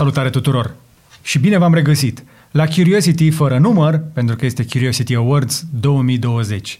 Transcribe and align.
Salutare 0.00 0.30
tuturor 0.30 0.74
și 1.22 1.38
bine 1.38 1.58
v-am 1.58 1.74
regăsit 1.74 2.22
la 2.50 2.66
Curiosity 2.66 3.30
fără 3.30 3.58
număr, 3.58 4.00
pentru 4.12 4.36
că 4.36 4.44
este 4.44 4.64
Curiosity 4.64 5.14
Awards 5.14 5.64
2020. 5.80 6.78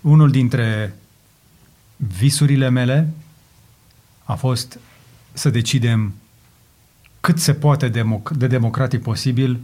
Unul 0.00 0.30
dintre 0.30 0.94
visurile 1.96 2.68
mele 2.68 3.08
a 4.24 4.34
fost 4.34 4.78
să 5.32 5.50
decidem 5.50 6.12
cât 7.20 7.38
se 7.38 7.52
poate 7.52 7.90
democ- 7.90 8.36
de 8.36 8.46
democratic 8.46 9.02
posibil 9.02 9.60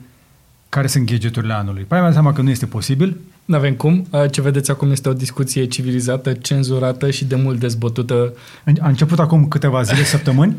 care 0.68 0.86
sunt 0.86 1.10
gadgeturile 1.10 1.52
anului. 1.52 1.82
Păi 1.82 2.00
mi-am 2.00 2.12
seama 2.12 2.32
că 2.32 2.42
nu 2.42 2.50
este 2.50 2.66
posibil. 2.66 3.16
Nu 3.44 3.56
avem 3.56 3.74
cum. 3.74 4.06
Uh, 4.10 4.30
Ce 4.30 4.40
vedeți 4.40 4.70
acum 4.70 4.90
este 4.90 5.08
o 5.08 5.12
discuție 5.12 5.66
civilizată, 5.66 6.32
cenzurată 6.32 7.10
și 7.10 7.24
de 7.24 7.34
mult 7.34 7.58
dezbătută 7.58 8.32
A 8.80 8.88
început 8.88 9.18
acum 9.18 9.48
câteva 9.48 9.82
zile, 9.82 10.04
săptămâni 10.04 10.56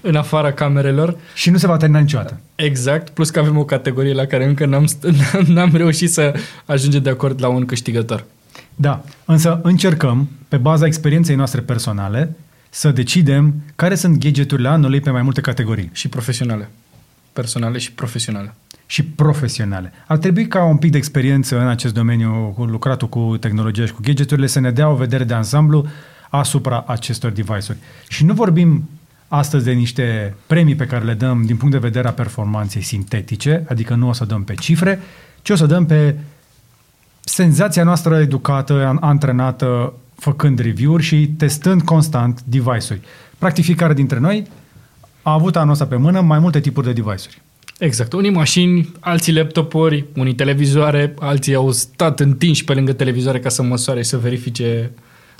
în 0.00 0.16
afara 0.16 0.52
camerelor. 0.52 1.16
și 1.34 1.50
nu 1.50 1.56
se 1.56 1.66
va 1.66 1.76
termina 1.76 2.00
niciodată. 2.00 2.40
Exact, 2.54 3.08
plus 3.08 3.30
că 3.30 3.38
avem 3.38 3.58
o 3.58 3.64
categorie 3.64 4.12
la 4.12 4.24
care 4.24 4.44
încă 4.44 4.66
n-am, 4.66 4.86
st- 4.86 5.14
n-am 5.54 5.70
reușit 5.74 6.10
să 6.10 6.34
ajungem 6.64 7.02
de 7.02 7.10
acord 7.10 7.40
la 7.40 7.48
un 7.48 7.64
câștigător. 7.64 8.24
Da, 8.74 9.04
însă 9.24 9.60
încercăm, 9.62 10.28
pe 10.48 10.56
baza 10.56 10.86
experienței 10.86 11.36
noastre 11.36 11.60
personale, 11.60 12.36
să 12.70 12.90
decidem 12.90 13.54
care 13.76 13.94
sunt 13.94 14.18
gadgeturile 14.18 14.68
anului 14.68 15.00
pe 15.00 15.10
mai 15.10 15.22
multe 15.22 15.40
categorii 15.40 15.90
Și 15.92 16.08
profesionale. 16.08 16.68
Personale 17.32 17.78
și 17.78 17.92
profesionale. 17.92 18.54
și 18.86 19.02
profesionale. 19.04 19.92
Ar 20.06 20.18
trebui 20.18 20.46
ca 20.46 20.64
un 20.64 20.76
pic 20.76 20.90
de 20.90 20.96
experiență 20.96 21.60
în 21.60 21.66
acest 21.66 21.94
domeniu, 21.94 22.52
cu 22.56 22.64
lucratul 22.64 23.08
cu 23.08 23.36
tehnologia 23.40 23.86
și 23.86 23.92
cu 23.92 24.00
gadgeturile, 24.04 24.46
să 24.46 24.60
ne 24.60 24.70
dea 24.70 24.88
o 24.88 24.94
vedere 24.94 25.24
de 25.24 25.34
ansamblu 25.34 25.86
asupra 26.30 26.84
acestor 26.86 27.30
device-uri. 27.30 27.78
Și 28.08 28.24
nu 28.24 28.34
vorbim 28.34 28.88
astăzi 29.36 29.64
de 29.64 29.72
niște 29.72 30.34
premii 30.46 30.74
pe 30.74 30.86
care 30.86 31.04
le 31.04 31.14
dăm 31.14 31.42
din 31.46 31.56
punct 31.56 31.72
de 31.72 31.80
vedere 31.80 32.08
a 32.08 32.12
performanței 32.12 32.82
sintetice, 32.82 33.64
adică 33.68 33.94
nu 33.94 34.08
o 34.08 34.12
să 34.12 34.24
dăm 34.24 34.44
pe 34.44 34.54
cifre, 34.54 35.00
ci 35.42 35.50
o 35.50 35.54
să 35.54 35.66
dăm 35.66 35.86
pe 35.86 36.14
senzația 37.20 37.84
noastră 37.84 38.18
educată, 38.18 38.86
an- 38.86 38.98
antrenată, 39.00 39.92
făcând 40.16 40.58
review-uri 40.58 41.02
și 41.02 41.26
testând 41.26 41.82
constant 41.82 42.42
device-uri. 42.42 43.00
Practic 43.38 43.64
fiecare 43.64 43.94
dintre 43.94 44.18
noi 44.18 44.46
a 45.22 45.32
avut 45.32 45.56
anul 45.56 45.72
ăsta 45.72 45.86
pe 45.86 45.96
mână 45.96 46.20
mai 46.20 46.38
multe 46.38 46.60
tipuri 46.60 46.86
de 46.86 46.92
device-uri. 46.92 47.42
Exact. 47.78 48.12
Unii 48.12 48.30
mașini, 48.30 48.92
alții 49.00 49.32
laptopuri, 49.32 50.04
unii 50.16 50.34
televizoare, 50.34 51.14
alții 51.18 51.54
au 51.54 51.70
stat 51.70 52.20
întinși 52.20 52.64
pe 52.64 52.74
lângă 52.74 52.92
televizoare 52.92 53.38
ca 53.38 53.48
să 53.48 53.62
măsoare 53.62 54.02
și 54.02 54.08
să 54.08 54.18
verifice 54.18 54.90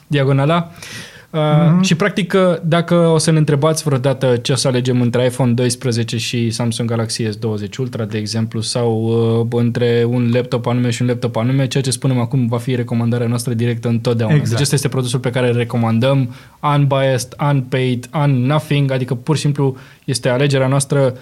diagonala. 0.07 0.71
Uh, 0.71 1.14
Mhm. 1.39 1.83
Și 1.83 1.95
practic, 1.95 2.33
uh, 2.37 2.57
dacă 2.63 2.95
o 2.95 3.19
să 3.19 3.31
ne 3.31 3.39
întrebați 3.39 3.83
vreodată 3.83 4.37
ce 4.43 4.53
o 4.53 4.55
să 4.55 4.69
alegem 4.69 5.01
între 5.01 5.25
iPhone 5.25 5.53
12 5.53 6.17
și 6.17 6.51
Samsung 6.51 6.89
Galaxy 6.89 7.23
S20 7.29 7.77
Ultra, 7.79 8.05
de 8.05 8.19
exemplu, 8.19 8.61
sau 8.61 9.03
uh, 9.51 9.61
între 9.61 10.05
un 10.09 10.31
laptop 10.33 10.67
anume 10.67 10.91
și 10.91 11.03
un 11.03 11.09
laptop 11.09 11.37
anume, 11.37 11.67
ceea 11.67 11.83
ce 11.83 11.91
spunem 11.91 12.19
acum 12.19 12.47
va 12.47 12.59
fi 12.59 12.75
recomandarea 12.75 13.27
noastră 13.27 13.53
directă 13.55 13.89
întotdeauna. 13.89 14.35
Exact. 14.35 14.51
Deci 14.53 14.63
ăsta 14.63 14.75
este 14.75 14.89
produsul 14.89 15.19
pe 15.21 15.31
care 15.31 15.49
îl 15.49 15.57
recomandăm, 15.57 16.35
unbiased, 16.77 17.29
unpaid, 17.51 18.09
un-nothing, 18.15 18.91
adică 18.91 19.15
pur 19.15 19.35
și 19.35 19.41
simplu 19.43 19.77
este 20.05 20.29
alegerea 20.29 20.67
noastră 20.67 21.15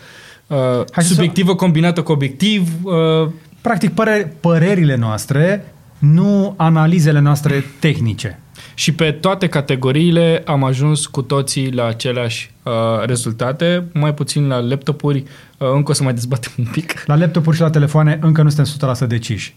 uh, 0.46 0.56
Hai 0.92 1.04
să- 1.04 1.12
subiectivă 1.12 1.54
combinată 1.54 2.02
cu 2.02 2.12
obiectiv. 2.12 2.68
Uh, 2.82 3.28
Practic, 3.60 3.90
păre- 3.90 4.36
părerile 4.40 4.96
noastre, 4.96 5.72
nu 5.98 6.54
analizele 6.56 7.20
noastre 7.20 7.64
tehnice. 7.80 8.40
Și 8.74 8.92
pe 8.92 9.10
toate 9.10 9.46
categoriile 9.46 10.42
am 10.46 10.64
ajuns 10.64 11.06
cu 11.06 11.22
toții 11.22 11.72
la 11.72 11.86
aceleași 11.86 12.50
uh, 12.62 12.72
rezultate, 13.04 13.84
mai 13.92 14.14
puțin 14.14 14.46
la 14.46 14.58
laptopuri, 14.58 15.24
uh, 15.58 15.68
încă 15.74 15.90
o 15.90 15.94
să 15.94 16.02
mai 16.02 16.14
dezbatem 16.14 16.52
un 16.58 16.66
pic. 16.72 17.02
La 17.06 17.16
laptopuri 17.16 17.56
și 17.56 17.62
la 17.62 17.70
telefoane 17.70 18.18
încă 18.22 18.42
nu 18.42 18.48
suntem 18.48 18.94
100% 19.04 19.06
deciși. 19.06 19.54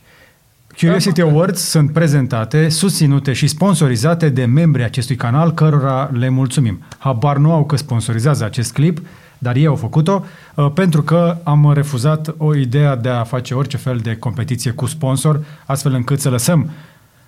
Curiosity 0.77 1.21
Awards 1.21 1.61
sunt 1.61 1.91
prezentate, 1.91 2.69
susținute 2.69 3.33
și 3.33 3.47
sponsorizate 3.47 4.29
de 4.29 4.45
membrii 4.45 4.85
acestui 4.85 5.15
canal, 5.15 5.53
cărora 5.53 6.09
le 6.13 6.29
mulțumim. 6.29 6.83
Habar 6.97 7.37
nu 7.37 7.51
au 7.51 7.65
că 7.65 7.75
sponsorizează 7.75 8.43
acest 8.43 8.73
clip, 8.73 8.99
dar 9.37 9.55
ei 9.55 9.65
au 9.65 9.75
făcut-o 9.75 10.25
uh, 10.55 10.71
pentru 10.73 11.03
că 11.03 11.37
am 11.43 11.71
refuzat 11.73 12.33
o 12.37 12.55
idee 12.55 12.97
de 13.01 13.09
a 13.09 13.23
face 13.23 13.53
orice 13.53 13.77
fel 13.77 13.97
de 13.97 14.15
competiție 14.15 14.71
cu 14.71 14.85
sponsor, 14.85 15.43
astfel 15.65 15.93
încât 15.93 16.19
să 16.19 16.29
lăsăm 16.29 16.69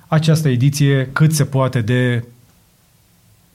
această 0.08 0.50
ediție 0.50 1.10
cât 1.14 1.34
se 1.34 1.46
poate 1.46 1.82
de 1.82 2.24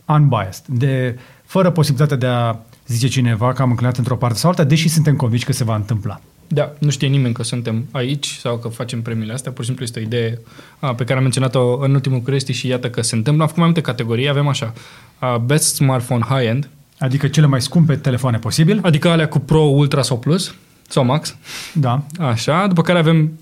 unbiased, 0.07 0.65
de 0.67 1.19
fără 1.45 1.71
posibilitatea 1.71 2.17
de 2.17 2.27
a 2.27 2.57
zice 2.87 3.09
cineva 3.09 3.53
că 3.53 3.63
am 3.63 3.71
înclinat 3.71 3.97
într-o 3.97 4.17
parte 4.17 4.39
sau 4.39 4.51
alta, 4.51 4.65
deși 4.65 4.89
suntem 4.89 5.17
convinși 5.17 5.45
că 5.45 5.53
se 5.53 5.65
va 5.65 5.75
întâmpla. 5.75 6.21
Da, 6.49 6.73
nu 6.79 6.91
știe 6.91 7.09
nimeni 7.09 7.35
că 7.35 7.43
suntem 7.43 7.85
aici 7.91 8.27
sau 8.41 8.57
că 8.59 8.69
facem 8.69 9.03
premiile 9.03 9.33
astea, 9.33 9.51
pur 9.53 9.61
și 9.61 9.67
simplu 9.67 9.85
este 9.85 9.99
o 9.99 10.03
idee 10.03 10.39
a, 10.79 10.95
pe 10.95 11.05
care 11.05 11.17
am 11.17 11.23
menționat-o 11.23 11.79
în 11.79 11.95
ultimul 11.95 12.21
Curiosity 12.21 12.53
și 12.53 12.67
iată 12.67 12.91
că 12.91 13.03
se 13.03 13.15
întâmplă. 13.15 13.43
Am 13.43 13.49
făcut 13.49 13.63
mai 13.63 13.73
multe 13.73 13.91
categorii, 13.91 14.29
avem 14.29 14.49
așa, 14.49 14.73
a, 15.19 15.37
Best 15.39 15.75
Smartphone 15.75 16.25
High-End, 16.29 16.69
Adică 16.99 17.29
cele 17.29 17.47
mai 17.47 17.61
scumpe 17.63 17.97
telefoane 17.97 18.39
posibil. 18.39 18.81
adică 18.83 19.09
alea 19.09 19.29
cu 19.29 19.39
Pro, 19.39 19.61
Ultra 19.61 20.03
sau 20.03 20.19
Plus, 20.19 20.55
sau 20.89 21.05
Max, 21.05 21.37
Da. 21.75 22.03
așa, 22.19 22.67
după 22.67 22.83
care 22.83 22.99
avem, 22.99 23.33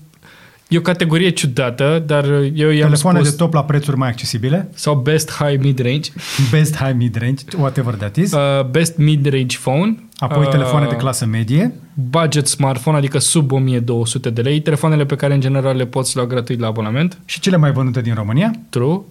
e 0.71 0.77
o 0.77 0.81
categorie 0.81 1.29
ciudată, 1.29 2.03
dar 2.05 2.25
eu 2.53 2.69
i-am 2.69 2.89
Telefoane 2.89 3.17
spus, 3.17 3.29
de 3.29 3.35
top 3.35 3.53
la 3.53 3.63
prețuri 3.63 3.97
mai 3.97 4.09
accesibile. 4.09 4.69
sau 4.73 4.95
Best 4.95 5.31
High 5.31 5.59
Mid-Range, 5.61 6.09
Best 6.51 6.75
high 6.75 6.95
mid-range, 6.95 7.43
whatever 7.57 7.93
that 7.93 8.15
is. 8.15 8.31
uh, 8.31 8.65
Best 8.69 8.97
Mid-Range 8.97 9.57
Phone, 9.57 10.09
Apoi 10.21 10.43
uh, 10.43 10.49
telefoane 10.49 10.87
de 10.87 10.95
clasă 10.95 11.25
medie. 11.25 11.73
budget 11.93 12.47
smartphone, 12.47 12.97
adică 12.97 13.17
sub 13.19 13.51
1200 13.51 14.29
de 14.29 14.41
lei, 14.41 14.59
telefoanele 14.61 15.05
pe 15.05 15.15
care 15.15 15.33
în 15.33 15.39
general 15.39 15.75
le 15.75 15.85
poți 15.85 16.15
lua 16.15 16.25
gratuit 16.25 16.59
la 16.59 16.67
abonament. 16.67 17.17
Și 17.25 17.39
cele 17.39 17.57
mai 17.57 17.71
vândute 17.71 18.01
din 18.01 18.13
România. 18.13 18.51
True. 18.69 18.87
Uh, 18.91 19.01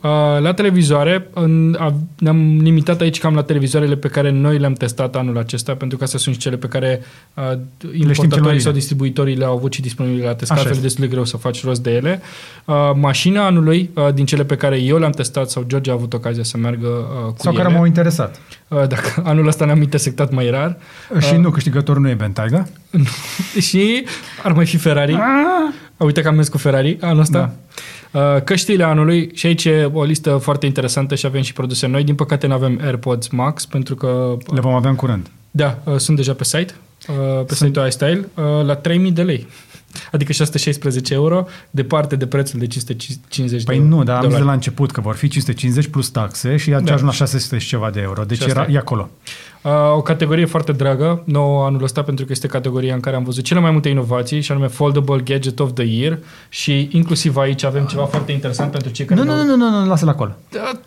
la 0.40 0.52
televizoare, 0.54 1.28
în, 1.34 1.76
a, 1.78 1.94
ne-am 2.18 2.58
limitat 2.62 3.00
aici 3.00 3.18
cam 3.18 3.34
la 3.34 3.42
televizoarele 3.42 3.96
pe 3.96 4.08
care 4.08 4.30
noi 4.30 4.58
le-am 4.58 4.72
testat 4.72 5.16
anul 5.16 5.38
acesta, 5.38 5.74
pentru 5.74 5.98
că 5.98 6.04
astea 6.04 6.18
sunt 6.18 6.34
și 6.34 6.40
cele 6.40 6.56
pe 6.56 6.66
care 6.66 7.00
uh, 7.34 7.42
cel 7.78 7.90
mai 7.90 8.00
importatorii 8.00 8.42
bine. 8.42 8.58
sau 8.58 8.72
distribuitorii 8.72 9.36
le-au 9.36 9.56
avut 9.56 9.72
și 9.72 9.80
disponibile 9.80 10.24
la 10.24 10.34
test, 10.34 10.50
Așa 10.50 10.60
altfel 10.60 10.70
e 10.82 10.86
este. 10.86 10.86
destul 10.86 11.04
de 11.04 11.10
greu 11.10 11.24
să 11.24 11.36
faci 11.36 11.64
rost 11.64 11.82
de 11.82 11.90
ele. 11.90 12.20
Uh, 12.64 12.74
mașina 12.94 13.46
anului, 13.46 13.90
uh, 13.94 14.08
din 14.14 14.24
cele 14.24 14.44
pe 14.44 14.56
care 14.56 14.76
eu 14.80 14.98
le-am 14.98 15.10
testat 15.10 15.50
sau 15.50 15.62
George 15.66 15.90
a 15.90 15.92
avut 15.94 16.12
ocazia 16.12 16.42
să 16.42 16.56
meargă 16.56 16.86
uh, 16.86 17.24
cu 17.32 17.34
Sau 17.38 17.52
ele, 17.52 17.62
care 17.62 17.74
m-au 17.74 17.84
interesat. 17.84 18.40
uh, 18.68 18.86
dacă 18.88 19.22
anul 19.24 19.46
ăsta 19.46 19.64
ne-am 19.64 19.82
intersectat 19.82 20.32
mai 20.32 20.50
rar, 20.50 20.76
Și 21.18 21.34
nu, 21.34 21.50
câștigătorul 21.50 22.02
nu 22.02 22.08
e 22.08 22.14
Bentayga. 22.14 22.66
și 23.68 24.04
ar 24.42 24.52
mai 24.52 24.66
fi 24.66 24.76
Ferrari. 24.76 25.18
Uite 25.96 26.22
că 26.22 26.28
am 26.28 26.34
mers 26.34 26.48
cu 26.48 26.58
Ferrari 26.58 26.98
anul 27.00 27.20
ăsta. 27.20 27.52
Da. 28.10 28.40
Căștile 28.40 28.84
anului 28.84 29.30
și 29.34 29.46
aici 29.46 29.64
e 29.64 29.90
o 29.92 30.04
listă 30.04 30.36
foarte 30.36 30.66
interesantă 30.66 31.14
și 31.14 31.26
avem 31.26 31.42
și 31.42 31.52
produse 31.52 31.86
noi. 31.86 32.04
Din 32.04 32.14
păcate 32.14 32.46
nu 32.46 32.54
avem 32.54 32.80
AirPods 32.82 33.28
Max 33.28 33.66
pentru 33.66 33.94
că, 33.94 34.36
Le 34.54 34.60
vom 34.60 34.74
avea 34.74 34.90
în 34.90 34.96
curând. 34.96 35.30
da, 35.50 35.78
uh, 35.84 35.96
sunt 35.96 36.16
deja 36.16 36.32
pe 36.32 36.44
site, 36.44 36.74
uh, 37.08 37.44
pe 37.46 37.54
site-ul 37.54 37.86
iStyle, 37.86 38.28
uh, 38.34 38.44
la 38.64 38.74
3000 38.74 39.12
de 39.12 39.22
lei. 39.22 39.46
Adică 40.12 40.32
616 40.32 41.14
euro, 41.14 41.46
departe 41.70 42.16
de 42.16 42.26
prețul 42.26 42.58
de 42.58 42.66
550 42.66 43.64
Păi 43.64 43.78
de 43.78 43.84
nu, 43.84 44.02
dar 44.04 44.14
am 44.14 44.20
zis 44.20 44.28
dolari. 44.28 44.40
de 44.42 44.46
la 44.48 44.52
început 44.52 44.90
că 44.90 45.00
vor 45.00 45.14
fi 45.14 45.28
550 45.28 45.86
plus 45.90 46.08
taxe 46.08 46.56
și 46.56 46.70
da. 46.70 46.80
Da. 46.80 46.92
ajung 46.92 47.08
la 47.08 47.14
600 47.14 47.58
și 47.58 47.68
ceva 47.68 47.90
de 47.90 48.00
euro. 48.00 48.22
Deci 48.22 48.36
Și 48.36 48.44
asta 48.44 48.60
era, 48.60 48.70
e. 48.70 48.74
e 48.74 48.78
acolo. 48.78 49.08
Uh, 49.62 49.70
o 49.96 50.02
categorie 50.02 50.44
foarte 50.44 50.72
dragă, 50.72 51.22
nouă 51.24 51.64
anul 51.64 51.82
ăsta, 51.82 52.02
pentru 52.02 52.24
că 52.24 52.32
este 52.32 52.46
categoria 52.46 52.94
în 52.94 53.00
care 53.00 53.16
am 53.16 53.24
văzut 53.24 53.44
cele 53.44 53.60
mai 53.60 53.70
multe 53.70 53.88
inovații, 53.88 54.40
și 54.40 54.52
anume 54.52 54.66
Foldable 54.66 55.20
Gadget 55.24 55.60
of 55.60 55.70
the 55.74 55.84
Year 55.84 56.18
și 56.48 56.88
inclusiv 56.92 57.36
aici 57.36 57.64
avem 57.64 57.84
ceva 57.84 58.04
foarte 58.04 58.32
interesant 58.32 58.70
pentru 58.70 58.90
cei 58.90 59.04
care 59.04 59.20
Nu, 59.20 59.26
nu, 59.34 59.36
nu, 59.36 59.56
nu, 59.56 59.56
nu, 59.70 59.78
nu 59.80 59.86
lasă-l 59.86 60.08
acolo. 60.08 60.36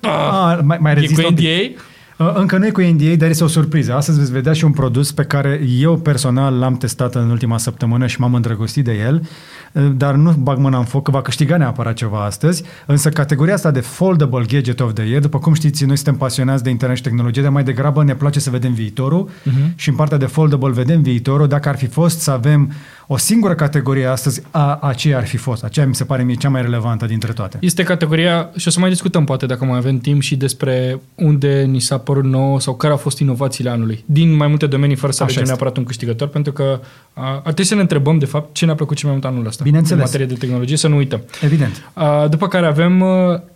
Ah, 0.02 0.10
Ah, 0.10 0.60
mai, 0.64 0.78
mai 0.82 0.92
e 0.92 0.96
cu 0.96 1.00
rezistă 1.02 1.26
un 1.28 1.34
pic. 1.34 1.46
NDA? 1.48 1.82
Uh, 2.18 2.32
Încă 2.34 2.58
nu 2.58 2.66
e 2.66 2.70
cu 2.70 2.82
NDA, 2.82 3.16
dar 3.16 3.30
este 3.30 3.44
o 3.44 3.48
surpriză. 3.48 3.94
Astăzi 3.94 4.20
veți 4.20 4.32
vedea 4.32 4.54
și 4.54 4.66
un 4.66 4.72
produs 4.72 5.12
pe 5.12 5.24
care 5.24 5.62
eu 5.80 5.98
personal 5.98 6.60
l-am 6.60 6.78
testat 6.78 7.16
în 7.16 7.30
ultima 7.30 7.58
săptămână 7.58 8.08
și 8.08 8.20
m-am 8.20 8.34
îndrăgostit 8.34 8.84
de 8.84 8.94
el, 8.94 9.28
uh, 9.72 9.92
dar 9.96 10.16
nu 10.16 10.32
bag 10.32 10.58
mâna 10.58 10.78
în 10.78 10.84
foc 10.84 11.04
că 11.04 11.12
va 11.12 11.22
câștiga 11.22 11.58
neapărat 11.58 11.94
ceva 11.94 12.26
astăzi. 12.26 12.64
Însă 12.86 13.10
categoria 13.10 13.54
asta 13.54 13.72
de 13.72 13.80
Foldable 13.80 14.46
Gadget 14.48 14.80
of 14.80 14.94
the 14.94 15.04
Year, 15.04 15.22
după 15.22 15.40
cum 15.40 15.54
știți, 15.54 15.86
noi 15.86 15.96
suntem 15.96 16.16
pasionați 16.16 16.64
de 16.64 16.70
internet 16.70 16.98
și 16.98 17.04
tehnologie, 17.04 17.42
dar 17.42 17.52
mai 17.52 17.64
degrabă 17.64 18.04
ne 18.04 18.16
place 18.16 18.40
să 18.40 18.50
vedem 18.50 18.74
viitorul 18.74 19.30
uh-huh. 19.30 19.76
și 19.76 19.90
în 19.90 19.96
partea 19.96 20.18
de 20.18 20.26
Foldable 20.26 20.72
vedem 20.72 21.02
viitorul. 21.02 21.48
Dacă 21.48 21.70
ar 21.70 21.78
fi 21.78 21.88
fost 21.88 22.20
să 22.20 22.32
avem 22.32 22.72
o 23.08 23.18
singură 23.18 23.54
categorie 23.56 24.06
astăzi, 24.06 24.42
a, 24.52 24.78
aceea 24.82 25.18
ar 25.18 25.26
fi 25.26 25.38
fost. 25.38 25.64
Aceea 25.64 25.86
mi 25.86 25.96
se 25.96 26.04
pare 26.04 26.24
mie 26.24 26.36
cea 26.36 26.50
mai 26.50 26.62
relevantă 26.62 27.06
dintre 27.06 27.34
toate. 27.34 27.58
Este 27.62 27.84
categoria, 27.84 28.50
și 28.56 28.68
o 28.68 28.72
să 28.72 28.80
mai 28.80 28.90
discutăm 28.90 29.24
poate 29.26 29.46
dacă 29.46 29.66
mai 29.66 29.78
avem 29.78 29.98
timp 29.98 30.22
și 30.22 30.36
despre 30.36 31.02
unde 31.16 31.64
ni 31.64 31.80
s-a 31.80 31.98
părut 31.98 32.24
nou 32.24 32.60
sau 32.60 32.76
care 32.76 32.92
au 32.92 32.98
fost 32.98 33.20
inovațiile 33.20 33.70
anului. 33.70 34.04
Din 34.06 34.36
mai 34.36 34.48
multe 34.48 34.66
domenii, 34.66 34.96
fără 34.96 35.12
să 35.12 35.24
Așa 35.24 35.34
alegem 35.34 35.42
este. 35.44 35.56
neapărat 35.56 35.78
un 35.78 35.84
câștigător, 35.84 36.28
pentru 36.28 36.52
că 36.52 36.80
a, 37.14 37.28
ar 37.34 37.40
trebui 37.42 37.64
să 37.66 37.76
ne 37.76 37.82
întrebăm, 37.82 38.18
de 38.18 38.26
fapt, 38.26 38.54
ce 38.54 38.66
ne-a 38.66 38.76
plăcut 38.76 38.98
cel 38.98 39.10
mai 39.10 39.18
mult 39.22 39.34
anul 39.34 39.46
ăsta. 39.48 39.64
Bineînțeles. 39.64 40.00
În 40.00 40.06
materie 40.06 40.26
de 40.36 40.40
tehnologie, 40.46 40.78
să 40.78 40.88
nu 40.88 40.96
uităm. 40.96 41.22
Evident. 41.42 41.90
A, 41.94 42.28
după 42.28 42.48
care 42.48 42.66
avem 42.66 43.02
uh, 43.02 43.08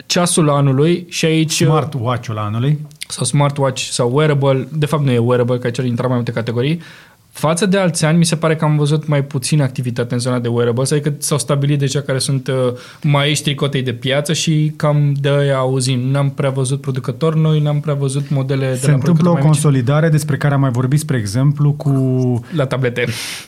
ceasul 0.05 0.49
anului 0.49 1.05
și 1.09 1.25
aici... 1.25 1.59
uh, 1.59 1.67
Smart 1.67 1.93
Watch-ul 1.99 2.37
anului. 2.37 2.79
sau 3.07 3.25
smartwatch 3.25 3.81
sau 3.81 4.11
wearable, 4.13 4.67
de 4.71 4.85
fapt 4.85 5.03
nu 5.03 5.11
e 5.11 5.17
wearable, 5.17 5.57
că 5.57 5.65
aici 5.65 5.79
ar 5.79 5.85
intra 5.85 6.07
mai 6.07 6.15
multe 6.15 6.31
categorii, 6.31 6.81
Față 7.37 7.65
de 7.65 7.77
alți 7.77 8.05
ani, 8.05 8.17
mi 8.17 8.25
se 8.25 8.35
pare 8.35 8.55
că 8.55 8.65
am 8.65 8.77
văzut 8.77 9.07
mai 9.07 9.23
puțin 9.23 9.61
activitate 9.61 10.13
în 10.13 10.19
zona 10.19 10.39
de 10.39 10.47
wearables, 10.47 10.91
adică 10.91 11.13
s-au 11.17 11.37
stabilit 11.37 11.79
deja 11.79 12.01
care 12.01 12.17
sunt 12.17 12.47
uh, 12.47 12.55
maestrii 13.03 13.55
cotei 13.55 13.81
de 13.81 13.93
piață 13.93 14.33
și 14.33 14.73
cam 14.75 15.13
de 15.21 15.29
aia 15.29 15.57
auzim. 15.57 15.99
N-am 15.99 16.29
prea 16.29 16.49
văzut 16.49 16.81
producători 16.81 17.39
noi, 17.39 17.59
n-am 17.59 17.79
prea 17.79 17.93
văzut 17.93 18.29
modele 18.29 18.69
de 18.69 18.75
Se 18.75 18.87
la 18.87 18.93
întâmplă 18.93 19.11
o 19.11 19.13
producători 19.13 19.33
mai 19.33 19.41
mici. 19.41 19.51
consolidare 19.51 20.09
despre 20.09 20.37
care 20.37 20.53
am 20.53 20.59
mai 20.59 20.71
vorbit, 20.71 20.99
spre 20.99 21.17
exemplu, 21.17 21.73
cu 21.73 21.91
La 22.55 22.65
tablete, 22.65 23.05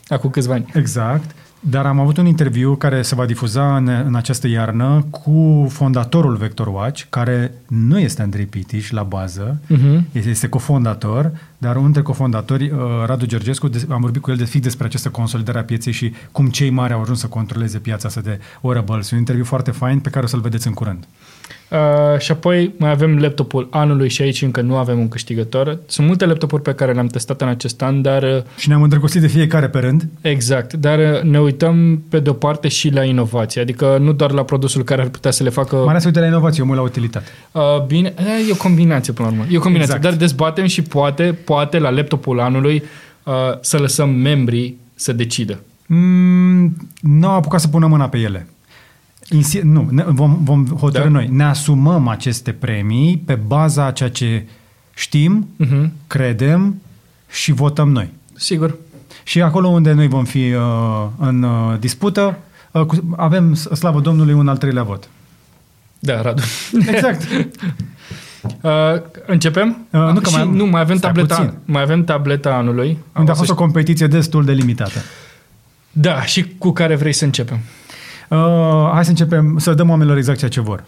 acum 0.08 0.30
câțiva 0.30 0.54
ani. 0.54 0.66
Exact. 0.74 1.36
Dar 1.60 1.86
am 1.86 2.00
avut 2.00 2.18
un 2.18 2.26
interviu 2.26 2.76
care 2.76 3.02
se 3.02 3.16
va 3.16 3.26
difuza 3.26 3.76
în, 3.76 3.88
în 3.88 4.16
această 4.16 4.48
iarnă 4.48 5.06
cu 5.10 5.68
fondatorul 5.70 6.36
Vector 6.36 6.68
Watch, 6.68 7.04
care 7.10 7.54
nu 7.68 8.00
este 8.00 8.22
Andrei 8.22 8.46
Pitiș 8.46 8.92
la 8.92 9.04
bază, 9.04 9.60
Uh-huh. 9.70 10.02
este, 10.12 10.30
este 10.30 10.50
cofondator, 10.50 11.32
dar 11.58 11.72
unul 11.72 11.84
dintre 11.84 12.02
cofondatori, 12.02 12.70
uh, 12.70 12.80
Radu 13.06 13.26
Georgescu, 13.26 13.68
de, 13.68 13.86
am 13.90 14.02
vorbit 14.02 14.22
cu 14.22 14.32
el 14.32 14.38
de 14.38 14.46
fix 14.46 14.64
despre 14.64 14.86
această 14.86 15.10
consolidare 15.10 15.60
a 15.60 15.64
pieței 15.64 15.94
și 15.94 16.14
cum 16.32 16.48
cei 16.48 16.70
mari 16.70 16.94
au 16.94 17.02
ajuns 17.02 17.20
să 17.20 17.28
controleze 17.28 17.78
piața 17.78 18.08
asta 18.08 18.22
de 18.22 18.40
wearables. 18.62 19.12
Un 19.12 19.18
interviu 19.18 19.44
foarte 19.44 19.72
fain 19.72 20.00
pe 20.00 20.10
care 20.10 20.26
o 20.26 20.28
să-l 20.28 20.40
vedeți 20.40 20.68
în 20.68 20.74
curând. 20.74 21.08
Uh, 21.70 22.20
și 22.20 22.32
apoi 22.32 22.74
mai 22.78 22.90
avem 22.90 23.18
laptopul 23.18 23.68
anului 23.72 24.10
și 24.10 24.22
aici 24.22 24.42
încă 24.42 24.62
nu 24.62 24.78
avem 24.78 25.00
un 25.00 25.08
câștigător. 25.08 25.80
Sunt 25.86 26.08
multe 26.08 26.26
laptopuri 26.26 26.62
pe 26.62 26.74
care 26.74 26.94
le-am 26.94 27.08
testat 27.08 27.42
în 27.42 27.48
acest 27.48 27.82
an, 27.82 28.02
dar 28.02 28.24
uh, 28.24 28.42
Și 28.58 28.68
ne-am 28.68 28.82
îndrăgostit 28.82 29.22
de 29.22 29.28
fiecare 29.28 29.68
pe 29.70 29.80
rând. 29.80 30.08
exact, 30.22 30.74
dar 30.74 31.00
uh, 31.00 31.22
ne 31.22 31.40
uităm 31.40 32.04
pe 32.10 32.20
de-o 32.20 32.34
parte 32.34 32.68
și 32.68 32.90
la 32.90 33.04
inovație, 33.04 33.62
adică 33.62 33.98
nu 34.02 34.12
doar 34.12 34.32
la 34.32 34.44
produsul 34.44 34.84
care 34.84 35.02
ar 35.02 35.08
putea 35.08 35.32
să 35.32 35.44
le 35.44 35.50
facă 35.50 35.76
Mai 35.76 35.88
ales 35.88 36.06
uite 36.06 36.20
la 36.20 36.26
inovație, 36.26 36.64
omul 36.64 36.76
la 36.76 36.82
utilitate. 36.82 37.28
Uh, 37.52 37.62
bine, 37.88 38.14
e 38.50 38.52
o 38.52 38.56
combinație 38.56 39.14
până 39.14 39.28
la 39.28 39.34
urmă. 39.34 39.46
E 39.52 39.58
o 39.58 39.62
combinație, 39.62 39.96
Exact. 39.96 40.14
dar 40.14 40.14
dezbatem 40.28 40.66
și 40.66 40.82
poate, 40.82 41.38
poate 41.44 41.80
la 41.80 41.90
laptopul 41.90 42.40
anului 42.40 42.84
uh, 43.24 43.34
să 43.62 43.78
lăsăm 43.78 44.10
membrii 44.10 44.78
să 44.96 45.14
decidă. 45.14 45.60
Mm, 45.86 46.76
nu 47.02 47.28
am 47.28 47.34
apucat 47.34 47.60
să 47.60 47.68
punem 47.68 47.90
mâna 47.90 48.10
pe 48.10 48.18
ele. 48.18 48.48
Insi- 49.36 49.62
nu, 49.64 49.88
ne, 49.92 50.04
vom, 50.08 50.38
vom 50.44 50.66
hotărâ 50.66 51.04
Da. 51.04 51.10
noi. 51.10 51.28
Ne 51.32 51.44
asumăm 51.44 52.08
aceste 52.08 52.52
premii 52.52 53.18
pe 53.26 53.34
baza 53.36 53.86
a 53.86 53.92
ceea 53.92 54.10
ce 54.10 54.46
știm, 54.94 55.48
Uh-huh. 55.66 55.90
credem 56.08 56.82
și 57.30 57.52
votăm 57.52 57.90
noi. 57.92 58.10
Sigur. 58.36 58.76
Și 59.24 59.42
acolo 59.42 59.68
unde 59.68 59.92
noi 59.92 60.08
vom 60.08 60.24
fi 60.26 60.52
uh, 60.54 60.62
în 61.18 61.44
uh, 61.44 61.80
dispută, 61.80 62.38
uh, 62.72 62.82
cu, 62.86 63.14
avem, 63.18 63.54
s- 63.54 63.68
slavă 63.74 64.00
Domnului, 64.00 64.34
un 64.34 64.48
al 64.48 64.58
treilea 64.58 64.84
vot. 64.84 65.10
Da, 66.00 66.22
Radu. 66.22 66.42
Exact. 66.88 67.28
Uh, 68.62 68.72
începem? 69.26 69.86
Uh, 69.92 70.00
nu, 70.00 70.20
că 70.20 70.30
și, 70.30 70.34
mai 70.34 70.42
am- 70.42 70.56
nu, 70.56 70.66
mai 70.66 70.82
avem, 70.82 70.98
stai 70.98 71.12
tableta, 71.12 71.36
puțin. 71.36 71.54
mai 71.66 71.82
avem 71.82 72.04
tableta 72.04 72.54
anului. 72.54 72.98
unde 73.18 73.30
a 73.32 73.34
O 73.34 73.36
fost 73.38 73.48
să 73.48 73.52
o 73.54 73.56
competiție 73.56 74.08
destul 74.08 74.46
de 74.46 74.52
limitată. 74.52 75.00
Da, 75.92 76.22
și 76.24 76.46
cu 76.58 76.72
care 76.72 76.96
vrei 76.96 77.14
să 77.14 77.26
începem? 77.26 77.58
Uh, 78.30 78.90
hai 78.94 79.04
să 79.04 79.10
începem 79.10 79.58
să 79.58 79.74
dăm 79.74 79.90
oamenilor 79.90 80.18
exact 80.18 80.38
ceea 80.38 80.50
ce 80.50 80.62
vor. 80.62 80.84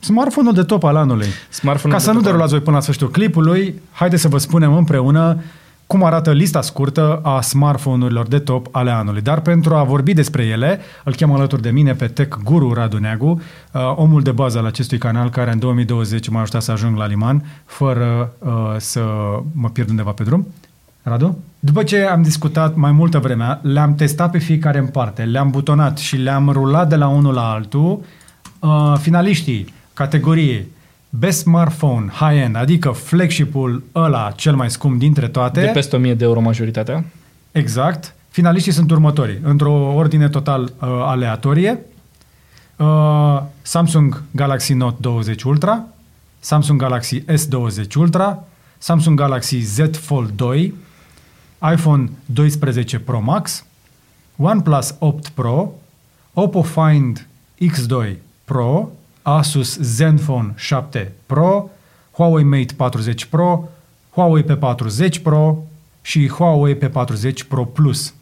Smartphone-ul 0.00 0.54
de 0.54 0.62
top 0.62 0.84
al 0.84 0.96
anului. 0.96 1.26
Smartphone 1.48 1.94
Ca 1.94 2.00
să 2.00 2.12
nu 2.12 2.20
derulați 2.20 2.50
voi 2.50 2.60
până 2.60 2.76
la 2.76 2.82
sfârșitul 2.82 3.10
clipului, 3.10 3.80
haideți 3.92 4.22
să 4.22 4.28
vă 4.28 4.38
spunem 4.38 4.76
împreună 4.76 5.38
cum 5.86 6.04
arată 6.04 6.32
lista 6.32 6.60
scurtă 6.60 7.20
a 7.22 7.40
smartphone-urilor 7.40 8.26
de 8.26 8.38
top 8.38 8.66
ale 8.70 8.90
anului. 8.90 9.20
Dar 9.20 9.40
pentru 9.40 9.74
a 9.74 9.84
vorbi 9.84 10.14
despre 10.14 10.44
ele, 10.44 10.80
îl 11.04 11.14
chem 11.14 11.32
alături 11.32 11.62
de 11.62 11.70
mine 11.70 11.94
pe 11.94 12.06
Tech 12.06 12.36
Guru 12.44 12.72
Radu 12.72 12.98
Neagu, 12.98 13.40
uh, 13.72 13.92
omul 13.94 14.22
de 14.22 14.30
bază 14.30 14.58
al 14.58 14.64
acestui 14.64 14.98
canal 14.98 15.30
care 15.30 15.52
în 15.52 15.58
2020 15.58 16.28
m-a 16.28 16.40
ajutat 16.40 16.62
să 16.62 16.72
ajung 16.72 16.96
la 16.96 17.06
liman 17.06 17.44
fără 17.64 18.32
uh, 18.38 18.50
să 18.76 19.00
mă 19.52 19.68
pierd 19.68 19.88
undeva 19.88 20.10
pe 20.10 20.22
drum. 20.22 20.46
Radu? 21.02 21.38
După 21.58 21.82
ce 21.82 22.02
am 22.02 22.22
discutat 22.22 22.74
mai 22.74 22.92
multă 22.92 23.18
vreme, 23.18 23.58
le-am 23.62 23.94
testat 23.94 24.30
pe 24.30 24.38
fiecare 24.38 24.78
în 24.78 24.86
parte, 24.86 25.22
le-am 25.22 25.50
butonat 25.50 25.98
și 25.98 26.16
le-am 26.16 26.48
rulat 26.48 26.88
de 26.88 26.96
la 26.96 27.08
unul 27.08 27.34
la 27.34 27.50
altul, 27.50 28.04
uh, 28.58 28.94
finaliștii 28.98 29.74
categoriei 29.92 30.66
Best 31.10 31.38
Smartphone 31.38 32.10
High-End, 32.12 32.56
adică 32.56 32.90
flagship-ul 32.90 33.82
ăla 33.94 34.30
cel 34.36 34.54
mai 34.54 34.70
scump 34.70 34.98
dintre 34.98 35.28
toate. 35.28 35.60
De 35.60 35.66
peste 35.66 35.96
1000 35.96 36.14
de 36.14 36.24
euro 36.24 36.40
majoritatea. 36.40 37.04
Exact. 37.52 38.14
Finaliștii 38.28 38.72
sunt 38.72 38.90
următorii, 38.90 39.38
într-o 39.42 39.94
ordine 39.94 40.28
total 40.28 40.62
uh, 40.62 40.70
aleatorie. 40.80 41.78
Uh, 42.76 43.42
Samsung 43.62 44.22
Galaxy 44.30 44.72
Note 44.72 44.96
20 45.00 45.42
Ultra, 45.42 45.84
Samsung 46.38 46.80
Galaxy 46.80 47.20
S20 47.20 47.94
Ultra, 47.96 48.44
Samsung 48.78 49.18
Galaxy 49.18 49.58
Z 49.58 49.96
Fold 49.96 50.30
2, 50.30 50.74
iPhone 51.62 52.10
12 52.26 52.98
Pro 52.98 53.20
Max, 53.20 53.64
OnePlus 54.36 54.94
8 54.98 55.28
Pro, 55.28 55.72
Oppo 56.34 56.62
Find 56.62 57.26
X2 57.60 58.16
Pro, 58.44 58.90
Asus 59.22 59.78
Zenfone 59.78 60.52
7 60.56 61.12
Pro, 61.26 61.70
Huawei 62.12 62.44
Mate 62.44 62.74
40 62.76 63.24
Pro, 63.24 63.68
Huawei 64.10 64.44
P40 64.44 65.22
Pro 65.22 65.58
și 66.02 66.28
Huawei 66.28 66.76
P40 66.76 67.48
Pro 67.48 67.64
Plus. 67.64 68.14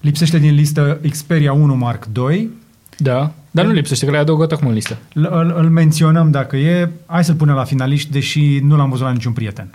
Lipsește 0.00 0.38
din 0.38 0.54
listă 0.54 1.00
Xperia 1.10 1.52
1 1.52 1.74
Mark 1.74 2.08
II. 2.30 2.50
Da, 2.98 3.32
dar 3.50 3.64
nu 3.64 3.72
lipsește, 3.72 4.04
că 4.04 4.10
le-ai 4.10 4.22
adăugat 4.22 4.52
acum 4.52 4.68
în 4.68 4.74
listă. 4.74 4.98
Îl, 5.14 5.28
îl, 5.30 5.54
îl 5.56 5.70
menționăm 5.70 6.30
dacă 6.30 6.56
e. 6.56 6.90
Hai 7.06 7.24
să-l 7.24 7.34
punem 7.34 7.54
la 7.54 7.64
finaliști, 7.64 8.10
deși 8.10 8.58
nu 8.58 8.76
l-am 8.76 8.90
văzut 8.90 9.04
la 9.04 9.12
niciun 9.12 9.32
prieten. 9.32 9.70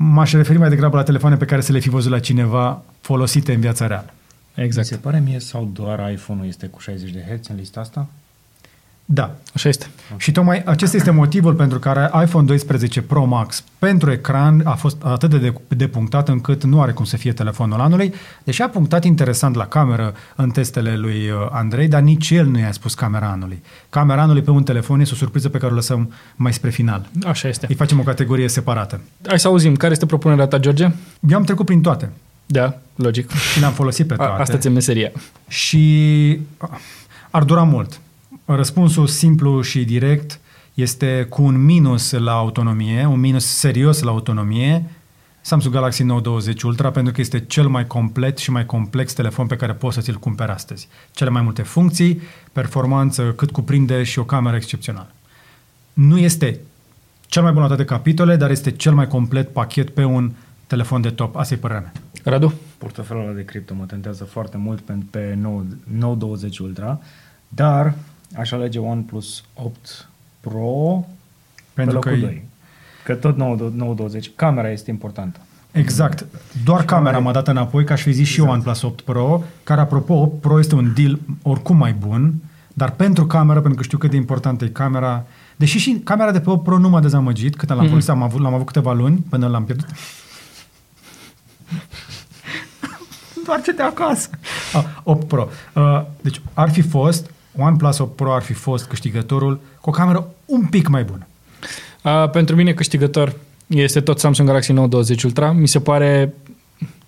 M-aș 0.00 0.32
referi 0.32 0.58
mai 0.58 0.68
degrabă 0.68 0.96
la 0.96 1.02
telefoane 1.02 1.36
pe 1.36 1.44
care 1.44 1.60
să 1.60 1.72
le 1.72 1.78
fi 1.78 1.88
văzut 1.88 2.10
la 2.10 2.18
cineva 2.18 2.82
folosite 3.00 3.52
în 3.52 3.60
viața 3.60 3.86
reală. 3.86 4.12
Exact. 4.54 4.90
Mi 4.90 4.96
se 4.96 5.02
pare 5.02 5.20
mie 5.20 5.38
sau 5.38 5.70
doar 5.72 6.10
iPhone-ul 6.10 6.46
este 6.46 6.66
cu 6.66 6.80
60 6.80 7.10
de 7.10 7.24
Hz 7.30 7.48
în 7.48 7.56
lista 7.56 7.80
asta? 7.80 8.08
Da. 9.10 9.34
Așa 9.54 9.68
este. 9.68 9.86
Și 10.16 10.32
tocmai 10.32 10.62
acesta 10.64 10.96
este 10.96 11.10
motivul 11.10 11.54
pentru 11.54 11.78
care 11.78 12.10
iPhone 12.24 12.46
12 12.46 13.02
Pro 13.02 13.24
Max 13.24 13.64
pentru 13.78 14.10
ecran 14.10 14.60
a 14.64 14.74
fost 14.74 14.96
atât 15.02 15.30
de 15.30 15.52
depunctat 15.68 16.28
încât 16.28 16.64
nu 16.64 16.80
are 16.82 16.92
cum 16.92 17.04
să 17.04 17.16
fie 17.16 17.32
telefonul 17.32 17.80
anului, 17.80 18.14
deși 18.44 18.62
a 18.62 18.68
punctat 18.68 19.04
interesant 19.04 19.54
la 19.54 19.66
cameră 19.66 20.14
în 20.36 20.50
testele 20.50 20.96
lui 20.96 21.28
uh, 21.30 21.36
Andrei, 21.50 21.88
dar 21.88 22.00
nici 22.00 22.30
el 22.30 22.46
nu 22.46 22.58
i-a 22.58 22.72
spus 22.72 22.94
camera 22.94 23.26
anului. 23.30 23.62
Camera 23.90 24.22
anului 24.22 24.42
pe 24.42 24.50
un 24.50 24.62
telefon 24.62 25.00
este 25.00 25.14
o 25.14 25.16
surpriză 25.16 25.48
pe 25.48 25.58
care 25.58 25.72
o 25.72 25.74
lăsăm 25.74 26.12
mai 26.36 26.52
spre 26.52 26.70
final. 26.70 27.08
Așa 27.26 27.48
este. 27.48 27.66
Îi 27.68 27.74
facem 27.74 27.98
o 28.00 28.02
categorie 28.02 28.48
separată. 28.48 29.00
Hai 29.26 29.38
să 29.38 29.48
auzim. 29.48 29.74
Care 29.76 29.92
este 29.92 30.06
propunerea 30.06 30.46
ta, 30.46 30.58
George? 30.58 30.88
Eu 31.28 31.36
am 31.36 31.44
trecut 31.44 31.66
prin 31.66 31.80
toate 31.80 32.10
Da, 32.46 32.78
logic. 32.94 33.30
și 33.52 33.60
le-am 33.60 33.72
folosit 33.72 34.06
pe 34.06 34.14
A, 34.14 34.16
toate. 34.16 34.42
asta 34.42 34.56
ți-e 34.56 34.70
meseria. 34.70 35.10
și 35.48 36.40
ar 37.30 37.42
dura 37.44 37.62
mult. 37.62 38.00
Răspunsul 38.54 39.06
simplu 39.06 39.60
și 39.60 39.84
direct 39.84 40.40
este 40.74 41.26
cu 41.28 41.42
un 41.42 41.64
minus 41.64 42.10
la 42.10 42.32
autonomie, 42.32 43.06
un 43.06 43.20
minus 43.20 43.46
serios 43.46 44.02
la 44.02 44.10
autonomie, 44.10 44.84
Samsung 45.40 45.74
Galaxy 45.74 46.02
Note 46.02 46.22
20 46.22 46.62
Ultra, 46.62 46.90
pentru 46.90 47.12
că 47.12 47.20
este 47.20 47.40
cel 47.40 47.68
mai 47.68 47.86
complet 47.86 48.38
și 48.38 48.50
mai 48.50 48.66
complex 48.66 49.12
telefon 49.12 49.46
pe 49.46 49.56
care 49.56 49.72
poți 49.72 49.94
să 49.94 50.00
ți-l 50.00 50.14
cumperi 50.14 50.50
astăzi. 50.50 50.88
Cele 51.10 51.30
mai 51.30 51.42
multe 51.42 51.62
funcții, 51.62 52.20
performanță 52.52 53.32
cât 53.36 53.50
cuprinde 53.50 54.02
și 54.02 54.18
o 54.18 54.24
cameră 54.24 54.56
excepțională. 54.56 55.10
Nu 55.92 56.18
este 56.18 56.60
cel 57.26 57.42
mai 57.42 57.52
bun 57.52 57.60
la 57.60 57.68
toate 57.68 57.84
capitole, 57.84 58.36
dar 58.36 58.50
este 58.50 58.70
cel 58.70 58.92
mai 58.92 59.06
complet 59.06 59.52
pachet 59.52 59.90
pe 59.90 60.04
un 60.04 60.32
telefon 60.66 61.00
de 61.00 61.10
top. 61.10 61.36
Asta 61.36 61.54
e 61.54 61.56
părerea 61.56 61.82
mea. 61.82 61.92
Radu? 62.24 62.54
Portofelul 62.78 63.22
ăla 63.22 63.32
de 63.32 63.44
cripto 63.44 63.74
mă 63.74 63.84
tentează 63.84 64.24
foarte 64.24 64.56
mult 64.56 64.80
pe, 64.80 64.98
pe 65.10 65.34
Note, 65.40 65.76
Note 65.84 66.18
20 66.18 66.58
Ultra, 66.58 67.00
dar 67.48 67.94
aș 68.36 68.50
alege 68.52 68.78
OnePlus 68.78 69.42
8 69.54 70.08
Pro 70.40 71.06
Pentru 71.74 71.98
pe 71.98 72.08
că 72.08 72.10
locul 72.10 72.12
e- 72.24 72.26
2. 72.26 72.44
Că 73.04 73.14
tot 73.14 73.36
9, 73.36 73.56
9 73.74 73.94
20. 73.94 74.30
Camera 74.36 74.70
este 74.70 74.90
importantă. 74.90 75.40
Exact. 75.72 76.26
Doar 76.64 76.84
camera 76.84 77.18
m-a 77.18 77.32
dat 77.32 77.48
înapoi, 77.48 77.84
ca 77.84 77.92
aș 77.94 78.02
fi 78.02 78.12
zis 78.12 78.28
și 78.28 78.40
eu 78.40 78.48
OnePlus 78.48 78.82
8 78.82 79.00
Pro, 79.00 79.42
care, 79.64 79.80
apropo, 79.80 80.14
8 80.14 80.40
Pro 80.40 80.58
este 80.58 80.74
un 80.74 80.92
deal 80.96 81.18
oricum 81.42 81.76
mai 81.76 81.92
bun, 81.92 82.34
dar 82.74 82.90
pentru 82.90 83.26
cameră, 83.26 83.60
pentru 83.60 83.78
că 83.78 83.84
știu 83.84 83.98
cât 83.98 84.10
de 84.10 84.16
importantă 84.16 84.64
e 84.64 84.68
camera, 84.68 85.24
deși 85.56 85.78
și 85.78 86.00
camera 86.04 86.30
de 86.32 86.40
pe 86.40 86.50
8 86.50 86.62
Pro 86.64 86.78
nu 86.78 86.88
m-a 86.88 87.00
dezamăgit, 87.00 87.56
cât 87.56 87.68
l-am 87.68 87.78
Mhm. 87.78 87.88
folosit, 87.88 88.10
am 88.10 88.22
avut, 88.22 88.40
l-am 88.40 88.54
avut 88.54 88.66
câteva 88.66 88.92
luni 88.92 89.24
până 89.28 89.46
l-am 89.48 89.64
pierdut. 89.64 89.86
Doar 93.46 93.60
de 93.76 93.82
acasă. 93.82 94.28
Ah, 94.72 94.84
8 95.02 95.28
Pro. 95.28 95.48
Uh, 95.74 96.02
deci 96.20 96.40
ar 96.54 96.70
fi 96.70 96.80
fost, 96.80 97.30
OnePlus 97.58 97.98
8 97.98 98.16
Pro 98.16 98.34
ar 98.34 98.42
fi 98.42 98.52
fost 98.52 98.86
câștigătorul 98.86 99.60
cu 99.80 99.88
o 99.88 99.92
cameră 99.92 100.30
un 100.44 100.66
pic 100.66 100.88
mai 100.88 101.04
bună. 101.04 101.26
A, 102.02 102.28
pentru 102.28 102.56
mine 102.56 102.72
câștigător 102.72 103.34
este 103.66 104.00
tot 104.00 104.18
Samsung 104.18 104.48
Galaxy 104.48 104.72
Note 104.72 104.88
20 104.88 105.22
Ultra. 105.22 105.52
Mi 105.52 105.68
se 105.68 105.80
pare 105.80 106.34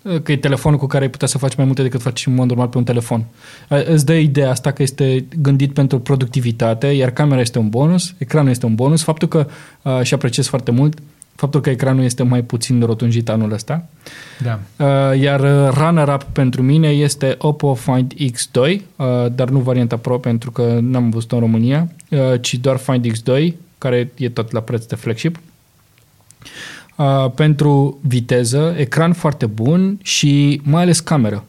uh, 0.01 0.21
că 0.21 0.31
e 0.31 0.37
telefonul 0.37 0.79
cu 0.79 0.87
care 0.87 1.03
ai 1.03 1.09
putea 1.09 1.27
să 1.27 1.37
faci 1.37 1.55
mai 1.55 1.65
multe 1.65 1.81
decât 1.81 2.01
faci 2.01 2.25
în 2.25 2.33
mod 2.33 2.47
normal 2.47 2.67
pe 2.67 2.77
un 2.77 2.83
telefon. 2.83 3.25
A, 3.69 3.75
Îți 3.85 4.05
dă 4.05 4.13
ideea 4.13 4.49
asta 4.49 4.71
că 4.71 4.81
este 4.81 5.25
gândit 5.41 5.73
pentru 5.73 5.99
productivitate, 5.99 6.87
iar 6.87 7.11
camera 7.11 7.41
este 7.41 7.59
un 7.59 7.69
bonus, 7.69 8.13
ecranul 8.17 8.49
este 8.49 8.65
un 8.65 8.75
bonus. 8.75 9.03
Faptul 9.03 9.27
că, 9.27 9.47
a, 9.81 10.03
și 10.03 10.13
apreciez 10.13 10.47
foarte 10.47 10.71
mult, 10.71 10.99
faptul 11.41 11.61
că 11.61 11.69
ecranul 11.69 12.03
este 12.03 12.23
mai 12.23 12.41
puțin 12.41 12.81
rotunjit 12.81 13.29
anul 13.29 13.51
ăsta. 13.51 13.85
Da. 14.43 14.59
Uh, 14.85 15.19
iar 15.19 15.39
uh, 15.39 15.73
runner-up 15.73 16.23
pentru 16.23 16.61
mine 16.61 16.87
este 16.87 17.35
Oppo 17.37 17.73
Find 17.73 18.13
X2, 18.13 18.59
uh, 18.59 19.05
dar 19.35 19.49
nu 19.49 19.59
varianta 19.59 19.97
Pro 19.97 20.17
pentru 20.17 20.51
că 20.51 20.77
n-am 20.81 21.09
văzut 21.09 21.31
în 21.31 21.39
România, 21.39 21.91
uh, 22.09 22.19
ci 22.41 22.53
doar 22.53 22.77
Find 22.77 23.07
X2, 23.07 23.53
care 23.77 24.11
e 24.15 24.29
tot 24.29 24.51
la 24.51 24.59
preț 24.59 24.85
de 24.85 24.95
flagship. 24.95 25.39
Uh, 26.95 27.31
pentru 27.35 27.99
viteză, 28.01 28.75
ecran 28.77 29.13
foarte 29.13 29.45
bun 29.45 29.99
și 30.01 30.61
mai 30.63 30.81
ales 30.81 30.99
cameră. 30.99 31.45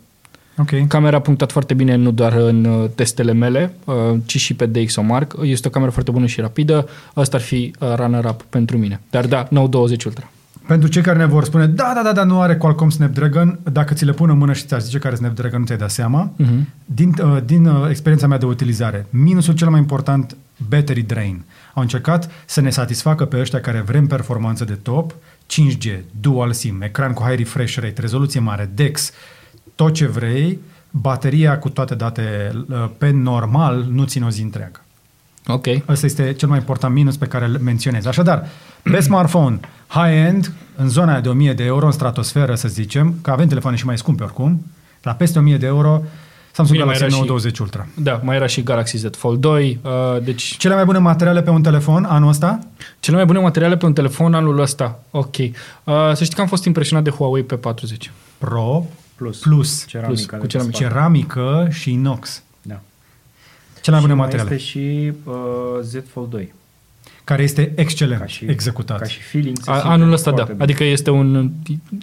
Ok. 0.58 0.86
Camera 0.88 1.16
a 1.16 1.20
punctat 1.20 1.52
foarte 1.52 1.74
bine 1.74 1.94
nu 1.94 2.10
doar 2.10 2.32
în 2.32 2.64
uh, 2.64 2.90
testele 2.94 3.32
mele, 3.32 3.74
uh, 3.84 3.94
ci 4.24 4.36
și 4.36 4.54
pe 4.54 4.66
DxOMark. 4.66 5.36
Este 5.42 5.68
o 5.68 5.70
cameră 5.70 5.90
foarte 5.90 6.10
bună 6.10 6.26
și 6.26 6.40
rapidă. 6.40 6.88
Asta 7.14 7.36
ar 7.36 7.42
fi 7.42 7.74
uh, 7.78 7.92
runner-up 7.96 8.42
pentru 8.42 8.78
mine. 8.78 9.00
Dar 9.10 9.26
da, 9.26 9.46
920 9.50 10.04
Ultra. 10.04 10.30
Pentru 10.66 10.88
cei 10.88 11.02
care 11.02 11.18
ne 11.18 11.26
vor 11.26 11.44
spune, 11.44 11.66
da, 11.66 11.92
da, 11.94 12.02
da, 12.02 12.12
da, 12.12 12.24
nu 12.24 12.40
are 12.40 12.56
Qualcomm 12.56 12.90
Snapdragon, 12.90 13.58
dacă 13.72 13.94
ți 13.94 14.04
le 14.04 14.12
pun 14.12 14.30
în 14.30 14.38
mână 14.38 14.52
și 14.52 14.66
ți-ar 14.66 14.80
zice 14.80 14.98
care 14.98 15.14
Snapdragon, 15.14 15.60
nu 15.60 15.66
ți-ai 15.66 15.78
dat 15.78 15.90
seama. 15.90 16.32
Uh-huh. 16.32 16.64
Din, 16.84 17.14
uh, 17.22 17.38
din 17.44 17.66
uh, 17.66 17.86
experiența 17.88 18.26
mea 18.26 18.38
de 18.38 18.46
utilizare, 18.46 19.06
minusul 19.10 19.54
cel 19.54 19.68
mai 19.68 19.78
important, 19.78 20.36
battery 20.68 21.02
drain. 21.02 21.44
Au 21.74 21.82
încercat 21.82 22.30
să 22.46 22.60
ne 22.60 22.70
satisfacă 22.70 23.24
pe 23.24 23.38
ăștia 23.38 23.60
care 23.60 23.80
vrem 23.80 24.06
performanță 24.06 24.64
de 24.64 24.78
top, 24.82 25.14
5G, 25.46 25.98
dual 26.20 26.52
SIM, 26.52 26.80
ecran 26.82 27.12
cu 27.12 27.22
high 27.22 27.38
refresh 27.38 27.76
rate, 27.76 28.00
rezoluție 28.00 28.40
mare, 28.40 28.70
DeX, 28.74 29.12
tot 29.74 29.92
ce 29.94 30.06
vrei, 30.06 30.58
bateria 30.90 31.58
cu 31.58 31.68
toate 31.68 31.94
date 31.94 32.52
uh, 32.70 32.84
pe 32.98 33.10
normal 33.10 33.86
nu 33.90 34.04
ține 34.04 34.24
o 34.24 34.28
zi 34.30 34.42
întreagă. 34.42 34.80
Ok. 35.46 35.66
Ăsta 35.88 36.06
este 36.06 36.32
cel 36.32 36.48
mai 36.48 36.58
important 36.58 36.94
minus 36.94 37.16
pe 37.16 37.26
care 37.26 37.44
îl 37.44 37.58
menționez. 37.58 38.06
Așadar, 38.06 38.46
pe 38.82 39.00
smartphone, 39.10 39.60
high-end, 39.86 40.52
în 40.76 40.88
zona 40.88 41.20
de 41.20 41.28
1000 41.28 41.52
de 41.52 41.64
euro, 41.64 41.86
în 41.86 41.92
stratosferă, 41.92 42.54
să 42.54 42.68
zicem, 42.68 43.14
că 43.22 43.30
avem 43.30 43.46
telefoane 43.48 43.76
și 43.76 43.86
mai 43.86 43.98
scumpe 43.98 44.22
oricum, 44.22 44.66
la 45.02 45.12
peste 45.12 45.38
1000 45.38 45.56
de 45.56 45.66
euro, 45.66 46.02
Samsung 46.54 46.78
Bine, 46.78 46.90
mai 46.90 46.98
Galaxy 46.98 47.02
era 47.02 47.24
și- 47.24 47.28
920 47.28 47.58
Ultra. 47.58 47.86
Da, 48.02 48.20
mai 48.24 48.36
era 48.36 48.46
și 48.46 48.62
Galaxy 48.62 48.96
Z 48.96 49.04
Fold 49.16 49.40
2, 49.40 49.78
uh, 49.82 49.90
deci 50.24 50.56
Cele 50.56 50.74
mai 50.74 50.84
bune 50.84 50.98
materiale 50.98 51.42
pe 51.42 51.50
un 51.50 51.62
telefon 51.62 52.04
anul 52.04 52.28
ăsta? 52.28 52.58
cele 53.00 53.16
mai 53.16 53.24
bune 53.24 53.38
materiale 53.38 53.76
pe 53.76 53.86
un 53.86 53.92
telefon 53.92 54.34
anul 54.34 54.58
ăsta. 54.60 54.98
Ok. 55.10 55.36
Uh, 55.36 55.52
să 56.14 56.20
știi 56.24 56.34
că 56.34 56.40
am 56.40 56.46
fost 56.46 56.64
impresionat 56.64 57.04
de 57.04 57.10
Huawei 57.10 57.42
pe 57.42 57.54
40. 57.56 58.10
Pro 58.38 58.84
Plus. 59.22 59.38
Plus. 59.38 59.86
Ceramica. 59.86 60.12
Plus, 60.12 60.26
cu 60.26 60.36
de 60.36 60.40
pe 60.42 60.46
ceramică. 60.46 60.76
spate. 60.76 60.92
ceramică 60.94 61.68
și 61.70 61.92
inox. 61.92 62.42
Da. 62.62 62.80
Cele 63.80 63.96
mai 63.96 64.04
și 64.04 64.06
bune 64.06 64.18
mai 64.18 64.24
materiale. 64.28 64.54
este 64.54 64.64
și 64.68 65.12
uh, 65.24 65.34
Z 65.82 65.94
Fold 66.12 66.30
2. 66.30 66.52
Care 67.24 67.42
este 67.42 67.72
excelent 67.76 68.20
Ca 68.20 68.26
și, 68.26 68.44
executat. 68.44 68.98
Ca 68.98 69.04
și 69.06 69.20
feeling. 69.22 69.56
se 69.60 69.70
A, 69.70 69.74
simte 69.74 69.88
anul 69.88 70.12
ăsta 70.12 70.30
da. 70.30 70.36
foarte 70.36 70.52
bine. 70.52 70.64
Adică 70.64 70.84
este 70.84 71.10
un 71.10 71.50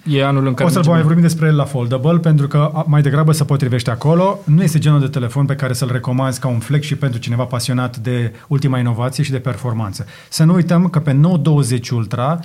e 0.06 0.26
anul 0.26 0.48
în 0.48 0.54
care 0.54 0.70
O 0.70 0.72
să 0.72 0.78
mergem- 0.80 0.92
mai 0.92 1.02
vorbim 1.02 1.22
despre 1.22 1.48
el 1.48 1.56
la 1.56 1.66
foldable, 1.66 2.18
pentru 2.18 2.48
că 2.48 2.72
a, 2.74 2.86
mai 2.88 3.02
degrabă 3.02 3.32
se 3.32 3.44
potrivește 3.44 3.90
acolo. 3.92 4.40
Nu 4.46 4.64
este 4.64 4.80
genul 4.80 5.00
de 5.00 5.08
telefon 5.08 5.46
pe 5.46 5.56
care 5.56 5.74
să-l 5.74 5.92
recomanzi 5.92 6.40
ca 6.40 6.48
un 6.48 6.60
flex 6.60 6.86
și 6.86 6.96
pentru 6.96 7.20
cineva 7.20 7.44
pasionat 7.44 7.98
de 7.98 8.34
ultima 8.48 8.80
inovație 8.80 9.24
și 9.24 9.32
de 9.32 9.40
performanță. 9.40 10.06
Să 10.30 10.44
nu 10.44 10.54
uităm 10.54 10.90
că 10.90 11.00
pe 11.00 11.12
920 11.12 11.90
Ultra 11.90 12.40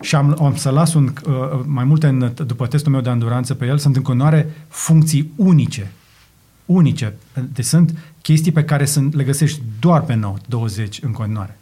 și 0.00 0.14
am, 0.14 0.36
am 0.42 0.56
să 0.56 0.70
las 0.70 0.94
un, 0.94 1.12
uh, 1.26 1.32
mai 1.64 1.84
multe 1.84 2.06
în, 2.06 2.32
după 2.46 2.66
testul 2.66 2.92
meu 2.92 3.00
de 3.00 3.10
anduranță 3.10 3.54
pe 3.54 3.66
el, 3.66 3.78
sunt 3.78 3.96
în 3.96 4.02
continuare 4.02 4.50
funcții 4.68 5.32
unice. 5.36 5.92
Unice. 6.64 7.14
Deci 7.52 7.64
sunt 7.64 7.98
chestii 8.22 8.52
pe 8.52 8.64
care 8.64 8.84
sunt, 8.84 9.14
le 9.14 9.24
găsești 9.24 9.62
doar 9.80 10.00
pe 10.00 10.14
Note 10.14 10.42
20 10.48 11.00
în 11.02 11.12
continuare. 11.12 11.58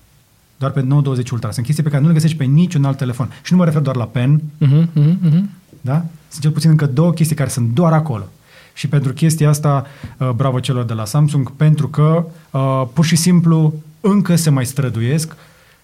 Doar 0.59 0.71
pe 0.71 0.81
920 0.81 1.31
Ultra. 1.31 1.51
Sunt 1.51 1.65
chestii 1.65 1.85
pe 1.85 1.91
care 1.91 2.03
nu 2.03 2.09
le 2.09 2.15
găsești 2.15 2.37
pe 2.37 2.45
niciun 2.45 2.85
alt 2.85 2.97
telefon. 2.97 3.31
Și 3.43 3.53
nu 3.53 3.59
mă 3.59 3.65
refer 3.65 3.81
doar 3.81 3.97
la 3.97 4.05
pen, 4.05 4.43
Mhm, 4.59 4.89
mhm, 4.93 5.19
mhm. 5.23 5.51
da? 5.81 6.05
Sunt 6.29 6.43
cel 6.43 6.51
puțin 6.51 6.71
încă 6.71 6.87
două 6.87 7.13
chestii 7.13 7.37
care 7.37 7.49
sunt 7.49 7.75
doar 7.75 7.93
acolo. 7.93 8.29
Și 8.75 8.89
pentru 8.89 9.13
chestia 9.13 9.49
asta, 9.49 9.87
uh, 10.19 10.31
bravo 10.31 10.61
celor 10.61 10.85
de 10.85 10.93
la 10.93 11.05
Samsung, 11.05 11.53
pentru 11.53 11.89
că 11.89 12.27
uh, 12.51 12.83
pur 12.93 13.05
și 13.05 13.17
simplu 13.17 13.75
încă 14.01 14.37
se 14.37 14.51
mai 14.51 14.67
străduiesc 14.67 15.37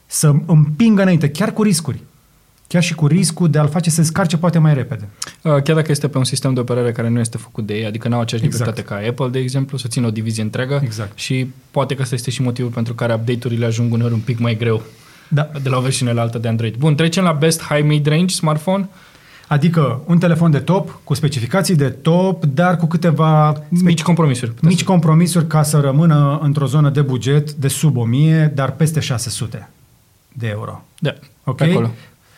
să 0.06 0.34
împingă 0.46 1.02
înainte, 1.02 1.30
chiar 1.30 1.52
cu 1.52 1.62
riscuri. 1.62 2.02
Chiar 2.72 2.82
și 2.82 2.94
cu 2.94 3.06
riscul 3.06 3.50
de 3.50 3.58
a-l 3.58 3.68
face 3.68 3.90
să 3.90 4.02
scarce 4.02 4.36
poate 4.36 4.58
mai 4.58 4.74
repede. 4.74 5.08
Uh, 5.42 5.50
Chiar 5.62 5.76
dacă 5.76 5.90
este 5.90 6.08
pe 6.08 6.18
un 6.18 6.24
sistem 6.24 6.54
de 6.54 6.60
operare 6.60 6.92
care 6.92 7.08
nu 7.08 7.18
este 7.20 7.36
făcut 7.36 7.66
de 7.66 7.74
ei, 7.74 7.86
adică 7.86 8.08
nu 8.08 8.14
au 8.14 8.20
aceeași 8.20 8.46
Exact. 8.46 8.64
libertate 8.76 9.02
ca 9.02 9.08
Apple, 9.08 9.28
de 9.28 9.38
exemplu, 9.38 9.78
să 9.78 9.88
țină 9.88 10.06
o 10.06 10.10
divizie 10.10 10.42
întreagă 10.42 10.80
Exact. 10.84 11.18
și 11.18 11.50
poate 11.70 11.94
că 11.94 12.02
ăsta 12.02 12.14
este 12.14 12.30
și 12.30 12.42
motivul 12.42 12.70
pentru 12.70 12.94
care 12.94 13.14
update-urile 13.14 13.66
ajung 13.66 13.92
uneori 13.92 14.12
un 14.12 14.18
pic 14.20 14.38
mai 14.38 14.56
greu 14.56 14.82
Da. 15.28 15.50
de 15.62 15.68
la 15.68 15.76
o 15.76 15.80
versiune 15.80 16.12
la 16.12 16.20
alta 16.20 16.38
de 16.38 16.48
Android. 16.48 16.74
Bun, 16.74 16.94
trecem 16.94 17.24
la 17.24 17.32
Best 17.32 17.62
High 17.62 17.84
Mid 17.84 18.06
Range 18.06 18.34
Smartphone. 18.34 18.88
Adică 19.48 20.00
un 20.06 20.18
telefon 20.18 20.50
de 20.50 20.58
top, 20.58 20.98
cu 21.04 21.14
specificații 21.14 21.76
de 21.76 21.88
top, 21.88 22.44
dar 22.44 22.76
cu 22.76 22.86
câteva 22.86 23.62
Mici 23.68 24.02
compromisuri. 24.02 24.50
putem 24.50 24.68
mici 24.68 24.84
compromisuri 24.84 25.46
ca 25.46 25.62
să 25.62 25.78
rămână 25.78 26.38
într-o 26.42 26.66
zonă 26.66 26.90
de 26.90 27.00
buget 27.00 27.52
de 27.52 27.68
sub 27.68 27.96
1000, 27.96 28.52
dar 28.54 28.70
peste 28.72 29.00
600 29.00 29.68
de 30.32 30.46
euro. 30.48 30.84
Da, 30.98 31.14
Ok? 31.44 31.56
pe 31.56 31.88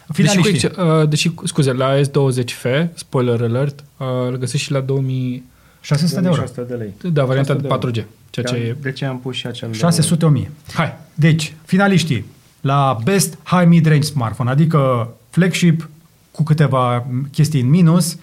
acolo. 0.09 0.25
Deși, 0.27 0.37
cu, 0.37 0.43
Finaliștii. 0.43 0.69
ex- 0.69 0.79
uh, 1.03 1.09
deși, 1.09 1.31
scuze, 1.45 1.73
la 1.73 2.01
S20F, 2.01 2.89
spoiler 2.95 3.41
alert, 3.43 3.85
uh, 3.97 4.07
îl 4.29 4.37
găsești 4.37 4.67
și 4.67 4.73
la 4.73 4.81
2000, 4.81 5.45
600 5.81 6.21
de 6.21 6.27
euro. 6.27 6.37
2600 6.41 6.77
de 6.77 6.83
lei. 7.01 7.13
da, 7.13 7.25
varianta 7.25 7.53
600 7.53 7.55
de 7.55 7.69
de 7.69 7.75
euro. 7.75 7.91
4G, 7.91 8.31
ceea 8.31 8.47
ce 8.47 8.55
e... 8.55 8.77
De 8.83 8.93
ce 8.93 9.05
am 9.05 9.19
pus 9.19 9.35
și 9.37 9.47
acel... 9.47 9.73
600 9.73 10.25
1000. 10.27 10.51
Hai, 10.73 10.95
Deci, 11.15 11.55
finaliștii 11.65 12.25
la 12.61 12.99
Best 13.05 13.39
High 13.43 13.67
Mid 13.67 13.87
Range 13.87 14.07
Smartphone, 14.07 14.51
adică 14.51 15.11
flagship 15.31 15.89
cu 16.31 16.43
câteva 16.43 17.07
chestii 17.33 17.61
în 17.61 17.69
minus, 17.69 18.19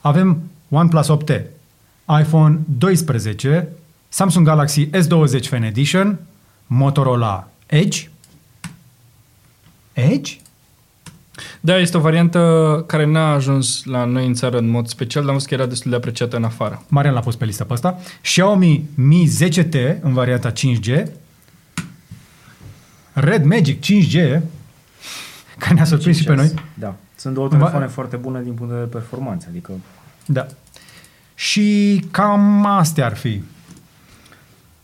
avem 0.00 0.42
OnePlus 0.70 1.08
8T, 1.10 1.40
iPhone 2.20 2.58
12, 2.78 3.68
Samsung 4.08 4.46
Galaxy 4.46 4.86
S20 4.86 5.42
Fan 5.48 5.62
Edition, 5.62 6.18
Motorola 6.66 7.48
Edge. 7.66 8.08
Edge? 9.92 10.36
Da, 11.60 11.76
este 11.78 11.96
o 11.96 12.00
variantă 12.00 12.84
care 12.86 13.06
n-a 13.06 13.32
ajuns 13.32 13.84
la 13.84 14.04
noi 14.04 14.26
în 14.26 14.34
țară 14.34 14.58
în 14.58 14.68
mod 14.70 14.86
special, 14.88 15.22
dar 15.22 15.30
am 15.30 15.36
văzut 15.36 15.48
că 15.50 15.54
era 15.54 15.66
destul 15.66 15.90
de 15.90 15.96
apreciată 15.96 16.36
în 16.36 16.44
afară. 16.44 16.82
Marian 16.88 17.14
l-a 17.14 17.20
pus 17.20 17.36
pe 17.36 17.44
listă 17.44 17.64
pe 17.64 17.72
asta. 17.72 17.98
Xiaomi 18.22 18.88
Mi 18.94 19.30
10T 19.42 20.00
în 20.00 20.12
varianta 20.12 20.52
5G. 20.52 21.02
Red 23.12 23.44
Magic 23.44 23.80
5G, 23.84 24.40
care 25.58 25.74
ne-a 25.74 25.84
surprins 25.84 26.16
și 26.16 26.24
pe 26.24 26.34
noi. 26.34 26.54
Da. 26.74 26.94
Sunt 27.16 27.34
două 27.34 27.48
Va- 27.48 27.56
telefoane 27.56 27.86
foarte 27.86 28.16
bune 28.16 28.42
din 28.42 28.52
punct 28.52 28.72
de 28.72 28.78
vedere 28.78 28.98
performanță. 28.98 29.46
Adică 29.50 29.72
Da. 30.26 30.46
Și 31.34 32.00
cam 32.10 32.66
astea 32.66 33.04
ar 33.06 33.16
fi. 33.16 33.42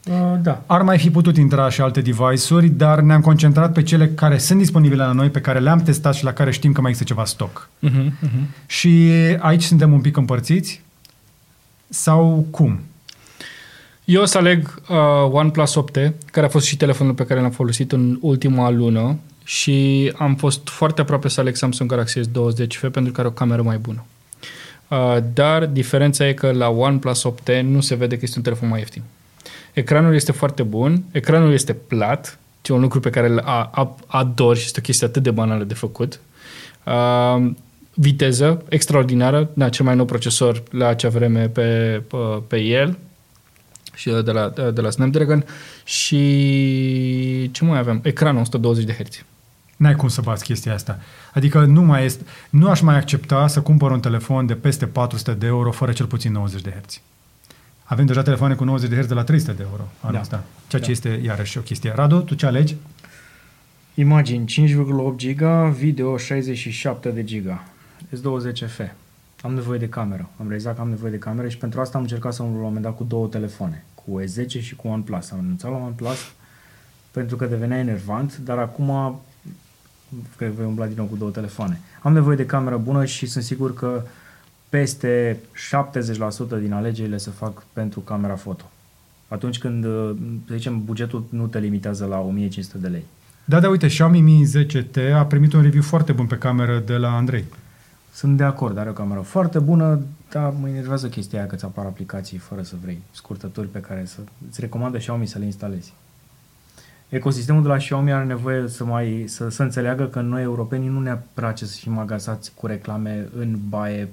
Uh, 0.09 0.39
da. 0.43 0.63
Ar 0.67 0.83
mai 0.83 0.99
fi 0.99 1.11
putut 1.11 1.37
intra 1.37 1.69
și 1.69 1.81
alte 1.81 2.01
device-uri, 2.01 2.69
dar 2.69 3.01
ne-am 3.01 3.21
concentrat 3.21 3.73
pe 3.73 3.83
cele 3.83 4.09
care 4.09 4.39
sunt 4.39 4.59
disponibile 4.59 5.05
la 5.05 5.13
noi, 5.13 5.31
pe 5.31 5.41
care 5.41 5.59
le-am 5.59 5.83
testat 5.83 6.15
și 6.15 6.25
la 6.25 6.33
care 6.33 6.51
știm 6.51 6.73
că 6.73 6.81
mai 6.81 6.91
există 6.91 7.13
ceva 7.13 7.27
stoc. 7.27 7.69
Uh-huh, 7.87 8.07
uh-huh. 8.07 8.67
Și 8.67 9.11
aici 9.39 9.63
suntem 9.63 9.93
un 9.93 10.01
pic 10.01 10.17
împărțiți? 10.17 10.83
Sau 11.89 12.47
cum? 12.51 12.81
Eu 14.05 14.23
o 14.23 14.25
să 14.25 14.39
aleg 14.39 14.81
uh, 14.89 14.97
OnePlus 15.31 15.79
8T, 15.79 16.13
care 16.33 16.47
a 16.47 16.49
fost 16.49 16.67
și 16.67 16.77
telefonul 16.77 17.15
pe 17.15 17.25
care 17.25 17.41
l-am 17.41 17.51
folosit 17.51 17.93
în 17.93 18.19
ultima 18.21 18.71
lună 18.71 19.19
și 19.45 20.13
am 20.17 20.35
fost 20.35 20.69
foarte 20.69 21.01
aproape 21.01 21.29
să 21.29 21.41
aleg 21.41 21.57
Samsung 21.57 21.91
Galaxy 21.91 22.21
S20 22.21 22.67
F 22.69 22.85
pentru 22.91 23.13
că 23.13 23.21
are 23.21 23.29
o 23.29 23.33
cameră 23.33 23.63
mai 23.63 23.77
bună. 23.79 24.05
Uh, 24.89 25.17
dar 25.35 25.67
diferența 25.67 26.29
e 26.29 26.33
că 26.33 26.51
la 26.51 26.69
OnePlus 26.69 27.29
8T 27.29 27.61
nu 27.63 27.81
se 27.81 27.95
vede 27.95 28.15
că 28.15 28.21
este 28.23 28.39
un 28.39 28.45
telefon 28.45 28.69
mai 28.69 28.79
ieftin. 28.79 29.03
Ecranul 29.73 30.15
este 30.15 30.33
foarte 30.33 30.63
bun, 30.63 31.05
ecranul 31.11 31.53
este 31.53 31.73
plat, 31.73 32.39
ce 32.61 32.73
e 32.73 32.75
un 32.75 32.81
lucru 32.81 33.01
pe 33.01 33.11
care 33.11 33.29
îl 33.29 33.39
a- 33.39 33.71
a- 33.75 33.97
ador 34.07 34.57
și 34.57 34.65
este 34.65 34.79
o 34.79 34.83
chestie 34.83 35.07
atât 35.07 35.23
de 35.23 35.31
banală 35.31 35.65
de 35.65 35.75
făcut. 35.75 36.21
Uh, 36.85 37.51
viteză 37.95 38.63
extraordinară, 38.69 39.51
da, 39.55 39.69
cel 39.69 39.85
mai 39.85 39.97
nou 39.97 40.05
procesor 40.05 40.63
la 40.71 40.87
acea 40.87 41.09
vreme 41.09 41.49
pe, 41.49 42.03
pe, 42.09 42.17
pe 42.47 42.59
el 42.61 42.99
și 43.95 44.11
de 44.25 44.31
la, 44.31 44.49
de 44.75 44.81
la 44.81 44.91
Snapdragon 44.91 45.45
și 45.85 47.51
ce 47.53 47.65
mai 47.65 47.79
avem? 47.79 48.01
Ecranul 48.03 48.41
120 48.41 48.85
de 48.85 48.93
Hz. 48.93 49.25
N-ai 49.77 49.95
cum 49.97 50.09
să 50.09 50.21
bați 50.21 50.45
chestia 50.45 50.75
asta. 50.75 50.99
Adică 51.35 51.65
nu 51.65 51.83
mai 51.83 52.05
este, 52.05 52.25
nu 52.51 52.69
aș 52.69 52.81
mai 52.81 52.97
accepta 52.97 53.47
să 53.47 53.61
cumpăr 53.61 53.91
un 53.91 54.01
telefon 54.01 54.47
de 54.47 54.55
peste 54.55 54.87
400 54.87 55.33
de 55.33 55.47
euro 55.47 55.71
fără 55.71 55.93
cel 55.93 56.07
puțin 56.07 56.33
90 56.33 56.61
de 56.61 56.75
Hz. 56.87 57.01
Avem 57.91 58.07
deja 58.07 58.23
telefoane 58.23 58.55
cu 58.55 58.65
90 58.65 58.89
de 58.91 58.97
Hz 59.01 59.07
de 59.07 59.15
la 59.15 59.25
300 59.25 59.53
de 59.53 59.63
euro 59.71 59.83
anul 60.01 60.15
Da. 60.15 60.21
ăsta. 60.21 60.45
Ceea 60.67 60.83
ce 60.83 60.87
Da. 60.87 60.93
este 60.93 61.21
iarăși 61.25 61.59
o 61.59 61.61
chestie. 61.61 61.93
Radu, 61.95 62.21
tu 62.21 62.35
ce 62.35 62.47
alegi? 62.47 62.77
Imagini 63.95 64.47
5,8 64.47 65.17
giga, 65.17 65.69
video 65.69 66.17
67 66.17 67.09
de 67.11 67.25
giga. 67.25 67.65
S20F. 68.17 68.91
Am 69.43 69.55
nevoie 69.55 69.79
de 69.79 69.89
cameră. 69.89 70.29
Am 70.41 70.47
realizat 70.47 70.75
că 70.75 70.81
am 70.81 70.89
nevoie 70.89 71.11
de 71.11 71.19
cameră 71.19 71.49
și 71.49 71.57
pentru 71.57 71.81
asta 71.81 71.97
am 71.97 72.03
încercat 72.03 72.33
să 72.35 72.43
la 72.43 72.49
un 72.49 72.61
moment 72.61 72.83
dat 72.83 72.97
cu 72.97 73.05
două 73.05 73.27
telefoane. 73.27 73.85
Cu 73.95 74.21
E10 74.23 74.61
și 74.61 74.77
cu 74.77 74.89
OnePlus. 74.89 75.31
Am 75.31 75.39
renunțat 75.41 75.71
la 75.71 75.77
OnePlus 75.77 76.33
pentru 77.11 77.37
că 77.37 77.47
devenea 77.47 77.79
enervant, 77.79 78.37
dar 78.37 78.59
acum 78.59 79.21
cred 80.37 80.49
că 80.49 80.55
voi 80.57 80.65
umbla 80.67 80.87
din 80.87 80.97
nou 80.97 81.07
cu 81.07 81.17
două 81.17 81.31
telefoane. 81.31 81.81
Am 82.03 82.13
nevoie 82.13 82.37
de 82.37 82.47
cameră 82.47 82.77
bună 82.77 83.05
și 83.05 83.27
sunt 83.27 83.45
sigur 83.45 83.75
că 83.75 84.03
peste 84.69 85.39
70% 86.57 86.61
din 86.61 86.73
alegerile 86.73 87.17
se 87.17 87.31
fac 87.31 87.65
pentru 87.73 88.01
camera 88.01 88.35
foto. 88.35 88.71
Atunci 89.29 89.59
când, 89.59 89.85
uh, 89.85 90.11
să 90.47 90.55
zicem, 90.55 90.85
bugetul 90.85 91.25
nu 91.29 91.47
te 91.47 91.59
limitează 91.59 92.05
la 92.05 92.19
1500 92.19 92.79
de 92.79 92.89
lei. 92.89 93.05
Da, 93.45 93.61
da, 93.61 93.69
uite, 93.69 93.87
Xiaomi 93.87 94.21
Mi 94.21 94.47
10T 94.47 95.13
a 95.15 95.25
primit 95.25 95.53
un 95.53 95.63
review 95.63 95.83
foarte 95.83 96.13
bun 96.13 96.27
pe 96.27 96.39
cameră 96.39 96.83
de 96.87 96.97
la 96.97 97.17
Andrei. 97.17 97.45
Sunt 98.13 98.37
de 98.37 98.45
acord, 98.45 98.79
are 98.79 98.89
o 98.89 98.93
cameră 98.93 99.21
foarte 99.21 99.59
bună, 99.59 100.01
dar 100.31 100.53
mă 100.61 100.69
enervează 100.69 101.09
chestia 101.09 101.39
aia 101.39 101.49
că 101.49 101.57
ți 101.57 101.65
apar 101.65 101.85
aplicații 101.85 102.39
fără 102.39 102.63
să 102.63 102.75
vrei, 102.83 102.99
scurtături 103.11 103.69
pe 103.69 103.81
care 103.81 104.05
să 104.07 104.19
îți 104.49 104.61
recomandă 104.61 104.99
Xiaomi 104.99 105.27
să 105.27 105.39
le 105.39 105.45
instalezi. 105.45 105.93
Ecosistemul 107.09 107.63
de 107.63 107.69
la 107.69 107.77
Xiaomi 107.77 108.13
are 108.13 108.25
nevoie 108.25 108.69
să, 108.69 108.85
mai, 108.85 109.25
să, 109.27 109.49
să 109.49 109.63
înțeleagă 109.63 110.07
că 110.07 110.21
noi 110.21 110.43
europenii 110.43 110.89
nu 110.89 111.01
ne 111.01 111.19
place 111.35 111.67
să 111.67 111.77
fim 111.77 111.99
agasați 111.99 112.53
cu 112.55 112.67
reclame 112.67 113.29
în 113.39 113.59
baie 113.69 114.09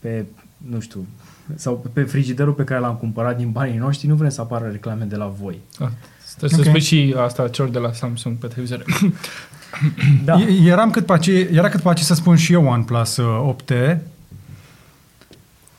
pe, 0.00 0.24
nu 0.56 0.80
știu, 0.80 1.06
sau 1.54 1.86
pe 1.92 2.02
frigiderul 2.02 2.52
pe 2.52 2.64
care 2.64 2.80
l-am 2.80 2.94
cumpărat 2.94 3.36
din 3.36 3.50
banii 3.50 3.78
noștri, 3.78 4.08
nu 4.08 4.14
vrem 4.14 4.30
să 4.30 4.40
apară 4.40 4.68
reclame 4.70 5.04
de 5.04 5.16
la 5.16 5.34
voi. 5.40 5.58
Ah, 5.78 5.88
Trebuie 6.36 6.60
okay. 6.60 6.80
să 6.80 6.86
spui 6.86 6.98
și 6.98 7.14
asta 7.18 7.48
celor 7.48 7.70
de 7.70 7.78
la 7.78 7.92
Samsung 7.92 8.36
pe 8.36 8.46
televizor. 8.46 8.84
Da. 10.24 10.40
Eram 10.64 10.90
cât 10.90 11.06
paci, 11.06 11.26
era 11.26 11.68
cât 11.68 11.80
paci 11.80 12.00
să 12.00 12.14
spun 12.14 12.36
și 12.36 12.52
eu 12.52 12.66
OnePlus 12.66 13.20
8T, 13.20 13.70
uh, 13.70 13.96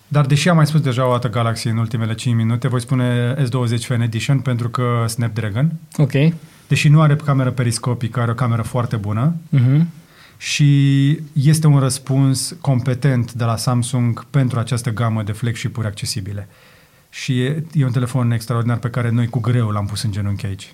dar 0.08 0.26
deși 0.26 0.50
am 0.50 0.56
mai 0.56 0.68
spus 0.68 0.82
deja 0.82 1.08
o 1.08 1.12
dată 1.12 1.30
Galaxy 1.30 1.68
în 1.68 1.78
ultimele 1.78 2.14
5 2.14 2.36
minute, 2.36 2.68
voi 2.68 2.82
spune 2.82 3.36
S20 3.36 3.80
Fan 3.80 4.02
Edition 4.02 4.40
pentru 4.40 4.70
că 4.70 5.06
Snapdragon. 5.08 5.72
Ok. 5.98 6.12
Deși 6.68 6.88
nu 6.88 7.02
are 7.02 7.16
cameră 7.16 7.52
periscopică, 7.52 8.20
are 8.20 8.32
o 8.32 8.34
cameră 8.34 8.62
foarte 8.62 8.96
bună. 8.96 9.34
Uh-huh. 9.56 9.82
Și 10.44 11.10
este 11.34 11.68
un 11.68 11.80
răspuns 11.80 12.56
competent 12.62 13.34
de 13.34 13.44
la 13.44 13.58
Samsung 13.58 14.26
pentru 14.30 14.60
această 14.60 14.90
gamă 14.92 15.24
de 15.24 15.32
flagship-uri 15.32 15.88
accesibile. 15.88 16.48
Și 17.10 17.42
e, 17.42 17.64
e 17.74 17.86
un 17.86 17.92
telefon 17.92 18.32
extraordinar 18.32 18.78
pe 18.78 18.90
care 18.90 19.10
noi 19.10 19.28
cu 19.28 19.40
greu 19.40 19.70
l-am 19.70 19.86
pus 19.86 20.02
în 20.04 20.12
genunchi 20.12 20.46
aici. 20.46 20.74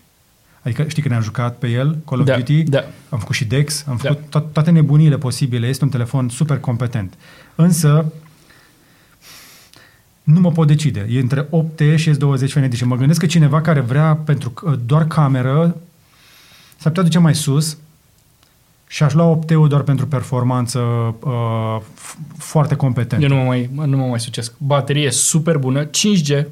Adică 0.62 0.86
știi 0.88 1.02
că 1.02 1.08
ne-am 1.08 1.22
jucat 1.22 1.58
pe 1.58 1.68
el, 1.68 1.98
Call 2.06 2.20
of 2.22 2.28
Da, 2.28 2.36
Duty, 2.36 2.64
da. 2.64 2.84
am 3.10 3.20
făcut 3.20 3.36
și 3.36 3.46
Dex, 3.46 3.84
am 3.88 4.00
Da. 4.04 4.10
făcut 4.10 4.26
to- 4.28 4.52
toate 4.52 4.72
nebunile 4.72 5.18
posibile. 5.18 5.68
Este 5.68 5.84
un 5.84 5.90
telefon 5.90 6.30
super 6.30 6.60
competent. 6.60 7.14
Însă, 7.56 8.12
nu 10.24 10.40
mă 10.40 10.52
pot 10.52 10.68
decide. 10.68 11.08
E 11.10 11.20
între 11.20 11.48
8T 11.50 11.96
și 11.96 12.12
S20 12.12 12.48
Fan 12.50 12.64
Edition. 12.64 12.88
Mă 12.88 12.96
gândesc 12.96 13.20
că 13.20 13.26
cineva 13.26 13.62
care 13.62 13.80
vrea 13.80 14.16
pentru 14.16 14.54
uh, 14.64 14.80
doar 14.86 15.08
cameră 15.08 15.78
s-ar 16.78 16.92
putea 16.92 17.04
duce 17.04 17.20
mai 17.20 17.36
sus 17.36 17.78
și 18.88 19.04
aș 19.04 19.14
lua 19.14 19.40
8T-ul 19.40 19.68
doar 19.68 19.82
pentru 19.82 20.08
performanță 20.08 20.80
uh, 21.20 21.78
f- 21.82 22.18
foarte 22.38 22.76
competent. 22.76 23.22
Eu 23.24 23.30
nu 23.30 23.36
mă 23.36 23.44
mai, 23.44 23.70
nu 23.86 23.98
mă 23.98 24.06
mai 24.06 24.20
sucesc. 24.20 24.54
Baterie 24.58 25.12
super 25.12 25.58
bună, 25.58 25.86
5G. 25.86 26.44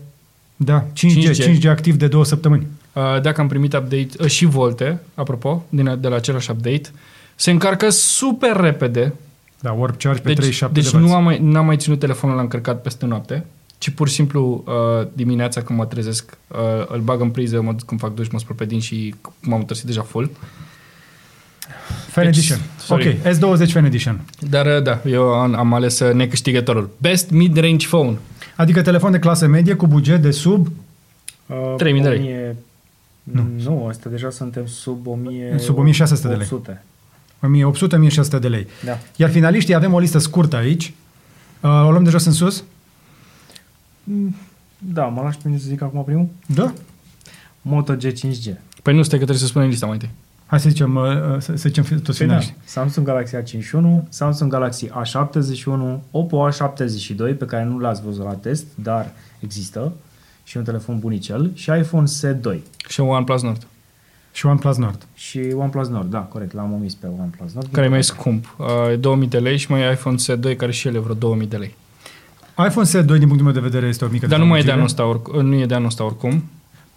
Da, 0.56 0.84
5G, 0.84 1.30
5G, 1.30 1.32
5G. 1.32 1.58
5G 1.60 1.70
activ 1.70 1.96
de 1.96 2.08
două 2.08 2.26
săptămâni. 2.26 2.68
Uh, 2.94 3.22
Dacă 3.22 3.42
am 3.42 3.48
primit 3.48 3.74
update 3.74 4.08
uh, 4.20 4.26
și 4.28 4.46
volte, 4.46 5.00
apropo, 5.14 5.64
din, 5.70 5.98
de 6.02 6.08
la 6.08 6.16
același 6.16 6.52
update, 6.52 6.90
se 7.36 7.52
încarcă 7.52 7.90
super 7.90 8.56
repede. 8.56 9.14
Da, 9.60 9.72
Warp 9.72 10.00
Charge 10.02 10.20
pe 10.22 10.28
Deci, 10.28 10.36
37 10.38 10.80
deci 10.80 10.92
de 10.92 10.98
nu 10.98 11.08
W. 11.08 11.14
am 11.14 11.24
mai, 11.24 11.40
n-am 11.40 11.66
mai 11.66 11.78
ținut 11.78 12.00
telefonul 12.00 12.36
la 12.36 12.42
încărcat 12.42 12.82
peste 12.82 13.06
noapte, 13.06 13.46
ci 13.78 13.90
pur 13.90 14.08
și 14.08 14.14
simplu 14.14 14.64
uh, 14.68 15.08
dimineața 15.14 15.62
când 15.62 15.80
mă 15.80 15.86
trezesc, 15.86 16.38
uh, 16.48 16.58
îl 16.88 17.00
bag 17.00 17.22
în 17.22 17.30
priză, 17.30 17.62
mă 17.62 17.72
duc 17.72 17.86
când 17.86 18.00
fac 18.00 18.14
duș, 18.14 18.28
mă 18.28 18.40
spăl 18.40 18.56
pe 18.56 18.66
din 18.66 18.80
și 18.80 19.16
m-am 19.42 19.60
întors 19.60 19.82
deja 19.84 20.02
full. 20.02 20.30
Fan 22.08 22.24
Deci, 22.24 22.38
Edition. 22.38 22.60
sorry. 22.80 23.18
Ok, 23.26 23.34
S20 23.34 23.72
Fan 23.72 23.86
Edition. 23.86 24.22
Dar 24.50 24.66
uh, 24.66 24.84
da, 24.84 25.00
eu 25.06 25.24
am, 25.34 25.56
am 25.56 25.74
ales 25.74 26.00
uh, 26.00 26.14
necâștigătorul. 26.14 26.90
Best 26.98 27.30
mid-range 27.30 27.88
phone. 27.88 28.18
Adică 28.56 28.82
telefon 28.82 29.12
de 29.12 29.20
clasă 29.20 29.48
medie 29.48 29.74
cu 29.74 29.88
buget 29.88 30.22
de 30.22 30.32
sub 30.32 30.68
Uh, 31.48 31.74
3000 31.78 32.02
de 32.02 32.10
lei. 32.10 32.20
1000 32.20 32.56
Nu. 33.24 33.48
Nu, 33.64 33.86
asta 33.88 34.10
deja 34.10 34.30
suntem 34.30 34.66
sub 34.68 35.08
1000 35.08 35.56
Sub 35.60 35.78
1600 35.78 36.28
de 36.28 36.34
lei. 36.36 36.48
800. 36.52 38.38
1800-1600 38.38 38.40
de 38.40 38.48
lei. 38.48 38.68
Da. 38.86 38.98
Iar 39.16 39.30
finaliștii 39.30 39.74
avem 39.74 39.94
o 39.94 40.00
listă 40.00 40.18
scurtă 40.18 40.56
aici. 40.56 40.94
Uh, 41.62 41.70
o 41.86 41.92
luăm 41.92 42.04
de 42.04 42.10
jos 42.10 42.26
în 42.26 42.32
sus? 42.32 42.64
Da, 44.78 45.04
mă 45.06 45.22
lași 45.22 45.38
pe 45.38 45.48
mine 45.48 45.60
să 45.60 45.66
zic 45.68 45.82
acum 45.82 46.04
primul? 46.04 46.28
Da. 46.46 46.74
Moto 47.62 47.96
G5G. 47.96 48.54
Păi 48.82 48.94
nu, 48.96 49.02
stai 49.04 49.18
că 49.20 49.24
trebuie 49.26 49.38
să 49.38 49.46
spunem 49.46 49.68
lista 49.70 49.86
mai 49.86 49.94
întâi. 49.96 50.10
Hai 50.56 50.64
să 50.64 50.70
zicem, 50.70 50.96
uh, 50.96 51.06
să, 51.38 51.56
să 51.56 51.68
zicem 51.70 51.84
toți 51.84 52.00
Păi 52.04 52.14
da. 52.14 52.14
finaliștii. 52.24 52.56
Samsung 52.64 53.06
Galaxy 53.08 53.36
A51, 53.36 54.10
Samsung 54.10 54.52
Galaxy 54.52 54.88
A71, 54.88 56.00
Oppo 56.12 56.50
A72, 56.50 57.38
pe 57.38 57.46
care 57.46 57.64
nu 57.64 57.80
l-ați 57.80 58.02
văzut 58.02 58.24
la 58.24 58.34
test, 58.34 58.66
dar 58.76 59.12
există, 59.40 59.94
și 60.44 60.58
un 60.58 60.64
telefon 60.64 61.00
bunicel, 61.00 61.52
și 61.54 61.72
iPhone 61.80 62.08
SE2. 62.08 62.58
Și 62.88 63.00
OnePlus 63.00 63.42
Nord, 63.42 63.68
Și 64.32 64.46
OnePlus 64.46 64.78
Nord. 64.78 65.06
Și 65.14 65.40
OnePlus 65.56 65.88
Nord, 65.88 66.10
da, 66.10 66.20
corect, 66.20 66.54
l-am 66.54 66.74
omis 66.74 66.94
pe 66.94 67.08
OnePlus 67.20 67.54
Nord. 67.54 67.68
care 67.72 67.86
e 67.86 67.90
mai 67.90 68.04
scump. 68.04 68.56
Uh, 68.58 69.00
2000 69.00 69.28
de 69.28 69.40
lei 69.40 69.58
și 69.58 69.72
mai 69.72 69.82
e 69.82 69.92
iPhone 69.92 70.16
SE2, 70.18 70.56
care 70.58 70.72
și 70.72 70.88
el 70.88 70.96
e 70.96 71.00
vreo 71.00 71.16
2000 71.16 71.48
de 71.48 71.58
lei. 71.58 71.76
iPhone 72.68 72.86
SE 72.86 73.02
2, 73.02 73.18
din 73.18 73.28
punctul 73.28 73.52
meu 73.52 73.62
de 73.62 73.68
vedere, 73.68 73.88
este 73.88 74.06
o 74.06 74.08
mică 74.08 74.28
Dar 74.28 74.40
nu 74.40 74.46
mai 74.46 74.60
e 74.60 74.64
de 74.64 74.72
anul 74.72 74.86
dezamăgire. 74.86 75.14
ăsta, 75.16 75.32
oricum, 75.32 75.50
nu 75.50 75.62
e 75.62 75.66
de 75.66 75.74
anul 75.74 75.88
ăsta 75.88 76.04
oricum. 76.04 76.44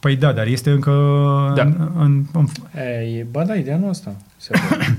Păi 0.00 0.16
da, 0.16 0.32
dar 0.32 0.46
este 0.46 0.70
încă 0.70 0.90
Da. 1.54 1.62
în, 1.62 1.90
în, 1.98 2.24
în, 2.32 2.46
E, 2.82 3.18
e, 3.18 3.26
ba 3.30 3.44
da, 3.44 3.56
e 3.56 3.62
de 3.62 3.72
anul 3.72 3.88
ăsta. 3.88 4.14
SE2. 4.42 4.56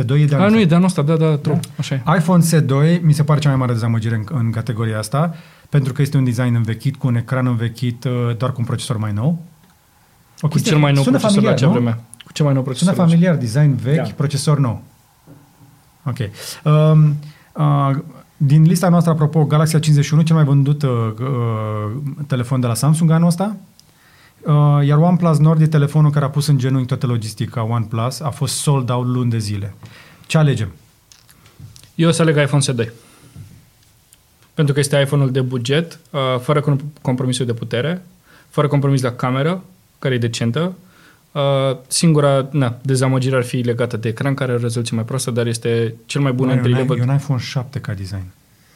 SE2 0.00 0.20
e 0.20 0.24
de 0.24 0.34
A, 0.34 0.38
anul 0.38 0.50
nu 0.50 0.56
e 0.58 0.62
ăsta. 0.62 0.68
de 0.68 0.74
anul 0.74 0.86
ăsta, 0.86 1.02
da, 1.02 1.16
da, 1.16 1.36
true, 1.36 1.60
așa 1.78 1.94
e. 1.94 2.02
iPhone 2.18 2.44
SE2 2.44 3.00
mi 3.02 3.12
se 3.12 3.24
pare 3.24 3.40
cea 3.40 3.48
mai 3.48 3.58
mare 3.58 3.72
dezamăgire 3.72 4.14
în, 4.14 4.24
în 4.38 4.50
categoria 4.50 4.98
asta, 4.98 5.34
pentru 5.68 5.92
că 5.92 6.02
este 6.02 6.16
un 6.16 6.24
design 6.24 6.54
învechit, 6.54 6.96
cu 6.96 7.06
un 7.06 7.14
ecran 7.16 7.46
învechit, 7.46 8.04
uh, 8.04 8.36
doar 8.36 8.52
cu 8.52 8.56
un 8.60 8.66
procesor 8.66 8.96
mai 8.96 9.12
nou. 9.12 9.26
O 10.40 10.46
Cu 10.46 10.48
chestie- 10.48 10.70
cel 10.70 10.80
mai 10.80 10.92
nou 10.92 11.02
sună 11.02 11.18
procesor 11.18 11.42
la 11.42 11.48
familiar, 11.50 11.72
acea 11.72 11.80
nu? 11.80 11.84
vreme. 11.92 12.04
Cu 12.24 12.32
cel 12.32 12.44
mai 12.44 12.54
nou 12.54 12.62
Sună 12.62 12.74
procesor. 12.76 12.94
familiar, 13.06 13.36
design 13.36 13.74
vechi, 13.82 13.96
Da. 13.96 14.12
procesor 14.16 14.58
nou. 14.58 14.82
Ok. 16.06 16.16
Um, 16.64 17.16
uh, 17.52 17.96
din 18.36 18.62
lista 18.62 18.88
noastră, 18.88 19.12
apropo, 19.12 19.44
Galaxy 19.44 19.76
A51, 19.76 20.22
cel 20.24 20.34
mai 20.36 20.44
vândut 20.44 20.82
uh, 20.82 20.90
uh, 21.20 22.02
telefon 22.26 22.60
de 22.60 22.66
la 22.66 22.74
Samsung 22.74 23.10
anul 23.10 23.26
ăsta, 23.26 23.56
uh, 24.46 24.86
iar 24.86 24.98
OnePlus 24.98 25.38
Nord 25.38 25.60
e 25.60 25.66
telefonul 25.66 26.10
care 26.10 26.24
a 26.24 26.28
pus 26.30 26.46
în 26.46 26.58
genunchi 26.58 26.86
toată 26.86 27.06
logistica 27.06 27.64
OnePlus, 27.64 28.20
a 28.20 28.30
fost 28.30 28.54
sold 28.54 28.90
out 28.90 29.06
luni 29.06 29.30
de 29.30 29.38
zile. 29.38 29.74
Ce 30.26 30.38
alegem? 30.38 30.72
Eu 31.94 32.08
o 32.08 32.12
să 32.12 32.22
aleg 32.22 32.36
iPhone 32.36 32.62
SE2. 32.62 32.88
Pentru 34.54 34.74
că 34.74 34.80
este 34.80 35.00
iPhone-ul 35.00 35.30
de 35.30 35.40
buget, 35.40 35.98
uh, 36.10 36.20
fără 36.40 36.60
com- 36.60 37.00
compromisul 37.00 37.46
de 37.46 37.52
putere, 37.54 38.04
fără 38.48 38.68
compromis 38.68 39.02
la 39.02 39.12
cameră, 39.12 39.64
care 39.98 40.14
e 40.14 40.18
decentă. 40.18 40.74
Uh, 41.32 41.76
singura 41.86 42.48
na, 42.50 42.78
dezamăgire 42.82 43.36
ar 43.36 43.42
fi 43.42 43.56
legată 43.56 43.96
de 43.96 44.08
ecran, 44.08 44.34
care 44.34 44.50
are 44.50 44.58
o 44.58 44.62
rezoluție 44.62 44.96
mai 44.96 45.04
proastă, 45.04 45.30
dar 45.30 45.46
este 45.46 45.94
cel 46.06 46.20
mai 46.20 46.32
bun 46.32 46.46
Bun, 46.46 46.54
e, 46.54 46.56
entry 46.58 46.72
un, 46.72 46.78
level. 46.78 46.98
e 46.98 47.02
un 47.02 47.14
iPhone 47.14 47.40
7 47.40 47.78
ca 47.78 47.92
design. 47.92 48.24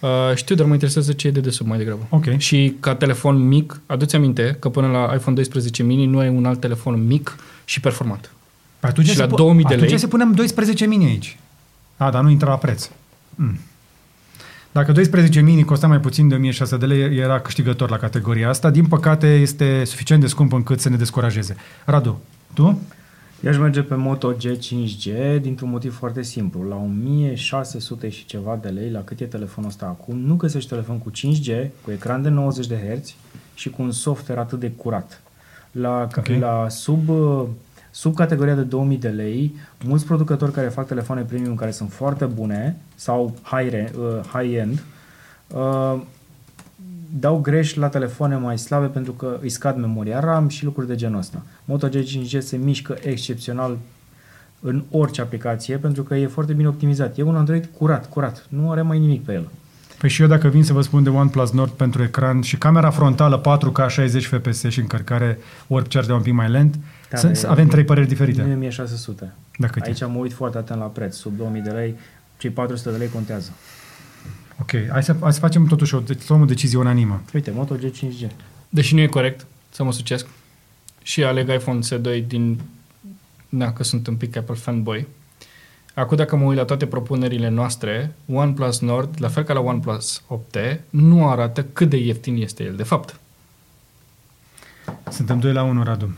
Uh, 0.00 0.08
știu, 0.34 0.54
dar 0.54 0.66
mă 0.66 0.72
interesează 0.72 1.12
ce 1.12 1.26
e 1.26 1.30
de 1.30 1.40
desubt 1.40 1.68
mai 1.68 1.78
degrabă. 1.78 2.06
Ok. 2.08 2.24
Și 2.37 2.74
ca 2.80 2.94
telefon 2.94 3.37
mic, 3.48 3.80
aduți 3.87 4.16
aminte 4.16 4.56
că 4.58 4.68
până 4.68 4.87
la 4.87 4.98
iPhone 5.14 5.34
12 5.37 5.82
mini 5.82 6.06
nu 6.06 6.18
ai 6.18 6.28
un 6.28 6.44
alt 6.44 6.61
telefon 6.61 7.06
mic 7.06 7.37
și 7.64 7.80
performant. 7.80 8.30
Păi 8.80 8.90
atunci 8.90 9.06
Și 9.06 9.14
se 9.14 9.20
la 9.20 9.26
pu- 9.26 9.34
2000 9.34 9.64
de 9.64 9.74
atunci 9.74 9.88
lei? 9.90 9.98
să 9.98 10.06
punem 10.06 10.32
12 10.32 10.87
mini 10.87 11.04
aici. 11.04 11.38
A, 11.96 12.11
dar 12.11 12.22
nu 12.22 12.30
intră 12.30 12.48
la 12.48 12.56
preț. 12.56 12.88
Mm. 13.34 13.58
Dacă 14.72 14.92
12 14.92 15.40
mini 15.40 15.64
costa 15.64 15.87
mai 15.87 15.98
puțin 16.00 16.28
de 16.28 16.34
1600 16.34 16.87
de 16.87 16.94
lei, 16.94 17.18
era 17.18 17.40
câștigător 17.40 17.90
la 17.90 17.96
categoria 17.96 18.48
asta. 18.48 18.70
Din 18.70 18.87
păcate, 18.87 19.34
este 19.34 19.82
suficient 19.84 20.20
de 20.20 20.26
scump 20.26 20.52
încât 20.52 20.80
să 20.80 20.88
ne 20.88 20.96
descurajeze. 20.96 21.56
Radu, 21.84 22.20
tu? 22.54 22.82
Eu 23.42 23.51
aș 23.51 23.57
merge 23.59 23.83
pe 23.83 23.94
Moto 23.94 24.35
G5G 24.35 25.40
dintr-un 25.40 25.70
motiv 25.70 25.96
foarte 25.96 26.22
simplu. 26.22 26.62
La 26.62 26.77
1600 26.77 28.09
și 28.09 28.27
ceva 28.27 28.59
de 28.62 28.68
lei, 28.68 28.90
la 28.90 29.05
cât 29.05 29.20
e 29.20 29.24
telefonul 29.24 29.70
ăsta 29.70 29.87
acum, 29.87 30.18
nu 30.18 30.35
găsești 30.35 30.68
telefon 30.68 30.98
cu 30.98 31.11
5G, 31.11 31.66
cu 31.85 31.90
ecran 31.90 32.22
de 32.22 32.29
90 32.29 32.66
de 32.66 32.77
Hz 33.01 33.14
și 33.55 33.70
cu 33.70 33.83
un 33.83 33.90
software 33.90 34.40
atât 34.40 34.61
de 34.61 34.70
curat. 34.70 35.20
La, 35.72 36.09
Ok. 36.16 36.27
la 36.27 36.68
sub, 36.68 37.09
uh, 37.09 37.44
sub 37.90 38.14
categoria 38.14 38.55
de 38.55 38.62
2000 38.62 38.96
de 38.96 39.09
lei, 39.09 39.55
mulți 39.85 40.05
producători 40.07 40.53
care 40.53 40.68
fac 40.68 40.87
telefoane 40.87 41.22
premium 41.22 41.55
care 41.55 41.70
sunt 41.70 41.92
foarte 41.92 42.24
bune 42.24 42.77
sau 42.94 43.35
high, 43.42 43.72
uh, 43.98 44.20
high-end, 44.33 44.83
uh, 45.55 46.01
dau 47.21 47.38
greș 47.40 47.75
la 47.75 47.88
telefoane 47.88 48.37
mai 48.37 48.59
slabe 48.59 48.87
pentru 48.87 49.12
că 49.12 49.38
îi 49.42 49.49
scad 49.49 49.77
memoria 49.77 50.21
RAM 50.21 50.49
și 50.49 50.64
lucruri 50.64 50.87
de 50.87 50.94
genul 50.94 51.18
ăsta. 51.18 51.42
Moto 51.64 51.88
G5G 51.88 52.38
se 52.38 52.57
mișcă 52.57 52.97
excepțional 53.03 53.79
în 54.61 54.83
orice 54.90 55.21
aplicație 55.21 55.77
pentru 55.77 56.03
că 56.03 56.14
e 56.14 56.27
foarte 56.27 56.53
bine 56.53 56.68
optimizat. 56.68 57.18
E 57.18 57.23
un 57.23 57.37
Android 57.37 57.68
curat, 57.79 58.09
curat. 58.09 58.47
Nu 58.49 58.71
are 58.71 58.83
mai 58.83 58.99
nimic 58.99 59.25
pe 59.25 59.33
el. 59.33 59.49
Păi 59.99 60.09
și 60.09 60.23
eu 60.23 60.29
dacă 60.29 60.49
vin 60.49 60.64
să 60.64 60.73
vă 60.73 60.81
spun 60.81 61.03
de 61.03 61.09
OnePlus 61.09 61.51
Nord 61.51 61.71
pentru 61.71 62.03
ecran 62.03 62.40
și 62.40 62.57
camera 62.57 62.90
frontală 62.90 63.40
4K 63.40 63.88
60 63.88 64.27
fps 64.27 64.64
și 64.68 64.81
încărcare 64.81 65.38
warp 65.66 65.88
charge 65.88 66.09
de 66.09 66.14
un 66.14 66.23
pic 66.23 66.33
mai 66.33 66.51
lent, 66.51 66.79
Da, 67.11 67.16
să, 67.16 67.27
dar 67.27 67.35
să 67.37 67.47
e- 67.47 67.51
avem 67.51 67.68
trei 67.68 67.85
păreri 67.85 68.07
diferite. 68.09 68.42
Nu 68.42 68.49
e 68.49 68.55
1600. 68.55 69.33
Da, 69.59 69.66
cât 69.66 69.83
e? 69.83 69.87
Aici 69.87 70.01
mă 70.01 70.18
uit 70.18 70.33
foarte 70.33 70.59
atent 70.59 70.79
la 70.79 70.87
preț. 70.87 71.16
Sub 71.16 71.37
2000 71.37 71.61
de 71.61 71.71
lei, 71.71 71.94
cei 72.37 72.51
400 72.51 72.90
de 72.90 72.97
lei 72.97 73.09
contează. 73.09 73.51
Ok, 74.61 74.71
hai 74.90 75.03
să, 75.03 75.16
hai 75.21 75.33
să 75.33 75.38
facem 75.38 75.66
totuși 75.66 75.94
o, 75.94 76.01
deci, 76.01 76.21
să 76.21 76.27
luăm 76.29 76.40
o 76.40 76.44
decizie 76.44 76.79
unanimă. 76.79 77.23
Uite, 77.35 77.51
Moto 77.51 77.77
G5G. 77.77 78.31
Deși 78.68 78.94
nu 78.94 79.01
e 79.01 79.07
corect 79.07 79.47
să 79.71 79.85
mă 79.85 79.92
sucesc. 79.92 80.27
Și 81.03 81.25
aleg 81.25 81.53
iPhone 81.53 81.81
S2 81.87 82.27
din... 82.27 82.61
Da, 83.49 83.73
că 83.73 83.83
sunt 83.85 84.07
un 84.07 84.16
pic 84.16 84.37
Apple 84.37 84.55
fanboy. 84.55 85.07
Acum 85.94 86.16
dacă 86.16 86.37
mă 86.37 86.44
uit 86.44 86.57
la 86.57 86.64
toate 86.64 86.87
propunerile 86.87 87.49
noastre, 87.49 88.14
OnePlus 88.33 88.81
Nord, 88.81 89.14
la 89.18 89.29
fel 89.29 89.42
ca 89.42 89.53
la 89.53 89.61
OnePlus 89.61 90.23
8T, 90.23 90.81
nu 90.90 91.29
arată 91.29 91.64
cât 91.64 91.88
de 91.88 91.97
ieftin 91.97 92.37
este 92.37 92.64
el, 92.64 92.77
de 92.77 92.83
fapt. 92.83 93.21
Suntem 95.11 95.38
2 95.38 95.53
la 95.53 95.62
1, 95.62 95.83
Radu. 95.83 96.16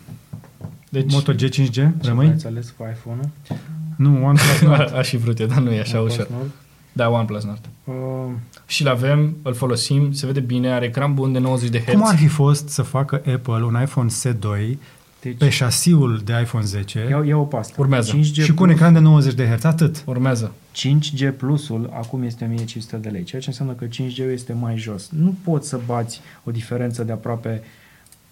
Deci, 0.89 1.13
Moto 1.13 1.33
G5G, 1.33 1.71
Ce 1.71 1.93
rămâi? 2.03 2.27
ați 2.29 2.47
ales 2.47 2.75
cu 2.77 2.89
iPhone-ul? 2.97 3.59
Nu, 3.97 4.25
OnePlus 4.25 4.61
Nord. 4.61 4.95
aș 4.99 5.09
fi 5.09 5.17
vrut 5.17 5.41
eu, 5.41 5.47
dar 5.47 5.59
nu 5.59 5.71
e 5.71 5.81
așa 5.81 5.99
OnePlus 5.99 6.17
ușor. 6.19 6.29
Nord? 6.31 6.51
Da, 6.93 7.09
OnePlus 7.09 7.45
Nord. 7.45 7.69
Uh, 7.91 8.33
Și-l 8.67 8.89
avem, 8.89 9.37
îl 9.43 9.55
folosim, 9.55 10.13
se 10.13 10.27
vede 10.27 10.41
bine, 10.41 10.73
are 10.73 10.85
ecran 10.85 11.15
bun 11.15 11.33
de 11.33 11.39
90 11.39 11.71
de 11.71 11.81
Hz. 11.81 11.93
Cum 11.93 12.07
ar 12.07 12.17
fi 12.17 12.27
fost 12.27 12.69
să 12.69 12.83
facă 12.83 13.15
Apple 13.35 13.65
un 13.65 13.79
iPhone 13.83 14.09
S2 14.09 14.77
deci, 15.21 15.37
pe 15.39 15.49
șasiul 15.49 16.21
de 16.25 16.33
iPhone 16.41 16.65
10 16.65 17.07
iau, 17.11 17.25
iau 17.25 17.47
pe 17.47 17.57
asta. 17.57 17.75
Urmează. 17.79 18.19
5G 18.19 18.43
și 18.43 18.55
cu 18.55 18.63
un 18.63 18.71
ecran 18.71 18.93
de 18.93 18.99
90 18.99 19.35
de 19.35 19.47
Hz, 19.47 19.65
atât. 19.65 20.03
Urmează. 20.07 20.53
5G 20.77 21.37
Plusul 21.37 21.91
acum 21.93 22.23
este 22.23 22.45
1500 22.45 22.97
de 22.97 23.09
lei, 23.09 23.23
ceea 23.23 23.41
ce 23.41 23.49
înseamnă 23.49 23.73
că 23.73 23.85
5G 23.87 24.33
este 24.33 24.53
mai 24.53 24.77
jos. 24.77 25.09
Nu 25.11 25.35
poți 25.45 25.69
să 25.69 25.81
bați 25.87 26.21
o 26.45 26.51
diferență 26.51 27.05
de 27.05 27.13
aproape 27.13 27.63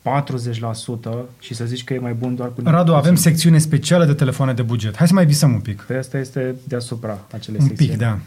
40% 0.03 1.13
și 1.39 1.55
să 1.55 1.65
zici 1.65 1.85
că 1.85 1.95
e 1.95 1.99
mai 1.99 2.13
bun 2.13 2.35
doar 2.35 2.53
cu... 2.53 2.61
Radu, 2.65 2.95
avem 2.95 3.15
secțiune 3.15 3.59
specială 3.59 4.05
de 4.05 4.15
telefoane 4.15 4.53
de 4.53 4.63
buget. 4.63 4.97
Hai 4.97 5.07
să 5.07 5.15
mai 5.15 5.27
visăm 5.27 5.53
un 5.53 5.61
pic. 5.61 5.83
Pe 5.83 5.97
asta 5.97 6.19
este 6.19 6.55
deasupra 6.65 7.19
acele 7.33 7.57
Un 7.61 7.67
secțiuni. 7.67 7.91
pic, 7.91 8.01
da. 8.01 8.19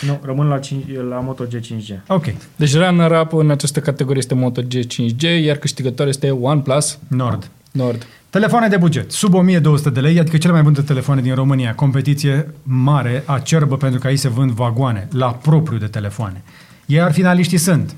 Nu, 0.00 0.20
rămân 0.22 0.46
la, 0.46 0.58
5, 0.58 0.84
la 1.08 1.16
Moto 1.20 1.44
G5G. 1.44 2.06
Ok. 2.06 2.24
Deci 2.56 2.74
runner-up 2.74 3.32
în 3.32 3.50
această 3.50 3.80
categorie 3.80 4.18
este 4.18 4.34
Moto 4.34 4.62
G5G, 4.62 5.44
iar 5.44 5.56
câștigător 5.56 6.06
este 6.06 6.30
OnePlus 6.30 6.98
Nord. 7.08 7.50
Nord. 7.72 8.06
Telefoane 8.30 8.68
de 8.68 8.76
buget, 8.76 9.10
sub 9.10 9.34
1200 9.34 9.90
de 9.90 10.00
lei, 10.00 10.18
adică 10.18 10.36
cele 10.36 10.52
mai 10.52 10.62
bune 10.62 10.80
telefoane 10.80 11.20
din 11.20 11.34
România. 11.34 11.74
Competiție 11.74 12.50
mare, 12.62 13.22
acerbă, 13.26 13.76
pentru 13.76 14.00
că 14.00 14.06
aici 14.06 14.18
se 14.18 14.28
vând 14.28 14.50
vagoane 14.50 15.08
la 15.12 15.26
propriu 15.26 15.78
de 15.78 15.86
telefoane. 15.86 16.42
Iar 16.86 17.12
finaliștii 17.12 17.58
sunt, 17.58 17.94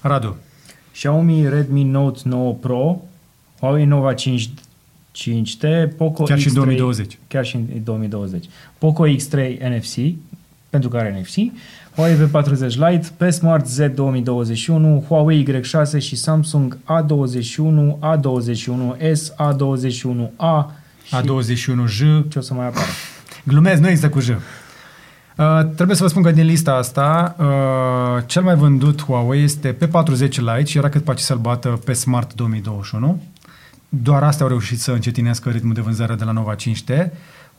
Radu, 0.00 0.36
Xiaomi 0.92 1.48
Redmi 1.48 1.82
Note 1.82 2.20
9 2.24 2.52
Pro, 2.52 3.00
Huawei 3.60 3.84
Nova 3.84 4.14
5 4.14 4.50
5T, 5.18 5.96
Poco 5.96 6.22
chiar 6.22 6.38
și 6.38 6.46
în 6.46 6.52
X3, 6.52 6.54
2020. 6.54 7.18
Chiar 7.28 7.44
și 7.44 7.56
în 7.56 7.66
2020. 7.84 8.44
Poco 8.78 9.06
X3 9.08 9.58
NFC, 9.58 9.94
pentru 10.70 10.88
că 10.88 10.96
are 10.96 11.20
NFC, 11.20 11.34
Huawei 11.94 12.16
V40 12.16 12.74
Lite, 12.74 13.08
P 13.16 13.32
Smart 13.32 13.66
Z 13.66 13.78
2021, 13.94 15.04
Huawei 15.08 15.60
Y6 15.60 15.98
și 15.98 16.16
Samsung 16.16 16.78
A21, 16.78 17.98
A21s, 18.00 19.20
A21a 19.36 20.64
și 21.04 21.14
A21J, 21.14 22.28
ce 22.28 22.38
o 22.38 22.40
să 22.40 22.54
mai 22.54 22.66
apară. 22.66 22.86
glumesc, 23.44 23.80
nu 23.80 23.88
există 23.88 24.08
cu 24.08 24.20
J. 24.20 24.28
Uh, 24.28 24.36
trebuie 25.74 25.96
să 25.96 26.02
vă 26.02 26.08
spun 26.08 26.22
că 26.22 26.30
din 26.30 26.44
lista 26.44 26.74
asta, 26.74 27.36
uh, 27.38 28.22
cel 28.26 28.42
mai 28.42 28.54
vândut 28.54 29.02
Huawei 29.02 29.42
este 29.42 29.76
P40 29.76 30.30
Lite 30.30 30.64
și 30.64 30.78
era 30.78 30.88
cât 30.88 31.04
pace 31.04 31.22
să-l 31.22 31.38
bată 31.38 31.68
pe 31.84 31.92
Smart 31.92 32.34
2021. 32.34 33.22
Doar 33.88 34.22
astea 34.22 34.44
au 34.44 34.50
reușit 34.50 34.80
să 34.80 34.90
încetinească 34.90 35.50
ritmul 35.50 35.74
de 35.74 35.80
vânzare 35.80 36.14
de 36.14 36.24
la 36.24 36.32
Nova 36.32 36.54
5T, 36.54 37.10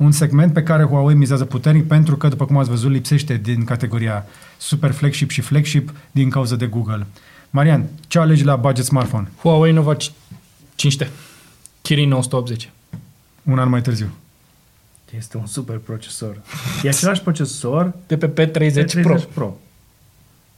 un 0.02 0.12
segment 0.12 0.54
pe 0.54 0.64
care 0.64 0.84
Huawei 0.84 1.16
mizează 1.16 1.46
puternic 1.46 1.88
pentru 1.88 2.18
că, 2.18 2.28
după 2.28 2.46
cum 2.46 2.58
ați 2.58 2.70
văzut, 2.70 2.92
lipsește 2.92 3.38
din 3.38 3.64
categoria 3.64 4.26
super 4.58 4.92
flagship 4.92 5.30
și 5.30 5.42
flagship 5.42 5.94
din 6.12 6.30
cauza 6.30 6.56
de 6.56 6.66
Google. 6.66 7.06
Marian, 7.50 7.86
ce 8.08 8.20
alegi 8.20 8.44
la 8.44 8.56
budget 8.56 8.86
smartphone? 8.86 9.32
Huawei 9.42 9.72
Nova 9.72 9.96
5T. 9.96 11.08
Kirin 11.82 12.10
980. 12.10 12.72
Un 13.44 13.60
an 13.60 13.70
mai 13.70 13.82
târziu. 13.82 14.10
Este 15.18 15.38
un 15.38 15.46
super 15.46 15.78
procesor. 15.78 16.42
E 16.84 16.90
același 16.90 17.22
procesor 17.22 17.94
De 18.08 18.18
pe 18.18 18.48
P30 18.48 18.52
P30 18.52 19.02
Pro. 19.02 19.16
Pro. 19.34 19.58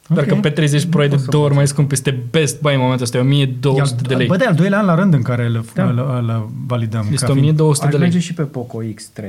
Doar 0.07 0.27
Ok. 0.31 0.39
că 0.41 0.49
P30 0.49 0.89
Pro 0.89 1.03
e 1.03 1.07
de 1.07 1.15
pot 1.15 1.23
să 1.23 1.29
două 1.29 1.43
ori 1.43 1.49
fac. 1.53 1.57
mai 1.63 1.67
scump. 1.67 1.91
Este 1.91 2.19
best 2.31 2.61
buy 2.61 2.73
în 2.73 2.79
momentul 2.79 3.03
ăsta. 3.05 3.17
E 3.17 3.21
1200 3.21 4.01
de 4.07 4.15
lei. 4.15 4.27
Bă, 4.27 4.37
de 4.37 4.45
al 4.45 4.55
doilea 4.55 4.79
an 4.79 4.85
la 4.85 4.95
rând 4.95 5.13
în 5.13 5.21
care 5.21 5.45
îl, 5.45 5.65
Da. 5.73 5.83
îl, 5.83 5.97
îl 5.99 6.49
validăm. 6.67 6.99
Este 7.11 7.25
ca 7.25 7.31
fiind- 7.33 7.37
1200 7.37 7.85
Aș 7.85 7.91
de 7.91 7.97
merge 7.97 8.13
lei. 8.13 8.25
și 8.25 8.33
pe 8.33 8.41
Poco 8.43 8.79
X3, 8.83 9.23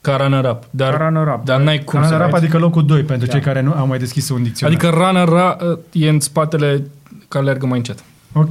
Ca 0.00 0.16
runner-up. 0.16 0.62
Dar, 0.70 0.96
Ca 0.96 1.04
runner-up. 1.08 1.44
dar 1.44 1.60
n-ai 1.60 1.84
cum 1.84 2.02
să 2.02 2.08
Runner-up, 2.08 2.30
mai- 2.32 2.40
adică 2.40 2.58
locul 2.58 2.86
2 2.86 3.02
pentru 3.02 3.26
Da. 3.26 3.32
cei 3.32 3.40
care 3.40 3.60
nu 3.60 3.72
au 3.72 3.86
mai 3.86 3.98
deschis 3.98 4.28
un 4.28 4.42
dicționar. 4.42 4.76
Adică 4.76 4.94
runner-up 4.96 5.78
e 5.92 6.08
în 6.08 6.20
spatele 6.20 6.86
că 7.28 7.38
alergă 7.38 7.66
mai 7.66 7.76
încet. 7.78 8.04
Ok. 8.32 8.50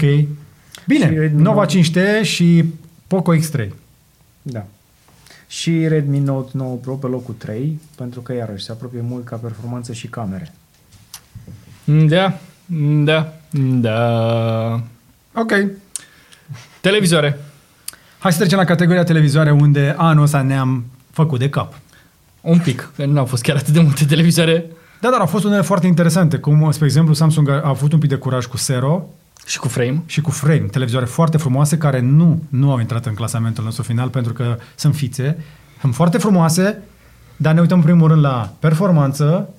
Bine, 0.88 1.08
Și 1.08 1.14
Redmi 1.18 1.42
Nova 1.42 1.60
Note. 1.60 1.72
5T 1.74 2.24
și 2.24 2.64
Poco 3.08 3.34
X3. 3.36 3.68
Da. 4.42 4.66
Și 5.48 5.88
Redmi 5.88 6.20
Note 6.20 6.52
9 6.54 6.76
Pro 6.76 6.94
pe 6.94 7.08
locul 7.08 7.34
3, 7.38 7.80
pentru 7.96 8.22
că 8.22 8.34
iarăși 8.34 8.64
se 8.64 8.72
apropie 8.72 9.02
mult 9.02 9.26
ca 9.26 9.36
performanță 9.36 9.94
și 9.94 10.08
camere. 10.08 10.54
Da, 11.90 12.38
da, 13.04 13.34
da. 13.52 14.82
Ok. 15.34 15.52
Televizoare. 16.82 17.40
Hai 18.20 18.32
să 18.32 18.38
trecem 18.38 18.58
la 18.58 18.64
categoria 18.64 19.04
televizoare 19.04 19.52
unde 19.52 19.96
anul 19.98 20.24
ăsta 20.24 20.42
ne-am 20.42 20.86
făcut 21.12 21.40
de 21.40 21.50
cap. 21.50 21.74
Un 22.42 22.60
pic, 22.60 22.92
că 22.96 23.06
nu 23.06 23.20
au 23.20 23.26
fost 23.26 23.44
chiar 23.44 23.56
atât 23.56 23.74
de 23.74 23.80
multe 23.80 24.06
televizoare. 24.06 24.66
Da, 25.02 25.10
dar 25.10 25.20
au 25.20 25.26
fost 25.26 25.44
unele 25.44 25.62
foarte 25.62 25.88
interesante, 25.88 26.38
cum, 26.38 26.72
spre 26.72 26.86
exemplu, 26.86 27.14
Samsung 27.14 27.50
a 27.50 27.62
avut 27.64 27.94
un 27.94 28.00
pic 28.00 28.10
de 28.10 28.16
curaj 28.16 28.46
cu 28.46 28.58
Sero 28.58 29.06
Și 29.46 29.60
cu 29.60 29.68
frame. 29.68 30.04
și 30.06 30.22
cu 30.22 30.32
Frame, 30.32 30.58
televizoare 30.72 31.06
foarte 31.06 31.38
frumoase 31.38 31.78
care 31.78 32.00
nu, 32.00 32.44
nu 32.50 32.72
au 32.72 32.80
intrat 32.80 33.06
în 33.06 33.14
clasamentul 33.14 33.64
nostru 33.64 33.84
final 33.84 34.10
pentru 34.10 34.34
că 34.34 34.58
sunt 34.76 34.96
fițe, 34.96 35.38
sunt 35.80 35.96
foarte 35.96 36.18
frumoase, 36.18 36.82
dar 37.38 37.54
ne 37.54 37.60
uităm 37.62 37.78
în 37.78 37.84
primul 37.84 38.08
rând 38.08 38.22
la 38.22 38.54
performanță, 38.60 39.50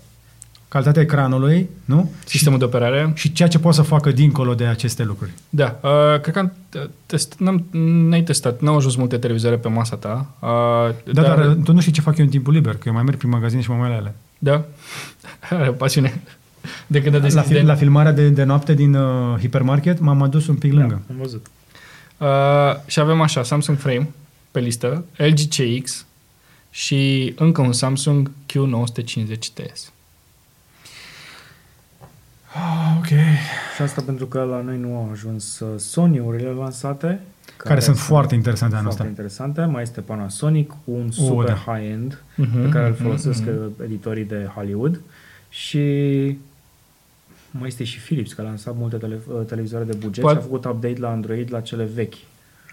calitatea 0.69 1.03
ecranului, 1.03 1.69
nu? 1.85 2.11
Sistemul 2.25 2.59
de 2.59 2.65
operare. 2.65 3.13
Și 3.15 3.33
ceea 3.33 3.49
ce 3.49 3.59
pot 3.59 3.75
să 3.75 3.83
facă 3.83 4.11
dincolo 4.11 4.55
de 4.55 4.65
aceste 4.65 5.05
lucruri. 5.05 5.31
Da, 5.49 5.79
uh, 5.83 6.21
cred 6.21 6.35
că 6.35 6.39
am 6.39 6.53
uh, 6.75 6.83
test, 7.07 7.35
n-am, 7.39 7.65
n-ai 8.09 8.23
testat, 8.23 8.61
n-au 8.61 8.77
ajuns 8.77 8.95
multe 8.97 9.17
televizoare 9.19 9.57
pe 9.57 9.69
masa 9.69 9.97
ta. 9.97 10.27
Uh, 10.41 11.13
Da, 11.13 11.23
dar, 11.23 11.37
dar 11.39 11.57
tu 11.65 11.73
nu 11.73 11.81
știi 11.81 11.93
ce 11.93 12.01
fac 12.01 12.19
eu 12.19 12.25
în 12.25 12.31
timpul 12.31 12.53
liber, 12.53 12.73
că 12.75 12.83
eu 12.87 12.93
mai 12.93 13.03
merg 13.03 13.17
prin 13.19 13.31
magazine 13.31 13.63
și 13.63 13.71
mă 13.71 13.77
mai 13.77 13.89
la 13.89 13.95
ele. 13.97 14.15
Da? 14.39 14.65
Are 15.51 15.69
o 15.71 15.73
pasiune. 15.73 16.23
De 16.87 17.03
când 17.03 17.15
a 17.15 17.19
La, 17.19 17.25
deschis 17.25 17.43
fil- 17.47 17.57
de... 17.61 17.63
la 17.67 17.75
filmarea 17.75 18.13
de, 18.13 18.29
de 18.29 18.43
noapte 18.45 18.75
din 18.75 18.95
uh, 18.95 19.39
hipermarket 19.39 20.01
m-am 20.01 20.23
adus 20.23 20.47
un 20.47 20.55
pic 20.57 20.73
lângă. 20.73 21.03
am 21.11 21.17
văzut. 21.21 21.47
Uh, 22.19 22.27
și 22.87 23.01
avem 23.01 23.21
așa, 23.21 23.43
Samsung 23.43 23.79
Frame 23.79 24.09
pe 24.51 24.61
listă, 24.61 25.05
LG 25.17 25.39
CX 25.49 26.07
și 26.71 27.33
încă 27.37 27.61
un 27.61 27.73
Samsung 27.73 28.31
Q950TS. 28.53 29.81
Ah, 32.55 32.95
ok. 32.99 33.07
Și 33.77 33.83
asta 33.83 34.03
pentru 34.07 34.27
că 34.27 34.43
la 34.43 34.61
noi 34.61 34.79
nu 34.79 34.97
au 34.97 35.09
ajuns 35.13 35.61
uh, 35.61 35.79
Sony-urile 35.79 36.49
lansate. 36.49 37.07
Care, 37.57 37.69
Care 37.69 37.81
sunt 37.81 37.99
foarte 37.99 38.35
interesante 38.35 38.75
anul 38.77 38.87
foarte 38.93 39.03
ăsta. 39.09 39.23
interesante. 39.23 39.65
Mai 39.65 39.83
este 39.83 40.01
Panasonic, 40.01 40.73
un 40.85 41.11
super 41.11 41.47
da. 41.65 41.73
high-end 41.73 42.23
Mhm, 42.37 42.63
pe 42.63 42.69
care 42.69 42.85
îl 42.87 42.93
mhm, 42.93 43.03
folosesc 43.03 43.41
mhm. 43.41 43.49
uh, 43.49 43.85
editorii 43.85 44.25
de 44.25 44.51
Hollywood. 44.55 45.01
Și 45.49 45.79
mai 47.51 47.67
este 47.69 47.85
și 47.85 47.99
Philips, 48.01 48.33
care 48.33 48.47
a 48.47 48.51
lansat 48.51 48.75
multe 48.77 48.97
tele, 48.97 49.19
uh, 49.27 49.47
televizoare 49.47 49.85
de 49.85 49.97
buget 50.01 50.23
Poate- 50.23 50.39
și 50.39 50.45
a 50.45 50.47
făcut 50.49 50.65
update 50.65 50.99
la 51.01 51.09
Android 51.11 51.53
la 51.53 51.61
cele 51.61 51.89
vechi. 51.95 52.15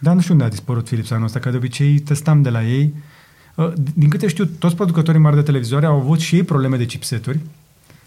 Dar 0.02 0.14
nu 0.14 0.22
știu 0.22 0.34
unde 0.34 0.46
a 0.46 0.50
dispărut 0.50 0.86
Philips 0.86 1.12
anul 1.12 1.26
ăsta, 1.26 1.40
că 1.40 1.50
de 1.50 1.58
obicei 1.58 2.00
testam 2.00 2.42
de 2.42 2.50
la 2.50 2.64
ei. 2.64 2.94
Uh, 3.56 3.74
Din 3.94 4.10
câte 4.10 4.28
știu, 4.28 4.46
toți 4.46 4.76
producătorii 4.76 5.20
mari 5.22 5.36
de 5.36 5.42
televizoare 5.42 5.86
au 5.86 5.96
avut 6.00 6.20
și 6.20 6.36
ei 6.36 6.44
probleme 6.44 6.78
de 6.78 6.86
chipseturi 6.86 7.40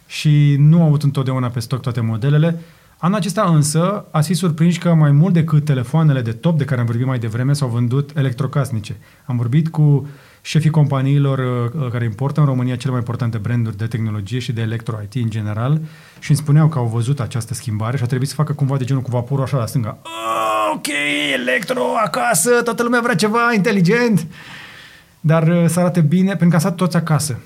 și 0.08 0.56
nu 0.58 0.80
au 0.80 0.86
avut 0.86 1.02
întotdeauna 1.02 1.48
pe 1.48 1.60
stoc 1.60 1.80
toate 1.80 2.00
modelele. 2.00 2.60
Anul 2.98 3.16
acesta 3.16 3.42
însă 3.42 4.04
ați 4.10 4.28
fi 4.28 4.34
surprinși 4.34 4.78
că 4.78 4.94
mai 4.94 5.10
mult 5.10 5.32
decât 5.34 5.64
telefoanele 5.64 6.20
de 6.20 6.32
top 6.32 6.58
de 6.58 6.64
care 6.64 6.80
am 6.80 6.86
vorbit 6.86 7.06
mai 7.06 7.18
devreme 7.18 7.52
s-au 7.52 7.68
vândut 7.68 8.10
electrocasnice. 8.16 8.96
Am 9.26 9.36
vorbit 9.36 9.68
cu 9.68 10.08
șefii 10.42 10.70
companiilor 10.70 11.38
uh, 11.38 11.90
care 11.90 12.04
importă 12.04 12.40
în 12.40 12.46
România 12.46 12.76
cele 12.76 12.90
mai 12.90 12.98
importante 12.98 13.38
branduri 13.38 13.76
de 13.76 13.86
tehnologie 13.86 14.38
și 14.38 14.52
de 14.52 14.60
electro-IT 14.60 15.14
în 15.14 15.30
general 15.30 15.80
și 16.18 16.30
îmi 16.30 16.38
spuneau 16.38 16.68
că 16.68 16.78
au 16.78 16.86
văzut 16.86 17.20
această 17.20 17.54
schimbare 17.54 17.96
și 17.96 18.02
a 18.02 18.06
trebuit 18.06 18.28
să 18.28 18.34
facă 18.34 18.52
cumva 18.52 18.76
de 18.76 18.84
genul 18.84 19.02
cu 19.02 19.10
vaporul 19.10 19.44
așa 19.44 19.56
la 19.56 19.66
stânga. 19.66 19.98
"Ah, 20.02 20.72
Ok, 20.74 20.86
electro 21.34 21.82
acasă, 22.04 22.50
toată 22.64 22.82
lumea 22.82 23.00
vrea 23.00 23.14
ceva 23.14 23.52
inteligent. 23.54 24.26
Dar 25.20 25.48
uh, 25.48 25.64
să 25.68 25.80
arate 25.80 26.00
bine, 26.00 26.28
pentru 26.28 26.48
că 26.48 26.56
a 26.56 26.58
stat 26.58 26.74
toți 26.74 26.96
acasă. 26.96 27.38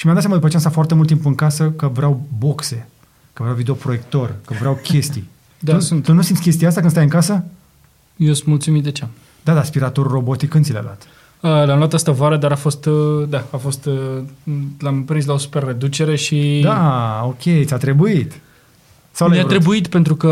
Și 0.00 0.06
mi-am 0.06 0.18
dat 0.18 0.24
seama 0.24 0.38
după 0.40 0.50
ce 0.50 0.54
am 0.56 0.60
stat 0.62 0.72
foarte 0.74 0.94
mult 0.94 1.06
timp 1.08 1.26
în 1.26 1.34
casă 1.34 1.70
că 1.70 1.88
vreau 1.88 2.26
boxe, 2.38 2.88
că 3.32 3.42
vreau 3.42 3.56
videoproiector, 3.56 4.34
că 4.46 4.54
vreau 4.58 4.74
chestii. 4.82 5.28
Da, 5.58 5.72
tu, 5.74 5.80
sunt. 5.80 6.04
tu 6.04 6.12
nu 6.12 6.22
simți 6.22 6.40
chestia 6.42 6.68
asta 6.68 6.80
când 6.80 6.92
stai 6.92 7.02
în 7.02 7.08
casă? 7.08 7.44
Eu 8.16 8.32
sunt 8.32 8.46
mulțumit 8.46 8.82
de 8.82 8.90
ce 8.90 9.02
am. 9.02 9.10
Da, 9.44 9.54
da, 9.54 9.60
aspirator 9.60 10.06
robotic 10.06 10.48
când 10.50 10.64
ți 10.64 10.72
l-a 10.72 10.80
luat? 10.82 11.02
Uh, 11.40 11.66
L-am 11.66 11.78
luat 11.78 11.92
asta 11.92 12.12
vară, 12.12 12.36
dar 12.36 12.52
a 12.52 12.54
fost, 12.54 12.86
uh, 12.86 13.28
da, 13.28 13.44
a 13.50 13.56
fost, 13.56 13.84
uh, 13.86 13.94
l-am 14.78 15.04
prins 15.04 15.24
la 15.24 15.32
o 15.32 15.36
super 15.38 15.62
reducere 15.64 16.16
și 16.16 16.60
Da, 16.64 17.22
ok, 17.24 17.64
ți-a 17.64 17.76
trebuit. 17.76 18.40
Sau 19.10 19.28
mi-a 19.28 19.36
l-ai 19.36 19.44
vrut? 19.46 19.58
trebuit 19.58 19.86
pentru 19.86 20.16
că 20.16 20.28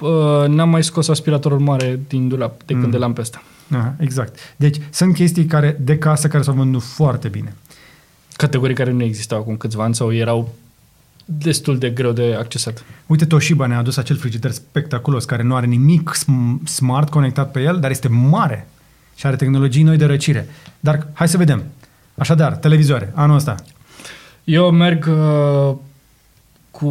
uh, 0.00 0.48
n-am 0.48 0.68
mai 0.68 0.84
scos 0.84 1.08
aspiratorul 1.08 1.58
mare 1.58 2.00
din 2.08 2.28
dulap 2.28 2.62
de 2.64 2.72
când 2.72 2.92
Mm. 2.94 2.98
l-am 3.00 3.12
pe 3.12 3.20
ăsta. 3.20 3.42
Aha, 3.70 3.94
exact. 3.98 4.38
Deci 4.56 4.76
sunt 4.90 5.14
chestii 5.14 5.44
care 5.44 5.76
de 5.80 5.98
casă 5.98 6.28
care 6.28 6.42
s-au 6.42 6.54
vândut 6.54 6.82
foarte 6.82 7.28
bine. 7.28 7.54
Categorii 8.36 8.74
care 8.74 8.90
nu 8.90 9.02
existau 9.02 9.38
acum 9.38 9.56
câțiva 9.56 9.84
ani 9.84 9.94
sau 9.94 10.12
erau 10.12 10.54
destul 11.24 11.78
de 11.78 11.90
greu 11.90 12.12
de 12.12 12.34
accesat. 12.38 12.84
Uite, 13.06 13.26
Toshiba 13.26 13.66
ne-a 13.66 13.78
adus 13.78 13.96
acel 13.96 14.16
frigider 14.16 14.50
spectaculos 14.50 15.24
care 15.24 15.42
nu 15.42 15.54
are 15.54 15.66
nimic 15.66 16.12
sm- 16.14 16.64
smart 16.64 17.10
conectat 17.10 17.50
pe 17.50 17.60
el, 17.60 17.80
dar 17.80 17.90
este 17.90 18.08
mare 18.08 18.68
și 19.14 19.26
are 19.26 19.36
tehnologii 19.36 19.82
noi 19.82 19.96
de 19.96 20.04
răcire. 20.04 20.48
Dar 20.80 21.06
hai 21.12 21.28
să 21.28 21.36
vedem. 21.36 21.64
Așadar, 22.14 22.56
televizoare, 22.56 23.12
anul 23.14 23.36
ăsta. 23.36 23.54
Eu 24.44 24.70
merg 24.70 25.06
uh, 25.06 25.76
cu 26.70 26.88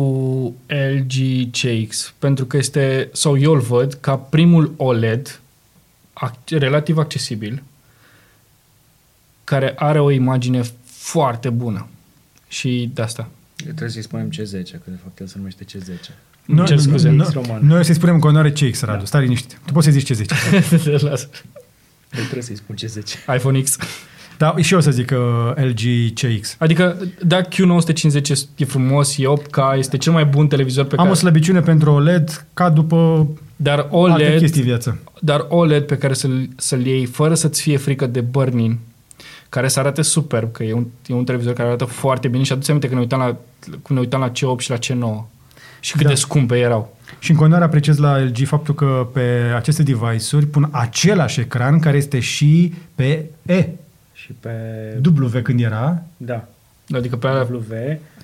LG 0.68 1.14
CX 1.52 2.14
pentru 2.20 2.46
că 2.46 2.58
este, 2.58 3.10
sau 3.14 3.38
eu 3.38 3.52
îl 3.54 3.60
văd 3.60 3.94
ca 3.94 4.16
primul 4.16 4.74
OLED 4.78 5.40
ac- 6.28 6.48
relativ 6.50 6.98
accesibil 6.98 7.64
care 9.44 9.74
are 9.78 10.00
o 10.00 10.12
imagine 10.12 10.62
foarte 11.06 11.50
bună. 11.50 11.88
Și 12.48 12.92
de 12.94 13.02
asta. 13.02 13.30
Trebuie 13.56 13.90
să-i 13.90 14.02
spunem 14.02 14.30
C10, 14.30 14.70
că 14.72 14.86
de 14.86 15.00
fapt 15.04 15.20
el 15.20 15.28
se 15.28 15.34
numește 15.38 15.64
C10. 15.64 16.12
Îmi 16.48 16.66
cer 16.66 16.78
scuze. 16.80 17.10
Noi, 17.10 17.26
X 17.26 17.34
roman. 17.34 17.60
noi 17.68 17.80
o 17.80 17.82
să-i 17.82 17.96
spunem 17.96 18.20
că 18.20 18.32
nu 18.32 18.38
are 18.38 18.52
CX, 18.52 18.82
Radu. 18.82 18.98
Da. 18.98 19.06
Stai 19.06 19.22
liniștit. 19.22 19.60
Tu 19.66 19.74
poți 19.74 19.86
să 19.86 19.92
zici 19.92 20.06
ce 20.06 20.14
zici. 20.14 20.32
Lasă. 21.02 21.30
Eu 22.18 22.22
trebuie 22.24 22.42
să-i 22.42 22.56
spun 22.56 22.76
C10. 22.76 23.36
iPhone 23.36 23.60
X. 23.62 23.78
da, 24.38 24.56
și 24.58 24.72
eu 24.72 24.80
o 24.80 24.82
să 24.82 24.92
zic 24.92 25.12
uh, 25.12 25.64
LG 25.64 26.14
CX. 26.14 26.56
Adică, 26.60 26.98
da, 27.26 27.42
Q950 27.42 28.40
e 28.56 28.66
frumos, 28.66 29.18
e 29.18 29.24
8K, 29.24 29.78
este 29.78 29.98
cel 29.98 30.14
mai 30.14 30.26
bun 30.26 30.48
televizor 30.48 30.86
pe 30.86 30.92
Am 30.96 30.98
care... 30.98 31.10
o 31.10 31.14
slăbiciune 31.14 31.60
pentru 31.62 31.92
OLED 31.92 32.46
ca 32.54 32.70
după 32.70 33.28
Dar 33.56 33.78
alte 33.80 33.96
OLED, 33.96 34.40
chestii 34.40 34.62
în 34.62 34.68
viață. 34.68 35.00
dar 35.22 35.46
OLED 35.50 35.84
pe 35.84 35.98
care 35.98 36.14
să-l, 36.14 36.50
să-l 36.56 36.86
iei 36.86 37.06
fără 37.06 37.34
să-ți 37.34 37.62
fie 37.62 37.78
frică 37.78 38.08
de 38.08 38.22
burn-in, 38.22 38.78
care 39.56 39.68
să 39.68 39.80
arate 39.80 40.02
superb, 40.02 40.52
că 40.52 40.64
e 40.64 40.74
un, 40.74 40.86
e 41.06 41.14
un 41.14 41.24
televizor 41.24 41.54
care 41.54 41.68
arată 41.68 41.86
foarte 41.86 42.28
bine 42.28 42.44
și 42.44 42.52
aduți 42.52 42.70
aminte 42.70 42.88
când 42.88 43.00
ne 43.00 43.06
uitam 43.06 43.20
la, 43.20 43.38
când 43.70 43.90
ne 43.90 44.00
uitam 44.00 44.20
la 44.20 44.32
C8 44.32 44.58
și 44.58 44.70
la 44.70 44.78
C9 44.78 45.24
și 45.80 45.92
cât 45.92 46.02
Da. 46.02 46.10
de 46.10 46.16
scumpe 46.16 46.58
erau. 46.58 46.98
Și 47.20 47.32
în 47.32 47.38
continuare 47.38 47.66
apreciez 47.66 47.98
la 47.98 48.20
LG 48.20 48.46
faptul 48.46 48.74
că 48.74 49.08
pe 49.14 49.52
aceste 49.56 49.84
device-uri 49.84 50.46
pun 50.46 50.70
același 50.72 51.40
ecran 51.40 51.80
care 51.80 51.98
este 51.98 52.20
și 52.20 52.74
pe 52.96 53.26
E. 53.46 53.68
Și 54.14 54.32
pe... 54.40 54.52
W 55.20 55.40
când 55.44 55.62
era. 55.62 56.04
Da. 56.18 56.48
Adică 56.94 57.16
pe 57.16 57.28
alea... 57.28 57.48
W. 57.52 57.74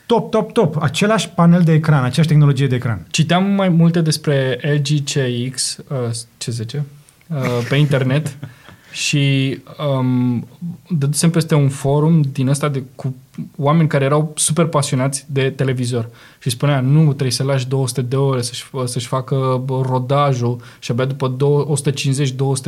Top, 0.06 0.32
top, 0.32 0.52
top. 0.52 0.82
Același 0.82 1.30
panel 1.30 1.62
de 1.62 1.74
ecran, 1.74 2.04
aceeași 2.04 2.30
tehnologie 2.30 2.68
de 2.68 2.76
ecran. 2.76 3.06
Citeam 3.10 3.44
mai 3.44 3.70
multe 3.70 4.02
despre 4.02 4.60
LG 4.62 5.04
CX, 5.04 5.78
uh, 5.78 5.98
C10, 6.44 6.80
uh, 7.28 7.38
pe 7.70 7.76
internet 7.76 8.38
și 8.92 9.58
um, 10.00 10.48
dădusem 10.90 11.30
peste 11.30 11.56
un 11.56 11.70
forum 11.70 12.22
din 12.22 12.48
ăsta 12.48 12.70
de, 12.70 12.84
cu 12.96 13.16
oameni 13.58 13.88
care 13.88 14.06
erau 14.06 14.32
super 14.36 14.66
pasionați 14.66 15.26
de 15.30 15.50
televizor 15.50 16.10
și 16.40 16.50
spunea 16.50 16.80
nu, 16.80 17.04
trebuie 17.06 17.32
să 17.32 17.44
lași 17.44 17.68
200 17.68 18.02
de 18.02 18.16
ore 18.16 18.42
să-și, 18.42 18.66
să-și 18.86 19.08
facă 19.08 19.62
bă, 19.66 19.82
rodajul 19.86 20.62
și 20.80 20.92
abia 20.92 21.06
după 21.06 21.28
dou- 21.28 21.78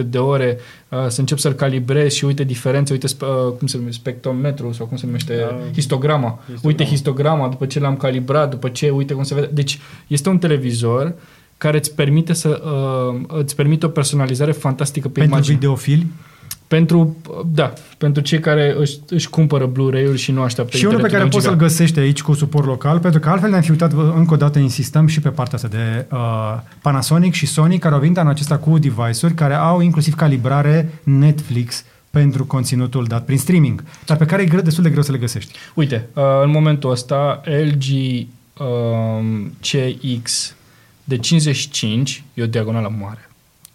150-200 0.01 0.05
de 0.05 0.17
ore 0.17 0.57
uh, 0.89 1.05
să 1.07 1.19
încep 1.19 1.37
să-l 1.37 1.53
calibrezi 1.53 2.17
și 2.17 2.25
uite 2.25 2.43
diferențe, 2.43 2.93
uite 2.93 3.07
spe- 3.07 3.25
uh, 3.25 3.53
cum 3.57 3.67
se 3.67 3.77
numește, 3.77 3.99
spectrometru 3.99 4.71
sau 4.71 4.85
cum 4.85 4.97
se 4.97 5.05
numește, 5.05 5.35
Da. 5.35 5.45
histograma. 5.73 6.29
Histograma. 6.39 6.61
Uite 6.63 6.83
histograma, 6.85 7.47
după 7.47 7.65
ce 7.65 7.79
l-am 7.79 7.97
calibrat, 7.97 8.49
după 8.49 8.69
ce, 8.69 8.89
uite 8.89 9.13
cum 9.13 9.23
se 9.23 9.33
vede. 9.33 9.49
Deci 9.53 9.79
este 10.07 10.29
un 10.29 10.37
televizor 10.37 11.13
care 11.57 11.77
îți 11.77 11.95
permite 11.95 12.33
să 12.33 12.61
uh, 12.65 13.21
îți 13.27 13.55
permite 13.55 13.85
o 13.85 13.89
personalizare 13.89 14.51
fantastică 14.51 15.07
pe 15.07 15.19
Pentru 15.19 15.35
imagine. 15.35 15.55
videofili. 15.57 16.07
Pentru, 16.67 17.15
uh, 17.29 17.39
da, 17.53 17.73
pentru 17.97 18.21
cei 18.21 18.39
care 18.39 18.75
își, 18.79 18.97
își 19.09 19.29
cumpără 19.29 19.65
Blu-ray-ul 19.65 20.15
și 20.15 20.31
nu 20.31 20.41
așteaptă 20.41 20.77
Și 20.77 20.85
unul 20.85 21.01
pe 21.01 21.07
care 21.07 21.23
internetul 21.23 21.39
poți 21.39 21.59
de 21.59 21.63
un 21.63 21.69
să-l 21.69 21.69
giga. 21.69 21.83
găsești 21.83 21.99
aici 21.99 22.21
cu 22.21 22.33
suport 22.33 22.65
local, 22.67 22.99
pentru 22.99 23.19
că 23.19 23.29
altfel 23.29 23.49
ne-am 23.49 23.61
fi 23.61 23.69
uitat, 23.69 23.91
vă- 23.91 24.13
încă 24.15 24.33
o 24.33 24.37
dată 24.37 24.59
insistăm 24.59 25.07
și 25.07 25.19
pe 25.19 25.29
partea 25.29 25.55
asta 25.55 25.67
de 25.67 26.05
uh, 26.11 26.19
Panasonic 26.81 27.33
și 27.33 27.45
Sony, 27.45 27.77
care 27.77 27.93
au 27.93 27.99
venit 27.99 28.17
anul 28.17 28.31
acesta 28.31 28.57
cu 28.57 28.77
device-uri 28.77 29.33
care 29.33 29.53
au 29.53 29.81
inclusiv 29.81 30.15
calibrare 30.15 30.93
Netflix 31.03 31.83
pentru 32.09 32.45
conținutul 32.45 33.05
dat 33.07 33.25
prin 33.25 33.37
streaming, 33.37 33.83
dar 34.05 34.17
pe 34.17 34.25
care 34.25 34.41
e 34.41 34.45
greu, 34.45 34.61
destul 34.61 34.83
de 34.83 34.89
greu 34.89 35.03
să 35.03 35.11
le 35.11 35.17
găsești. 35.17 35.53
Uite, 35.73 36.07
uh, 36.13 36.23
în 36.43 36.49
momentul 36.49 36.91
ăsta 36.91 37.41
LG 37.45 37.83
um, 38.59 39.51
CX 39.59 40.55
de 41.03 41.17
55 41.17 42.23
e 42.33 42.43
o 42.43 42.45
diagonală 42.45 42.95
mare. 42.99 43.27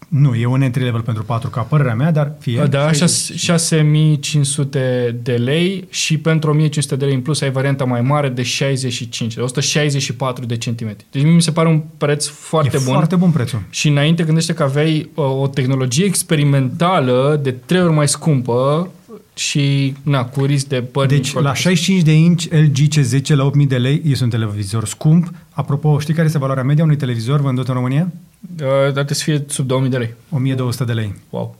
Nu, 0.09 0.35
e 0.35 0.45
un 0.45 0.61
entry 0.61 0.83
level 0.83 1.01
pentru 1.01 1.23
4K, 1.23 1.67
părerea 1.67 1.95
mea, 1.95 2.11
dar 2.11 2.35
fie. 2.39 2.65
Da, 2.69 2.91
65. 2.91 3.39
6500 3.39 5.15
de 5.23 5.33
lei 5.33 5.87
și 5.89 6.17
pentru 6.17 6.49
1500 6.49 6.95
de 6.95 7.05
lei 7.05 7.13
în 7.13 7.21
plus 7.21 7.41
ai 7.41 7.51
varianta 7.51 7.83
mai 7.83 8.01
mare 8.01 8.29
de 8.29 8.43
65, 8.43 9.33
de 9.33 9.41
164 9.41 10.45
de 10.45 10.57
centimetri. 10.57 11.05
Deci 11.11 11.23
mie 11.23 11.31
mi 11.31 11.41
se 11.41 11.51
pare 11.51 11.67
un 11.67 11.81
preț 11.97 12.25
foarte 12.25 12.77
e 12.77 12.81
bun. 12.83 12.93
foarte 12.93 13.15
bun 13.15 13.31
prețul. 13.31 13.61
Și 13.69 13.87
înainte 13.87 14.23
gândește 14.23 14.53
că 14.53 14.63
aveai 14.63 15.09
uh, 15.13 15.25
o 15.25 15.47
tehnologie 15.47 16.05
experimentală 16.05 17.39
de 17.43 17.51
trei 17.51 17.81
ori 17.81 17.93
mai 17.93 18.07
scumpă 18.07 18.89
și 19.33 19.93
na, 20.03 20.25
cu 20.25 20.43
risc 20.43 20.67
de 20.67 20.81
păr. 20.81 21.05
Deci 21.05 21.33
la 21.33 21.53
65 21.53 22.03
de 22.03 22.11
inch 22.11 22.43
LG 22.49 22.77
C10 22.77 23.35
la 23.35 23.43
8000 23.43 23.65
de 23.65 23.77
lei 23.77 24.01
este 24.05 24.23
un 24.23 24.29
televizor 24.29 24.85
scump. 24.85 25.31
Apropo, 25.59 25.99
știi 25.99 26.13
care 26.13 26.25
este 26.25 26.37
valoarea 26.37 26.63
media 26.63 26.83
unui 26.83 26.95
televizor 26.95 27.39
vândut 27.41 27.67
în 27.67 27.73
România? 27.73 28.01
Uh, 28.01 28.67
dar 28.67 28.91
trebuie 28.91 29.15
să 29.15 29.23
fie 29.23 29.43
sub 29.47 29.67
2000 29.67 29.89
de 29.89 29.97
lei. 29.97 30.13
1200 30.29 30.83
de 30.83 30.93
lei. 30.93 31.15
Wow. 31.29 31.55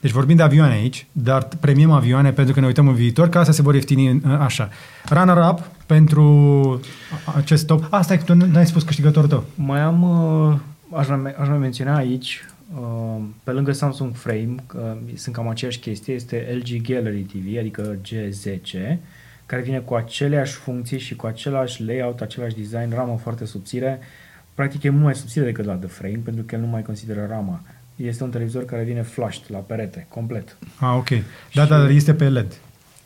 Deci 0.00 0.10
vorbim 0.10 0.36
de 0.36 0.42
avioane 0.42 0.72
aici, 0.72 1.06
dar 1.12 1.48
premiem 1.60 1.90
avioane 1.90 2.32
pentru 2.32 2.54
că 2.54 2.60
ne 2.60 2.66
uităm 2.66 2.88
în 2.88 2.94
viitor, 2.94 3.28
că 3.28 3.38
asta 3.38 3.52
se 3.52 3.62
vor 3.62 3.74
ieftini 3.74 4.06
în- 4.06 4.30
așa. 4.30 4.68
Runner-up 5.08 5.60
pentru 5.86 6.80
acest 7.36 7.66
top. 7.66 7.86
Asta 7.90 8.12
e 8.12 8.16
că 8.16 8.22
tu 8.24 8.34
nu 8.34 8.56
ai 8.56 8.66
spus 8.66 8.82
câștigătorul 8.82 9.28
tău. 9.28 9.44
Mai 9.54 9.80
am, 9.80 10.02
uh, 10.02 10.98
aș 10.98 11.08
mai, 11.08 11.34
aș 11.40 11.48
mai 11.48 11.58
menționa 11.58 11.96
aici, 11.96 12.44
uh, 12.80 13.22
pe 13.44 13.50
lângă 13.50 13.72
Samsung 13.72 14.14
Frame, 14.14 14.54
că 14.66 14.96
sunt 15.14 15.34
cam 15.34 15.48
aceeași 15.48 15.78
chestie, 15.78 16.14
este 16.14 16.60
LG 16.62 16.80
Gallery 16.92 17.20
TV, 17.32 17.58
adică 17.58 17.96
G10, 18.08 18.96
care 19.46 19.62
vine 19.62 19.78
cu 19.78 19.94
aceleași 19.94 20.52
funcții 20.52 20.98
și 20.98 21.16
cu 21.16 21.26
același 21.26 21.82
layout, 21.84 22.20
același 22.20 22.54
design, 22.56 22.94
ramă 22.94 23.18
foarte 23.22 23.44
subțire. 23.44 23.98
Practic 24.54 24.82
e 24.82 24.88
mult 24.88 25.04
mai 25.04 25.14
subțire 25.14 25.44
decât 25.44 25.64
la 25.64 25.74
The 25.74 25.88
Frame, 25.88 26.20
pentru 26.24 26.42
că 26.42 26.54
el 26.54 26.60
nu 26.60 26.66
mai 26.66 26.82
consideră 26.82 27.26
rama. 27.28 27.60
Este 27.96 28.22
un 28.22 28.30
televizor 28.30 28.64
care 28.64 28.82
vine 28.82 29.02
flashed 29.02 29.42
la 29.48 29.58
perete, 29.58 30.06
complet. 30.08 30.56
Ah, 30.78 30.94
ok. 30.96 31.08
Da, 31.54 31.62
Și- 31.62 31.68
dar 31.68 31.88
este 31.90 32.14
pe 32.14 32.28
LED. 32.28 32.56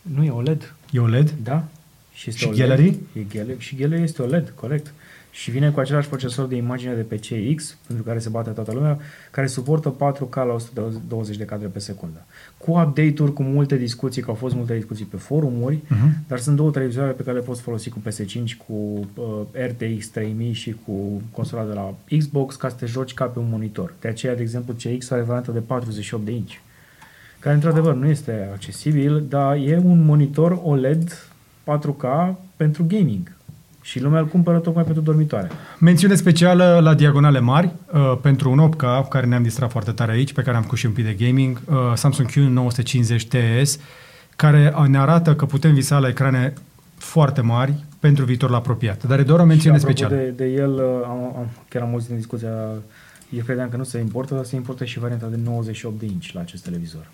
Nu 0.02 0.24
e 0.24 0.30
OLED, 0.30 0.74
E 0.90 0.98
OLED? 0.98 1.30
da? 1.42 1.64
Și, 2.14 2.28
este 2.28 2.40
Și 2.40 2.46
OLED. 2.46 2.58
Gallery? 2.58 2.96
E 3.12 3.20
gallery. 3.34 3.58
Și 3.60 3.76
Gallery 3.76 4.02
este 4.02 4.22
OLED, 4.22 4.52
corect. 4.54 4.92
Și 5.40 5.50
vine 5.50 5.70
cu 5.70 5.80
același 5.80 6.08
procesor 6.08 6.46
de 6.46 6.56
imagine 6.56 6.94
de 6.94 7.00
pe 7.02 7.16
CX, 7.16 7.76
pentru 7.86 8.04
care 8.04 8.18
se 8.18 8.28
bate 8.28 8.50
toată 8.50 8.72
lumea, 8.72 8.98
care 9.30 9.46
suportă 9.46 9.90
4K 9.96 10.34
la 10.34 10.52
120 10.52 11.36
de 11.36 11.44
cadre 11.44 11.66
pe 11.66 11.78
secundă. 11.78 12.24
Cu 12.56 12.70
update-uri, 12.70 13.32
cu 13.32 13.42
multe 13.42 13.76
discuții, 13.76 14.22
că 14.22 14.30
au 14.30 14.36
fost 14.36 14.54
multe 14.54 14.74
discuții 14.74 15.04
pe 15.04 15.16
forumuri, 15.16 15.78
Mhm. 15.88 16.24
dar 16.28 16.38
sunt 16.38 16.56
două 16.56 16.70
televizoare 16.70 17.10
pe 17.12 17.22
care 17.22 17.36
le 17.36 17.42
poți 17.42 17.60
folosi 17.60 17.88
cu 17.90 17.98
PS5, 17.98 18.56
cu 18.66 18.72
uh, 19.14 19.24
RTX 19.52 20.08
3000 20.08 20.52
și 20.52 20.76
cu 20.86 21.22
consola 21.30 21.64
de 21.64 21.72
la 21.72 21.94
Xbox 22.18 22.56
ca 22.56 22.68
să 22.68 22.76
te 22.78 22.86
joci 22.86 23.14
ca 23.14 23.24
pe 23.24 23.38
un 23.38 23.46
monitor. 23.50 23.94
De 24.00 24.08
aceea, 24.08 24.34
de 24.34 24.42
exemplu, 24.42 24.74
CX 24.74 25.10
are 25.10 25.20
varianta 25.22 25.52
de 25.52 25.58
48 25.60 26.24
de 26.24 26.30
inch, 26.32 26.52
care 27.38 27.54
într-adevăr 27.54 27.94
nu 27.94 28.06
este 28.06 28.48
accesibil, 28.52 29.24
dar 29.28 29.56
e 29.56 29.80
un 29.84 30.04
monitor 30.04 30.60
OLED 30.64 31.28
4K 31.64 32.34
pentru 32.56 32.84
gaming. 32.88 33.36
Și 33.88 34.00
lumea 34.00 34.20
îl 34.20 34.26
cumpără 34.26 34.58
tocmai 34.58 34.84
pentru 34.84 35.02
dormitoare. 35.02 35.50
Mențiune 35.78 36.14
specială 36.14 36.78
la 36.82 36.94
diagonale 36.94 37.40
mari 37.40 37.72
uh, 37.92 38.18
pentru 38.20 38.50
un 38.50 38.70
8K, 38.70 39.08
care 39.08 39.26
ne-am 39.26 39.42
distrat 39.42 39.70
foarte 39.70 39.90
tare 39.90 40.12
aici, 40.12 40.32
pe 40.32 40.42
care 40.42 40.56
am 40.56 40.62
făcut 40.62 40.78
și 40.78 40.86
un 40.86 40.92
pic 40.92 41.04
de 41.04 41.24
gaming, 41.24 41.60
uh, 41.64 41.76
Samsung 41.94 42.28
Q950 42.30 43.22
TS, 43.28 43.78
care 44.36 44.74
ne 44.86 44.98
arată 44.98 45.34
că 45.34 45.46
putem 45.46 45.74
visa 45.74 45.98
la 45.98 46.08
ecrane 46.08 46.52
foarte 46.96 47.40
mari 47.40 47.74
pentru 47.98 48.24
viitorul 48.24 48.54
apropiat. 48.54 49.04
Dar 49.04 49.18
e 49.18 49.22
doar 49.22 49.40
o 49.40 49.44
mențiune 49.44 49.78
și 49.78 49.84
apropo 49.84 49.98
specială. 49.98 50.22
De, 50.22 50.44
de 50.44 50.50
el, 50.50 50.72
uh, 50.72 50.80
am, 51.04 51.34
am, 51.36 51.48
chiar 51.68 51.82
am 51.82 51.90
auzit 51.90 52.10
în 52.10 52.16
discuția, 52.16 52.50
eu 53.30 53.42
credeam 53.44 53.68
că 53.68 53.76
nu 53.76 53.84
se 53.84 53.98
importă, 53.98 54.34
dar 54.34 54.44
se 54.44 54.56
importă 54.56 54.84
și 54.84 54.98
varianta 54.98 55.26
de 55.26 55.38
98 55.44 55.98
de 55.98 56.06
inch 56.06 56.30
la 56.32 56.40
acest 56.40 56.64
televizor. 56.64 57.06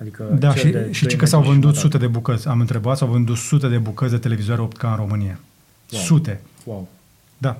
Adică 0.00 0.36
Da, 0.38 0.52
cel 0.52 0.60
și, 0.60 0.70
de 0.70 0.88
și 0.92 1.04
doi 1.04 1.16
că 1.16 1.26
s-au 1.26 1.40
metri 1.40 1.54
și 1.54 1.60
vândut 1.60 1.78
jumătate. 1.78 1.80
sute 1.80 1.98
de 1.98 2.06
bucăți. 2.06 2.48
Am 2.48 2.60
întrebat, 2.60 2.96
s-au 2.96 3.08
vândut 3.08 3.36
sute 3.36 3.68
de 3.68 3.78
bucăți 3.78 4.10
de 4.10 4.18
televizoare 4.18 4.68
8K 4.68 4.80
în 4.80 4.96
România. 4.96 5.38
Wow. 5.92 6.00
Sute. 6.02 6.40
Wow. 6.64 6.88
Da. 7.38 7.56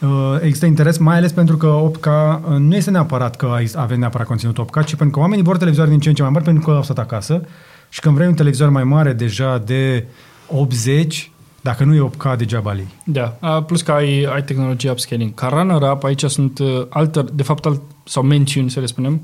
Uh, 0.00 0.36
Există 0.42 0.66
interes, 0.66 0.98
mai 0.98 1.16
ales 1.16 1.32
pentru 1.32 1.56
că 1.56 1.90
8K 1.90 2.06
uh, 2.06 2.56
nu 2.58 2.76
este 2.76 2.90
neapărat 2.90 3.36
că 3.36 3.46
ai- 3.46 3.70
avem 3.74 3.98
neapărat 3.98 4.26
conținut 4.26 4.58
8K, 4.60 4.84
ci 4.84 4.94
pentru 4.94 5.10
că 5.10 5.18
oamenii 5.18 5.44
vor 5.44 5.56
televizoare 5.56 5.90
din 5.90 6.00
ce 6.00 6.08
în 6.08 6.14
ce 6.14 6.22
mai 6.22 6.30
mari 6.30 6.44
pentru 6.44 6.64
că 6.64 6.70
au 6.76 6.82
stat 6.82 6.98
acasă 6.98 7.42
și 7.88 8.00
când 8.00 8.14
vrei 8.14 8.28
un 8.28 8.34
televizor 8.34 8.68
mai 8.68 8.84
mare 8.84 9.12
deja 9.12 9.58
de 9.58 10.04
80, 10.48 11.30
dacă 11.60 11.84
nu 11.84 11.94
e 11.94 12.10
8K, 12.10 12.36
degeaba 12.36 12.72
lei. 12.72 12.86
Da, 13.04 13.36
a, 13.40 13.62
plus 13.62 13.82
că 13.82 13.92
ai, 13.92 14.22
ai 14.24 14.44
tehnologie 14.44 14.90
upscaling. 14.90 15.34
Ca 15.34 15.48
runner-up, 15.48 16.04
aici 16.04 16.24
sunt 16.24 16.58
uh, 16.58 16.86
alter, 16.88 17.22
de 17.24 17.42
fapt, 17.42 17.64
alt, 17.66 17.80
sau 18.04 18.22
mențiuni, 18.22 18.70
să 18.70 18.80
le 18.80 18.86
spunem, 18.86 19.20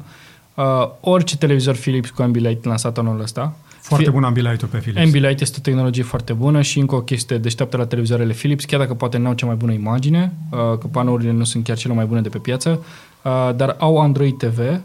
uh, 0.54 0.64
orice 1.00 1.36
televizor 1.36 1.74
Philips 1.76 2.10
cu 2.10 2.22
Ambilight 2.22 2.64
lansat 2.64 2.98
anul 2.98 3.20
ăsta. 3.20 3.56
Foarte 3.82 4.04
Fi- 4.04 4.10
bun 4.10 4.24
ambilight 4.24 4.64
pe 4.64 4.76
Philips. 4.76 5.04
Ambilight 5.04 5.40
este 5.40 5.56
o 5.58 5.62
tehnologie 5.62 6.02
foarte 6.02 6.32
bună 6.32 6.62
și 6.62 6.78
încă 6.78 6.94
o 6.94 7.00
chestie 7.00 7.38
deșteaptă 7.38 7.76
la 7.76 7.86
televizoarele 7.86 8.32
Philips, 8.32 8.64
chiar 8.64 8.80
dacă 8.80 8.94
poate 8.94 9.18
n-au 9.18 9.32
cea 9.32 9.46
mai 9.46 9.54
bună 9.54 9.72
imagine, 9.72 10.32
uh, 10.50 10.58
că 10.58 10.86
panourile 10.90 11.32
nu 11.32 11.44
sunt 11.44 11.64
chiar 11.64 11.76
cele 11.76 11.94
mai 11.94 12.04
bune 12.04 12.20
de 12.20 12.28
pe 12.28 12.38
piață, 12.38 12.84
uh, 13.22 13.50
dar 13.56 13.76
au 13.78 13.98
Android 13.98 14.36
TV 14.36 14.80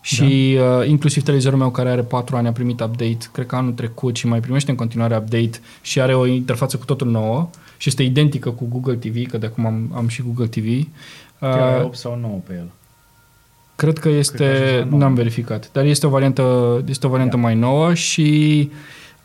și 0.00 0.56
da. 0.58 0.84
inclusiv 0.84 1.22
televizorul 1.22 1.58
meu 1.58 1.70
care 1.70 1.90
are 1.90 2.02
4 2.02 2.36
ani 2.36 2.48
a 2.48 2.52
primit 2.52 2.80
update, 2.80 3.18
cred 3.32 3.46
că 3.46 3.56
anul 3.56 3.72
trecut 3.72 4.16
și 4.16 4.26
mai 4.26 4.40
primește 4.40 4.70
în 4.70 4.76
continuare 4.76 5.16
update 5.16 5.60
și 5.80 6.00
are 6.00 6.14
o 6.14 6.26
interfață 6.26 6.76
cu 6.76 6.84
totul 6.84 7.10
nouă 7.10 7.48
și 7.76 7.88
este 7.88 8.02
identică 8.02 8.50
cu 8.50 8.68
Google 8.70 8.94
TV, 8.94 9.26
că 9.30 9.38
de 9.38 9.46
acum 9.46 9.66
am, 9.66 9.90
am 9.94 10.08
și 10.08 10.22
Google 10.22 10.46
TV. 10.46 10.86
Chiar 11.40 11.72
ai 11.72 11.78
Uh, 11.78 11.84
8 11.84 11.96
sau 11.96 12.18
9 12.20 12.40
pe 12.46 12.52
el. 12.54 12.70
Cred 13.78 13.98
că 13.98 14.08
este, 14.08 14.36
Cred 14.36 14.58
că 14.58 14.74
așa 14.74 14.84
nouă. 14.84 15.00
n-am 15.02 15.14
verificat, 15.14 15.68
dar 15.72 15.84
este 15.84 16.06
o 16.06 16.10
variantă, 16.10 16.42
este 16.88 17.06
o 17.06 17.10
variantă 17.10 17.36
Da. 17.36 17.42
mai 17.42 17.54
nouă 17.54 17.94
și 17.94 18.70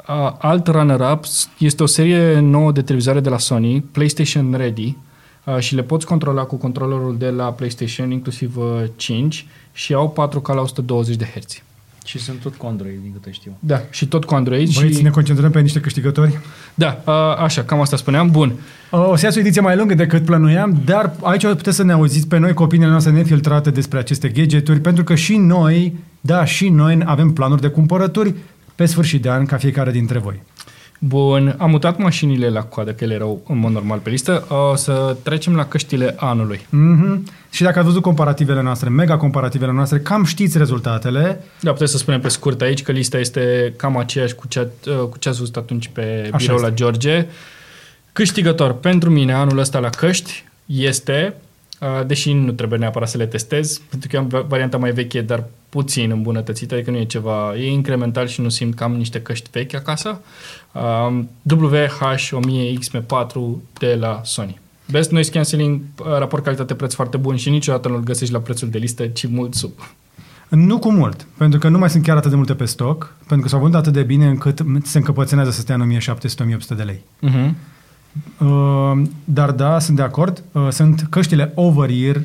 uh, 0.07 0.31
alt 0.37 0.67
runner-up 0.67 1.23
este 1.57 1.83
o 1.83 1.85
serie 1.85 2.39
nouă 2.39 2.71
de 2.71 2.81
televizoare 2.81 3.19
de 3.19 3.29
la 3.29 3.37
Sony, 3.37 3.81
PlayStation 3.81 4.53
Ready, 4.57 4.97
uh, 5.45 5.57
și 5.59 5.75
le 5.75 5.83
poți 5.83 6.05
controla 6.05 6.43
cu 6.43 6.55
controllerul 6.55 7.17
de 7.17 7.29
la 7.29 7.51
PlayStation, 7.51 8.11
inclusiv 8.11 8.57
uh, 8.57 8.83
5, 8.95 9.45
și 9.71 9.93
au 9.93 10.29
4K 10.29 10.53
la 10.55 10.61
120 10.61 11.15
de 11.15 11.25
Hz. 11.25 11.61
Și 12.05 12.19
sunt 12.19 12.39
tot 12.39 12.55
cu 12.55 12.65
Android, 12.65 13.01
din 13.01 13.11
câte 13.13 13.31
știu. 13.31 13.57
Da, 13.59 13.81
și 13.89 14.07
tot 14.07 14.25
cu 14.25 14.35
Android. 14.35 14.73
Băieți, 14.73 14.97
și... 14.97 15.03
ne 15.03 15.09
concentrăm 15.09 15.51
pe 15.51 15.59
niște 15.59 15.79
câștigători. 15.79 16.39
Da, 16.73 17.01
uh, 17.05 17.13
așa, 17.37 17.63
cam 17.63 17.81
asta 17.81 17.97
spuneam. 17.97 18.31
Bun. 18.31 18.53
Uh, 18.91 19.07
O 19.09 19.15
să 19.15 19.25
iasă 19.25 19.37
o 19.37 19.41
ediție 19.41 19.61
mai 19.61 19.75
lungă 19.75 19.93
decât 19.93 20.25
plănuiam, 20.25 20.81
dar 20.85 21.15
aici 21.21 21.47
puteți 21.47 21.75
să 21.75 21.83
ne 21.83 21.91
auziți 21.91 22.27
pe 22.27 22.37
noi 22.37 22.53
cu 22.53 22.63
opiniile 22.63 22.91
noastre 22.91 23.11
nefiltrate 23.11 23.69
despre 23.69 23.99
aceste 23.99 24.29
gadgeturi, 24.29 24.79
pentru 24.79 25.03
că 25.03 25.15
și 25.15 25.37
noi, 25.37 25.95
da, 26.21 26.45
și 26.45 26.69
noi 26.69 26.97
avem 27.05 27.33
planuri 27.33 27.61
de 27.61 27.67
cumpărături 27.67 28.33
pe 28.75 28.85
sfârșit 28.85 29.21
de 29.21 29.29
an, 29.29 29.45
ca 29.45 29.57
fiecare 29.57 29.91
dintre 29.91 30.19
voi. 30.19 30.41
Bun, 30.99 31.55
am 31.57 31.69
mutat 31.69 31.97
mașinile 31.97 32.49
la 32.49 32.63
coadă, 32.63 32.93
că 32.93 33.03
ele 33.03 33.13
erau 33.13 33.41
în 33.47 33.57
mod 33.57 33.71
normal 33.71 33.99
pe 33.99 34.09
listă. 34.09 34.45
O 34.71 34.75
să 34.75 35.15
trecem 35.23 35.55
la 35.55 35.65
căștile 35.65 36.15
anului. 36.17 36.57
Mm-hmm. 36.57 37.33
Și 37.49 37.63
dacă 37.63 37.77
ați 37.77 37.87
văzut 37.87 38.01
comparativele 38.01 38.61
noastre, 38.61 38.89
mega 38.89 39.17
comparativele 39.17 39.71
noastre, 39.71 39.99
cam 39.99 40.23
știți 40.23 40.57
rezultatele. 40.57 41.43
Da, 41.59 41.71
putem 41.71 41.87
să 41.87 41.97
spunem 41.97 42.21
pe 42.21 42.27
scurt 42.27 42.61
aici 42.61 42.83
că 42.83 42.91
lista 42.91 43.17
este 43.17 43.73
cam 43.77 43.97
aceeași 43.97 44.35
cu 44.35 44.47
ce, 44.47 44.67
cu 45.09 45.17
ce 45.19 45.29
ați 45.29 45.39
văzut 45.39 45.55
atunci 45.55 45.89
pe 45.93 46.29
Așa 46.33 46.37
birou 46.37 46.55
este. 46.55 46.67
la 46.67 46.73
George. 46.73 47.25
Câștigător 48.13 48.73
pentru 48.73 49.09
mine 49.09 49.33
anul 49.33 49.57
ăsta 49.57 49.79
la 49.79 49.89
căști 49.89 50.43
este, 50.65 51.33
uh, 51.35 51.52
deși 52.07 52.33
nu 52.33 52.51
trebuie 52.51 52.79
neapărat 52.79 53.09
să 53.09 53.17
le 53.17 53.25
testez, 53.25 53.81
pentru 53.89 54.09
că 54.11 54.17
am 54.17 54.27
va- 54.27 54.45
varianta 54.47 54.77
mai 54.77 54.91
veche, 54.91 55.21
dar 55.21 55.43
puțin 55.69 56.11
îmbunătățită, 56.11 56.73
adică 56.73 56.91
nu 56.91 56.97
e 56.97 57.05
ceva, 57.05 57.55
e 57.55 57.71
incremental 57.71 58.27
și 58.27 58.41
nu 58.41 58.49
simt 58.49 58.75
că 58.75 58.83
am 58.83 58.95
niște 58.95 59.21
căști 59.21 59.49
vechi 59.51 59.73
acasă. 59.73 60.21
Um, 60.71 61.29
WH-1000XM4 61.55 63.61
de 63.79 63.97
la 63.99 64.21
Sony. 64.23 64.59
Best 64.91 65.11
Noise 65.11 65.31
Cancelling, 65.31 65.81
uh, 65.99 66.05
raport 66.17 66.43
calitate-preț 66.43 66.93
foarte 66.93 67.17
bun 67.17 67.35
și 67.35 67.49
niciodată 67.49 67.87
nu-l 67.87 68.03
găsești 68.03 68.33
la 68.33 68.39
prețul 68.39 68.69
de 68.69 68.77
listă, 68.77 69.07
ci 69.07 69.27
mult 69.27 69.53
sub. 69.53 69.71
Nu 70.49 70.79
cu 70.79 70.91
mult, 70.91 71.27
pentru 71.37 71.59
că 71.59 71.69
nu 71.69 71.77
mai 71.77 71.89
sunt 71.89 72.03
chiar 72.03 72.17
atât 72.17 72.29
de 72.29 72.35
multe 72.35 72.53
pe 72.53 72.65
stoc, 72.65 73.15
pentru 73.27 73.41
că 73.41 73.47
s-au 73.47 73.59
vândut 73.59 73.79
atât 73.79 73.93
de 73.93 74.03
bine 74.03 74.27
încât 74.27 74.59
se 74.83 74.97
încăpățânează 74.97 75.51
să 75.51 75.59
stea 75.59 75.75
în 75.75 75.97
1700-1800 75.99 76.75
de 76.75 76.83
lei. 76.83 77.01
Uh-huh. 77.29 77.51
Uh, 78.37 79.01
dar 79.23 79.51
da, 79.51 79.79
sunt 79.79 79.97
de 79.97 80.03
acord. 80.03 80.43
Uh, 80.51 80.67
sunt 80.69 81.07
căștile 81.09 81.51
over-ear 81.55 82.21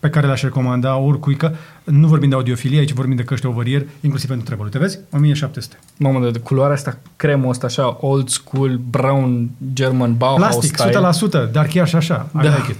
pe 0.00 0.08
care 0.08 0.26
le-aș 0.26 0.42
recomanda 0.42 0.96
oricui, 0.96 1.36
că 1.36 1.52
nu 1.84 2.06
vorbim 2.06 2.28
de 2.28 2.34
audiofilie, 2.34 2.78
aici 2.78 2.92
vorbim 2.92 3.16
de 3.16 3.22
căști 3.22 3.46
over-ear, 3.46 3.84
inclusiv 4.00 4.28
pentru 4.28 4.46
treburi. 4.46 4.70
Te 4.70 4.78
vezi? 4.78 4.98
1700. 5.12 5.78
Mamă, 5.96 6.30
de 6.30 6.38
culoarea 6.38 6.74
asta, 6.74 6.98
cremul 7.16 7.48
ăsta 7.48 7.66
așa, 7.66 7.96
old 8.00 8.28
school, 8.28 8.80
brown, 8.90 9.50
German, 9.72 10.16
Bauhaus 10.16 10.40
Plastic, 10.40 10.76
style. 10.76 11.48
100%, 11.48 11.52
dar 11.52 11.66
chiar 11.66 11.88
și 11.88 11.96
așa. 11.96 12.28
I 12.34 12.42
Da. 12.42 12.56
like 12.56 12.70
it. 12.70 12.78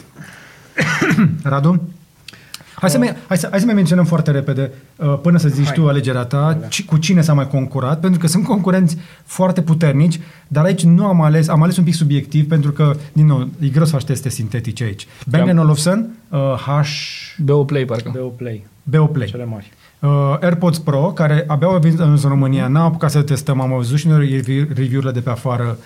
Radu? 1.43 1.83
Hai 2.81 2.91
să, 2.91 2.99
mai, 2.99 3.17
hai, 3.27 3.37
să, 3.37 3.47
hai 3.51 3.59
să 3.61 3.65
mai 3.65 3.75
menționăm 3.75 4.05
foarte 4.05 4.31
repede, 4.31 4.71
uh, 4.97 5.19
până 5.23 5.39
să 5.39 5.49
zici 5.49 5.65
Hai. 5.65 5.75
tu 5.75 5.89
alegerea 5.89 6.25
ta, 6.25 6.57
Da. 6.61 6.67
ci, 6.67 6.85
cu 6.85 6.97
cine 6.97 7.21
s-a 7.21 7.33
mai 7.33 7.49
concurat, 7.49 8.01
pentru 8.01 8.21
că 8.21 8.27
sunt 8.27 8.45
concurenți 8.45 8.97
foarte 9.25 9.63
puternici, 9.63 10.21
dar 10.49 10.65
aici 10.65 10.83
nu 10.85 11.07
am 11.07 11.23
ales, 11.23 11.49
am 11.49 11.63
ales 11.63 11.77
un 11.77 11.85
pic 11.85 11.95
subiectiv, 11.95 12.49
pentru 12.49 12.73
că, 12.73 12.97
din 13.13 13.27
nou, 13.27 13.49
e 13.61 13.69
greu 13.69 13.85
să 13.85 13.91
faci 13.91 14.05
teste 14.05 14.29
sintetice 14.29 14.85
aici. 14.85 15.07
Bang 15.27 15.59
Olufsen, 15.59 16.09
uh, 16.29 16.39
H... 16.39 16.69
BO 17.39 17.65
Play, 17.65 17.85
parcă. 17.85 18.13
BO 18.19 18.27
Play, 18.27 18.67
BO 18.83 19.07
Play. 19.07 19.27
cele 19.27 19.45
mari. 19.45 19.73
Uh, 20.01 20.37
AirPods 20.41 20.79
Pro, 20.79 21.01
care 21.15 21.45
abia 21.47 21.67
au 21.69 21.79
venit 21.79 21.99
în 21.99 22.17
România, 22.23 22.69
n-am 22.69 22.85
apucat 22.85 23.11
să 23.11 23.19
le 23.19 23.25
testăm, 23.25 23.61
am 23.61 23.71
văzut 23.77 23.99
și 23.99 24.09
noi 24.09 24.27
review- 24.27 24.69
review-urile 24.75 25.11
de 25.13 25.21
pe 25.21 25.31
afară. 25.31 25.79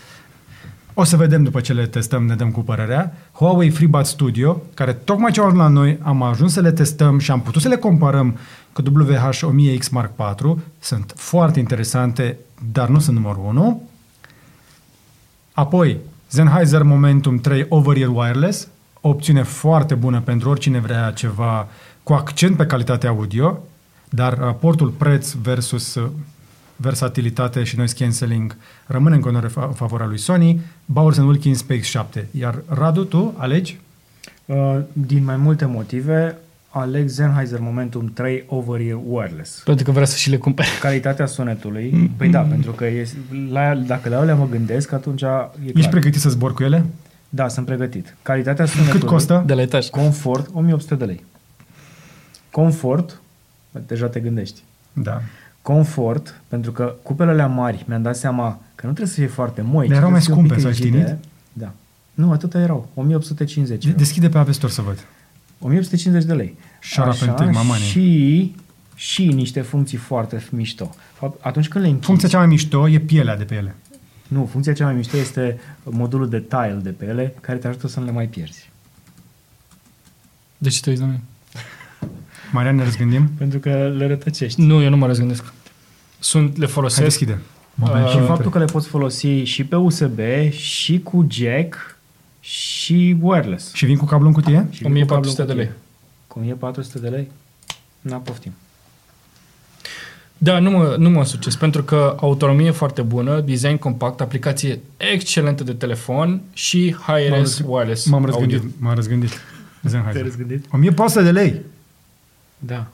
O 0.97 1.05
să 1.05 1.17
vedem 1.17 1.43
după 1.43 1.61
ce 1.61 1.73
le 1.73 1.87
testăm, 1.87 2.27
ne 2.27 2.35
dăm 2.35 2.51
cu 2.51 2.61
părerea. 2.61 3.17
Huawei 3.33 3.71
FreeBuds 3.71 4.09
Studio, 4.09 4.63
care 4.75 4.93
tocmai 4.93 5.31
ce 5.31 5.41
au 5.41 5.47
ajuns 5.47 5.63
la 5.63 5.69
noi, 5.69 5.99
am 6.03 6.23
ajuns 6.23 6.53
să 6.53 6.61
le 6.61 6.73
testăm 6.73 7.19
și 7.19 7.31
am 7.31 7.41
putut 7.41 7.63
să 7.63 7.69
le 7.69 7.77
comparăm 7.77 8.39
cu 8.73 8.83
WH-1000X 8.83 9.91
Mark 9.91 10.13
IV. 10.19 10.59
Sunt 10.79 11.13
foarte 11.17 11.59
interesante, 11.59 12.39
dar 12.73 12.89
nu 12.89 12.99
sunt 12.99 13.17
numărul 13.17 13.45
1. 13.45 13.89
Apoi, 15.53 15.99
Sennheiser 16.27 16.83
Momentum 16.83 17.39
3 17.39 17.67
Over-Ear 17.69 18.11
Wireless, 18.15 18.69
o 19.01 19.09
opțiune 19.09 19.43
foarte 19.43 19.95
bună 19.95 20.21
pentru 20.21 20.49
oricine 20.49 20.79
vrea 20.79 21.11
ceva 21.11 21.69
cu 22.03 22.13
accent 22.13 22.57
pe 22.57 22.67
calitatea 22.67 23.11
audio, 23.11 23.59
dar 24.09 24.39
raportul 24.39 24.89
preț 24.89 25.33
versus 25.33 25.95
uh, 25.95 26.11
versatilitate 26.77 27.63
și 27.63 27.77
noise 27.77 27.95
cancelling 27.99 28.57
rămâne 28.87 29.15
în 29.15 29.21
continuare 29.21 29.53
fa- 29.53 29.67
în 29.67 29.73
favoarea 29.73 30.07
lui 30.07 30.19
Sony, 30.19 30.61
Bowers 30.85 31.17
Wilkins 31.19 31.65
PX7. 31.65 32.25
Iar 32.39 32.63
Radu, 32.69 33.05
tu 33.05 33.35
alegi? 33.37 33.81
Uh, 34.45 34.79
din 34.93 35.25
mai 35.25 35.37
multe 35.37 35.65
motive, 35.65 36.39
aleg 36.69 37.09
Sennheiser 37.09 37.59
Momentum 37.61 38.11
3 38.15 38.45
Over-Ear 38.47 38.99
Wireless. 39.07 39.63
Pentru 39.65 39.85
că 39.85 39.91
vrea 39.91 40.05
să 40.05 40.17
și 40.17 40.31
le 40.31 40.37
cumpere. 40.37 40.69
Calitatea 40.81 41.27
sunetului, 41.27 42.11
păi 42.17 42.29
da, 42.29 42.41
pentru 42.41 42.71
că 42.71 42.85
e, 42.85 43.09
la, 43.51 43.75
dacă 43.75 44.09
la 44.09 44.19
alea 44.19 44.35
mă 44.35 44.47
gândesc, 44.51 44.93
atunci 44.93 45.23
e 45.23 45.25
clar. 45.27 45.51
Ești 45.75 45.91
pregătit 45.91 46.21
să 46.21 46.29
zbor 46.29 46.55
cu 46.55 46.63
ele? 46.63 46.85
Da, 47.29 47.49
sunt 47.49 47.67
pregătit. 47.67 48.17
Calitatea 48.23 48.65
sunetului... 48.65 49.01
Cât 49.01 49.09
costă? 49.09 49.43
De 49.47 49.55
la 49.55 49.61
etaj. 49.61 49.87
Confort, 49.89 50.51
1800 50.53 50.95
de 50.95 51.05
lei. 51.05 51.25
Confort, 52.51 53.21
deja 53.87 54.07
te 54.07 54.21
gândești. 54.21 54.63
Da. 54.93 55.21
Confort, 55.65 56.41
pentru 56.49 56.73
că 56.73 56.95
cupele 57.03 57.31
alea 57.31 57.47
mari, 57.47 57.85
mi-am 57.89 58.03
dat 58.03 58.17
seama 58.17 58.61
că 58.75 58.87
nu 58.87 58.93
trebuie 58.93 59.15
să 59.15 59.21
fie 59.21 59.27
foarte 59.31 59.63
moi. 59.63 59.87
Dar 59.89 59.97
ci 59.97 59.99
erau 59.99 60.11
mai 60.11 60.21
trebuie 60.21 60.21
să 60.21 60.31
fie 60.31 60.35
un 60.35 60.47
scumpe, 60.49 60.55
pic 60.55 60.63
s-a 60.63 60.69
rigide. 60.69 60.99
știinit? 60.99 61.25
Da. 61.53 61.73
Nu, 62.15 62.33
atâta 62.33 62.59
erau. 62.59 62.89
1850. 62.95 63.81
De- 63.83 63.87
erau. 63.87 63.99
Deschide 63.99 64.29
pe 64.29 64.39
App 64.39 64.53
Store 64.53 64.73
să 64.73 64.83
văd. 64.83 65.05
1850 65.61 66.29
de 66.29 66.35
lei. 66.35 66.59
Shut 66.83 67.05
up 67.05 67.29
and 67.29 67.37
take 67.37 67.51
my 67.51 67.63
money. 67.67 67.83
Și, 67.83 68.55
și 68.95 69.27
niște 69.27 69.61
funcții 69.61 69.99
foarte 69.99 70.43
mișto. 70.51 70.95
Fapt, 71.13 71.45
Atunci 71.45 71.69
când 71.69 71.85
le 71.85 71.91
închizi... 71.91 72.07
Funcția 72.07 72.29
cea 72.29 72.39
mai 72.39 72.47
mișto 72.47 72.89
e 72.89 72.99
pielea 72.99 73.37
de 73.37 73.45
pe 73.45 73.55
ele. 73.55 73.75
Nu, 74.29 74.49
funcția 74.51 74.73
cea 74.73 74.85
mai 74.85 74.95
mișto 74.95 75.17
este 75.17 75.61
modulul 75.85 76.29
de 76.29 76.41
tile 76.41 76.81
de 76.83 76.91
pe 76.91 77.05
ele, 77.07 77.35
care 77.41 77.59
te 77.59 77.67
ajută 77.69 77.89
să 77.89 78.01
nu 78.01 78.07
le 78.07 78.13
mai 78.13 78.27
pierzi. 78.27 78.71
De 80.59 80.69
ce 80.69 80.81
te 80.81 80.89
uiți 80.91 81.01
la 81.03 81.07
mine? 81.07 81.23
Marian, 82.53 82.77
ne 82.77 82.83
răzgândim? 82.85 83.31
Pentru 83.39 83.59
că 83.59 83.93
le 83.97 84.07
rătăcești. 84.07 84.61
Nu, 84.61 84.83
eu 84.83 84.91
nu 84.91 84.97
mă 84.97 85.07
răzgândesc. 85.07 85.53
Sunt, 86.25 86.57
le 86.57 86.65
Hai, 86.65 86.73
folosesc. 86.75 87.03
deschide. 87.03 87.39
Uh, 87.83 88.09
Și 88.11 88.19
faptul 88.19 88.51
că 88.51 88.59
le 88.59 88.65
poți 88.65 88.89
folosi 88.89 89.27
și 89.27 89.65
pe 89.65 89.77
USB, 89.77 90.19
și 90.51 91.01
cu 91.01 91.27
jack, 91.31 91.99
și 92.41 93.17
wireless. 93.21 93.73
Și 93.75 93.85
vin 93.87 93.97
cu 93.97 94.05
cablu 94.05 94.27
în 94.27 94.33
cutie? 94.33 94.67
Și 94.71 94.85
1400 94.85 95.43
cu 95.43 95.49
de 95.49 95.55
lei. 95.55 95.65
cutie. 95.67 95.81
Cu 96.27 96.39
1400 96.39 96.99
de 96.99 97.09
lei? 97.09 97.31
N-am 98.01 98.23
poftim. 98.23 98.53
Da, 100.39 100.59
nu 100.59 100.71
mă, 100.71 100.95
nu 100.99 101.11
mă 101.11 101.25
succes, 101.25 101.57
pentru 101.57 101.83
că 101.83 102.17
autonomie 102.21 102.71
foarte 102.71 103.03
bună, 103.03 103.41
design 103.41 103.77
compact, 103.77 104.21
aplicație 104.21 104.81
excelentă 104.97 105.65
de 105.65 105.73
telefon 105.73 106.41
și 106.53 106.97
M-am 107.07 107.17
high-res 107.19 107.39
răzg- 107.61 107.69
wireless 107.69 108.07
M-am 108.07 108.25
audio. 108.25 108.39
răzgândit. 108.39 108.81
M-am 108.81 108.95
răzgândit. 108.95 109.31
Sennheiser. 109.85 110.23
răzgândit? 110.23 110.65
1400 110.73 111.23
de 111.25 111.31
lei. 111.31 111.61
Da. 112.59 112.87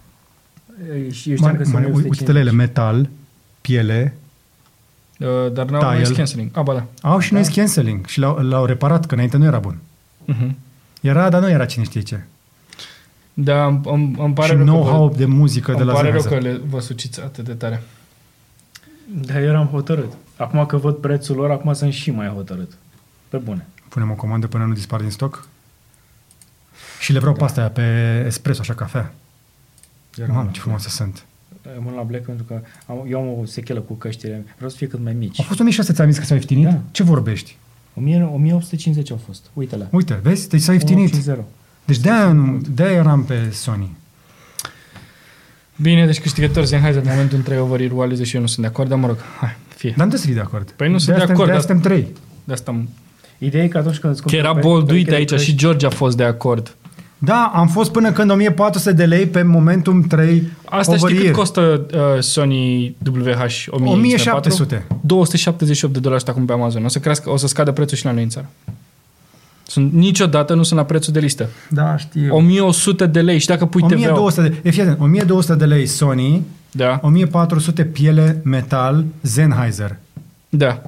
Și 0.93 1.05
eu 1.05 1.11
știam 1.11 1.37
Mare, 1.41 1.57
că 1.57 1.62
sunt 1.62 1.74
mare, 1.74 1.87
uite 1.87 2.09
150. 2.09 2.35
la 2.35 2.39
ele, 2.41 2.51
metal, 2.51 3.09
piele, 3.61 4.14
Uh, 5.20 5.52
dar 5.52 5.66
n-au 5.66 5.80
Tile. 5.80 5.94
noise 5.94 6.12
cancelling. 6.12 6.50
Ah, 6.56 6.62
ba 6.62 6.72
da. 6.74 7.08
au 7.08 7.18
și 7.18 7.32
noise 7.32 7.52
cancelling 7.52 8.06
și 8.06 8.18
l-au, 8.18 8.36
l-au 8.36 8.64
reparat, 8.64 9.06
că 9.06 9.14
înainte 9.14 9.36
nu 9.36 9.44
era 9.44 9.58
bun. 9.58 9.78
Uh-huh. 10.32 10.50
Era, 11.00 11.28
dar 11.28 11.40
nu 11.40 11.48
era 11.50 11.64
cine 11.66 11.84
știe 11.84 12.00
ce. 12.00 12.24
Da, 13.34 13.66
îmi, 13.66 13.80
îmi, 13.84 14.14
îmi 14.18 14.34
pare 14.34 14.48
și 14.48 14.54
rău 14.54 14.64
că 14.64 14.70
know-how 14.70 15.08
vă, 15.08 15.16
de 15.16 15.24
muzică 15.24 15.72
de 15.72 15.76
îmi 15.78 15.86
la 15.86 15.92
pare 15.92 16.11
rău 16.11 16.20
Sennheiser. 16.20 16.52
că 16.52 16.58
le, 16.58 16.68
vă 16.70 16.80
suciți 16.80 17.20
atât 17.20 17.44
de 17.44 17.52
tare. 17.52 17.82
Dar 19.14 19.36
eram 19.36 19.66
hotărât. 19.66 20.12
Acum 20.36 20.66
că 20.66 20.76
văd 20.76 20.96
prețul 20.96 21.36
lor, 21.36 21.50
acum 21.50 21.72
sunt 21.72 21.92
și 21.92 22.11
mai 22.11 22.28
hotărât. 22.28 22.72
Pe 23.28 23.36
bune. 23.36 23.66
Punem 23.88 24.11
o 24.11 24.14
comandă 24.14 24.46
până 24.46 24.64
nu 24.64 24.72
dispar 24.72 25.00
din 25.00 25.11
stoc. 25.11 25.46
Și 27.00 27.12
le 27.12 27.18
vreau 27.18 27.34
pe 27.34 27.44
astea 27.44 27.68
pe 27.68 27.82
espresso, 28.26 28.61
așa 28.61 28.74
cafea. 28.74 29.14
Eram 30.18 30.34
Mamă, 30.34 30.44
la 30.46 30.52
ce 30.52 30.61
frumoase 30.61 30.88
sunt. 30.88 31.24
Rămân 31.74 31.94
la 31.94 32.02
Black 32.02 32.24
pentru 32.24 32.44
că 32.44 32.61
am, 32.86 33.06
eu 33.11 33.20
am 33.20 33.38
o 33.40 33.44
sechelă 33.44 33.80
cu 33.80 33.94
căștile. 33.94 34.44
Vreau 34.54 34.70
să 34.70 34.76
fie 34.76 34.86
cât 34.86 35.02
mai 35.02 35.12
mici. 35.18 35.38
Au 35.38 35.44
fost 35.44 35.61
1600, 35.61 35.92
ți-am 35.92 36.11
zis 36.11 36.18
că 36.18 36.24
s-au 36.24 36.36
ieftinit? 36.36 36.64
Da. 36.64 36.78
Ce 36.90 37.02
vorbești? 37.02 37.56
1000 37.94 38.30
1850 38.34 39.11
au 39.11 39.20
fost. 39.26 39.50
Uite-le. 39.52 39.86
Uite, 39.90 40.18
vezi? 40.22 40.48
Deci 40.48 40.61
s-au 40.61 40.74
ieftinit. 40.74 41.12
180. 41.12 41.44
Deci 41.84 41.98
de-aia, 41.98 42.32
nu- 42.32 42.61
de-aia 42.74 42.92
eram 42.96 43.24
pe 43.24 43.48
Sony. 43.52 43.96
Bine, 45.76 46.06
deci 46.06 46.20
câștigător 46.20 46.64
Sennheiser 46.64 47.02
în 47.02 47.08
momentul 47.11 47.36
între 47.36 47.61
over 47.61 47.80
wireless 47.80 48.22
și 48.28 48.34
eu 48.34 48.40
nu 48.40 48.46
sunt 48.46 48.61
de 48.66 48.70
acord, 48.72 48.88
dar 48.88 48.98
mă 48.98 49.06
rog, 49.06 49.16
hai, 49.40 49.56
fie. 49.76 49.94
Dar 49.96 50.06
nu 50.06 50.12
trebuie 50.12 50.18
să 50.20 50.26
fii 50.26 50.34
de 50.34 50.40
acord. 50.40 50.70
Păi 50.70 50.90
nu 50.90 50.98
sunt 50.98 51.16
De-aia 51.16 51.26
de 51.26 51.32
suntem- 51.34 51.34
acord, 51.34 51.48
De-aia 51.50 51.66
dar- 51.66 51.92
suntem 51.92 52.12
trei. 52.14 52.22
De 52.44 52.52
asta 52.52 52.70
am... 52.70 52.88
Ideea 53.38 53.64
e 53.64 53.68
că 53.68 53.78
atunci 53.78 53.98
când 53.98 54.12
îți 54.12 54.22
Că 54.22 54.28
cumperi 54.28 54.48
era 54.48 54.54
pe- 54.61 54.66
bolduit 54.68 55.04
pereche 55.04 55.24
de 55.24 55.34
aici 55.34 55.42
și 55.42 55.50
căști- 55.50 55.56
George 55.58 55.86
a 55.86 55.90
fost 55.90 56.16
de 56.16 56.24
acord. 56.24 56.76
Da, 57.22 57.50
am 57.54 57.68
fost 57.68 57.92
până 57.92 58.12
când 58.12 58.30
1400 58.30 58.92
de 58.92 59.04
lei 59.04 59.26
pe 59.26 59.42
Momentum 59.42 60.02
3 60.02 60.42
Asta 60.64 60.92
over 60.92 60.98
știi 61.10 61.16
cât 61.16 61.24
ear. 61.26 61.34
costă 61.34 61.86
uh, 61.94 62.22
Sony 62.22 62.96
WH 63.06 63.66
1000 63.70 63.92
1700. 63.92 64.86
278 65.00 65.92
de 65.94 66.00
dolari 66.00 66.24
acum 66.26 66.44
pe 66.44 66.52
Amazon. 66.52 66.84
O 66.84 66.88
să 66.88 66.98
crească, 66.98 67.30
o 67.30 67.36
să 67.36 67.46
scadă 67.46 67.72
prețul 67.72 67.96
și 67.96 68.04
la 68.04 68.10
noi 68.12 68.22
în 68.22 68.28
țară. 68.28 68.48
Sunt, 69.66 69.92
niciodată 69.92 70.54
nu 70.54 70.62
sunt 70.62 70.78
la 70.78 70.84
prețul 70.84 71.12
de 71.12 71.18
listă. 71.20 71.48
Da, 71.68 71.96
știu. 71.96 72.34
1100 72.34 73.06
de 73.06 73.20
lei 73.20 73.38
și 73.38 73.46
dacă 73.46 73.66
pui 73.66 73.82
TVA... 73.82 73.94
1200 73.94 74.48
de, 74.48 74.68
e, 74.68 74.70
fii 74.70 74.82
atent, 74.82 75.00
1200 75.00 75.54
de 75.58 75.64
lei 75.64 75.86
Sony, 75.86 76.42
Da, 76.70 76.98
1400 77.02 77.84
piele 77.84 78.40
metal 78.44 79.04
Sennheiser. 79.22 79.96
da. 80.48 80.82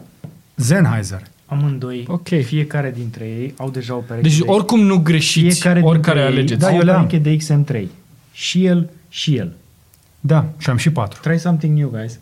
Sennheiser. 0.54 1.22
Amândoi, 1.59 2.05
Ok. 2.09 2.28
fiecare 2.44 2.92
dintre 2.96 3.24
ei 3.24 3.55
au 3.57 3.70
deja 3.70 3.94
o 3.94 3.98
pereche 3.98 4.28
Deci 4.28 4.38
de 4.38 4.44
oricum 4.46 4.80
nu 4.80 4.98
greșiți 4.98 5.61
fiecare 5.61 5.80
oricare 5.80 6.18
dintre 6.18 6.32
ei 6.34 6.38
alegeți. 6.38 6.61
Da, 6.61 6.66
au 6.66 6.74
eu 6.74 6.80
o 6.80 6.84
le 6.84 6.92
am. 6.92 7.07
pereche 7.07 7.18
de 7.18 7.36
XM3. 7.36 7.86
Și 8.32 8.64
el, 8.64 8.90
și 9.09 9.36
el. 9.36 9.53
Da, 10.20 10.46
și 10.59 10.70
am 10.70 10.76
și 10.76 10.90
patru. 10.90 11.20
Try 11.22 11.38
something 11.38 11.78
new, 11.78 11.88
guys. 11.88 12.18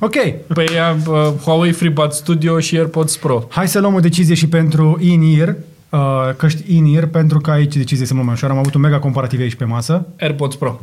Ok, 0.00 0.14
Păi 0.54 0.66
ia 0.74 0.96
uh, 1.06 1.14
Huawei 1.42 1.72
FreeBuds 1.72 2.16
Studio 2.16 2.60
și 2.60 2.76
AirPods 2.76 3.16
Pro. 3.16 3.46
hai 3.48 3.68
să 3.68 3.80
luăm 3.80 3.94
o 3.94 4.00
decizie 4.00 4.34
și 4.34 4.48
pentru 4.48 4.98
in-ear, 5.00 5.56
uh, 5.90 6.00
căști 6.36 6.76
in-ear, 6.76 7.06
pentru 7.06 7.38
că 7.40 7.50
aici 7.50 7.76
decizie 7.76 8.02
este 8.02 8.14
mult 8.14 8.26
mai 8.26 8.34
ușoară. 8.34 8.54
Am 8.54 8.60
avut 8.60 8.74
un 8.74 8.80
mega 8.80 8.98
comparativ 8.98 9.40
aici 9.40 9.54
pe 9.54 9.64
masă. 9.64 10.06
AirPods 10.20 10.54
Pro. 10.56 10.80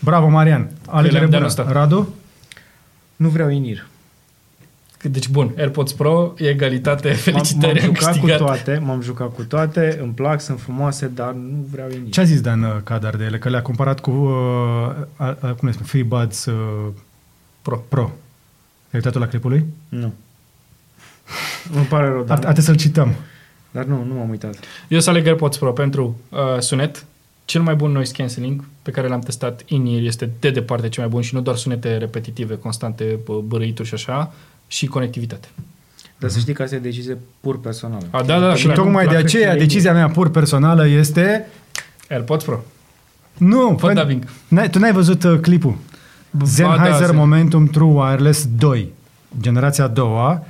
Bravo, 0.00 0.28
Marian. 0.28 0.70
Alegere 0.86 1.18
le-am 1.18 1.30
de 1.30 1.36
bună. 1.36 1.36
anul 1.36 1.46
ăsta. 1.48 1.72
Radu? 1.72 2.14
Nu 3.16 3.28
vreau 3.28 3.48
inir. 3.50 3.86
Deci 5.02 5.28
bun, 5.28 5.54
AirPods 5.56 5.92
Pro, 5.92 6.34
egalitate, 6.36 7.08
M-am, 7.08 7.16
felicitări, 7.16 7.80
m-am 7.80 7.88
am 7.88 7.94
jucat 7.94 8.12
cu 8.12 8.26
câștigat. 8.26 8.38
toate, 8.38 8.80
m-am 8.84 9.00
jucat 9.00 9.34
cu 9.34 9.42
toate, 9.42 9.98
îmi 10.02 10.12
plac, 10.12 10.40
sunt 10.40 10.60
frumoase, 10.60 11.06
dar 11.06 11.32
nu 11.32 11.66
vreau 11.70 11.88
inir. 11.90 12.10
Ce 12.10 12.20
a 12.20 12.24
zis 12.24 12.40
Dan 12.40 12.62
uh, 12.62 12.76
Cadar 12.84 13.16
de 13.16 13.24
ele? 13.24 13.38
Că 13.38 13.48
le-a 13.48 13.62
comparat 13.62 14.00
cu, 14.00 14.10
uh, 14.10 14.30
a, 15.16 15.36
a, 15.40 15.52
cum 15.52 15.68
le 15.68 15.72
spune, 15.72 15.86
FreeBuds 15.88 16.44
uh, 16.44 16.92
Pro. 17.62 17.84
Pro. 17.88 18.02
Ai 18.02 18.90
uitat 18.92 19.12
tu 19.12 19.18
la 19.18 19.26
clipul 19.28 19.50
lui? 19.50 19.64
Nu. 19.88 20.12
Îmi 21.74 21.84
pare 21.84 22.06
rău, 22.06 22.18
Ar, 22.28 22.38
dar, 22.38 22.44
ar 22.44 22.58
să-l 22.58 22.76
cităm. 22.76 23.14
dar 23.70 23.84
nu, 23.84 24.04
nu 24.04 24.14
m-am 24.14 24.28
uitat. 24.28 24.56
Eu 24.88 25.00
să 25.00 25.10
aleg 25.10 25.26
AirPods 25.26 25.56
Pro 25.56 25.72
pentru 25.72 26.18
uh, 26.28 26.38
sunet. 26.58 27.04
Cel 27.44 27.62
mai 27.62 27.74
bun 27.74 27.90
noise 27.92 28.12
cancelling 28.12 28.64
pe 28.82 28.90
care 28.90 29.08
l-am 29.08 29.20
testat 29.20 29.62
in 29.66 29.86
ear 29.86 30.02
este 30.02 30.30
de 30.40 30.50
departe 30.50 30.88
cel 30.88 31.02
mai 31.02 31.12
bun 31.12 31.22
și 31.22 31.34
nu 31.34 31.40
doar 31.40 31.56
sunete 31.56 31.96
repetitive, 31.96 32.56
constante, 32.58 33.18
bă, 33.24 33.40
bărâituri 33.40 33.88
și 33.88 33.94
așa, 33.94 34.32
și 34.68 34.86
conectivitate. 34.86 35.48
Dar 36.18 36.30
să 36.30 36.38
știi 36.38 36.52
că 36.52 36.62
asta 36.62 36.74
e 36.74 36.78
decizie 36.78 37.18
pur 37.40 37.60
personală. 37.60 38.06
A, 38.10 38.22
da, 38.22 38.38
da, 38.38 38.46
da, 38.46 38.54
și 38.54 38.64
clar. 38.64 38.76
tocmai 38.76 39.04
de 39.04 39.10
plac 39.10 39.24
aceea 39.24 39.44
căștile 39.46 39.66
decizia 39.66 39.92
mea 39.92 40.08
pur 40.08 40.30
personală 40.30 40.86
este 40.86 41.46
AirPods 42.10 42.44
Pro. 42.44 42.60
nu, 43.36 43.76
Fă 43.80 43.90
pen- 43.90 43.94
dubbing. 43.94 44.24
n-ai, 44.48 44.70
tu 44.70 44.78
n-ai 44.78 44.92
văzut 44.92 45.22
uh, 45.22 45.38
clipul. 45.40 45.76
Sennheiser 46.44 47.10
da, 47.10 47.12
Momentum 47.16 47.66
True 47.66 47.92
Wireless 47.92 48.48
2, 48.58 48.92
generația 49.40 49.84
a 49.84 49.88
doua, 49.88 50.44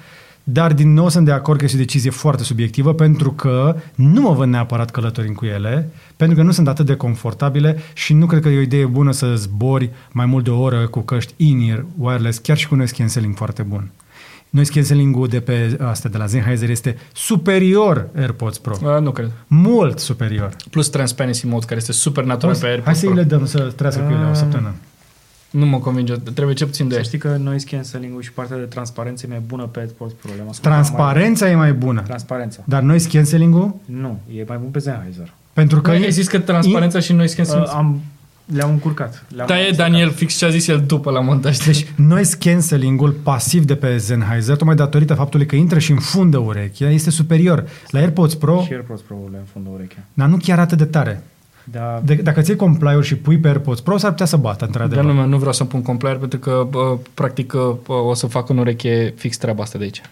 dar 0.44 0.72
din 0.72 0.92
nou 0.92 1.08
sunt 1.08 1.24
de 1.24 1.32
acord 1.32 1.58
că 1.58 1.64
este 1.64 1.76
o 1.76 1.80
decizie 1.80 2.10
foarte 2.10 2.42
subiectivă 2.42 2.94
pentru 2.94 3.32
că 3.32 3.76
nu 3.94 4.20
mă 4.20 4.32
văd 4.32 4.48
neapărat 4.48 4.90
călătorind 4.90 5.34
cu 5.34 5.44
ele, 5.46 5.90
pentru 6.16 6.36
că 6.36 6.42
nu 6.42 6.50
sunt 6.50 6.68
atât 6.68 6.86
de 6.86 6.94
confortabile 6.94 7.78
și 7.92 8.12
nu 8.12 8.26
cred 8.26 8.42
că 8.42 8.48
e 8.48 8.58
o 8.58 8.60
idee 8.60 8.86
bună 8.86 9.12
să 9.12 9.34
zbori 9.36 9.90
mai 10.12 10.26
mult 10.26 10.44
de 10.44 10.50
o 10.50 10.60
oră 10.60 10.86
cu 10.86 11.00
căști 11.00 11.34
in-ear 11.36 11.84
wireless, 11.98 12.38
chiar 12.38 12.56
și 12.56 12.68
cu 12.68 12.74
noise 12.74 12.94
cancelling 12.96 13.36
foarte 13.36 13.62
bun. 13.62 13.90
Noise 14.50 14.72
cancelling-ul 14.72 15.28
de 15.28 15.40
pe 15.40 15.76
astea 15.80 16.10
de 16.10 16.16
la 16.18 16.26
Sennheiser 16.26 16.70
este 16.70 16.96
superior 17.14 18.08
AirPods 18.16 18.58
Pro. 18.58 18.76
Uh, 18.82 19.00
nu 19.00 19.10
cred. 19.10 19.30
Mult 19.46 19.98
superior. 19.98 20.56
Plus 20.70 20.88
Transparency 20.88 21.46
Mode, 21.46 21.64
care 21.66 21.78
este 21.80 21.92
super 21.92 22.24
natural 22.24 22.54
pe 22.54 22.60
Hai 22.60 22.70
AirPods 22.70 22.98
să 22.98 23.04
Pro. 23.06 23.14
îi 23.14 23.20
le 23.20 23.24
dăm 23.28 23.46
să 23.46 23.58
trăiască 23.76 24.02
cu 24.02 24.10
ele 24.12 24.24
o 24.24 24.28
Ah. 24.28 24.34
săptămână. 24.36 24.74
Nu 25.50 25.66
mă 25.66 25.78
convinge. 25.78 26.14
Trebuie 26.14 26.54
ce 26.54 26.64
puțin 26.66 26.84
de 26.84 26.90
Să 26.90 26.96
aia. 26.96 27.06
știi 27.06 27.18
că 27.18 27.36
noise 27.42 27.66
cancelling-ul 27.70 28.22
și 28.22 28.32
partea 28.32 28.56
de 28.56 28.62
transparență 28.62 29.26
e 29.26 29.28
mai 29.28 29.42
bună 29.46 29.62
pe 29.66 29.78
AirPods 29.78 30.12
Pro. 30.12 30.30
Le-am 30.36 30.48
ascultat 30.48 30.72
Transparența 30.72 31.50
e 31.50 31.54
mai 31.54 31.72
bună. 31.72 31.92
Mai... 31.94 32.02
Transparența. 32.04 32.62
Dar 32.64 32.82
noise 32.82 33.08
cancelling-ul, 33.08 33.74
Nu, 33.84 34.20
e 34.36 34.44
mai 34.48 34.56
bun 34.56 34.68
pe 34.70 34.78
Sennheiser. 34.78 35.32
pentru 35.52 35.80
că 35.80 35.90
Că 35.90 35.96
e, 35.96 36.04
ai 36.04 36.10
zis 36.10 36.28
că 36.28 36.38
transparența 36.38 37.00
și 37.00 37.12
noise 37.12 37.36
cancelling... 37.36 37.66
Uh, 37.66 37.72
am, 37.74 38.00
le-am 38.52 38.70
încurcat. 38.70 39.24
Le-am 39.34 39.46
Da, 39.46 39.54
e 39.54 39.58
amestecat. 39.58 39.88
Daniel 39.88 40.10
fix 40.10 40.34
ce 40.36 40.44
a 40.44 40.48
zis 40.48 40.66
el 40.68 40.84
după 40.86 41.10
la 41.10 41.20
montaj. 41.20 41.56
deci 41.58 41.86
noise 41.96 42.36
cancelling-ul 42.40 43.10
pasiv 43.10 43.64
de 43.64 43.74
pe 43.74 43.98
Sennheiser, 43.98 44.56
tocmai 44.56 44.74
datorită 44.76 45.14
faptului 45.14 45.46
că 45.46 45.56
intră 45.56 45.78
și 45.78 45.90
înfundă 45.90 46.38
urechea, 46.38 46.88
este 46.90 47.10
superior. 47.10 47.64
La 47.90 47.98
AirPods 47.98 48.34
Pro, 48.34 48.62
Și 48.66 48.72
AirPods 48.72 49.00
Pro 49.00 49.16
le 49.30 49.36
înfundă 49.38 49.68
urechea. 49.72 49.98
dar 50.14 50.28
nu 50.28 50.36
chiar 50.36 50.58
atât 50.58 50.78
de 50.78 50.84
tare. 50.84 51.22
Dar 51.72 52.00
De, 52.04 52.14
dacă 52.14 52.40
ți 52.40 52.48
iei 52.50 52.58
comply 52.58 53.02
și 53.02 53.16
pui 53.16 53.38
pe 53.38 53.48
AirPods 53.48 53.80
Pro, 53.80 53.96
s-ar 53.96 54.10
putea 54.10 54.26
să 54.26 54.36
bată, 54.36 54.56
Dar 54.58 54.66
într-adevăr. 54.66 55.12
nu, 55.14 55.26
nu 55.26 55.36
vreau 55.36 55.52
să 55.52 55.64
pun 55.64 55.82
complier 55.82 56.16
pentru 56.16 56.38
că, 56.38 56.66
bă, 56.70 56.98
practic, 57.14 57.52
bă, 57.86 57.92
o 57.92 58.14
să 58.14 58.26
fac 58.26 58.48
în 58.48 58.58
ureche 58.58 59.14
fix 59.16 59.36
treaba 59.36 59.62
asta 59.62 59.78
de 59.78 59.84
aici. 59.84 60.02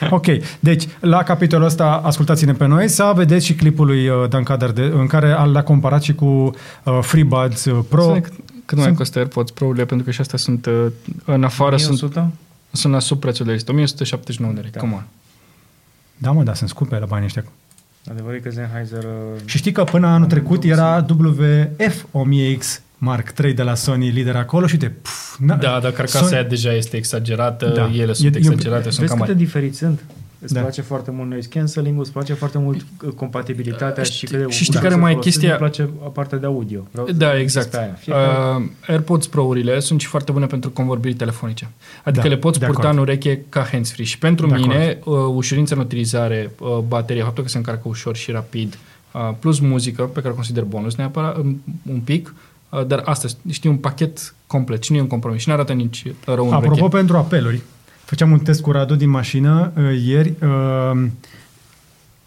Ok, 0.10 0.26
deci 0.60 0.88
la 1.00 1.22
capitolul 1.22 1.66
ăsta 1.66 2.00
ascultați-ne 2.04 2.52
pe 2.52 2.66
noi 2.66 2.88
să 2.88 3.12
vedeți 3.14 3.46
și 3.46 3.54
clipul 3.54 3.86
lui 3.86 4.08
uh, 4.08 4.28
Dan 4.28 4.42
Cadar 4.42 4.70
de, 4.70 4.82
în 4.82 5.06
care 5.06 5.28
l-a 5.44 5.62
comparat 5.62 6.02
și 6.02 6.14
cu 6.14 6.24
uh, 6.24 6.98
FreeBuds 7.00 7.64
uh, 7.64 7.84
Pro. 7.88 8.04
Pro, 8.04 8.12
cât, 8.20 8.32
cât 8.64 8.76
mai 8.76 8.86
sunt- 8.86 8.96
costă 8.96 9.18
AirPods 9.18 9.50
Pro-urile, 9.50 9.84
pentru 9.84 10.06
că 10.06 10.12
și 10.12 10.20
astea 10.20 10.38
sunt 10.38 10.66
uh, 10.66 10.86
în 11.24 11.44
afară, 11.44 11.76
sunt, 11.76 12.02
1100? 12.02 12.30
sunt 12.70 12.92
la 12.92 12.98
sub 12.98 13.20
prețul 13.20 13.46
de 13.46 13.52
listă. 13.52 13.70
1179 13.70 14.52
de 14.54 14.60
lei, 14.60 14.70
Da. 14.70 14.80
come 14.80 14.92
on. 14.94 15.06
Da, 16.16 16.30
mă, 16.30 16.42
da, 16.42 16.54
sunt 16.54 16.68
scumpe 16.68 16.98
la 16.98 17.06
banii 17.06 17.24
ăștia. 17.24 17.44
Adevărul 18.10 18.36
e 18.36 18.40
că 18.40 18.50
Sennheiser... 18.50 19.04
uh, 19.04 19.40
Și 19.44 19.56
știi 19.56 19.72
că 19.72 19.84
până 19.84 20.06
anul 20.06 20.26
trecut 20.28 20.64
era 20.64 21.06
WF 21.08 22.04
1000X 22.04 22.80
Mark 22.98 23.30
3 23.30 23.52
de 23.54 23.62
la 23.62 23.74
Sony 23.74 24.08
lider 24.10 24.36
acolo 24.36 24.66
și 24.66 24.74
uite, 24.80 24.94
pf, 25.02 25.36
na, 25.38 25.54
Da, 25.54 25.78
dar 25.82 25.90
carcasa 25.92 26.18
Sony- 26.26 26.32
aia 26.32 26.42
deja 26.42 26.72
este 26.72 26.96
exagerată, 26.96 27.66
Da. 27.76 27.90
ele 27.94 28.10
E- 28.10 28.14
sunt 28.14 28.34
e- 28.34 28.38
exagerate, 28.38 28.82
sunt 28.90 28.94
Vezi 28.98 29.08
cam 29.08 29.18
câte 29.18 29.30
mari. 29.32 29.44
diferiți 29.44 29.78
sunt? 29.78 30.04
Îți 30.40 30.52
Da. 30.54 30.60
place 30.60 30.80
foarte 30.82 31.10
mult 31.10 31.28
noise 31.30 31.48
cancelling-ul, 31.48 32.02
îți 32.02 32.12
place 32.12 32.32
foarte 32.34 32.58
mult 32.58 32.84
uh, 33.04 33.10
compatibilitatea 33.12 34.02
Știi- 34.02 34.16
și 34.18 34.24
cât 34.26 34.38
de 34.38 34.50
și 34.52 34.62
știi 34.62 34.72
dacă 34.72 34.84
care 34.84 34.94
se 34.94 35.00
mai 35.00 35.10
e 35.10 35.14
folosește, 35.14 35.40
chestia? 35.46 35.64
Îmi 35.64 35.70
place 35.72 36.10
partea 36.12 36.38
de 36.38 36.46
audio. 36.46 36.86
Vreau 36.90 37.06
să 37.06 37.12
Da, 37.12 37.26
vorbesc 37.26 37.44
exact. 37.44 37.70
pe 37.70 37.78
aia. 37.78 37.92
Fiecare- 37.98 38.56
Uh, 38.58 38.68
AirPods 38.88 39.26
Pro-urile 39.26 39.80
sunt 39.80 40.00
și 40.00 40.06
foarte 40.06 40.32
bune 40.32 40.46
pentru 40.46 40.70
convorbiri 40.70 41.14
telefonice. 41.14 41.68
Adică 42.04 42.22
Da, 42.22 42.28
le 42.34 42.36
poți 42.36 42.58
de 42.58 42.64
purta 42.66 42.80
acord. 42.80 42.96
în 42.96 43.02
ureche 43.02 43.44
ca 43.48 43.66
handsfree. 43.72 44.04
Și 44.06 44.18
pentru 44.18 44.46
De 44.46 44.54
mine, 44.56 44.98
uh, 45.04 45.14
ușurința 45.34 45.74
în 45.74 45.80
utilizare, 45.80 46.50
uh, 46.58 46.78
bateria, 46.88 47.24
faptul 47.24 47.42
că 47.42 47.48
se 47.48 47.56
încarcă 47.56 47.82
ușor 47.88 48.16
și 48.16 48.30
rapid, 48.30 48.78
uh, 49.12 49.30
plus 49.38 49.58
muzică, 49.58 50.02
pe 50.02 50.20
care 50.20 50.32
o 50.32 50.34
consider 50.34 50.62
bonus 50.62 50.94
neapărat, 50.94 51.36
un, 51.36 51.56
un 51.90 51.98
pic, 52.00 52.26
uh, 52.26 52.32
dar 52.86 53.02
asta, 53.04 53.28
știi, 53.50 53.70
un 53.70 53.76
pachet 53.76 54.34
complet 54.46 54.82
și 54.82 54.92
nu 54.92 54.98
e 54.98 55.00
un 55.00 55.06
compromis 55.06 55.40
și 55.40 55.48
nu 55.48 55.54
arată 55.54 55.72
nici 55.72 56.02
rău 56.24 56.46
în 56.46 56.52
Apropo, 56.52 56.74
ureche. 56.74 56.96
pentru 56.96 57.16
apeluri, 57.16 57.62
făceam 58.04 58.30
un 58.30 58.38
test 58.38 58.60
cu 58.60 58.70
Radu 58.70 58.94
din 58.94 59.08
mașină 59.08 59.72
uh, 59.76 60.00
ieri. 60.04 60.34
Uh, 60.42 61.06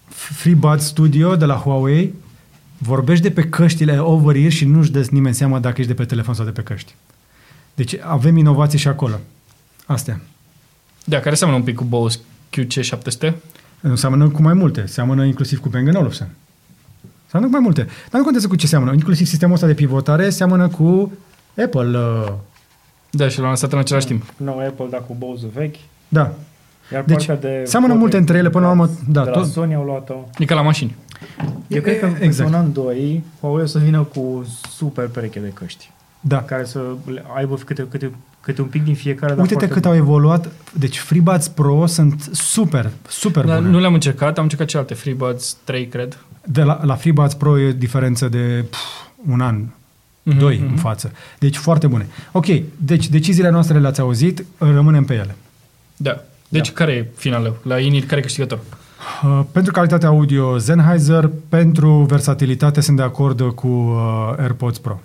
FreeBuds 0.07 0.85
Studio 0.85 1.35
de 1.35 1.45
la 1.45 1.55
Huawei 1.55 2.13
vorbești 2.77 3.23
de 3.23 3.31
pe 3.31 3.41
căștile 3.41 3.97
over-ear 3.99 4.51
și 4.51 4.65
nu-și 4.65 4.91
dă 4.91 5.07
nimeni 5.09 5.35
seama 5.35 5.59
dacă 5.59 5.75
ești 5.77 5.91
de 5.93 5.97
pe 5.97 6.05
telefon 6.05 6.33
sau 6.33 6.45
de 6.45 6.51
pe 6.51 6.61
căști. 6.61 6.95
Deci 7.73 7.95
avem 8.01 8.37
inovații 8.37 8.79
și 8.79 8.87
acolo. 8.87 9.19
Astea. 9.85 10.21
Da, 11.03 11.19
care 11.19 11.35
seamănă 11.35 11.57
un 11.57 11.63
pic 11.65 11.75
cu 11.75 11.83
Bose 11.83 12.19
QC700. 12.57 13.33
Nu 13.79 13.95
seamănă 13.95 14.29
cu 14.29 14.41
mai 14.41 14.53
multe. 14.53 14.85
Seamănă 14.85 15.25
inclusiv 15.25 15.59
cu 15.59 15.69
Bang 15.69 15.95
Olufsen. 15.95 16.29
Seamănă 17.31 17.51
cu 17.51 17.57
mai 17.57 17.65
multe. 17.65 17.81
Dar 17.83 18.19
nu 18.19 18.23
contează 18.23 18.47
cu 18.47 18.55
ce 18.55 18.67
seamănă. 18.67 18.93
Inclusiv 18.93 19.27
sistemul 19.27 19.53
ăsta 19.53 19.67
de 19.67 19.73
pivotare 19.73 20.29
seamănă 20.29 20.67
cu 20.67 21.11
Apple 21.63 21.97
uh, 21.97 22.33
Da, 23.09 23.27
și 23.27 23.37
l-am 23.37 23.47
lansat 23.47 23.71
în 23.71 23.79
același 23.79 24.05
timp. 24.05 24.23
Nou 24.37 24.59
Apple, 24.59 24.85
dar 24.89 25.03
cu 25.07 25.15
Bose 25.17 25.45
vechi. 25.53 25.75
Da. 26.07 26.33
Iar 26.93 27.03
Deci, 27.03 27.25
partea 27.25 27.49
de 27.49 27.65
seamănă 27.65 27.93
multe 27.93 28.17
între 28.17 28.37
ele, 28.37 28.49
până 28.49 28.65
la 28.65 28.71
urmă, 28.71 28.89
da, 29.07 29.23
de 29.23 29.29
la 29.29 29.39
tot- 29.39 29.51
Sony 29.51 29.73
au 29.73 29.83
luat-o. 29.83 30.13
E 30.37 30.45
ca 30.45 30.55
la 30.55 30.61
mașini. 30.61 30.95
Eu 31.67 31.81
cred 31.81 31.99
că 31.99 32.05
exact. 32.05 32.21
exact. 32.23 32.49
în 32.49 32.55
un 32.55 32.61
an, 32.61 32.73
doi, 32.73 33.23
Huawei 33.39 33.63
o 33.63 33.65
să 33.65 33.79
vină 33.79 34.03
cu 34.03 34.45
super 34.69 35.07
pereche 35.07 35.39
de 35.39 35.51
căști. 35.53 35.91
Da. 36.19 36.41
Care 36.43 36.65
să 36.65 36.81
le 37.05 37.23
aibă 37.35 37.55
câte, 37.65 37.87
câte, 37.89 38.11
câte 38.41 38.61
un 38.61 38.67
pic 38.67 38.83
din 38.83 38.95
fiecare. 38.95 39.31
dar 39.33 39.41
Uite-te 39.41 39.59
foarte 39.59 39.73
cât 39.73 39.85
au 39.85 39.95
evoluat. 39.95 40.49
Deci 40.73 40.97
FreeBuds 40.99 41.47
Pro 41.47 41.85
sunt 41.85 42.29
super, 42.31 42.89
super 43.07 43.45
Dar 43.45 43.57
bune. 43.59 43.69
nu 43.69 43.79
le-am 43.79 43.93
încercat, 43.93 44.37
am 44.37 44.43
încercat 44.43 44.67
celelalte 44.67 44.93
FreeBuds 44.95 45.57
3, 45.63 45.87
cred. 45.87 46.17
De 46.45 46.61
la, 46.63 46.79
la 46.83 46.95
FreeBuds 46.95 47.33
Pro 47.33 47.59
e 47.59 47.71
diferență 47.71 48.29
de 48.29 48.65
pf, 48.69 48.79
un 49.29 49.41
an, 49.41 49.63
Mhm, 50.23 50.37
doi 50.37 50.57
mhm. 50.57 50.71
în 50.71 50.77
față. 50.77 51.11
Deci 51.39 51.55
foarte 51.57 51.87
bune. 51.87 52.07
Ok, 52.31 52.45
deci 52.77 53.09
deciziile 53.09 53.49
noastre 53.49 53.79
le-ați 53.79 53.99
auzit, 53.99 54.45
rămânem 54.57 55.03
pe 55.03 55.13
ele. 55.13 55.35
Da. 55.97 56.23
Deci 56.49 56.67
Da. 56.67 56.73
care 56.73 56.91
e 56.91 57.07
finalul? 57.15 57.59
La 57.63 57.79
Init, 57.79 58.07
care 58.07 58.19
e 58.19 58.23
câștigător? 58.23 58.59
Uh, 59.23 59.41
pentru 59.51 59.71
calitatea 59.71 60.07
audio 60.09 60.57
Sennheiser, 60.57 61.29
pentru 61.49 61.91
versatilitate 61.91 62.81
sunt 62.81 62.97
de 62.97 63.03
acord 63.03 63.41
cu 63.55 63.67
uh, 63.67 64.33
AirPods 64.37 64.77
Pro. 64.77 64.99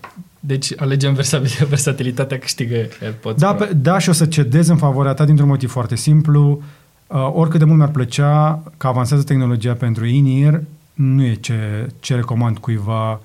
Deci 0.47 0.73
alegem 0.77 1.15
versatil- 1.15 1.67
versatilitatea 1.75 2.39
câștigă 2.39 2.89
AirPods 3.03 3.41
Da, 3.41 3.55
Pro. 3.55 3.67
pe, 3.67 3.75
da, 3.75 3.99
și 3.99 4.09
o 4.09 4.13
să 4.13 4.27
cedez 4.27 4.69
în 4.69 4.77
favoarea 4.77 5.15
ta 5.15 5.25
dintr-un 5.25 5.49
motiv 5.49 5.71
foarte 5.71 5.97
simplu. 5.97 6.63
Uh, 7.07 7.31
oricât 7.33 7.59
de 7.59 7.65
mult 7.65 7.79
mi-ar 7.79 7.91
plăcea 7.91 8.63
că 8.77 8.87
avansează 8.87 9.23
tehnologia 9.23 9.73
pentru 9.73 10.07
in-ear, 10.07 10.63
nu 10.95 11.25
e 11.25 11.35
ce, 11.35 11.87
ce 12.01 12.15
recomand 12.15 12.59
cuiva 12.59 13.21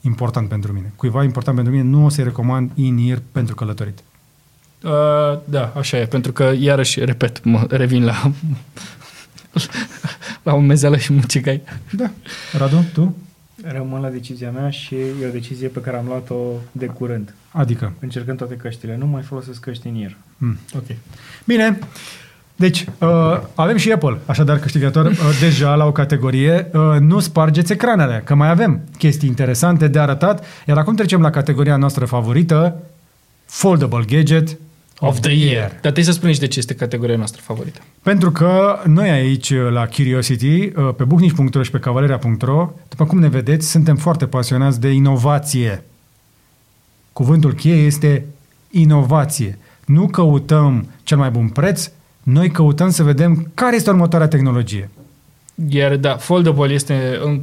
important 0.00 0.48
pentru 0.48 0.72
mine. 0.72 0.92
Cuiva 0.96 1.24
important 1.24 1.56
pentru 1.56 1.74
mine 1.74 1.88
nu 1.88 2.04
o 2.04 2.08
să-i 2.08 2.24
recomand 2.24 2.70
in-ear 2.74 3.22
pentru 3.32 3.54
călătorit. 3.54 3.98
Uh, 4.84 4.90
da, 5.44 5.72
așa 5.76 5.98
e, 5.98 6.04
pentru 6.06 6.32
că, 6.32 6.52
iarăși, 6.58 7.04
repet, 7.04 7.44
mă 7.44 7.66
revin 7.68 8.04
la 8.04 8.32
la 10.42 10.54
o 10.54 10.58
mezeală 10.58 10.96
și 10.96 11.12
mucigai. 11.12 11.62
Da. 11.90 12.10
Radu, 12.58 12.84
tu? 12.92 13.16
Rămân 13.62 14.00
la 14.00 14.08
decizia 14.08 14.50
mea 14.50 14.70
și 14.70 14.94
e 14.94 15.26
o 15.26 15.32
decizie 15.32 15.68
pe 15.68 15.80
care 15.80 15.96
am 15.96 16.06
luat-o 16.06 16.34
de 16.72 16.86
curând. 16.86 17.34
Adică. 17.50 17.92
Încercând 18.00 18.38
toate 18.38 18.54
căștile. 18.54 18.96
Nu 18.96 19.06
mai 19.06 19.22
folosesc 19.22 19.60
căști 19.60 19.86
în 19.86 20.00
ear. 20.00 20.16
Mm. 20.36 20.58
Ok. 20.74 20.96
Bine. 21.44 21.78
Deci, 22.56 22.86
uh, 22.98 23.40
avem 23.54 23.76
și 23.76 23.92
Apple, 23.92 24.18
așadar 24.26 24.58
câștigător, 24.58 25.06
uh, 25.06 25.16
deja 25.40 25.74
la 25.74 25.86
o 25.86 25.92
categorie. 25.92 26.70
Uh, 26.72 26.96
nu 27.00 27.18
spargeți 27.18 27.72
ecranele, 27.72 28.22
că 28.24 28.34
mai 28.34 28.50
avem 28.50 28.80
chestii 28.98 29.28
interesante 29.28 29.88
de 29.88 29.98
arătat. 29.98 30.44
Iar 30.66 30.78
acum 30.78 30.94
trecem 30.94 31.20
la 31.20 31.30
categoria 31.30 31.76
noastră 31.76 32.04
favorită, 32.04 32.76
Foldable 33.44 34.04
Gadget 34.08 34.56
Of 35.00 35.20
the 35.20 35.32
year. 35.32 35.68
Dar 35.70 35.78
trebuie 35.80 36.04
să 36.04 36.12
spui 36.12 36.32
și 36.32 36.40
de 36.40 36.46
ce 36.46 36.58
este 36.58 36.74
categoria 36.74 37.16
noastră 37.16 37.40
favorită. 37.44 37.80
Pentru 38.02 38.30
că 38.30 38.82
noi 38.86 39.10
aici 39.10 39.54
la 39.54 39.86
Curiosity, 39.86 40.46
uh, 40.46 40.94
pe 40.96 41.04
bucnici.ro 41.04 41.62
și 41.62 41.70
pe 41.70 41.78
cavaleria.ro, 41.78 42.72
după 42.88 43.06
cum 43.06 43.18
ne 43.18 43.28
vedeți, 43.28 43.70
suntem 43.70 43.96
foarte 43.96 44.26
pasionați 44.26 44.80
de 44.80 44.88
inovație. 44.88 45.84
Cuvântul 47.12 47.52
cheie 47.52 47.86
este 47.86 48.26
inovație. 48.70 49.58
Nu 49.84 50.06
căutăm 50.06 50.88
cel 51.02 51.16
mai 51.16 51.30
bun 51.30 51.48
preț, 51.48 51.90
noi 52.22 52.50
căutăm 52.50 52.90
să 52.90 53.02
vedem 53.02 53.50
care 53.54 53.76
este 53.76 53.90
următoarea 53.90 54.28
tehnologie. 54.28 54.90
Iar 55.68 55.96
da, 55.96 56.16
foldable 56.16 56.72
este 56.72 57.18
în 57.22 57.40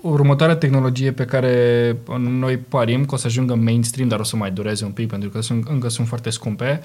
următoarea 0.00 0.56
tehnologie 0.56 1.12
pe 1.12 1.24
care 1.24 1.96
noi 2.18 2.56
parim 2.56 3.04
că 3.04 3.14
o 3.14 3.18
să 3.18 3.26
ajungă 3.26 3.54
mainstream, 3.54 4.08
dar 4.08 4.20
o 4.20 4.24
să 4.24 4.36
mai 4.36 4.50
dureze 4.50 4.84
un 4.84 4.90
pic 4.90 5.08
pentru 5.08 5.28
că 5.28 5.40
sunt, 5.40 5.66
încă 5.68 5.88
sunt 5.88 6.06
foarte 6.06 6.30
scumpe. 6.30 6.80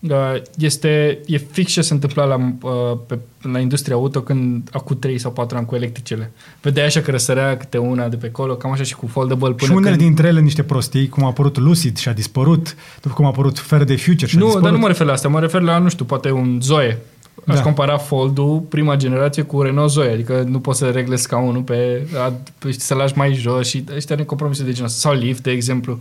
Uh, 0.00 0.34
Este, 0.58 1.20
e 1.26 1.36
fix 1.36 1.72
ce 1.72 1.82
se 1.82 1.92
întâmpla 1.92 2.24
la, 2.24 2.36
uh, 2.62 2.98
pe, 3.06 3.18
la 3.42 3.58
industria 3.58 3.94
auto 3.94 4.20
când 4.20 4.68
acum 4.72 4.98
3 4.98 5.18
sau 5.18 5.30
4 5.32 5.56
ani 5.56 5.66
cu 5.66 5.74
electricele. 5.74 6.32
Vedeai 6.62 6.86
așa 6.86 7.00
că 7.00 7.10
răsărea 7.10 7.56
câte 7.56 7.78
una 7.78 8.08
de 8.08 8.16
pe 8.16 8.26
acolo, 8.26 8.54
cam 8.54 8.72
așa 8.72 8.82
și 8.82 8.94
cu 8.94 9.06
foldable 9.06 9.52
până 9.52 9.70
și 9.70 9.76
unele 9.76 9.96
când... 9.96 10.02
dintre 10.02 10.26
ele 10.26 10.40
niște 10.40 10.62
prostii, 10.62 11.08
cum 11.08 11.24
a 11.24 11.26
apărut 11.26 11.58
Lucid 11.58 11.96
și 11.96 12.08
a 12.08 12.12
dispărut, 12.12 12.76
după 13.00 13.14
cum 13.14 13.24
a 13.24 13.28
apărut 13.28 13.58
Fair 13.58 13.84
de 13.84 13.96
Future 13.96 14.26
și 14.26 14.36
a 14.36 14.38
Nu, 14.38 14.44
dispărut. 14.44 14.68
dar 14.68 14.72
nu 14.76 14.82
mă 14.82 14.86
refer 14.86 15.06
la 15.06 15.12
asta, 15.12 15.28
mă 15.28 15.40
refer 15.40 15.60
la, 15.60 15.78
nu 15.78 15.88
știu, 15.88 16.04
poate 16.04 16.30
un 16.30 16.58
Zoe. 16.62 16.98
Aș 17.46 17.54
Da. 17.56 17.62
compara 17.62 17.96
Fold-ul, 17.98 18.60
prima 18.60 18.96
generație, 18.96 19.42
cu 19.42 19.62
Renault 19.62 19.90
Zoe, 19.90 20.10
adică 20.12 20.42
nu 20.42 20.60
poți 20.60 20.78
să 20.78 20.90
reglezi 20.90 21.22
scaunul 21.22 21.62
pe, 21.62 22.06
a, 22.16 22.32
pe 22.58 22.72
să 22.72 22.94
lași 22.94 23.16
mai 23.16 23.34
jos 23.34 23.68
și 23.68 23.84
ăștia 23.94 24.16
ne 24.16 24.22
compromise 24.22 24.64
de 24.64 24.70
genul 24.72 24.86
ăsta. 24.88 25.08
Sau 25.08 25.18
Leaf, 25.18 25.40
de 25.40 25.50
exemplu. 25.50 26.00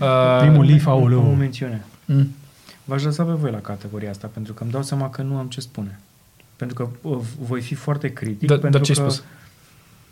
Uh, 0.00 0.38
Primul 0.40 0.64
Leaf, 0.64 0.86
Am 0.86 0.92
o 0.92 0.96
aoleu. 0.96 1.20
mențiune. 1.22 1.84
Mm. 2.04 2.28
V-aș 2.84 3.02
lăsa 3.02 3.22
pe 3.24 3.32
voi 3.32 3.50
la 3.50 3.58
categoria 3.60 4.10
asta, 4.10 4.30
pentru 4.32 4.52
că 4.52 4.62
îmi 4.62 4.72
dau 4.72 4.82
seama 4.82 5.10
că 5.10 5.22
nu 5.22 5.36
am 5.36 5.46
ce 5.46 5.60
spune. 5.60 6.00
Pentru 6.56 6.76
că 6.84 7.08
uh, 7.08 7.18
voi 7.40 7.60
fi 7.60 7.74
foarte 7.74 8.08
critic, 8.12 8.48
Da- 8.48 8.54
pentru 8.54 8.70
dar 8.70 8.80
ce 8.80 8.92
ai 9.00 9.06
că 9.06 9.12
spus? 9.12 9.24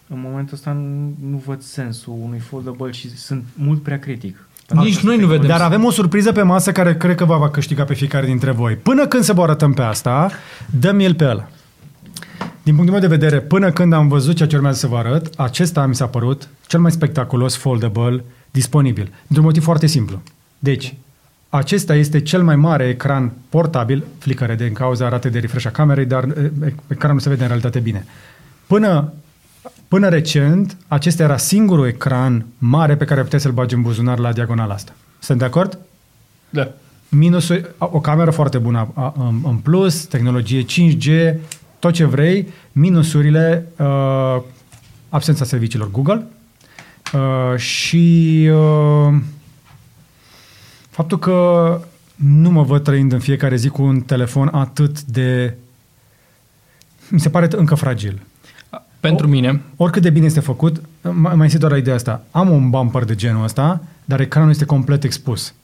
în 0.06 0.20
momentul 0.20 0.54
ăsta 0.54 0.72
nu, 0.72 1.14
nu 1.30 1.42
văd 1.46 1.62
sensul 1.62 2.14
unui 2.24 2.38
foldable 2.38 2.90
și 2.90 3.16
sunt 3.16 3.44
mult 3.54 3.82
prea 3.82 3.98
critic. 3.98 4.47
Nici 4.74 5.00
noi 5.00 5.16
nu 5.16 5.26
vedem. 5.26 5.46
Dar 5.46 5.60
avem 5.60 5.84
o 5.84 5.90
surpriză 5.90 6.32
pe 6.32 6.42
masă 6.42 6.72
care 6.72 6.96
cred 6.96 7.16
că 7.16 7.24
va, 7.24 7.36
va 7.36 7.50
câștiga 7.50 7.84
pe 7.84 7.94
fiecare 7.94 8.26
dintre 8.26 8.50
voi. 8.50 8.74
Până 8.74 9.06
când 9.06 9.22
să 9.22 9.32
vă 9.32 9.42
arătăm 9.42 9.72
pe 9.72 9.82
asta, 9.82 10.30
dăm 10.80 10.98
el 10.98 11.14
pe 11.14 11.24
ăla. 11.24 11.48
Din 12.62 12.74
punctul 12.74 12.98
meu 12.98 13.08
de 13.08 13.16
vedere, 13.16 13.40
până 13.40 13.70
când 13.70 13.92
am 13.92 14.08
văzut 14.08 14.36
ceea 14.36 14.48
ce 14.48 14.56
urmează 14.56 14.78
să 14.78 14.86
vă 14.86 14.96
arăt, 14.96 15.30
acesta 15.36 15.86
mi 15.86 15.94
s-a 15.94 16.06
părut 16.06 16.48
cel 16.66 16.80
mai 16.80 16.90
spectaculos 16.90 17.56
foldable 17.56 18.24
disponibil. 18.50 19.12
Dintr-un 19.26 19.44
motiv 19.44 19.62
foarte 19.62 19.86
simplu. 19.86 20.22
Deci, 20.58 20.94
acesta 21.48 21.94
este 21.94 22.20
cel 22.20 22.42
mai 22.42 22.56
mare 22.56 22.88
ecran 22.88 23.32
portabil, 23.48 24.04
flicăre 24.18 24.54
din 24.54 24.72
cauza 24.72 25.08
ratei 25.08 25.30
de 25.30 25.38
refresh 25.38 25.66
a 25.66 25.70
camerei, 25.70 26.04
dar 26.04 26.24
e, 26.24 26.52
ecranul 26.88 27.16
nu 27.16 27.22
se 27.22 27.28
vede 27.28 27.42
în 27.42 27.46
realitate 27.46 27.78
bine. 27.78 28.06
Până, 28.66 29.12
până 29.88 30.08
recent, 30.08 30.76
acesta 30.88 31.22
era 31.22 31.36
singurul 31.36 31.86
ecran 31.86 32.46
mare 32.58 32.96
pe 32.96 33.04
care 33.04 33.22
puteai 33.22 33.40
să-l 33.40 33.52
bagi 33.52 33.74
în 33.74 33.82
buzunar 33.82 34.18
la 34.18 34.32
diagonala 34.32 34.74
asta. 34.74 34.92
Sunt 35.18 35.38
de 35.38 35.44
acord? 35.44 35.78
Da. 36.50 36.70
Minusul, 37.08 37.74
o 37.78 38.00
cameră 38.00 38.30
foarte 38.30 38.58
bună 38.58 38.88
a- 38.94 39.14
în, 39.18 39.40
în 39.44 39.56
plus, 39.56 40.04
tehnologie 40.04 40.64
5G, 40.64 41.34
tot 41.78 41.92
ce 41.92 42.04
vrei, 42.04 42.48
minusurile, 42.72 43.66
uh, 43.78 44.40
absența 45.08 45.44
serviciilor 45.44 45.90
Google 45.90 46.26
uh, 47.14 47.58
și 47.58 48.48
uh, 48.52 49.14
faptul 50.90 51.18
că 51.18 51.80
nu 52.14 52.50
mă 52.50 52.62
văd 52.62 52.82
trăind 52.82 53.12
în 53.12 53.18
fiecare 53.18 53.56
zi 53.56 53.68
cu 53.68 53.82
un 53.82 54.00
telefon 54.00 54.48
atât 54.52 55.02
de... 55.02 55.54
Mi 57.10 57.20
se 57.20 57.30
pare 57.30 57.48
încă 57.50 57.74
fragil. 57.74 58.20
Pentru 59.00 59.26
O- 59.26 59.28
mine, 59.28 59.62
Oricât 59.76 60.02
de 60.02 60.10
bine 60.10 60.26
este 60.26 60.40
făcut, 60.40 60.80
mai, 61.02 61.34
mai 61.34 61.46
este 61.46 61.58
doar 61.58 61.76
ideea 61.76 61.94
asta. 61.96 62.22
Am 62.30 62.50
un 62.50 62.70
bumper 62.70 63.04
de 63.04 63.14
genul 63.14 63.44
ăsta, 63.44 63.80
dar 64.04 64.20
ecranul 64.20 64.50
este 64.50 64.64
complet 64.64 65.04
expus. 65.04 65.54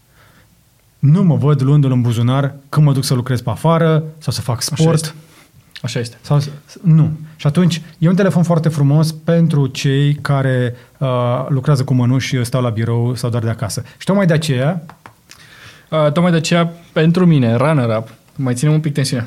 Nu 0.99 1.23
mă 1.23 1.37
văd 1.37 1.63
luându-l 1.63 1.93
în 1.93 2.01
buzunar 2.03 2.55
când 2.69 2.87
mă 2.87 2.93
duc 2.93 3.05
să 3.05 3.15
lucrez 3.15 3.41
pe 3.41 3.51
afară 3.51 4.03
sau 4.19 4.33
să 4.33 4.41
fac 4.41 4.57
Așa 4.57 4.75
sport. 4.77 4.95
este. 4.95 5.15
așa 5.83 5.99
este. 5.99 6.17
Sau, 6.21 6.41
nu. 6.83 7.11
Și 7.37 7.47
atunci, 7.47 7.83
e 7.99 8.09
un 8.09 8.15
telefon 8.15 8.43
foarte 8.43 8.69
frumos 8.69 9.13
pentru 9.13 9.67
cei 9.67 10.15
care 10.15 10.75
uh, 10.99 11.09
lucrează 11.49 11.85
cu 11.85 11.95
mănuși 11.95 12.29
și 12.37 12.45
stau 12.45 12.63
la 12.63 12.69
birou 12.69 13.15
sau 13.15 13.31
doar 13.31 13.43
de 13.43 13.51
acasă. 13.51 13.83
Și 13.99 14.05
tocmai 14.07 14.27
de 14.27 14.33
aceea, 14.33 14.83
Uh, 15.91 16.13
tocmai 16.13 16.31
de 16.31 16.37
aceea, 16.37 16.73
pentru 16.93 17.27
mine, 17.27 17.55
runner-up, 17.57 18.09
mai 18.37 18.55
ținem 18.55 18.73
un 18.73 18.81
pic 18.81 18.93
tensiunea. 18.93 19.27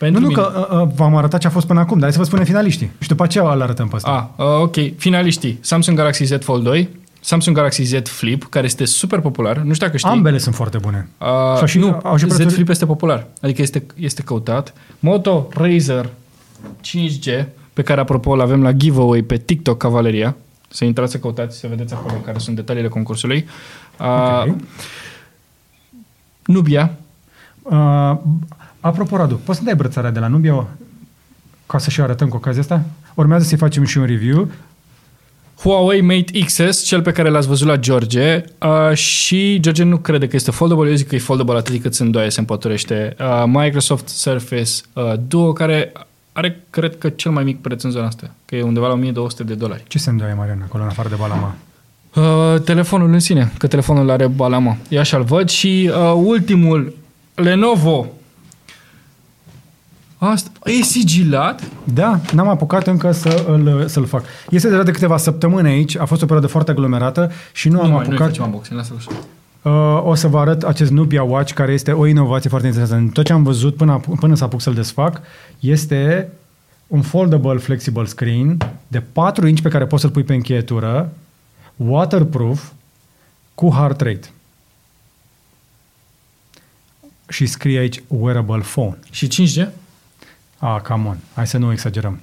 Pentru 0.00 0.20
nu, 0.20 0.26
nu 0.26 0.32
mine, 0.34 0.42
că 0.42 0.68
uh, 0.70 0.80
uh, 0.82 0.92
v-am 0.94 1.16
arătat 1.16 1.40
ce 1.40 1.46
a 1.46 1.50
fost 1.50 1.66
până 1.66 1.80
acum, 1.80 1.94
dar 1.94 2.02
hai 2.02 2.12
să 2.12 2.18
vă 2.18 2.24
spunem 2.24 2.44
finaliștii. 2.44 2.90
Și 2.98 3.08
după 3.08 3.22
aceea 3.22 3.52
îl 3.52 3.62
arătăm 3.62 3.88
pe 3.88 3.96
ăsta. 3.96 4.32
A, 4.36 4.44
uh, 4.44 4.60
ok. 4.62 4.74
Finaliștii. 4.98 5.58
Samsung 5.60 5.96
Galaxy 5.96 6.24
Z 6.24 6.42
Fold 6.44 6.62
2, 6.62 6.88
Samsung 7.20 7.56
Galaxy 7.56 7.82
Z 7.82 8.08
Flip, 8.08 8.44
care 8.48 8.66
este 8.66 8.84
super 8.84 9.20
popular. 9.20 9.56
Nu 9.56 9.72
știu 9.72 9.86
dacă 9.86 9.98
știi. 9.98 10.10
Ambele 10.10 10.38
sunt 10.38 10.54
foarte 10.54 10.78
bune. 10.78 11.08
Uh, 11.18 11.26
Și-au 11.54 11.66
și- 11.66 11.78
nu, 11.78 12.00
au 12.02 12.16
și 12.16 12.24
Z 12.26 12.34
prețuri- 12.34 12.54
Flip 12.54 12.68
este 12.68 12.86
popular. 12.86 13.26
Adică 13.42 13.62
este, 13.62 13.84
este 13.96 14.22
căutat. 14.22 14.72
Moto 14.98 15.48
Razer 15.54 16.08
5G, 16.80 17.44
pe 17.72 17.82
care 17.82 18.00
apropo 18.00 18.30
îl 18.30 18.40
avem 18.40 18.62
la 18.62 18.72
giveaway 18.72 19.22
pe 19.22 19.36
TikTok 19.36 19.78
Cavaleria. 19.78 20.36
Să 20.68 20.84
intrați 20.84 21.12
să 21.12 21.18
căutați, 21.18 21.58
să 21.58 21.66
vedeți 21.68 21.94
acolo 21.94 22.14
care 22.14 22.38
sunt 22.38 22.56
detaliile 22.56 22.88
concursului. 22.88 23.46
Uh, 24.00 24.42
Ok. 24.48 24.54
Nubia, 26.46 26.90
Uh, 27.62 28.12
apropo, 28.80 29.16
Radu, 29.16 29.40
poți 29.44 29.58
să 29.58 29.64
dai 29.64 29.74
brățarea 29.74 30.10
de 30.10 30.18
la 30.18 30.26
Nubia 30.26 30.66
ca 31.66 31.78
să 31.78 31.90
și 31.90 32.00
arătăm 32.00 32.28
cu 32.28 32.36
ocazia 32.36 32.60
asta? 32.60 32.84
Urmează 33.14 33.44
să-i 33.44 33.58
facem 33.58 33.84
și 33.84 33.98
un 33.98 34.04
review. 34.04 34.48
Huawei 35.62 36.00
Mate 36.00 36.38
XS, 36.44 36.82
cel 36.82 37.02
pe 37.02 37.12
care 37.12 37.28
l-ați 37.28 37.46
văzut 37.46 37.66
la 37.66 37.76
George 37.76 38.44
uh, 38.62 38.96
și 38.96 39.60
George 39.60 39.82
nu 39.82 39.96
crede 39.96 40.28
că 40.28 40.36
este 40.36 40.50
foldable, 40.50 40.88
eu 40.88 40.94
zic 40.94 41.08
că 41.08 41.14
e 41.14 41.18
foldable 41.18 41.56
atât 41.56 41.82
cât 41.82 41.94
sunt 41.94 42.12
doi, 42.12 42.32
se 42.32 42.40
împăturește. 42.40 43.16
Uh, 43.18 43.44
Microsoft 43.46 44.08
Surface 44.08 44.70
uh, 44.92 45.12
Duo, 45.28 45.52
care 45.52 45.92
are, 46.32 46.64
cred 46.70 46.98
că, 46.98 47.08
cel 47.08 47.30
mai 47.30 47.44
mic 47.44 47.60
preț 47.60 47.82
în 47.82 47.90
zona 47.90 48.06
asta, 48.06 48.30
că 48.44 48.56
e 48.56 48.62
undeva 48.62 48.86
la 48.86 48.92
1200 48.92 49.42
de 49.42 49.54
dolari. 49.54 49.82
Ce 49.88 49.98
se 49.98 50.10
îndoie, 50.10 50.34
Marian, 50.34 50.62
acolo, 50.62 50.82
în 50.82 50.88
afară 50.88 51.08
de 51.08 51.14
balama? 51.18 51.54
Uh, 52.14 52.60
telefonul 52.60 53.12
în 53.12 53.18
sine, 53.18 53.52
că 53.58 53.66
telefonul 53.66 54.10
are 54.10 54.26
balama. 54.26 54.76
Eu 54.88 55.00
așa-l 55.00 55.22
văd. 55.22 55.48
Și 55.48 55.90
uh, 55.94 56.12
ultimul, 56.16 56.94
Lenovo. 57.34 58.06
Asta 60.22 60.50
e 60.64 60.82
sigilat? 60.82 61.62
Da, 61.84 62.20
n-am 62.32 62.48
apucat 62.48 62.86
încă 62.86 63.12
să 63.12 63.44
îl, 63.48 63.88
să-l 63.88 64.06
fac. 64.06 64.24
Este 64.50 64.68
deja 64.68 64.82
de 64.82 64.90
câteva 64.90 65.16
săptămâni 65.16 65.68
aici, 65.68 65.96
a 65.96 66.04
fost 66.04 66.20
o 66.22 66.24
perioadă 66.24 66.46
foarte 66.46 66.70
aglomerată 66.70 67.30
și 67.52 67.68
nu, 67.68 67.74
Nu, 67.74 67.80
am 67.82 67.90
mai, 67.90 67.98
nu 67.98 68.06
apucat. 68.08 68.26
facem 68.28 68.44
unboxing, 68.44 68.78
lasă-l 68.78 68.96
așa. 68.96 69.10
Uh, 69.62 70.02
o 70.06 70.14
să 70.14 70.28
vă 70.28 70.38
arăt 70.38 70.62
acest 70.62 70.90
Nubia 70.90 71.22
Watch, 71.22 71.52
care 71.52 71.72
este 71.72 71.92
o 71.92 72.06
inovație 72.06 72.50
foarte 72.50 72.66
interesantă. 72.66 73.10
Tot 73.12 73.24
ce 73.24 73.32
am 73.32 73.42
văzut 73.42 73.76
până, 73.76 73.92
apu- 73.92 74.16
până 74.20 74.34
să 74.34 74.44
apuc 74.44 74.60
să-l 74.60 74.74
desfac 74.74 75.20
este 75.60 76.28
un 76.86 77.02
foldable 77.02 77.58
flexible 77.58 78.04
screen 78.04 78.56
de 78.86 79.00
4 79.00 79.46
inch 79.46 79.60
pe 79.62 79.68
care 79.68 79.86
poți 79.86 80.02
să-l 80.02 80.10
pui 80.10 80.22
pe 80.24 80.34
încheietură, 80.34 81.12
waterproof, 81.76 82.70
cu 83.54 83.70
heart 83.70 84.00
rate. 84.00 84.28
Și 87.28 87.46
scrie 87.46 87.78
aici 87.78 88.02
wearable 88.06 88.62
phone. 88.72 88.98
Și 89.10 89.28
5G? 89.28 89.68
Ah, 90.62 90.80
come 90.80 91.06
on, 91.08 91.16
hai 91.34 91.46
să 91.46 91.58
nu 91.58 91.72
exagerăm. 91.72 92.18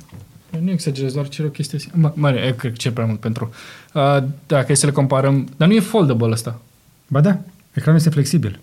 Eu 0.54 0.62
nu 0.62 0.72
exagerez, 0.72 1.14
doar 1.14 1.28
cer 1.28 1.46
o 1.46 1.50
chestie. 1.50 1.80
sim- 1.80 1.92
Mă, 1.94 2.12
mare, 2.16 2.46
eu 2.46 2.54
cred 2.54 2.72
că 2.72 2.78
cer 2.78 2.92
prea 2.92 3.06
mult 3.06 3.20
pentru. 3.20 3.54
Uh, 3.94 4.18
dacă 4.48 4.72
e 4.72 4.76
să 4.76 4.86
le 4.86 4.92
comparăm, 4.92 5.48
dar 5.58 5.68
nu 5.68 5.74
e 5.74 5.80
foldable 5.80 6.32
ăsta. 6.32 6.60
Ba 7.08 7.22
da, 7.22 7.38
ecranul 7.74 8.00
este 8.00 8.10
flexibil. 8.12 8.60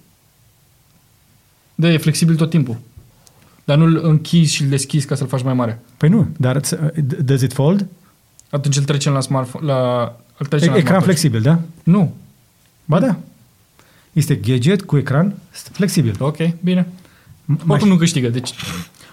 Da, 1.74 1.88
e 1.92 1.96
flexibil 1.98 2.36
tot 2.36 2.50
timpul. 2.50 2.76
Dar 3.64 3.76
nu-l 3.76 4.00
închizi 4.04 4.54
și 4.54 4.62
îl 4.62 4.68
deschizi 4.68 5.06
ca 5.06 5.14
să-l 5.14 5.26
faci 5.26 5.42
mai 5.42 5.54
mare. 5.54 5.80
Păi 5.96 6.08
nu, 6.08 6.28
dar 6.36 6.60
ți- 6.60 6.76
does 7.24 7.40
it 7.42 7.52
fold? 7.52 7.86
Atunci 8.50 8.76
îl 8.76 8.84
trecem 8.84 9.12
la 9.12 9.20
smartphone, 9.20 9.66
la... 9.66 10.02
Îl 10.38 10.46
trecem 10.46 10.68
E- 10.68 10.70
la 10.70 10.76
ecran 10.78 11.00
smartwatch. 11.00 11.04
flexibil, 11.04 11.40
da? 11.40 11.60
Nu. 11.92 12.14
Ba 12.84 13.00
da. 13.00 13.16
Este 14.12 14.34
gadget 14.34 14.82
cu 14.82 14.96
ecran 14.96 15.34
flexibil. 15.50 16.16
Ok, 16.18 16.36
bine. 16.62 16.86
Mai 17.44 17.58
Oricum 17.66 17.88
nu 17.88 17.96
câștigă, 17.96 18.28
deci... 18.28 18.50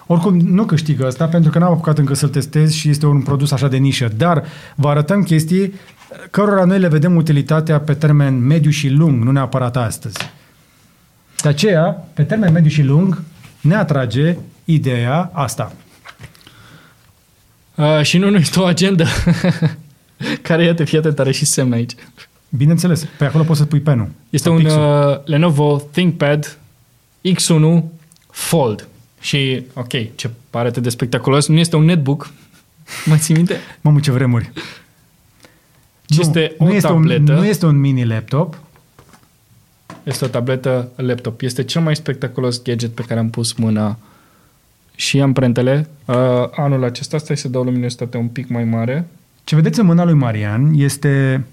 Oricum 0.06 0.36
nu 0.36 0.64
câștigă 0.64 1.06
asta 1.06 1.26
pentru 1.26 1.50
că 1.50 1.58
n-am 1.58 1.72
apucat 1.72 1.98
încă 1.98 2.14
să-l 2.14 2.28
testez 2.28 2.72
și 2.72 2.88
este 2.88 3.06
un 3.06 3.20
produs 3.22 3.50
așa 3.50 3.68
de 3.68 3.76
nișă, 3.76 4.10
dar 4.16 4.44
vă 4.74 4.88
arătăm 4.88 5.22
chestii 5.22 5.72
cărora 6.30 6.64
noi 6.64 6.78
le 6.78 6.88
vedem 6.88 7.16
utilitatea 7.16 7.80
pe 7.80 7.94
termen 7.94 8.46
mediu 8.46 8.70
și 8.70 8.88
lung, 8.88 9.22
nu 9.22 9.30
neapărat 9.30 9.76
astăzi. 9.76 10.16
De 11.42 11.48
aceea, 11.48 12.08
pe 12.14 12.22
termen 12.22 12.52
mediu 12.52 12.70
și 12.70 12.82
lung, 12.82 13.22
ne 13.60 13.74
atrage 13.74 14.36
ideea 14.64 15.30
asta. 15.32 15.72
Uh, 17.74 18.02
și 18.02 18.18
nu, 18.18 18.30
nu 18.30 18.36
este 18.36 18.60
o 18.60 18.64
agendă. 18.64 19.04
care, 20.42 20.64
iată, 20.64 20.84
fii 20.84 20.98
atent, 20.98 21.18
are 21.18 21.32
și 21.32 21.44
semn 21.44 21.72
aici. 21.72 21.92
Bineînțeles, 22.48 23.06
pe 23.18 23.24
acolo 23.24 23.44
poți 23.44 23.58
să 23.58 23.64
pui 23.64 23.80
penul. 23.80 24.08
Este 24.30 24.48
sau 24.48 24.56
un 24.56 24.62
pixul. 24.62 24.80
uh, 24.80 25.24
Lenovo 25.24 25.82
ThinkPad 25.90 26.58
X1 27.28 27.82
Fold. 28.30 28.88
Și, 29.22 29.66
ok, 29.74 30.14
ce 30.14 30.30
pare 30.50 30.68
atât 30.68 30.82
de 30.82 30.88
spectaculos, 30.88 31.48
nu 31.48 31.58
este 31.58 31.76
un 31.76 31.84
netbook. 31.84 32.30
Mai 33.06 33.18
ții 33.18 33.34
minte? 33.34 33.56
Mamă, 33.80 34.00
ce 34.00 34.10
vremuri. 34.10 34.50
Ci 36.04 36.16
Nu, 36.16 36.22
este 36.22 36.54
o 36.58 36.64
nu 36.64 36.72
este 36.72 36.88
tabletă. 36.88 37.32
Un, 37.32 37.38
nu 37.38 37.44
este 37.44 37.66
un 37.66 37.80
mini 37.80 38.06
laptop, 38.06 38.58
Este 40.02 40.24
o 40.24 40.28
tabletă 40.28 40.88
laptop. 40.96 41.40
Este 41.40 41.64
cel 41.64 41.82
mai 41.82 41.96
spectaculos 41.96 42.62
gadget 42.62 42.94
pe 42.94 43.02
care 43.02 43.20
am 43.20 43.30
pus 43.30 43.52
mâna 43.52 43.98
și 44.94 45.20
amprentele. 45.20 45.88
Uh, 46.04 46.14
anul 46.50 46.84
acesta, 46.84 47.18
stai 47.18 47.36
să 47.36 47.48
dau 47.48 47.62
luminositatea 47.62 48.20
un 48.20 48.28
pic 48.28 48.48
mai 48.48 48.64
mare. 48.64 49.06
Ce 49.44 49.54
vedeți 49.54 49.80
în 49.80 49.86
mâna 49.86 50.04
lui 50.04 50.14
Marian 50.14 50.72
este 50.76 51.44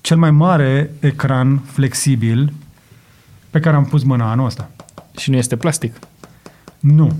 cel 0.00 0.16
mai 0.16 0.30
mare 0.30 0.90
ecran 1.00 1.58
flexibil 1.58 2.52
pe 3.50 3.60
care 3.60 3.76
am 3.76 3.84
pus 3.84 4.02
mâna 4.02 4.30
anul 4.30 4.46
ăsta. 4.46 4.70
Și 5.18 5.30
nu 5.30 5.36
este 5.36 5.56
plastic. 5.56 5.94
Nu. 6.84 7.12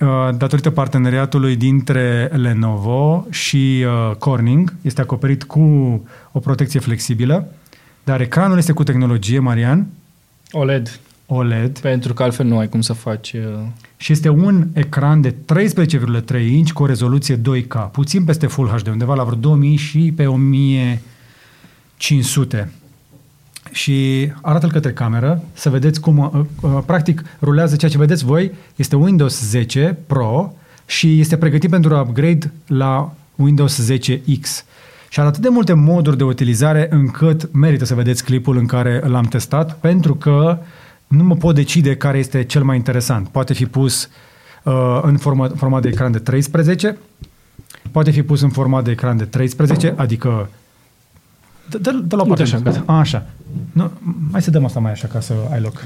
Uh, 0.00 0.28
Datorită 0.36 0.70
parteneriatului 0.70 1.56
dintre 1.56 2.30
Lenovo 2.32 3.26
și 3.30 3.84
uh, 3.86 4.10
Corning, 4.16 4.74
este 4.82 5.00
acoperit 5.00 5.44
cu 5.44 5.60
o 6.32 6.38
protecție 6.38 6.80
flexibilă, 6.80 7.48
dar 8.04 8.20
ecranul 8.20 8.58
este 8.58 8.72
cu 8.72 8.82
tehnologie, 8.82 9.38
Marian, 9.38 9.86
OLED. 10.52 11.00
OLED, 11.26 11.78
Pentru 11.78 12.14
că 12.14 12.22
altfel 12.22 12.46
nu 12.46 12.58
ai 12.58 12.68
cum 12.68 12.80
să 12.80 12.92
faci... 12.92 13.32
Uh, 13.32 13.40
și 13.96 14.12
este 14.12 14.28
un 14.28 14.66
ecran 14.72 15.20
de 15.20 15.30
13,3 15.30 15.34
inch 16.50 16.72
cu 16.72 16.82
o 16.82 16.86
rezoluție 16.86 17.40
2K, 17.40 17.90
puțin 17.92 18.24
peste 18.24 18.46
Full 18.46 18.68
HD, 18.68 18.86
undeva 18.86 19.14
la 19.14 19.24
vreo 19.24 19.38
2000 19.38 19.76
și 19.76 20.12
pe 20.16 20.26
1500. 20.26 22.72
Și 23.74 24.28
arată-l 24.40 24.70
către 24.70 24.92
cameră 24.92 25.42
să 25.52 25.70
vedeți 25.70 26.00
cum, 26.00 26.18
uh, 26.18 26.40
uh, 26.60 26.78
practic, 26.86 27.24
rulează 27.42 27.76
ceea 27.76 27.90
ce 27.90 27.98
vedeți 27.98 28.24
voi, 28.24 28.52
este 28.76 28.96
Windows 28.96 29.40
10 29.40 29.98
Pro 30.06 30.52
și 30.86 31.20
este 31.20 31.36
pregătit 31.36 31.70
pentru 31.70 31.96
upgrade 31.96 32.52
la 32.66 33.14
Windows 33.36 33.92
10X. 33.92 34.64
Și 35.08 35.20
are 35.20 35.28
atât 35.28 35.42
de 35.42 35.48
multe 35.48 35.72
moduri 35.72 36.16
de 36.16 36.24
utilizare 36.24 36.86
încât 36.90 37.52
merită 37.52 37.84
să 37.84 37.94
vedeți 37.94 38.24
clipul 38.24 38.56
în 38.56 38.66
care 38.66 39.02
l-am 39.06 39.24
testat, 39.24 39.78
pentru 39.78 40.14
că 40.14 40.58
nu 41.06 41.24
mă 41.24 41.34
pot 41.34 41.54
decide 41.54 41.96
care 41.96 42.18
este 42.18 42.44
cel 42.44 42.62
mai 42.62 42.76
interesant. 42.76 43.28
Poate 43.28 43.52
fi 43.52 43.66
pus 43.66 44.08
uh, 44.62 45.00
în 45.02 45.16
format, 45.16 45.56
format 45.56 45.82
de 45.82 45.88
ecran 45.88 46.12
de 46.12 46.18
13, 46.18 46.96
poate 47.90 48.10
fi 48.10 48.22
pus 48.22 48.40
în 48.40 48.50
format 48.50 48.84
de 48.84 48.90
ecran 48.90 49.16
de 49.16 49.24
13, 49.24 49.94
adică 49.96 50.48
Dă, 51.70 51.78
dă, 51.78 51.90
dă 51.90 52.16
la 52.16 52.22
o 52.22 52.26
Uite 52.28 52.42
parte. 52.42 52.42
așa, 52.42 52.58
gata. 52.58 52.82
A, 52.86 52.98
așa. 52.98 53.26
Nu, 53.72 53.90
hai 54.32 54.42
să 54.42 54.50
dăm 54.50 54.64
asta 54.64 54.80
mai 54.80 54.90
așa 54.92 55.06
ca 55.06 55.20
să 55.20 55.34
ai 55.50 55.60
loc. 55.60 55.82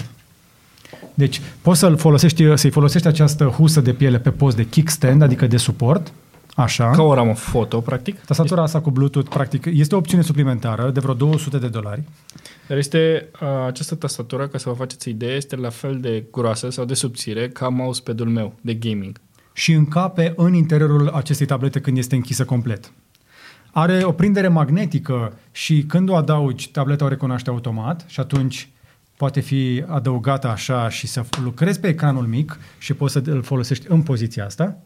Deci, 1.15 1.41
poți 1.63 1.79
să-l 1.79 1.97
folosești, 1.97 2.57
să-i 2.57 2.71
folosești 2.71 3.07
această 3.07 3.45
husă 3.45 3.81
de 3.81 3.93
piele 3.93 4.19
pe 4.19 4.31
post 4.31 4.57
de 4.57 4.65
kickstand, 4.67 5.23
adică 5.23 5.47
de 5.47 5.57
suport, 5.57 6.13
așa. 6.55 6.91
ca 6.91 7.03
o 7.03 7.15
ramă 7.15 7.35
foto, 7.35 7.81
practic. 7.81 8.19
Tastatura 8.21 8.63
asta 8.63 8.81
cu 8.81 8.91
Bluetooth, 8.91 9.29
practic, 9.29 9.65
este 9.65 9.95
o 9.95 9.99
opțiune 9.99 10.23
suplimentară 10.23 10.91
de 10.91 11.01
vreo 11.01 11.15
200 11.15 11.59
de 11.59 11.69
dolari. 11.69 12.03
Dar 12.69 12.79
este 12.79 13.29
uh, 13.43 13.49
această 13.67 13.95
tastatură, 13.95 14.47
ca 14.47 14.59
să 14.59 14.69
vă 14.69 14.75
faceți 14.75 15.09
idee, 15.09 15.35
este 15.35 15.57
la 15.57 15.69
fel 15.71 15.99
de 16.01 16.25
groasă 16.33 16.71
sau 16.71 16.85
de 16.85 16.95
subțire 16.95 17.49
ca 17.49 17.69
mousepadul 17.69 18.29
meu 18.29 18.55
de 18.61 18.75
gaming. 18.75 19.21
și 19.53 19.73
încape 19.73 20.33
în 20.37 20.55
interiorul 20.55 21.09
acestei 21.09 21.47
tablete 21.47 21.81
când 21.81 21.99
este 21.99 22.15
închisă 22.15 22.45
complet. 22.45 22.93
Are 23.79 24.05
o 24.05 24.13
prindere 24.13 24.49
magnetică 24.49 25.33
și 25.53 25.83
când 25.83 26.09
o 26.09 26.15
adaugi, 26.15 26.71
tableta 26.71 27.05
o 27.05 27.09
recunoaște 27.09 27.51
automat 27.51 28.05
și 28.07 28.21
atunci 28.21 28.69
poate 29.17 29.41
fi 29.41 29.85
adăugată 29.87 30.49
așa 30.49 30.89
și 30.89 31.07
să 31.07 31.25
lucrezi 31.43 31.81
pe 31.81 31.89
ecranul 31.89 32.27
mic 32.27 32.59
și 32.79 32.95
poți 32.95 33.13
să 33.13 33.23
îl 33.25 33.43
folosești 33.43 33.87
în 33.89 34.03
poziția 34.03 34.45
asta. 34.45 34.77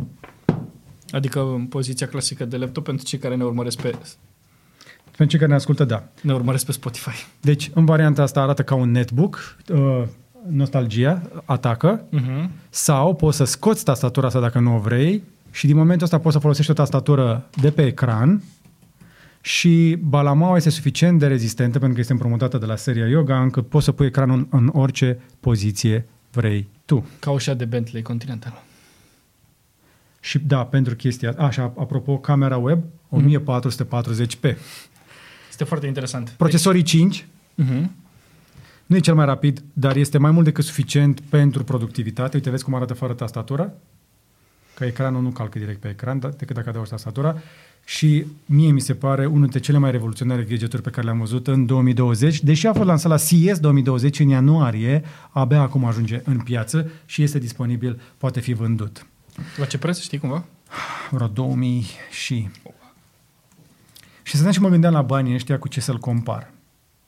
Adică 1.11 1.40
în 1.40 1.64
poziția 1.64 2.07
clasică 2.07 2.45
de 2.45 2.57
laptop 2.57 2.84
pentru 2.84 3.05
cei 3.07 3.18
care 3.18 3.36
ne 3.36 3.45
urmăresc 3.45 3.80
pe, 3.80 3.88
Pentru 5.05 5.26
cei 5.26 5.38
care 5.38 5.51
ne 5.51 5.55
ascultă, 5.55 5.84
da. 5.84 6.05
ne 6.22 6.32
urmăresc 6.32 6.64
pe 6.66 6.72
Spotify. 6.72 7.26
Deci, 7.40 7.70
în 7.74 7.84
varianta 7.84 8.22
asta 8.22 8.40
arată 8.40 8.62
ca 8.62 8.74
un 8.74 8.90
netbook, 8.90 9.57
uh, 9.68 10.03
nostalgia 10.49 11.22
atacă, 11.45 12.05
Uh-huh. 12.12 12.49
sau 12.70 13.14
poți 13.14 13.36
să 13.36 13.45
scoți 13.45 13.84
tastatura 13.84 14.26
asta 14.26 14.40
dacă 14.40 14.59
nu 14.59 14.76
o 14.76 14.78
vrei 14.78 15.22
și 15.51 15.66
din 15.66 15.76
momentul 15.76 16.05
ăsta 16.05 16.18
poți 16.18 16.34
să 16.34 16.40
folosești 16.40 16.70
o 16.70 16.74
tastatură 16.74 17.49
de 17.61 17.70
pe 17.70 17.86
ecran 17.86 18.43
și 19.45 19.97
balamaua 20.01 20.57
este 20.57 20.70
suficient 20.70 21.18
de 21.18 21.26
rezistentă 21.26 21.78
pentru 21.78 21.95
că 21.95 22.01
este 22.01 22.12
împrumutată 22.12 22.59
de 22.59 22.66
la 22.66 22.76
seria 22.76 23.07
Yoga 23.07 23.43
încât 23.43 23.68
poți 23.68 23.84
să 23.84 23.93
pui 23.93 24.07
ecranul 24.07 24.36
în, 24.36 24.47
în 24.51 24.70
orice 24.72 25.18
poziție 25.40 26.07
vrei 26.30 26.68
tu. 26.84 27.07
Ca 27.18 27.30
ușa 27.30 27.55
de 27.55 27.64
Bentley 27.64 28.03
Continental. 28.03 28.62
Și 30.20 30.38
da, 30.38 30.64
pentru 30.64 30.95
chestia... 30.95 31.34
Așa, 31.38 31.62
apropo, 31.62 32.18
camera 32.18 32.57
web 32.57 32.82
1440p. 33.11 34.57
Este 35.51 35.64
foarte 35.64 35.86
interesant. 35.86 36.28
Procesorii 36.28 36.82
5 36.82 37.26
Uh-huh. 37.59 37.84
nu 38.86 38.97
e 38.97 39.01
cel 39.01 39.14
mai 39.14 39.24
rapid, 39.24 39.62
dar 39.72 39.97
este 39.97 40.18
mai 40.18 40.30
mult 40.30 40.45
decât 40.45 40.64
suficient 40.64 41.20
pentru 41.20 41.64
productivitate. 41.64 42.36
Uite, 42.36 42.51
vezi 42.51 42.64
cum 42.64 42.74
arată 42.74 42.95
fără 42.95 43.12
tastatură? 43.12 43.74
Că 44.74 44.84
ecranul 44.84 45.22
nu 45.22 45.28
calcă 45.28 45.58
direct 45.58 45.80
pe 45.80 45.88
ecran, 45.88 46.18
da- 46.18 46.28
decât 46.28 46.56
dacă 46.56 46.68
adaugi 46.68 46.90
tastatura. 46.90 47.36
Și 47.84 48.26
mie 48.46 48.70
mi 48.70 48.80
se 48.80 48.94
pare 48.94 49.26
unul 49.26 49.40
dintre 49.40 49.60
cele 49.60 49.78
mai 49.78 49.90
revoluționare 49.90 50.42
gadgeturi 50.42 50.82
pe 50.82 50.90
care 50.90 51.04
le-am 51.04 51.18
văzut 51.18 51.46
în 51.46 51.66
2020, 51.66 52.42
deși 52.42 52.66
a 52.66 52.72
fost 52.72 52.86
lansat 52.86 53.10
la 53.10 53.18
CES 53.18 53.58
2020 53.58 54.18
în 54.18 54.28
ianuarie, 54.28 55.04
abia 55.30 55.60
acum 55.60 55.84
ajunge 55.84 56.20
în 56.24 56.40
piață 56.40 56.90
și 57.06 57.22
este 57.22 57.38
disponibil, 57.38 58.00
poate 58.18 58.40
fi 58.40 58.52
vândut. 58.52 59.06
La 59.56 59.64
ce 59.64 59.78
preț, 59.78 60.00
știi 60.00 60.18
cumva? 60.18 60.44
Vreo 61.10 61.26
2000 61.26 61.86
și... 62.10 62.48
Și 64.22 64.36
să 64.36 64.50
și 64.50 64.60
mă 64.60 64.68
gândeam 64.68 64.92
la 64.92 65.02
banii 65.02 65.34
ăștia 65.34 65.58
cu 65.58 65.68
ce 65.68 65.80
să-l 65.80 65.98
compar. 65.98 66.50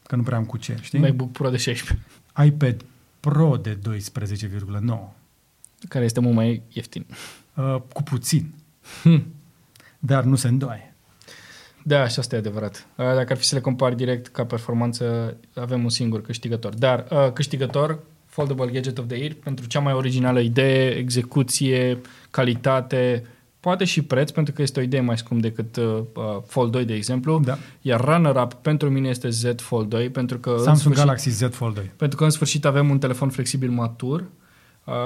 Că 0.06 0.16
nu 0.16 0.22
prea 0.22 0.36
am 0.36 0.44
cu 0.44 0.56
ce, 0.56 0.76
știi? 0.80 0.98
MacBook 0.98 1.32
Pro 1.32 1.50
de 1.50 1.56
16, 1.56 2.06
iPad 2.44 2.84
Pro 3.20 3.56
de 3.56 3.78
12,9. 3.78 4.98
care 5.88 6.04
este 6.04 6.20
mult 6.20 6.34
mai 6.34 6.62
ieftin. 6.72 7.06
Uh, 7.56 7.76
cu 7.92 8.02
puțin, 8.02 8.54
Hm. 9.02 9.26
dar 9.98 10.24
nu 10.24 10.34
se 10.36 10.48
îndoaie. 10.48 10.94
Da, 11.82 12.08
și 12.08 12.18
asta 12.18 12.34
e 12.34 12.38
adevărat. 12.38 12.86
Uh, 12.96 13.04
Dacă 13.04 13.32
ar 13.32 13.36
fi 13.36 13.44
să 13.44 13.54
le 13.54 13.60
compari 13.60 13.96
direct 13.96 14.26
ca 14.26 14.44
performanță, 14.44 15.36
avem 15.54 15.82
un 15.82 15.88
singur 15.88 16.22
câștigător. 16.22 16.74
Dar 16.74 17.06
uh, 17.10 17.32
câștigător, 17.32 17.98
Foldable 18.26 18.70
Gadget 18.70 18.98
of 18.98 19.06
the 19.06 19.16
Year, 19.16 19.32
pentru 19.44 19.66
cea 19.66 19.80
mai 19.80 19.92
originală 19.92 20.40
idee, 20.40 20.90
execuție, 20.96 22.00
calitate, 22.30 23.24
poate 23.60 23.84
și 23.84 24.02
preț, 24.02 24.30
pentru 24.30 24.52
că 24.52 24.62
este 24.62 24.80
o 24.80 24.82
idee 24.82 25.00
mai 25.00 25.18
scump 25.18 25.40
decât 25.40 25.76
uh, 25.76 25.84
uh, 26.14 26.22
Fold 26.46 26.70
2, 26.72 26.84
de 26.84 26.94
exemplu. 26.94 27.40
Da. 27.44 27.58
Iar 27.80 28.00
runner-up 28.00 28.52
pentru 28.52 28.90
mine 28.90 29.08
este 29.08 29.28
Z 29.28 29.44
Fold 29.56 29.88
2, 29.88 30.10
pentru 30.10 30.38
că, 30.38 30.50
în 30.50 30.56
Samsung 30.56 30.78
sfârșit, 30.78 31.02
Galaxy 31.04 31.30
Z 31.30 31.42
Fold 31.50 31.74
2. 31.74 31.90
pentru 31.96 32.16
că 32.16 32.24
în 32.24 32.30
sfârșit 32.30 32.64
avem 32.64 32.90
un 32.90 32.98
telefon 32.98 33.28
flexibil 33.28 33.70
matur 33.70 34.20
uh, 34.20 34.26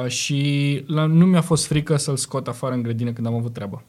și 0.06 0.82
la, 0.86 1.04
nu 1.04 1.26
mi-a 1.26 1.40
fost 1.40 1.66
frică 1.66 1.96
să-l 1.96 2.16
scot 2.16 2.48
afară 2.48 2.74
în 2.74 2.82
grădină 2.82 3.12
când 3.12 3.26
am 3.26 3.34
avut 3.34 3.52
treabă. 3.52 3.84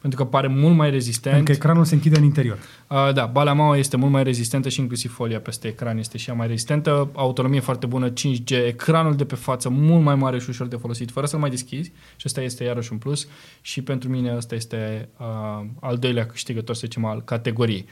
Pentru 0.00 0.22
că 0.22 0.30
pare 0.30 0.46
mult 0.46 0.76
mai 0.76 0.90
rezistent. 0.90 1.34
Pentru 1.34 1.52
că 1.52 1.58
ecranul 1.58 1.84
se 1.84 1.94
închide 1.94 2.18
în 2.18 2.24
interior. 2.24 2.58
Uh, 2.88 3.12
da, 3.14 3.26
balea 3.26 3.52
mare 3.52 3.78
este 3.78 3.96
mult 3.96 4.12
mai 4.12 4.22
rezistentă 4.22 4.68
și 4.68 4.80
inclusiv 4.80 5.14
folia 5.14 5.40
peste 5.40 5.68
ecran 5.68 5.98
este 5.98 6.18
și 6.18 6.28
ea 6.28 6.34
mai 6.34 6.46
rezistentă, 6.46 7.10
autonomie 7.14 7.60
foarte 7.60 7.86
bună, 7.86 8.10
5G, 8.10 8.50
ecranul 8.66 9.14
de 9.16 9.24
pe 9.24 9.34
față 9.34 9.68
mult 9.68 10.02
mai 10.02 10.14
mare 10.14 10.38
și 10.38 10.48
ușor 10.48 10.66
de 10.66 10.76
folosit, 10.76 11.10
fără 11.10 11.26
să-l 11.26 11.38
mai 11.38 11.50
deschizi 11.50 11.92
și 12.16 12.24
ăsta 12.26 12.40
este 12.40 12.64
iarăși 12.64 12.92
un 12.92 12.98
plus 12.98 13.28
și 13.60 13.82
pentru 13.82 14.08
mine 14.08 14.36
ăsta 14.36 14.54
este 14.54 15.08
uh, 15.18 15.66
al 15.80 15.96
doilea 15.96 16.26
câștigător, 16.26 16.74
să 16.74 16.80
zicem, 16.84 17.04
al 17.04 17.22
categoriei. 17.22 17.86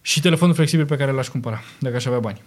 Și 0.00 0.20
telefonul 0.20 0.54
flexibil 0.54 0.86
pe 0.86 0.96
care 0.96 1.10
l-aș 1.10 1.28
cumpăra, 1.28 1.60
dacă 1.78 1.96
aș 1.96 2.04
avea 2.04 2.18
bani. 2.18 2.42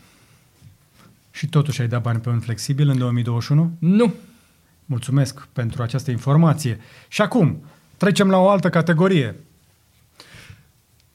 Și 1.31 1.47
totuși 1.47 1.81
ai 1.81 1.87
dat 1.87 2.01
bani 2.01 2.19
pe 2.19 2.29
un 2.29 2.39
flexibil 2.39 2.89
în 2.89 2.97
2021? 2.97 3.71
Nu! 3.79 4.13
Mulțumesc 4.85 5.47
pentru 5.53 5.81
această 5.81 6.11
informație. 6.11 6.79
Și 7.07 7.21
acum, 7.21 7.63
trecem 7.97 8.29
la 8.29 8.37
o 8.37 8.49
altă 8.49 8.69
categorie. 8.69 9.35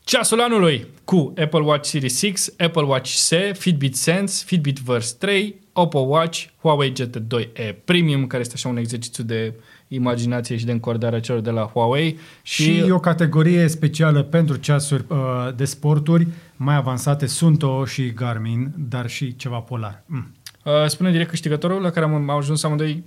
Ceasul 0.05 0.41
anului 0.41 0.87
cu 1.05 1.35
Apple 1.37 1.61
Watch 1.61 1.89
Series 1.89 2.19
6, 2.19 2.55
Apple 2.59 2.83
Watch 2.83 3.11
SE, 3.11 3.53
Fitbit 3.59 3.97
Sense, 3.97 4.45
Fitbit 4.45 4.79
Verse 4.79 5.15
3, 5.19 5.55
Oppo 5.73 5.99
Watch, 5.99 6.45
Huawei 6.61 6.93
GT2e 6.93 7.75
Premium, 7.85 8.27
care 8.27 8.43
este 8.43 8.55
așa 8.57 8.69
un 8.69 8.77
exercițiu 8.77 9.25
de 9.25 9.55
imaginație 9.89 10.57
și 10.57 10.65
de 10.65 10.73
încordare 10.73 11.17
a 11.17 11.21
celor 11.21 11.41
de 11.41 11.51
la 11.51 11.63
Huawei. 11.63 12.19
Și, 12.43 12.63
și 12.85 12.91
o 12.91 13.01
categorie 13.01 13.69
specială 13.69 14.23
pentru 14.23 14.57
ceasuri 14.57 15.05
uh, 15.09 15.17
de 15.57 15.65
sporturi 15.65 16.27
mai 16.57 16.75
avansate, 16.77 17.27
Sunto 17.27 17.85
și 17.85 18.13
Garmin, 18.13 18.73
dar 18.77 19.09
și 19.09 19.37
ceva 19.37 19.59
polar. 19.59 20.03
Mm. 20.07 20.33
Uh, 20.65 20.73
spune 20.87 21.11
direct 21.11 21.31
câștigătorul 21.31 21.83
la 21.83 21.91
care 21.91 22.05
am, 22.07 22.15
am 22.15 22.31
ajuns 22.31 22.63
amândoi 22.63 23.05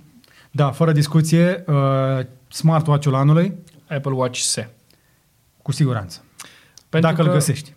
Da, 0.50 0.70
fără 0.70 0.92
discuție, 0.92 1.64
uh, 1.66 1.74
smartwatch-ul 2.48 3.14
anului, 3.14 3.54
Apple 3.88 4.12
Watch 4.12 4.38
SE. 4.38 4.70
cu 5.62 5.72
siguranță. 5.72 6.24
Pentru 6.88 7.10
dacă 7.10 7.22
că- 7.22 7.28
îl 7.28 7.34
găsești. 7.34 7.74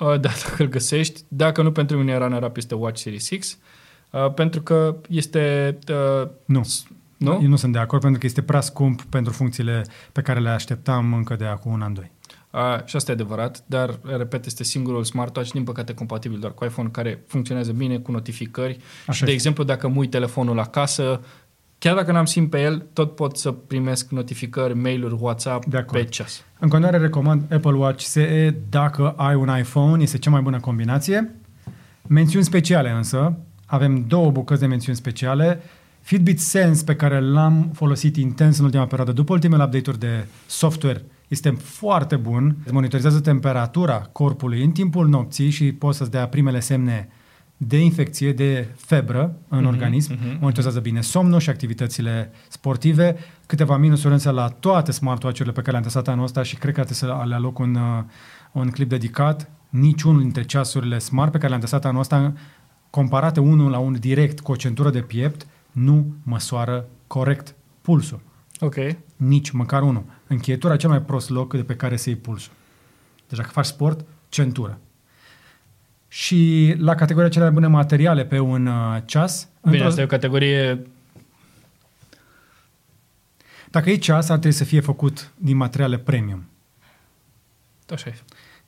Uh, 0.00 0.20
da, 0.20 0.30
dacă 0.48 0.62
îl 0.62 0.68
găsești. 0.68 1.20
Dacă 1.28 1.62
nu, 1.62 1.72
pentru 1.72 1.96
mine 1.96 2.16
runner-up 2.18 2.56
este 2.56 2.74
Watch 2.74 3.00
Series 3.00 3.26
6. 3.28 3.54
Uh, 4.10 4.32
pentru 4.34 4.62
că 4.62 4.96
este... 5.08 5.78
Uh, 5.88 6.28
Nu. 6.44 6.60
Nu? 7.16 7.38
Eu 7.42 7.48
nu 7.48 7.56
sunt 7.56 7.72
de 7.72 7.78
acord 7.78 8.02
pentru 8.02 8.20
că 8.20 8.26
este 8.26 8.42
prea 8.42 8.60
scump 8.60 9.02
pentru 9.02 9.32
funcțiile 9.32 9.84
pe 10.12 10.20
care 10.22 10.40
le 10.40 10.48
așteptam 10.48 11.12
încă 11.12 11.34
de 11.36 11.44
acum 11.44 11.72
un 11.72 11.82
an, 11.82 11.94
doi. 11.94 12.10
Uh, 12.50 12.84
și 12.84 12.96
asta 12.96 13.10
e 13.10 13.14
adevărat, 13.14 13.62
dar, 13.66 13.98
repet, 14.16 14.46
este 14.46 14.64
singurul 14.64 15.04
smartwatch, 15.04 15.50
din 15.52 15.64
păcate, 15.64 15.94
compatibil 15.94 16.38
doar 16.38 16.52
cu 16.52 16.64
iPhone, 16.64 16.88
care 16.88 17.24
funcționează 17.26 17.72
bine 17.72 17.98
cu 17.98 18.12
notificări. 18.12 18.72
Așa 18.72 19.12
și, 19.12 19.18
de 19.18 19.24
este. 19.24 19.32
exemplu, 19.32 19.64
dacă 19.64 19.86
îmi 19.86 19.96
uit 19.98 20.10
telefonul 20.10 20.58
acasă, 20.58 21.20
chiar 21.78 21.94
dacă 21.94 22.12
n-am 22.12 22.24
SIM 22.24 22.48
pe 22.48 22.60
el, 22.62 22.86
tot 22.92 23.14
pot 23.14 23.36
să 23.36 23.50
primesc 23.52 24.10
notificări, 24.10 24.74
mail-uri, 24.74 25.16
WhatsApp 25.18 25.64
De 25.64 25.76
acord. 25.76 26.02
pe 26.02 26.08
ceas. 26.08 26.44
În 26.58 26.68
continuare 26.68 26.98
recomand 26.98 27.52
Apple 27.52 27.72
Watch 27.72 28.02
SE 28.04 28.56
dacă 28.68 29.14
ai 29.16 29.34
un 29.34 29.58
iPhone, 29.58 30.02
este 30.02 30.18
cea 30.18 30.30
mai 30.30 30.40
bună 30.40 30.60
combinație. 30.60 31.34
Mențiuni 32.06 32.44
speciale 32.44 32.90
însă, 32.90 33.36
avem 33.66 34.04
două 34.08 34.30
bucăți 34.30 34.60
de 34.60 34.66
mențiuni 34.66 34.96
speciale. 34.96 35.62
Fitbit 36.04 36.40
Sense 36.40 36.84
pe 36.84 36.94
care 36.96 37.20
l-am 37.20 37.70
folosit 37.74 38.16
intens 38.16 38.58
în 38.58 38.64
ultima 38.64 38.86
perioadă, 38.86 39.12
după 39.12 39.32
ultimele 39.32 39.62
update-uri 39.62 39.98
de 39.98 40.26
software, 40.46 41.04
este 41.28 41.50
foarte 41.50 42.16
bun. 42.16 42.56
Îți 42.64 42.72
monitorizează 42.72 43.20
temperatura 43.20 44.08
corpului 44.12 44.64
în 44.64 44.70
timpul 44.70 45.08
nopții 45.08 45.50
și 45.50 45.72
poți 45.72 45.98
să-ți 45.98 46.10
dea 46.10 46.28
primele 46.28 46.60
semne 46.60 47.08
de 47.56 47.78
infecție, 47.78 48.32
de 48.32 48.68
febră 48.76 49.36
în 49.48 49.58
Mhm, 49.58 49.66
organism. 49.66 50.12
mhm. 50.12 50.36
Monitorizează 50.40 50.80
bine 50.80 51.00
somnul 51.00 51.40
și 51.40 51.50
activitățile 51.50 52.30
sportive. 52.48 53.16
Câteva 53.46 53.76
minusuri 53.76 54.12
însă 54.12 54.30
la 54.30 54.48
toate 54.48 54.92
smartwatch-urile 54.92 55.52
pe 55.54 55.60
care 55.60 55.70
le-am 55.70 55.82
testat 55.82 56.08
anul 56.08 56.24
ăsta 56.24 56.42
și 56.42 56.56
cred 56.56 56.74
că 56.74 56.82
trebuie 56.84 56.96
să 56.96 57.24
le 57.28 57.34
aloc 57.34 57.58
un, 57.58 57.74
uh, 57.74 58.02
un 58.52 58.68
clip 58.70 58.88
dedicat. 58.88 59.50
Niciunul 59.68 60.20
dintre 60.20 60.42
ceasurile 60.42 60.98
smart 60.98 61.30
pe 61.30 61.36
care 61.36 61.48
le-am 61.48 61.60
testat 61.60 61.84
anul 61.84 62.00
ăsta, 62.00 62.32
comparate 62.90 63.40
unul 63.40 63.70
la 63.70 63.78
unul 63.78 63.98
direct 63.98 64.40
cu 64.40 64.52
o 64.52 64.56
centură 64.56 64.90
de 64.90 65.00
piept, 65.00 65.46
nu 65.74 66.14
măsoară 66.22 66.84
corect 67.06 67.54
pulsul. 67.80 68.20
Ok. 68.60 68.74
Nici 69.16 69.50
măcar 69.50 69.82
unul. 69.82 70.04
Încheietura 70.26 70.76
cel 70.76 70.88
mai 70.88 71.02
prost 71.02 71.28
loc 71.30 71.54
de 71.54 71.62
pe 71.64 71.76
care 71.76 71.96
să 71.96 72.08
iei 72.08 72.18
pulsul. 72.18 72.52
Deci 73.28 73.38
dacă 73.38 73.50
faci 73.50 73.64
sport, 73.64 74.04
centură. 74.28 74.78
Și 76.08 76.74
la 76.78 76.94
categoria 76.94 77.28
cele 77.28 77.44
mai 77.44 77.52
bune 77.52 77.66
materiale 77.66 78.24
pe 78.24 78.38
un 78.38 78.66
uh, 78.66 78.96
ceas, 79.04 79.48
Bine, 79.62 79.72
într-o- 79.74 79.88
asta 79.88 80.00
e 80.00 80.04
o 80.04 80.06
categorie... 80.06 80.86
dacă 83.70 83.90
e 83.90 83.96
ceas, 83.96 84.28
ar 84.28 84.38
trebui 84.38 84.56
să 84.56 84.64
fie 84.64 84.80
făcut 84.80 85.32
din 85.36 85.56
materiale 85.56 85.98
premium. 85.98 86.44
Așa 87.88 88.10
e. 88.10 88.14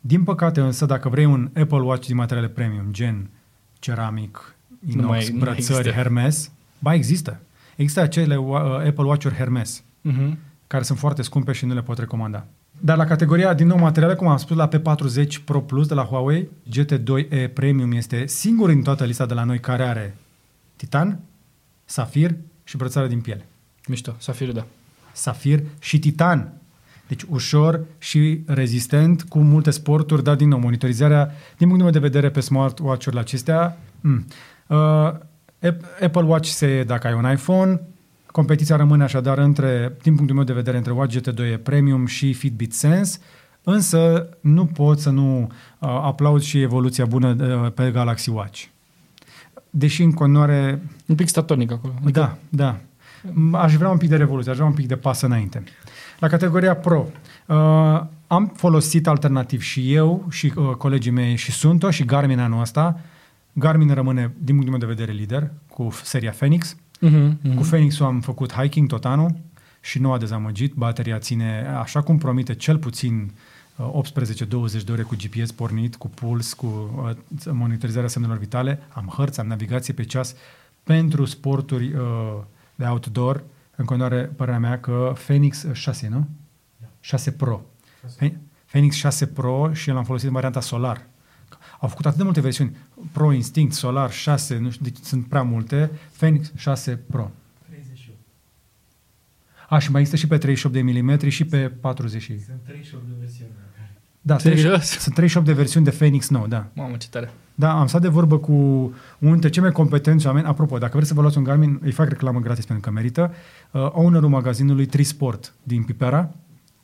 Din 0.00 0.24
păcate 0.24 0.60
însă, 0.60 0.86
dacă 0.86 1.08
vrei 1.08 1.24
un 1.24 1.50
Apple 1.56 1.80
Watch 1.80 2.06
din 2.06 2.16
materiale 2.16 2.48
premium, 2.48 2.86
gen 2.90 3.30
ceramic, 3.78 4.54
Nu 4.78 4.90
inox, 4.92 5.08
mai- 5.08 5.28
nu 5.28 5.30
mai 5.32 5.38
brățări, 5.38 5.78
există. 5.78 5.90
Hermes, 5.90 6.50
ba 6.78 6.94
există. 6.94 7.40
Există 7.76 8.00
acele 8.00 8.36
uh, 8.36 8.56
Apple 8.86 9.04
Watch-uri 9.04 9.34
Hermes, 9.34 9.82
Uh-huh. 10.12 10.36
care 10.66 10.82
sunt 10.82 10.98
foarte 10.98 11.22
scumpe 11.22 11.52
și 11.52 11.64
nu 11.66 11.74
le 11.74 11.82
pot 11.82 11.98
recomanda. 11.98 12.46
Dar 12.80 12.96
la 12.96 13.04
categoria, 13.04 13.54
din 13.54 13.66
nou, 13.66 13.78
materiale, 13.78 14.14
cum 14.14 14.26
am 14.28 14.36
spus, 14.36 14.56
la 14.56 14.68
P40 14.68 15.26
Pro 15.44 15.60
Plus 15.60 15.86
de 15.86 15.94
la 15.94 16.02
Huawei, 16.04 16.48
GT2e 16.70 17.52
Premium 17.52 17.92
este 17.92 18.26
singurul 18.26 18.74
din 18.74 18.82
toată 18.82 19.04
lista 19.04 19.26
de 19.26 19.34
la 19.34 19.44
noi 19.44 19.60
care 19.60 19.82
are 19.82 20.16
titan, 20.76 21.18
safir 21.84 22.34
și 22.64 22.76
brățară 22.76 23.06
din 23.06 23.20
piele. 23.20 23.46
Mișto, 23.88 24.14
Safir, 24.18 24.52
da. 24.52 24.66
safir 25.12 25.62
și 25.80 25.98
titan. 25.98 26.52
Deci 27.08 27.22
ușor 27.28 27.84
și 27.98 28.40
rezistent 28.46 29.22
cu 29.22 29.38
multe 29.38 29.70
sporturi, 29.70 30.22
dar 30.22 30.36
din 30.36 30.48
nou, 30.48 30.58
monitorizarea 30.58 31.24
din 31.58 31.68
punctul 31.68 31.82
meu 31.82 31.90
de 31.90 31.98
vedere 32.08 32.30
pe 32.30 32.40
smartwatch-urile 32.40 33.20
acestea. 33.20 33.78
Mm. 34.00 34.24
Uh, 34.66 35.12
Ap- 35.12 35.26
Apple 36.02 36.22
Watch 36.22 36.48
se 36.48 36.84
dacă 36.86 37.06
ai 37.06 37.12
un 37.12 37.30
iPhone, 37.30 37.80
competiția 38.26 38.76
rămâne 38.76 39.02
așadar 39.02 39.38
între, 39.38 39.96
din 40.02 40.14
punctul 40.14 40.36
meu 40.36 40.44
de 40.44 40.52
vedere, 40.52 40.76
între 40.76 40.92
Watch 40.92 41.18
GT2 41.18 41.62
Premium 41.62 42.06
și 42.06 42.32
Fitbit 42.32 42.74
Sense, 42.74 43.18
însă 43.62 44.28
nu 44.40 44.66
pot 44.66 44.98
să 44.98 45.10
nu 45.10 45.40
uh, 45.40 45.88
aplaud 45.88 46.42
și 46.42 46.62
evoluția 46.62 47.04
bună 47.04 47.36
uh, 47.40 47.72
pe 47.72 47.90
Galaxy 47.90 48.30
Watch. 48.30 48.64
Deși 49.70 50.02
în 50.02 50.12
continuare 50.12 50.82
Un 51.06 51.14
pic 51.14 51.28
statornic 51.28 51.72
acolo. 51.72 51.94
Adică 52.02 52.20
da, 52.20 52.36
da. 52.48 52.76
M- 53.30 53.60
Aș 53.60 53.74
vrea 53.74 53.90
un 53.90 53.96
pic 53.98 54.08
de 54.08 54.16
revoluție, 54.16 54.50
aș 54.50 54.56
vrea 54.56 54.68
un 54.68 54.74
pic 54.74 54.86
de 54.86 54.96
pas 54.96 55.20
înainte. 55.20 55.64
La 56.18 56.28
categoria 56.28 56.76
Pro, 56.76 57.06
uh, 57.46 57.56
am 58.26 58.52
folosit 58.56 59.06
alternativ 59.06 59.60
și 59.60 59.94
eu 59.94 60.26
și 60.30 60.52
uh, 60.56 60.70
colegii 60.70 61.10
mei 61.10 61.36
și 61.36 61.52
Sunto 61.52 61.90
și 61.90 62.04
Garmin 62.04 62.38
anul 62.38 62.60
ăsta. 62.60 63.00
Garmin 63.58 63.94
rămâne, 63.94 64.32
din 64.38 64.54
punctul 64.54 64.70
meu 64.70 64.78
de 64.78 64.94
vedere, 64.94 65.12
lider 65.12 65.50
cu 65.68 65.88
seria 66.02 66.30
Phoenix. 66.30 66.76
Uh-huh, 66.76 67.54
Cu 67.56 67.62
Phoenix-ul 67.62 68.06
am 68.06 68.20
făcut 68.20 68.52
hiking 68.52 68.88
tot 68.88 69.04
anul 69.04 69.36
și 69.80 69.98
nu 69.98 70.12
a 70.12 70.18
dezamăgit. 70.18 70.74
Bateria 70.74 71.18
ține, 71.18 71.66
așa 71.80 72.02
cum 72.02 72.18
promite, 72.18 72.54
cel 72.54 72.78
puțin 72.78 73.32
uh, 73.76 74.00
18-20 74.80 74.84
de 74.84 74.92
ore 74.92 75.02
cu 75.02 75.16
GPS 75.16 75.50
pornit, 75.50 75.96
cu 75.96 76.08
puls, 76.08 76.52
cu 76.52 76.66
uh, 77.04 77.10
monitorizarea 77.52 78.08
semnelor 78.08 78.38
vitale. 78.38 78.82
Am 78.88 79.12
hărți, 79.16 79.40
am 79.40 79.46
navigație 79.46 79.94
pe 79.94 80.04
ceas 80.04 80.34
pentru 80.82 81.24
sporturi 81.24 81.92
uh, 81.92 82.00
de 82.74 82.84
outdoor. 82.84 83.44
În 83.76 83.84
continuare, 83.84 84.22
părerea 84.36 84.60
mea 84.60 84.80
că 84.80 85.12
Phoenix 85.24 85.66
6, 85.72 86.08
nu? 86.08 86.28
6 87.00 87.30
Pro. 87.30 87.60
Phe- 88.18 88.36
Phoenix 88.66 88.94
6 88.96 89.26
Pro 89.26 89.72
și 89.72 89.90
l-am 89.90 90.04
folosit 90.04 90.26
în 90.26 90.32
varianta 90.32 90.60
solar. 90.60 91.06
Au 91.80 91.88
făcut 91.88 92.04
atât 92.06 92.18
de 92.18 92.24
multe 92.24 92.40
versiuni. 92.40 92.76
Pro 93.12 93.32
Instinct, 93.32 93.72
Solar 93.74 94.10
6, 94.12 94.58
nu 94.58 94.70
știu, 94.70 94.84
deci 94.84 94.96
sunt 95.02 95.26
prea 95.26 95.42
multe. 95.42 95.90
Phoenix 96.16 96.52
6 96.56 96.96
Pro. 97.10 97.30
38. 97.66 98.18
A, 99.68 99.78
și 99.78 99.90
mai 99.90 100.00
există 100.00 100.20
și 100.20 100.26
pe 100.28 100.38
38 100.38 100.74
de 100.76 100.82
mm 101.02 101.28
și 101.28 101.44
pe 101.44 101.58
40. 101.80 102.22
și- 102.22 102.44
Sunt 102.44 102.58
38 102.64 103.04
de 103.08 103.12
versiuni. 103.20 103.50
Da, 104.20 104.38
Serios? 104.38 104.60
38 104.62 105.00
sunt 105.02 105.14
38 105.14 105.46
de 105.46 105.52
versiuni 105.52 105.84
de 105.84 105.90
Phoenix 105.90 106.28
nou, 106.28 106.46
da. 106.46 106.66
Mamă, 106.72 106.96
ce 106.96 107.08
tare. 107.08 107.30
Da, 107.54 107.78
am 107.78 107.86
stat 107.86 108.00
de 108.00 108.08
vorbă 108.08 108.38
cu 108.38 108.52
unul 108.52 108.92
dintre 109.32 109.48
cei 109.50 109.62
mai 109.62 109.72
competenți 109.72 110.26
oameni. 110.26 110.46
Apropo, 110.46 110.78
dacă 110.78 110.92
vreți 110.92 111.08
să 111.08 111.14
vă 111.14 111.20
luați 111.20 111.38
un 111.38 111.44
Garmin, 111.44 111.78
îi 111.82 111.92
fac 111.92 112.08
reclamă 112.08 112.40
gratis 112.40 112.64
pentru 112.64 112.84
că 112.88 112.94
merită. 112.94 113.34
Uh, 113.70 113.88
ownerul 113.92 114.28
magazinului 114.28 114.86
Trisport 114.86 115.54
din 115.62 115.82
Pipera, 115.82 116.30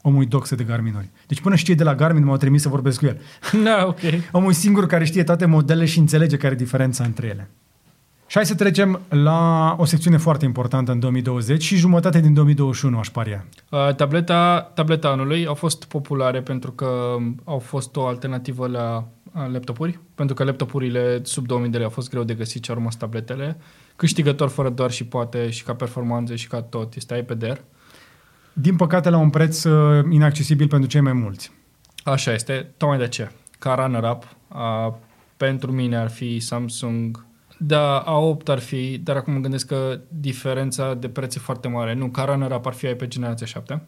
Omul 0.03 0.23
e 0.23 0.27
doxe 0.27 0.55
de 0.55 0.65
Garminuri. 0.65 1.09
Deci 1.27 1.41
până 1.41 1.55
și 1.55 1.65
cei 1.65 1.75
de 1.75 1.85
la 1.85 1.95
Garmin 1.95 2.25
m-au 2.25 2.37
trimis 2.37 2.63
să 2.63 2.69
vorbesc 2.69 2.99
cu 2.99 3.07
el. 3.07 3.21
Da, 3.65 3.85
ok. 3.87 3.99
Omul 4.33 4.51
e 4.51 4.55
singur 4.55 4.87
care 4.87 5.05
știe 5.05 5.25
toate 5.25 5.47
modelele 5.47 5.87
și 5.87 5.99
înțelege 5.99 6.37
care 6.37 6.55
e 6.55 6.57
diferența 6.57 7.05
între 7.05 7.27
ele. 7.27 7.49
Și 8.33 8.39
hai 8.39 8.47
să 8.47 8.55
trecem 8.55 9.01
la 9.09 9.75
o 9.79 9.85
secțiune 9.85 10.17
foarte 10.17 10.45
importantă 10.45 10.93
în 10.93 11.01
2020 11.01 11.63
și 11.63 11.77
jumătate 11.77 12.21
din 12.21 12.35
2021, 12.35 12.99
aș 12.99 13.11
paria. 13.11 13.45
Uh, 13.69 13.95
Tableta, 13.95 14.71
tableta 14.75 15.09
anului 15.09 15.47
au 15.47 15.55
fost 15.55 15.85
populare 15.85 16.41
pentru 16.41 16.71
că 16.71 17.17
au 17.45 17.59
fost 17.59 17.97
o 17.97 18.07
alternativă 18.07 18.67
la 18.67 19.09
uh, 19.33 19.53
laptopuri, 19.53 19.99
pentru 20.15 20.35
că 20.35 20.45
laptopurile 20.45 21.21
sub 21.23 21.47
2000 21.47 21.71
de 21.71 21.77
lei 21.77 21.85
au 21.85 21.93
fost 21.93 22.11
greu 22.11 22.23
de 22.23 22.35
găsit 22.35 22.65
și 22.65 22.71
au 22.71 22.77
rămas 22.77 22.97
tabletele. 22.97 23.57
Câștigător 23.97 24.49
fără 24.49 24.71
doar 24.71 24.91
și 24.91 25.05
poate 25.05 25.51
și 25.51 25.65
ca 25.65 25.75
performanță 25.75 26.35
și 26.35 26.49
ca 26.49 26.63
tot 26.63 26.95
este 26.95 27.17
iPad 27.17 27.43
Air. 27.43 27.61
Din 28.53 28.77
păcate, 28.77 29.11
la 29.11 29.19
un 29.19 29.31
preț 29.31 29.65
uh, 29.65 30.05
inaccesibil 30.11 30.69
pentru 30.69 30.89
cei 30.89 31.01
mai 31.01 31.13
mulți. 31.13 31.53
Așa 32.05 32.33
este, 32.33 32.73
tocmai 32.77 32.99
de 32.99 33.05
aceea. 33.05 33.33
Ca 33.59 33.75
runner-up, 33.75 34.37
uh, 34.49 34.93
pentru 35.37 35.73
mine 35.73 35.97
ar 35.97 36.11
fi 36.11 36.41
Samsung 36.41 37.25
da, 37.65 38.05
A8 38.05 38.49
ar 38.49 38.59
fi, 38.59 38.99
dar 38.99 39.17
acum 39.17 39.33
mă 39.33 39.39
gândesc 39.39 39.67
că 39.67 40.01
diferența 40.09 40.95
de 40.95 41.09
preț 41.09 41.35
e 41.35 41.39
foarte 41.39 41.69
mare. 41.69 41.95
Nu, 41.95 42.09
ca 42.09 42.25
runner-up 42.25 42.67
ar 42.67 42.73
fi 42.73 42.87
iPad 42.87 43.09
generația 43.09 43.47
7, 43.47 43.83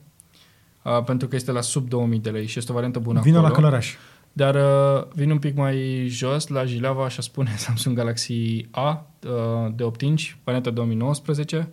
uh, 0.82 1.02
pentru 1.04 1.28
că 1.28 1.36
este 1.36 1.52
la 1.52 1.60
sub 1.60 1.88
2000 1.88 2.18
de 2.18 2.30
lei 2.30 2.46
și 2.46 2.58
este 2.58 2.70
o 2.70 2.74
variantă 2.74 2.98
bună 2.98 3.20
Vină 3.20 3.36
acolo. 3.36 3.52
la 3.52 3.58
Călăraș. 3.58 3.94
Dar 4.32 4.54
uh, 4.54 5.04
vin 5.14 5.30
un 5.30 5.38
pic 5.38 5.56
mai 5.56 6.06
jos, 6.08 6.46
la 6.46 6.64
Jilava, 6.64 7.04
așa 7.04 7.22
spune 7.22 7.54
Samsung 7.64 7.96
Galaxy 7.96 8.66
A 8.70 9.06
uh, 9.26 9.72
de 9.74 9.82
8 9.82 10.00
inch, 10.00 10.22
varianta 10.44 10.70
2019. 10.70 11.68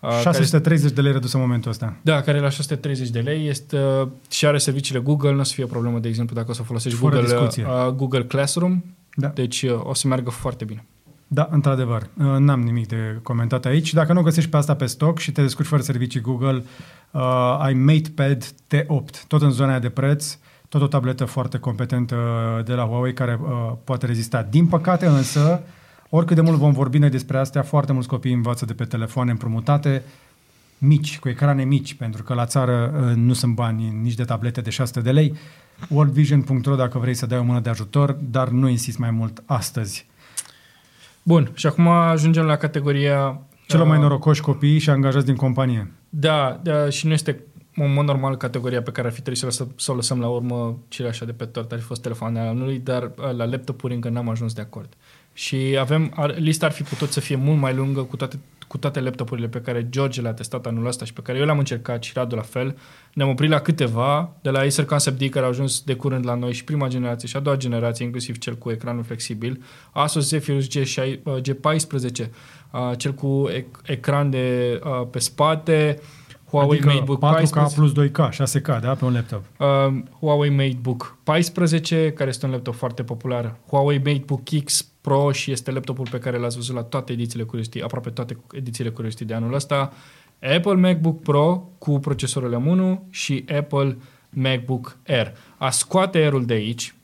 Uh, 0.00 0.08
care 0.08 0.22
630 0.22 0.90
de 0.92 1.00
lei 1.00 1.12
redus 1.12 1.32
în 1.32 1.40
momentul 1.40 1.70
ăsta. 1.70 1.96
da, 2.02 2.20
care 2.20 2.38
e 2.38 2.40
la 2.40 2.48
630 2.48 3.08
de 3.08 3.20
lei 3.20 3.48
este, 3.48 3.78
uh, 3.78 4.08
și 4.30 4.46
are 4.46 4.58
serviciile 4.58 5.00
Google, 5.00 5.32
nu 5.32 5.40
o 5.40 5.42
să 5.42 5.52
fie 5.54 5.64
o 5.64 5.66
problemă, 5.66 5.98
de 5.98 6.08
exemplu, 6.08 6.34
dacă 6.36 6.50
o 6.50 6.54
să 6.54 6.62
folosești 6.62 6.98
Fără 6.98 7.14
Google, 7.14 7.30
discuție. 7.32 7.64
uh, 7.64 7.88
Google 7.92 8.24
Classroom, 8.24 8.82
Da. 9.14 9.28
deci 9.28 9.62
uh, 9.62 9.80
o 9.82 9.94
să 9.94 10.08
meargă 10.08 10.30
foarte 10.30 10.64
bine. 10.64 10.84
Da, 11.28 11.48
într-adevăr. 11.50 12.02
Uh, 12.18 12.24
N-am 12.38 12.60
nimic 12.60 12.88
de 12.88 13.18
comentat 13.22 13.64
aici. 13.64 13.92
Dacă 13.92 14.12
nu 14.12 14.22
găsești 14.22 14.50
pe 14.50 14.56
asta 14.56 14.74
pe 14.74 14.86
stoc 14.86 15.18
și 15.18 15.32
te 15.32 15.42
descurci 15.42 15.68
fără 15.68 15.82
servicii 15.82 16.20
Google, 16.20 16.64
uh, 17.10 17.56
ai 17.58 17.74
MatePad 17.74 18.44
T8, 18.44 19.26
tot 19.26 19.42
în 19.42 19.50
zona 19.50 19.70
aia 19.70 19.78
de 19.78 19.88
preț, 19.88 20.38
tot 20.68 20.82
o 20.82 20.86
tabletă 20.86 21.24
foarte 21.24 21.58
competentă 21.58 22.16
de 22.66 22.72
la 22.72 22.84
Huawei 22.84 23.12
care 23.12 23.38
uh, 23.42 23.72
poate 23.84 24.06
rezista. 24.06 24.46
Din 24.50 24.66
păcate 24.66 25.06
însă, 25.06 25.62
oricât 26.16 26.36
de 26.36 26.42
mult 26.42 26.58
vom 26.58 26.72
vorbi 26.72 26.98
noi 26.98 27.10
despre 27.10 27.38
astea, 27.38 27.62
foarte 27.62 27.92
mulți 27.92 28.08
copii 28.08 28.32
învață 28.32 28.64
de 28.64 28.72
pe 28.72 28.84
telefoane 28.84 29.30
împrumutate, 29.30 30.02
mici, 30.78 31.18
cu 31.18 31.28
ecrane 31.28 31.64
mici, 31.64 31.94
pentru 31.94 32.22
că 32.22 32.34
la 32.34 32.46
țară 32.46 32.94
uh, 32.94 33.14
nu 33.14 33.32
sunt 33.32 33.54
bani 33.54 33.98
nici 34.02 34.14
de 34.14 34.24
tablete 34.24 34.60
de 34.60 34.70
600 34.70 35.00
de 35.00 35.10
lei. 35.10 35.34
worldvision.ro 35.88 36.74
dacă 36.74 36.98
vrei 36.98 37.14
să 37.14 37.26
dai 37.26 37.38
o 37.38 37.42
mână 37.42 37.60
de 37.60 37.70
ajutor, 37.70 38.12
dar 38.12 38.48
nu 38.48 38.68
insist 38.68 38.98
mai 38.98 39.10
mult 39.10 39.42
astăzi. 39.46 40.06
Bun, 41.22 41.50
și 41.54 41.66
acum 41.66 41.88
ajungem 41.88 42.44
la 42.44 42.56
categoria... 42.56 43.40
Celor 43.66 43.86
mai 43.86 43.96
uh, 43.96 44.02
norocoși 44.02 44.40
copii 44.40 44.78
și 44.78 44.90
angajați 44.90 45.26
din 45.26 45.36
companie. 45.36 45.92
Da, 46.08 46.60
da, 46.62 46.88
și 46.90 47.06
nu 47.06 47.12
este 47.12 47.44
în 47.76 47.92
mod 47.92 48.04
normal 48.04 48.36
categoria 48.36 48.82
pe 48.82 48.90
care 48.90 49.06
ar 49.06 49.12
fi 49.12 49.20
trebuit 49.20 49.38
să, 49.38 49.46
lăsă, 49.46 49.68
să 49.76 49.92
o 49.92 49.94
lăsăm 49.94 50.20
la 50.20 50.28
urmă 50.28 50.78
așa 51.08 51.24
de 51.24 51.32
pe 51.32 51.44
tort, 51.44 51.72
ar 51.72 51.78
fi 51.78 51.84
fost 51.84 52.02
telefoanele 52.02 52.48
anului, 52.48 52.78
dar 52.78 53.02
uh, 53.02 53.36
la 53.36 53.44
laptopuri 53.44 53.94
încă 53.94 54.08
n-am 54.08 54.28
ajuns 54.28 54.52
de 54.52 54.60
acord. 54.60 54.94
Și 55.38 55.76
avem, 55.80 56.12
ar, 56.14 56.38
lista 56.38 56.66
ar 56.66 56.72
fi 56.72 56.82
putut 56.82 57.12
să 57.12 57.20
fie 57.20 57.36
mult 57.36 57.58
mai 57.58 57.74
lungă 57.74 58.02
cu 58.02 58.16
toate, 58.16 58.38
cu 58.66 58.78
toate 58.78 59.00
laptopurile 59.00 59.48
pe 59.48 59.60
care 59.60 59.86
George 59.90 60.20
le-a 60.20 60.32
testat 60.32 60.66
anul 60.66 60.86
ăsta 60.86 61.04
și 61.04 61.12
pe 61.12 61.20
care 61.20 61.38
eu 61.38 61.44
le-am 61.44 61.58
încercat 61.58 62.02
și 62.02 62.12
Radu 62.14 62.34
la 62.34 62.42
fel. 62.42 62.76
Ne-am 63.12 63.28
oprit 63.28 63.50
la 63.50 63.58
câteva, 63.60 64.32
de 64.42 64.50
la 64.50 64.58
Acer 64.58 64.84
Concept 64.84 65.18
D 65.18 65.28
care 65.30 65.44
au 65.44 65.50
ajuns 65.50 65.82
de 65.82 65.94
curând 65.94 66.26
la 66.26 66.34
noi 66.34 66.52
și 66.52 66.64
prima 66.64 66.88
generație 66.88 67.28
și 67.28 67.36
a 67.36 67.40
doua 67.40 67.56
generație, 67.56 68.04
inclusiv 68.04 68.38
cel 68.38 68.54
cu 68.56 68.70
ecranul 68.70 69.02
flexibil, 69.02 69.62
Asus 69.92 70.28
Zephyrus 70.28 70.66
G6, 70.66 71.18
uh, 71.22 71.36
G14, 71.40 72.30
uh, 72.72 72.96
cel 72.96 73.14
cu 73.14 73.48
ec- 73.52 73.82
ecran 73.84 74.30
de 74.30 74.80
uh, 74.84 75.06
pe 75.10 75.18
spate, 75.18 75.98
Huawei 76.50 76.78
adică 76.78 76.92
MateBook 76.92 77.18
4K 77.18 77.20
14, 77.20 77.80
plus 77.80 77.92
2K, 77.92 78.34
6K, 78.34 78.80
da, 78.80 78.94
pe 78.94 79.04
un 79.04 79.12
laptop. 79.12 79.42
uh, 79.58 79.66
Huawei 80.20 80.50
MateBook 80.50 81.16
14, 81.22 82.12
care 82.12 82.28
este 82.28 82.46
un 82.46 82.52
laptop 82.52 82.74
foarte 82.74 83.02
popular, 83.02 83.56
Huawei 83.66 83.98
MateBook 84.04 84.42
X 84.64 84.90
Pro 85.06 85.32
și 85.32 85.50
este 85.50 85.70
laptopul 85.70 86.06
pe 86.10 86.18
care 86.18 86.38
l-ați 86.38 86.56
văzut 86.56 86.74
la 86.74 86.82
toate 86.82 87.12
edițiile 87.12 87.44
Curiosity, 87.44 87.82
aproape 87.82 88.10
toate 88.10 88.36
edițiile 88.52 88.90
Curiosity 88.90 89.24
de 89.24 89.34
anul 89.34 89.54
ăsta, 89.54 89.92
Apple 90.56 90.74
MacBook 90.74 91.22
Pro 91.22 91.68
cu 91.78 91.98
procesorul 91.98 92.62
M1 92.62 93.10
și 93.10 93.44
Apple 93.58 93.96
MacBook 94.30 94.96
Air. 95.06 95.32
A 95.56 95.70
scoate 95.70 96.18
Air-ul 96.18 96.44
de 96.44 96.54
aici, 96.54 96.94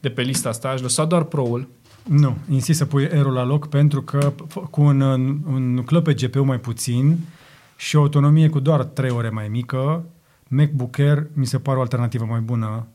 de 0.00 0.10
pe 0.10 0.22
lista 0.22 0.48
asta, 0.48 0.68
aș 0.68 0.80
lăsa 0.80 1.04
doar 1.04 1.22
Pro-ul, 1.22 1.68
Nu, 2.02 2.36
insist 2.50 2.78
să 2.78 2.86
pui 2.86 3.08
Aero 3.08 3.30
la 3.30 3.44
loc 3.44 3.68
pentru 3.68 4.02
că 4.02 4.32
f- 4.32 4.70
cu 4.70 4.80
un, 4.80 5.00
un 5.00 5.74
nucleu 5.74 6.02
pe 6.02 6.14
GPU 6.14 6.42
mai 6.42 6.58
puțin 6.60 7.18
și 7.76 7.96
o 7.96 8.00
autonomie 8.00 8.48
cu 8.48 8.60
doar 8.60 8.84
3 8.84 9.10
ore 9.10 9.28
mai 9.28 9.48
mică, 9.48 10.04
MacBook 10.48 10.98
Air 10.98 11.26
mi 11.32 11.46
se 11.46 11.58
pare 11.58 11.78
o 11.78 11.80
alternativă 11.80 12.24
mai 12.24 12.40
bună 12.40 12.86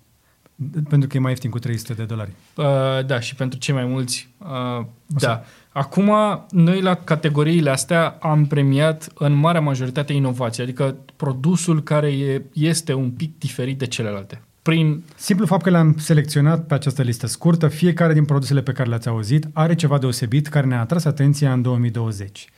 pentru 0.89 1.09
că 1.09 1.18
e 1.18 1.20
mai 1.20 1.32
ieftin 1.32 1.49
cu 1.49 1.59
300 1.59 1.93
de 1.93 2.03
dolari. 2.03 2.32
Uh, 2.55 3.05
da, 3.05 3.20
și 3.20 3.36
pentru 3.36 3.59
cei 3.59 3.74
mai 3.74 3.86
mulți, 3.86 4.30
uh, 4.38 4.86
da. 5.05 5.43
Acum, 5.72 6.11
noi 6.49 6.82
la 6.82 6.95
categoriile 6.95 7.70
astea 7.70 8.18
am 8.22 8.45
premiat 8.45 9.11
în 9.16 9.34
marea 9.34 9.61
majoritate 9.61 10.14
inovație, 10.14 10.64
adică 10.64 10.95
produsul 11.16 11.84
care 11.84 12.07
e, 12.07 12.41
este 12.53 12.93
un 12.93 13.11
pic 13.11 13.39
diferit 13.39 13.78
de 13.78 13.88
celelalte. 13.88 14.41
Prin, 14.61 15.03
Simplu 15.16 15.45
fapt 15.45 15.64
că 15.64 15.70
le-am 15.70 15.95
selecționat 15.97 16.66
pe 16.66 16.74
această 16.74 17.01
listă 17.01 17.28
scurtă, 17.28 17.68
fiecare 17.68 18.14
din 18.14 18.26
produsele 18.26 18.61
pe 18.61 18.72
care 18.72 18.89
le-ați 18.89 19.07
auzit 19.07 19.47
are 19.53 19.76
ceva 19.76 19.97
deosebit 19.97 20.47
care 20.47 20.68
ne-a 20.68 20.80
atras 20.80 21.05
atenția 21.05 21.53
în 21.53 21.61
2020. 21.61 22.49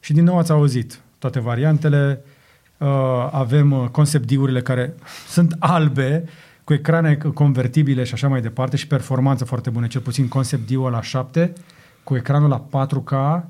Și 0.00 0.12
din 0.12 0.24
nou 0.24 0.38
ați 0.38 0.50
auzit 0.50 1.00
toate 1.18 1.40
variantele, 1.40 2.24
uh, 2.78 2.88
avem 3.30 3.72
uh, 3.72 3.88
concept 3.88 4.32
D-urile 4.32 4.60
care 4.62 4.94
sunt 5.34 5.56
albe, 5.58 6.24
cu 6.64 6.72
ecrane 6.72 7.16
convertibile 7.16 8.04
și 8.04 8.12
așa 8.14 8.28
mai 8.28 8.40
departe 8.40 8.76
și 8.76 8.86
performanță 8.86 9.44
foarte 9.44 9.70
bună, 9.70 9.86
cel 9.86 10.00
puțin 10.00 10.28
concept 10.28 10.70
D-ul 10.70 10.90
la 10.90 11.02
7, 11.02 11.52
cu 12.02 12.16
ecranul 12.16 12.48
la 12.48 12.86
4K, 12.86 13.44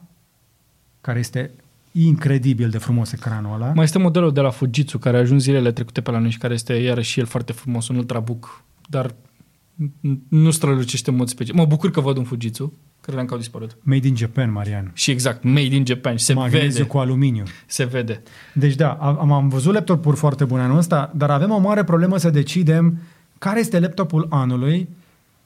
care 1.01 1.19
este 1.19 1.51
incredibil 1.93 2.71
de 2.71 2.79
frumos 2.79 3.13
ecranul 3.13 3.55
ăla. 3.55 3.73
mai 3.73 3.85
este 3.85 3.99
modelul 3.99 4.33
de 4.33 4.41
la 4.41 4.51
Fujitsu, 4.51 4.99
care 4.99 5.17
a 5.17 5.21
ajuns 5.21 5.43
zilele 5.43 5.73
trecute 5.73 6.01
pe 6.01 6.11
la 6.11 6.19
noi 6.19 6.31
și 6.31 6.39
care 6.39 6.55
este 6.55 6.75
iarăși 6.75 7.11
și 7.11 7.21
el 7.21 7.27
foarte 7.27 7.53
frumos, 7.53 7.89
un 7.89 7.97
ultrabook, 7.97 8.65
dar 8.89 9.11
n- 9.11 10.19
nu 10.29 10.51
strălucește 10.51 11.11
în 11.11 11.17
mod 11.17 11.29
special. 11.29 11.57
Mă 11.57 11.65
bucur 11.65 11.91
că 11.91 12.01
văd 12.01 12.17
un 12.17 12.25
Fujitsu, 12.25 12.73
credeam 13.05 13.27
că 13.27 13.33
au 13.33 13.39
dispărut. 13.39 13.77
Made 13.83 14.07
in 14.07 14.17
Japan, 14.17 14.53
Marian. 14.53 14.91
Și 14.95 15.11
exact, 15.11 15.43
made 15.43 15.61
in 15.75 15.87
Japan, 15.87 16.17
se 16.17 16.33
Magneziu 16.35 16.69
vede, 16.71 16.83
cu 16.89 16.99
aluminiu. 16.99 17.45
se 17.67 17.85
vede. 17.85 18.23
Deci 18.53 18.75
da, 18.75 18.93
am, 18.93 19.33
am 19.33 19.49
văzut 19.49 19.73
laptopuri 19.75 20.17
foarte 20.17 20.45
bune 20.45 20.63
anul 20.63 20.77
ăsta, 20.79 21.13
dar 21.15 21.31
avem 21.31 21.51
o 21.51 21.59
mare 21.59 21.85
problemă 21.85 22.17
să 22.17 22.31
decidem 22.31 22.99
care 23.39 23.59
este 23.61 23.79
laptopul 23.81 24.27
anului 24.31 24.89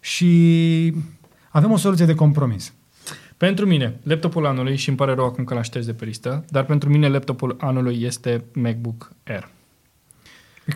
și 0.00 0.94
avem 1.48 1.70
o 1.70 1.76
soluție 1.76 2.04
de 2.06 2.14
compromis. 2.14 2.72
Pentru 3.36 3.66
mine, 3.66 3.98
laptopul 4.02 4.46
anului, 4.46 4.76
și 4.76 4.88
îmi 4.88 4.96
pare 4.98 5.14
rău 5.14 5.24
acum 5.24 5.44
că 5.44 5.54
l-am 5.54 5.62
șters 5.62 5.86
de 5.86 5.92
pe 5.92 6.04
listă, 6.04 6.44
dar 6.48 6.64
pentru 6.64 6.88
mine 6.88 7.08
laptopul 7.08 7.56
anului 7.60 8.02
este 8.02 8.44
MacBook 8.52 9.12
Air. 9.26 9.48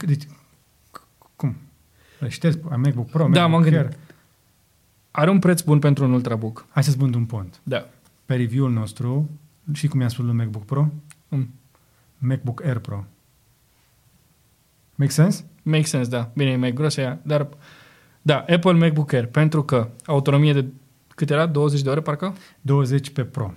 Deci, 0.07 0.24
c- 0.24 1.03
cum? 1.37 1.57
Îl 2.18 2.28
ștergi? 2.28 2.59
Ai 2.70 2.76
MacBook 2.76 3.11
Pro, 3.11 3.28
Da, 3.33 3.47
MacBook 3.47 3.51
m-am 3.51 3.62
gândit. 3.62 3.78
Air? 3.80 3.97
Are 5.13 5.31
un 5.31 5.39
preț 5.39 5.61
bun 5.61 5.79
pentru 5.79 6.05
un 6.05 6.13
ultrabook. 6.13 6.67
Hai 6.71 6.85
să-ți 6.85 6.97
vând 6.97 7.15
un 7.15 7.25
pont. 7.25 7.61
Da. 7.63 7.89
Pe 8.25 8.35
review-ul 8.35 8.71
nostru, 8.71 9.31
și 9.73 9.89
cum 9.89 10.01
i-am 10.01 10.09
spus 10.09 10.25
lui 10.25 10.35
MacBook 10.35 10.65
Pro? 10.65 10.89
Mm. 11.29 11.55
MacBook 12.19 12.63
Air 12.65 12.79
Pro. 12.79 13.05
Make 14.95 15.11
sense? 15.11 15.45
Make 15.63 15.83
sense, 15.83 16.11
da. 16.11 16.31
Bine, 16.35 16.51
e 16.51 16.57
mai 16.57 16.73
gros 16.73 16.97
ea, 16.97 17.21
dar... 17.23 17.49
Da, 18.23 18.39
Apple 18.49 18.73
MacBook 18.73 19.13
Air, 19.13 19.27
pentru 19.27 19.63
că 19.63 19.89
autonomie 20.07 20.53
de... 20.53 20.65
Cât 21.09 21.31
era? 21.31 21.47
20 21.47 21.83
de 21.83 21.89
ore, 21.91 22.01
parcă? 22.01 22.35
20 22.61 23.11
pe 23.11 23.25
Pro. 23.25 23.55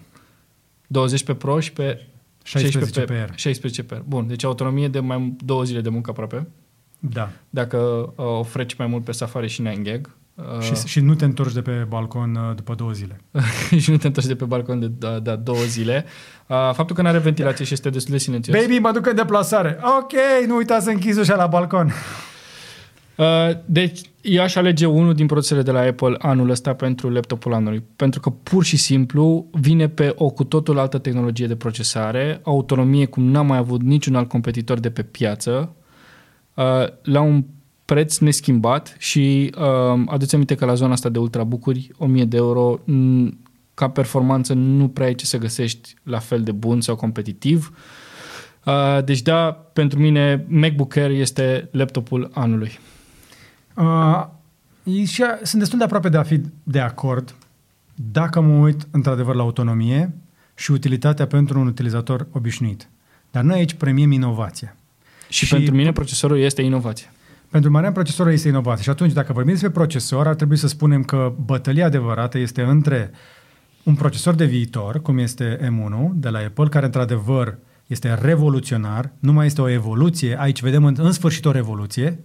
20 0.88 1.24
pe 1.24 1.34
Pro 1.36 1.60
și 1.60 1.74
pe 1.74 2.08
16 2.43 3.01
pe 3.01 3.14
Air. 3.14 3.32
16 3.36 3.84
pe 3.84 3.93
Air. 3.93 4.03
Bun, 4.08 4.28
deci 4.28 4.43
autonomie 4.43 4.88
de 4.88 4.99
mai 4.99 5.36
două 5.45 5.64
zile 5.64 5.82
de 5.82 5.89
muncă 5.89 6.10
aproape. 6.10 6.47
Da. 6.99 7.32
Dacă 7.49 7.78
uh, 8.16 8.26
o 8.26 8.43
freci 8.43 8.76
mai 8.76 8.88
mult 8.88 9.03
pe 9.03 9.12
Safari 9.12 9.47
și 9.47 9.64
9gag. 9.64 10.01
Uh, 10.36 10.59
Și, 10.59 10.73
și 10.86 10.99
nu 10.99 11.15
te 11.15 11.25
întorci 11.25 11.53
de 11.53 11.61
pe 11.61 11.86
balcon 11.88 12.36
uh, 12.36 12.55
după 12.55 12.73
două 12.73 12.91
zile. 12.91 13.21
și 13.81 13.91
nu 13.91 13.97
te 13.97 14.07
întorci 14.07 14.27
de 14.27 14.36
pe 14.36 14.45
balcon 14.45 14.79
de 14.79 14.88
da, 14.88 15.19
da, 15.19 15.36
două 15.36 15.63
zile. 15.67 16.05
Uh, 16.47 16.55
faptul 16.55 16.95
că 16.95 17.01
nu 17.01 17.07
are 17.07 17.17
ventilație 17.17 17.65
și 17.65 17.73
este 17.73 17.89
destul 17.89 18.13
de 18.13 18.19
silențios. 18.19 18.57
Baby, 18.57 18.79
mă 18.79 18.91
duc 18.91 19.05
în 19.05 19.15
deplasare. 19.15 19.79
Ok, 19.99 20.11
nu 20.47 20.55
uita 20.55 20.79
să 20.79 20.89
închizi 20.89 21.19
ușa 21.19 21.36
la 21.36 21.47
balcon. 21.47 21.91
Uh, 23.17 23.49
deci, 23.65 24.01
eu 24.21 24.41
aș 24.41 24.55
alege 24.55 24.86
unul 24.86 25.13
din 25.13 25.25
produsele 25.25 25.61
de 25.61 25.71
la 25.71 25.79
Apple 25.79 26.15
anul 26.17 26.49
ăsta 26.49 26.73
pentru 26.73 27.09
laptopul 27.09 27.53
anului. 27.53 27.83
Pentru 27.95 28.19
că 28.19 28.29
pur 28.29 28.63
și 28.63 28.77
simplu 28.77 29.45
vine 29.51 29.89
pe 29.89 30.13
o 30.15 30.29
cu 30.29 30.43
totul 30.43 30.79
altă 30.79 30.97
tehnologie 30.97 31.47
de 31.47 31.55
procesare, 31.55 32.39
autonomie 32.43 33.05
cum 33.05 33.23
n-a 33.23 33.41
mai 33.41 33.57
avut 33.57 33.81
niciun 33.81 34.15
alt 34.15 34.29
competitor 34.29 34.79
de 34.79 34.89
pe 34.89 35.03
piață 35.03 35.75
uh, 36.53 36.63
la 37.01 37.21
un 37.21 37.43
preț 37.86 38.17
neschimbat 38.17 38.95
și 38.99 39.53
uh, 39.57 40.03
aduți 40.05 40.33
aminte 40.36 40.55
că 40.55 40.65
la 40.65 40.73
zona 40.73 40.91
asta 40.91 41.09
de 41.09 41.19
ultrabookuri 41.19 41.91
1000 41.97 42.25
de 42.25 42.38
euro 42.38 42.79
m, 42.86 43.38
ca 43.73 43.89
performanță 43.89 44.53
nu 44.53 44.88
prea 44.88 45.05
ai 45.07 45.15
ce 45.15 45.25
să 45.25 45.38
găsești 45.38 45.93
la 46.03 46.19
fel 46.19 46.43
de 46.43 46.51
bun 46.51 46.81
sau 46.81 46.95
competitiv. 46.95 47.71
Uh, 48.65 49.03
deci 49.03 49.21
da, 49.21 49.51
pentru 49.73 49.99
mine 49.99 50.45
MacBook 50.47 50.95
Air 50.95 51.09
este 51.11 51.69
laptopul 51.71 52.29
anului. 52.33 52.79
Uh, 53.77 54.25
e 54.83 55.05
și 55.05 55.23
a- 55.23 55.39
sunt 55.43 55.59
destul 55.61 55.77
de 55.77 55.83
aproape 55.83 56.09
de 56.09 56.17
a 56.17 56.23
fi 56.23 56.41
de 56.63 56.79
acord 56.79 57.36
dacă 58.11 58.41
mă 58.41 58.53
uit 58.65 58.88
într-adevăr 58.91 59.36
la 59.36 59.41
autonomie 59.41 60.13
și 60.55 60.71
utilitatea 60.71 61.27
pentru 61.27 61.59
un 61.59 61.67
utilizator 61.67 62.27
obișnuit. 62.31 62.89
Dar 63.31 63.43
noi 63.43 63.57
aici 63.57 63.73
premiem 63.73 64.11
inovația. 64.11 64.75
Și, 65.29 65.45
Și- 65.45 65.53
pentru 65.53 65.75
mine 65.75 65.91
procesorul 65.91 66.39
este 66.39 66.61
inovație. 66.61 67.09
Pentru 67.49 67.71
Marian, 67.71 67.91
procesorul 67.91 68.31
este 68.31 68.47
inovație. 68.47 68.83
Și 68.83 68.89
atunci, 68.89 69.13
dacă 69.13 69.33
vorbim 69.33 69.51
despre 69.51 69.69
procesor, 69.69 70.27
ar 70.27 70.35
trebui 70.35 70.57
să 70.57 70.67
spunem 70.67 71.03
că 71.03 71.33
bătălia 71.45 71.85
adevărată 71.85 72.37
este 72.37 72.61
între 72.61 73.11
un 73.83 73.95
procesor 73.95 74.33
de 74.33 74.45
viitor, 74.45 75.01
cum 75.01 75.17
este 75.17 75.57
M1 75.61 76.09
de 76.13 76.29
la 76.29 76.39
Apple, 76.39 76.67
care 76.67 76.85
într-adevăr 76.85 77.57
este 77.87 78.13
revoluționar, 78.13 79.11
nu 79.19 79.33
mai 79.33 79.45
este 79.45 79.61
o 79.61 79.69
evoluție, 79.69 80.39
aici 80.39 80.61
vedem 80.61 80.85
în, 80.85 80.95
în 80.97 81.11
sfârșit 81.11 81.45
o 81.45 81.51
revoluție, 81.51 82.19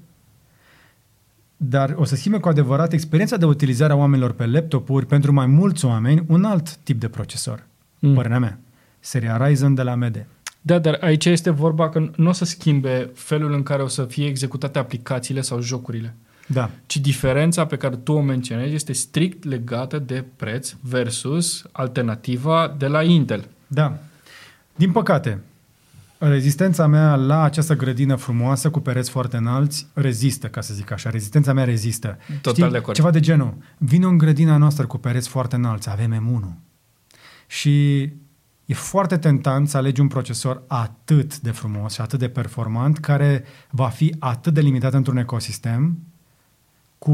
dar 1.56 1.94
o 1.96 2.04
să 2.04 2.16
schimbe 2.16 2.38
cu 2.38 2.48
adevărat 2.48 2.92
experiența 2.92 3.36
de 3.36 3.44
utilizare 3.44 3.92
a 3.92 3.96
oamenilor 3.96 4.32
pe 4.32 4.46
laptopuri 4.46 5.06
pentru 5.06 5.32
mai 5.32 5.46
mulți 5.46 5.84
oameni 5.84 6.24
un 6.26 6.44
alt 6.44 6.76
tip 6.76 7.00
de 7.00 7.08
procesor. 7.08 7.66
Mm. 7.98 8.08
Mm. 8.08 8.14
Părerea 8.14 8.38
mea. 8.38 8.58
Seria 9.00 9.46
Ryzen 9.46 9.74
de 9.74 9.82
la 9.82 9.90
AMD. 9.90 10.26
Da, 10.60 10.78
dar 10.78 10.98
aici 11.00 11.24
este 11.24 11.50
vorba 11.50 11.88
că 11.88 12.10
nu 12.16 12.28
o 12.28 12.32
să 12.32 12.44
schimbe 12.44 13.10
felul 13.14 13.52
în 13.52 13.62
care 13.62 13.82
o 13.82 13.88
să 13.88 14.04
fie 14.04 14.26
executate 14.26 14.78
aplicațiile 14.78 15.40
sau 15.40 15.60
jocurile, 15.60 16.16
Da. 16.46 16.70
ci 16.86 16.96
diferența 16.96 17.66
pe 17.66 17.76
care 17.76 17.96
tu 17.96 18.12
o 18.12 18.20
menționezi 18.20 18.74
este 18.74 18.92
strict 18.92 19.44
legată 19.44 19.98
de 19.98 20.24
preț 20.36 20.72
versus 20.80 21.64
alternativa 21.72 22.74
de 22.78 22.86
la 22.86 23.02
Intel. 23.02 23.48
Da. 23.66 23.98
Din 24.76 24.92
păcate, 24.92 25.40
rezistența 26.18 26.86
mea 26.86 27.14
la 27.14 27.42
această 27.42 27.76
grădină 27.76 28.14
frumoasă 28.14 28.70
cu 28.70 28.80
pereți 28.80 29.10
foarte 29.10 29.36
înalți 29.36 29.86
rezistă, 29.92 30.46
ca 30.46 30.60
să 30.60 30.74
zic 30.74 30.90
așa. 30.90 31.10
Rezistența 31.10 31.52
mea 31.52 31.64
rezistă. 31.64 32.18
Total 32.42 32.70
de 32.70 32.76
acord. 32.76 32.96
Ceva 32.96 33.10
de 33.10 33.20
genul. 33.20 33.54
Vino 33.78 34.08
în 34.08 34.18
grădina 34.18 34.56
noastră 34.56 34.86
cu 34.86 34.98
pereți 34.98 35.28
foarte 35.28 35.56
înalți, 35.56 35.90
avem 35.90 36.12
M1. 36.14 36.56
Și 37.46 38.08
e 38.70 38.74
foarte 38.74 39.16
tentant 39.16 39.68
să 39.68 39.76
alegi 39.76 40.00
un 40.00 40.08
procesor 40.08 40.62
atât 40.66 41.38
de 41.38 41.50
frumos 41.50 41.92
și 41.92 42.00
atât 42.00 42.18
de 42.18 42.28
performant, 42.28 42.98
care 42.98 43.44
va 43.70 43.88
fi 43.88 44.14
atât 44.18 44.54
de 44.54 44.60
limitat 44.60 44.92
într-un 44.92 45.16
ecosistem, 45.16 45.98
cu 46.98 47.12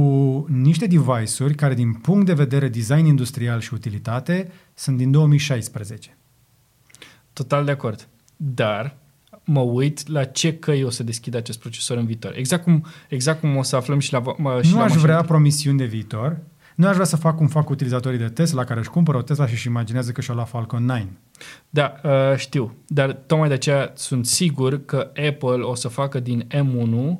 niște 0.48 0.86
device-uri 0.86 1.54
care, 1.54 1.74
din 1.74 1.92
punct 1.92 2.26
de 2.26 2.32
vedere 2.32 2.68
design 2.68 3.04
industrial 3.06 3.60
și 3.60 3.74
utilitate, 3.74 4.50
sunt 4.74 4.96
din 4.96 5.10
2016. 5.10 6.16
Total 7.32 7.64
de 7.64 7.70
acord. 7.70 8.08
Dar 8.36 8.96
mă 9.44 9.60
uit 9.60 10.08
la 10.08 10.24
ce 10.24 10.58
căi 10.58 10.82
o 10.82 10.90
să 10.90 11.02
deschidă 11.02 11.36
acest 11.36 11.58
procesor 11.58 11.96
în 11.96 12.06
viitor. 12.06 12.32
Exact 12.36 12.62
cum, 12.62 12.84
exact 13.08 13.40
cum 13.40 13.56
o 13.56 13.62
să 13.62 13.76
aflăm 13.76 13.98
și 13.98 14.12
la, 14.12 14.22
mă, 14.36 14.62
și 14.62 14.70
nu 14.70 14.76
la 14.76 14.82
aș 14.82 14.88
mașini. 14.88 15.02
vrea 15.02 15.22
promisiuni 15.22 15.78
de 15.78 15.84
viitor. 15.84 16.38
Nu 16.74 16.86
aș 16.86 16.94
vrea 16.94 17.06
să 17.06 17.16
fac 17.16 17.36
cum 17.36 17.46
fac 17.46 17.68
utilizatorii 17.68 18.18
de 18.18 18.28
Tesla 18.28 18.64
care 18.64 18.80
își 18.80 18.90
cumpără 18.90 19.18
o 19.18 19.22
Tesla 19.22 19.46
și 19.46 19.52
își 19.52 19.66
imaginează 19.66 20.12
că 20.12 20.20
și-o 20.20 20.34
la 20.34 20.44
Falcon 20.44 20.84
9. 20.84 20.98
Da, 21.70 21.94
uh, 22.04 22.36
știu. 22.36 22.74
Dar 22.86 23.12
tocmai 23.12 23.48
de 23.48 23.54
aceea 23.54 23.92
sunt 23.94 24.26
sigur 24.26 24.84
că 24.84 25.10
Apple 25.28 25.62
o 25.62 25.74
să 25.74 25.88
facă 25.88 26.20
din 26.20 26.46
M1 26.54 27.16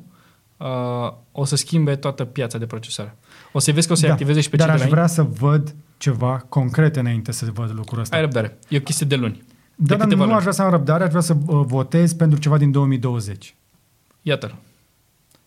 uh, 0.57 1.13
o 1.33 1.45
să 1.45 1.57
schimbe 1.57 1.97
toată 1.97 2.25
piața 2.25 2.59
de 2.59 2.67
procesoare. 2.67 3.17
O 3.53 3.59
să 3.59 3.73
vezi 3.73 3.87
că 3.87 3.93
o 3.93 3.97
să-i 3.97 4.11
activeze 4.11 4.41
și 4.41 4.51
pe 4.51 4.57
Dar 4.57 4.67
cei 4.67 4.75
aș 4.75 4.81
de 4.81 4.87
la 4.89 4.95
vrea 4.95 5.07
să 5.07 5.23
văd 5.23 5.75
ceva 5.97 6.45
concret 6.49 6.97
înainte 6.97 7.33
să 7.33 7.47
văd 7.53 7.73
lucrul 7.75 8.01
ăsta. 8.01 8.17
Ai 8.17 8.23
răbdare. 8.23 8.59
E 8.69 8.77
o 8.77 8.81
chestie 8.81 9.07
de 9.07 9.17
luni. 9.17 9.45
Da, 9.75 9.85
de 9.85 9.95
dar 9.95 9.99
câteva 9.99 10.21
nu 10.21 10.27
luni. 10.27 10.37
aș 10.37 10.41
vrea 10.41 10.53
să 10.53 10.63
am 10.63 10.71
răbdare, 10.71 11.03
aș 11.03 11.09
vrea 11.09 11.21
să 11.21 11.37
uh, 11.47 11.63
votez 11.67 12.13
pentru 12.13 12.39
ceva 12.39 12.59
din 12.59 12.71
2020. 12.71 13.55
Iată-l. 14.23 14.55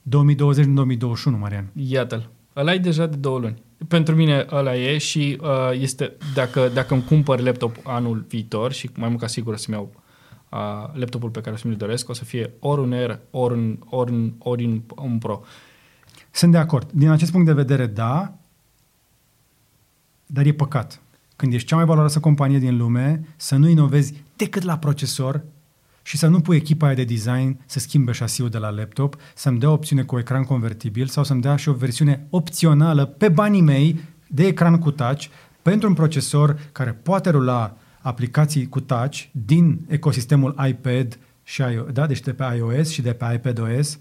2020-2021, 0.09 1.39
Marian. 1.39 1.69
Iată-l. 1.73 2.29
Ăla 2.55 2.73
e 2.73 2.77
deja 2.77 3.05
de 3.05 3.15
două 3.15 3.39
luni. 3.39 3.61
Pentru 3.87 4.15
mine 4.15 4.45
ăla 4.51 4.75
e 4.75 4.97
și 4.97 5.37
uh, 5.41 5.71
este, 5.71 6.17
dacă, 6.33 6.69
dacă 6.73 6.93
îmi 6.93 7.03
cumpăr 7.03 7.39
laptop 7.39 7.75
anul 7.83 8.25
viitor 8.27 8.71
și 8.71 8.89
mai 8.95 9.07
mult 9.09 9.19
ca 9.19 9.27
sigur 9.27 9.53
o 9.53 9.57
să-mi 9.57 9.77
iau 9.77 9.91
uh, 10.49 10.99
laptopul 10.99 11.29
pe 11.29 11.41
care 11.41 11.55
o 11.55 11.57
să 11.57 11.67
mi-l 11.67 11.77
doresc, 11.77 12.09
o 12.09 12.13
să 12.13 12.23
fie 12.23 12.53
ori 12.59 12.81
un 12.81 12.93
Air, 12.93 13.19
ori 13.31 13.53
un, 13.53 13.77
ori 13.89 14.11
un, 14.11 14.33
ori 14.37 14.65
un, 14.65 14.81
un 14.95 15.17
Pro. 15.17 15.43
Sunt 16.31 16.51
de 16.51 16.57
acord. 16.57 16.91
Din 16.91 17.09
acest 17.09 17.31
punct 17.31 17.45
de 17.45 17.53
vedere, 17.53 17.85
da, 17.85 18.33
dar 20.25 20.45
e 20.45 20.53
păcat. 20.53 21.01
Când 21.35 21.53
ești 21.53 21.67
cea 21.67 21.75
mai 21.75 21.85
valoroasă 21.85 22.19
companie 22.19 22.59
din 22.59 22.77
lume, 22.77 23.27
să 23.35 23.55
nu 23.55 23.67
inovezi 23.67 24.23
decât 24.35 24.63
la 24.63 24.77
procesor 24.77 25.43
și 26.09 26.17
să 26.17 26.27
nu 26.27 26.39
pui 26.39 26.55
echipa 26.55 26.85
aia 26.85 26.95
de 26.95 27.03
design 27.03 27.59
să 27.65 27.79
schimbe 27.79 28.11
șasiul 28.11 28.49
de 28.49 28.57
la 28.57 28.69
laptop, 28.69 29.15
să-mi 29.35 29.59
dea 29.59 29.69
o 29.69 29.73
opțiune 29.73 30.03
cu 30.03 30.17
ecran 30.17 30.43
convertibil 30.43 31.07
sau 31.07 31.23
să-mi 31.23 31.41
dea 31.41 31.55
și 31.55 31.69
o 31.69 31.73
versiune 31.73 32.27
opțională 32.29 33.05
pe 33.05 33.29
banii 33.29 33.61
mei 33.61 33.99
de 34.27 34.47
ecran 34.47 34.77
cu 34.77 34.91
touch 34.91 35.25
pentru 35.61 35.87
un 35.87 35.93
procesor 35.93 36.59
care 36.71 36.91
poate 36.91 37.29
rula 37.29 37.77
aplicații 38.01 38.69
cu 38.69 38.79
touch 38.79 39.23
din 39.31 39.85
ecosistemul 39.87 40.55
iPad 40.67 41.19
și 41.43 41.61
iO- 41.61 41.91
da, 41.91 42.07
deci 42.07 42.21
de 42.21 42.33
pe 42.33 42.43
iOS 42.57 42.89
și 42.89 43.01
de 43.01 43.13
pe 43.13 43.25
iPadOS. 43.33 43.93
E 43.93 43.99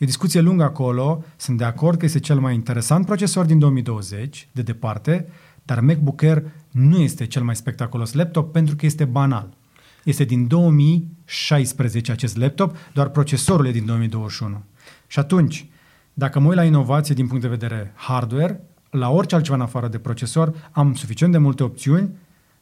o 0.00 0.06
discuție 0.06 0.40
lungă 0.40 0.62
acolo, 0.62 1.24
sunt 1.36 1.58
de 1.58 1.64
acord 1.64 1.98
că 1.98 2.04
este 2.04 2.20
cel 2.20 2.38
mai 2.38 2.54
interesant 2.54 3.06
procesor 3.06 3.44
din 3.44 3.58
2020, 3.58 4.48
de 4.52 4.62
departe, 4.62 5.28
dar 5.62 5.80
MacBook 5.80 6.22
Air 6.22 6.42
nu 6.70 7.00
este 7.00 7.26
cel 7.26 7.42
mai 7.42 7.56
spectaculos 7.56 8.12
laptop 8.12 8.52
pentru 8.52 8.76
că 8.76 8.86
este 8.86 9.04
banal. 9.04 9.60
Este 10.04 10.24
din 10.24 10.46
2016 11.32 12.12
acest 12.12 12.36
laptop, 12.36 12.76
doar 12.92 13.08
procesorul 13.08 13.66
e 13.66 13.70
din 13.70 13.86
2021. 13.86 14.62
Și 15.06 15.18
atunci, 15.18 15.66
dacă 16.14 16.40
mă 16.40 16.46
uit 16.48 16.56
la 16.56 16.64
inovație 16.64 17.14
din 17.14 17.26
punct 17.26 17.42
de 17.42 17.48
vedere 17.48 17.92
hardware, 17.94 18.60
la 18.90 19.10
orice 19.10 19.34
altceva 19.34 19.56
în 19.56 19.62
afară 19.62 19.88
de 19.88 19.98
procesor, 19.98 20.70
am 20.72 20.94
suficient 20.94 21.32
de 21.32 21.38
multe 21.38 21.62
opțiuni, 21.62 22.10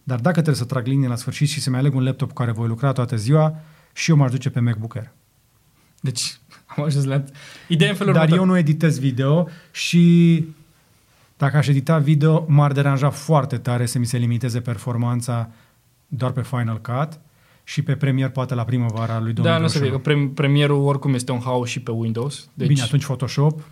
dar 0.02 0.18
dacă 0.18 0.34
trebuie 0.34 0.54
să 0.54 0.64
trag 0.64 0.86
linie 0.86 1.08
la 1.08 1.16
sfârșit 1.16 1.48
și 1.48 1.60
să-mi 1.60 1.76
aleg 1.76 1.94
un 1.94 2.04
laptop 2.04 2.28
cu 2.28 2.34
care 2.34 2.50
voi 2.50 2.68
lucra 2.68 2.92
toată 2.92 3.16
ziua, 3.16 3.54
și 3.92 4.10
eu 4.10 4.16
m-aș 4.16 4.30
duce 4.30 4.50
pe 4.50 4.60
MacBook 4.60 4.96
Air. 4.96 5.10
Deci 6.00 6.38
am 6.76 6.84
ajuns 6.84 7.04
la... 7.04 7.24
Ideea 7.68 7.90
în 7.90 7.96
felul 7.96 8.12
Dar 8.12 8.22
următor. 8.22 8.44
eu 8.46 8.50
nu 8.52 8.58
editez 8.58 8.98
video 8.98 9.48
și 9.70 10.44
dacă 11.36 11.56
aș 11.56 11.66
edita 11.66 11.98
video, 11.98 12.44
m-ar 12.48 12.72
deranja 12.72 13.10
foarte 13.10 13.56
tare 13.56 13.86
să 13.86 13.98
mi 13.98 14.06
se 14.06 14.16
limiteze 14.16 14.60
performanța 14.60 15.50
doar 16.08 16.30
pe 16.30 16.42
Final 16.42 16.80
Cut 16.80 17.20
și 17.70 17.82
pe 17.82 17.94
Premiere 17.96 18.30
poate 18.30 18.54
la 18.54 18.64
primăvara 18.64 19.20
lui 19.20 19.32
2021. 19.32 19.52
Da, 19.52 19.58
nu 19.58 19.64
o 19.64 19.68
să 19.68 19.78
fie, 19.78 19.90
că 19.90 19.98
prem- 19.98 20.34
premierul 20.34 20.86
oricum 20.86 21.14
este 21.14 21.32
un 21.32 21.40
haos 21.44 21.68
și 21.68 21.80
pe 21.80 21.90
Windows. 21.90 22.48
Deci, 22.54 22.68
Bine, 22.68 22.82
atunci 22.82 23.04
Photoshop, 23.04 23.58
uh, 23.58 23.64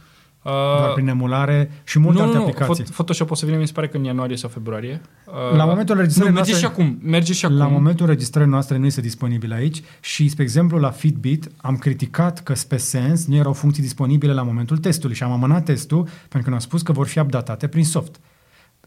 uh, 0.43 0.79
doar 0.79 0.93
prin 0.93 1.09
emulare 1.09 1.71
și 1.85 1.99
multe 1.99 2.19
nu, 2.19 2.25
alte 2.25 2.37
nu, 2.37 2.43
nu, 2.43 2.49
aplicații. 2.49 2.85
Phot- 2.85 2.93
Photoshop 2.93 3.31
o 3.31 3.35
să 3.35 3.47
vină, 3.47 3.57
mi 3.59 3.67
se 3.67 3.73
pare 3.73 3.89
că 3.89 3.97
în 3.97 4.05
ianuarie 4.05 4.37
sau 4.37 4.49
februarie. 4.49 5.01
Uh, 5.27 5.57
La 5.57 5.65
momentul 5.65 5.95
nu, 5.95 6.01
înregistrării 6.01 6.35
merge 6.35 6.53
și 6.55 6.61
noastre- 6.63 6.83
acum. 6.83 6.99
Merge 7.03 7.33
și 7.33 7.45
acum. 7.45 7.57
La 7.57 7.67
momentul 7.67 8.07
înregistrării 8.07 8.51
noastre 8.51 8.77
nu 8.77 8.87
este 8.87 9.01
disponibil 9.01 9.53
aici 9.53 9.83
și, 10.01 10.29
spre 10.29 10.43
exemplu, 10.43 10.79
la 10.79 10.91
Fitbit 10.91 11.51
am 11.57 11.77
criticat 11.77 12.43
că 12.43 12.53
pe 12.69 12.77
Sense 12.77 13.25
nu 13.29 13.37
erau 13.37 13.53
funcții 13.53 13.83
disponibile 13.83 14.33
la 14.33 14.43
momentul 14.43 14.79
testului 14.79 15.17
și 15.17 15.23
am 15.23 15.33
amânat 15.33 15.65
testul 15.65 16.03
pentru 16.03 16.43
că 16.43 16.49
ne-au 16.49 16.61
spus 16.61 16.83
că 16.83 16.93
vor 16.93 17.07
fi 17.07 17.19
updatate 17.19 17.69
prin 17.69 17.85
soft. 17.85 18.21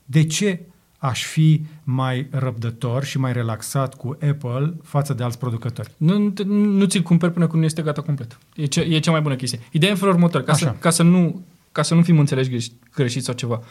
De 0.05 0.23
ce 0.25 0.65
aș 1.01 1.25
fi 1.25 1.65
mai 1.83 2.27
răbdător 2.29 3.03
și 3.03 3.17
mai 3.17 3.33
relaxat 3.33 3.95
cu 3.95 4.17
Apple 4.29 4.73
față 4.83 5.13
de 5.13 5.23
alți 5.23 5.37
producători? 5.37 5.91
Nu, 5.97 6.17
nu, 6.17 6.29
te- 6.29 6.43
nu 6.43 6.85
ți-l 6.85 7.01
cumperi 7.01 7.33
până 7.33 7.47
când 7.47 7.59
nu 7.59 7.65
este 7.65 7.81
gata 7.81 8.01
complet. 8.01 8.37
E, 8.55 8.65
ce, 8.65 8.79
e 8.81 8.99
cea 8.99 9.11
mai 9.11 9.21
bună 9.21 9.35
chestie. 9.35 9.59
Ideea 9.71 9.89
e 9.89 9.93
în 9.93 9.99
felul 9.99 10.13
următor, 10.13 10.41
ca, 10.41 10.53
să, 10.53 10.65
Așa. 10.65 10.75
ca, 10.79 10.89
să 10.89 11.03
nu, 11.03 11.41
ca 11.71 11.81
să 11.81 11.93
nu 11.93 12.01
fim 12.01 12.19
înțelegi 12.19 12.49
greșit, 12.49 12.73
greșit 12.95 13.23
sau 13.23 13.33
ceva. 13.33 13.61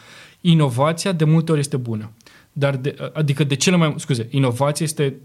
Inovația 0.41 1.11
de 1.11 1.23
multe 1.23 1.51
ori 1.51 1.59
este 1.59 1.77
bună. 1.77 2.11
Dar 2.53 2.75
de, 2.75 2.95
adică 3.13 3.43
de 3.43 3.55
cele 3.55 3.75
mai... 3.75 3.93
Scuze, 3.97 4.27
inovația 4.29 4.85
este 4.85 5.15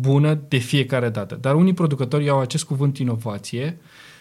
bună 0.00 0.40
de 0.48 0.56
fiecare 0.56 1.08
dată. 1.08 1.38
Dar 1.40 1.54
unii 1.54 1.74
producători 1.74 2.24
iau 2.24 2.40
acest 2.40 2.64
cuvânt 2.64 2.98
inovație 2.98 3.78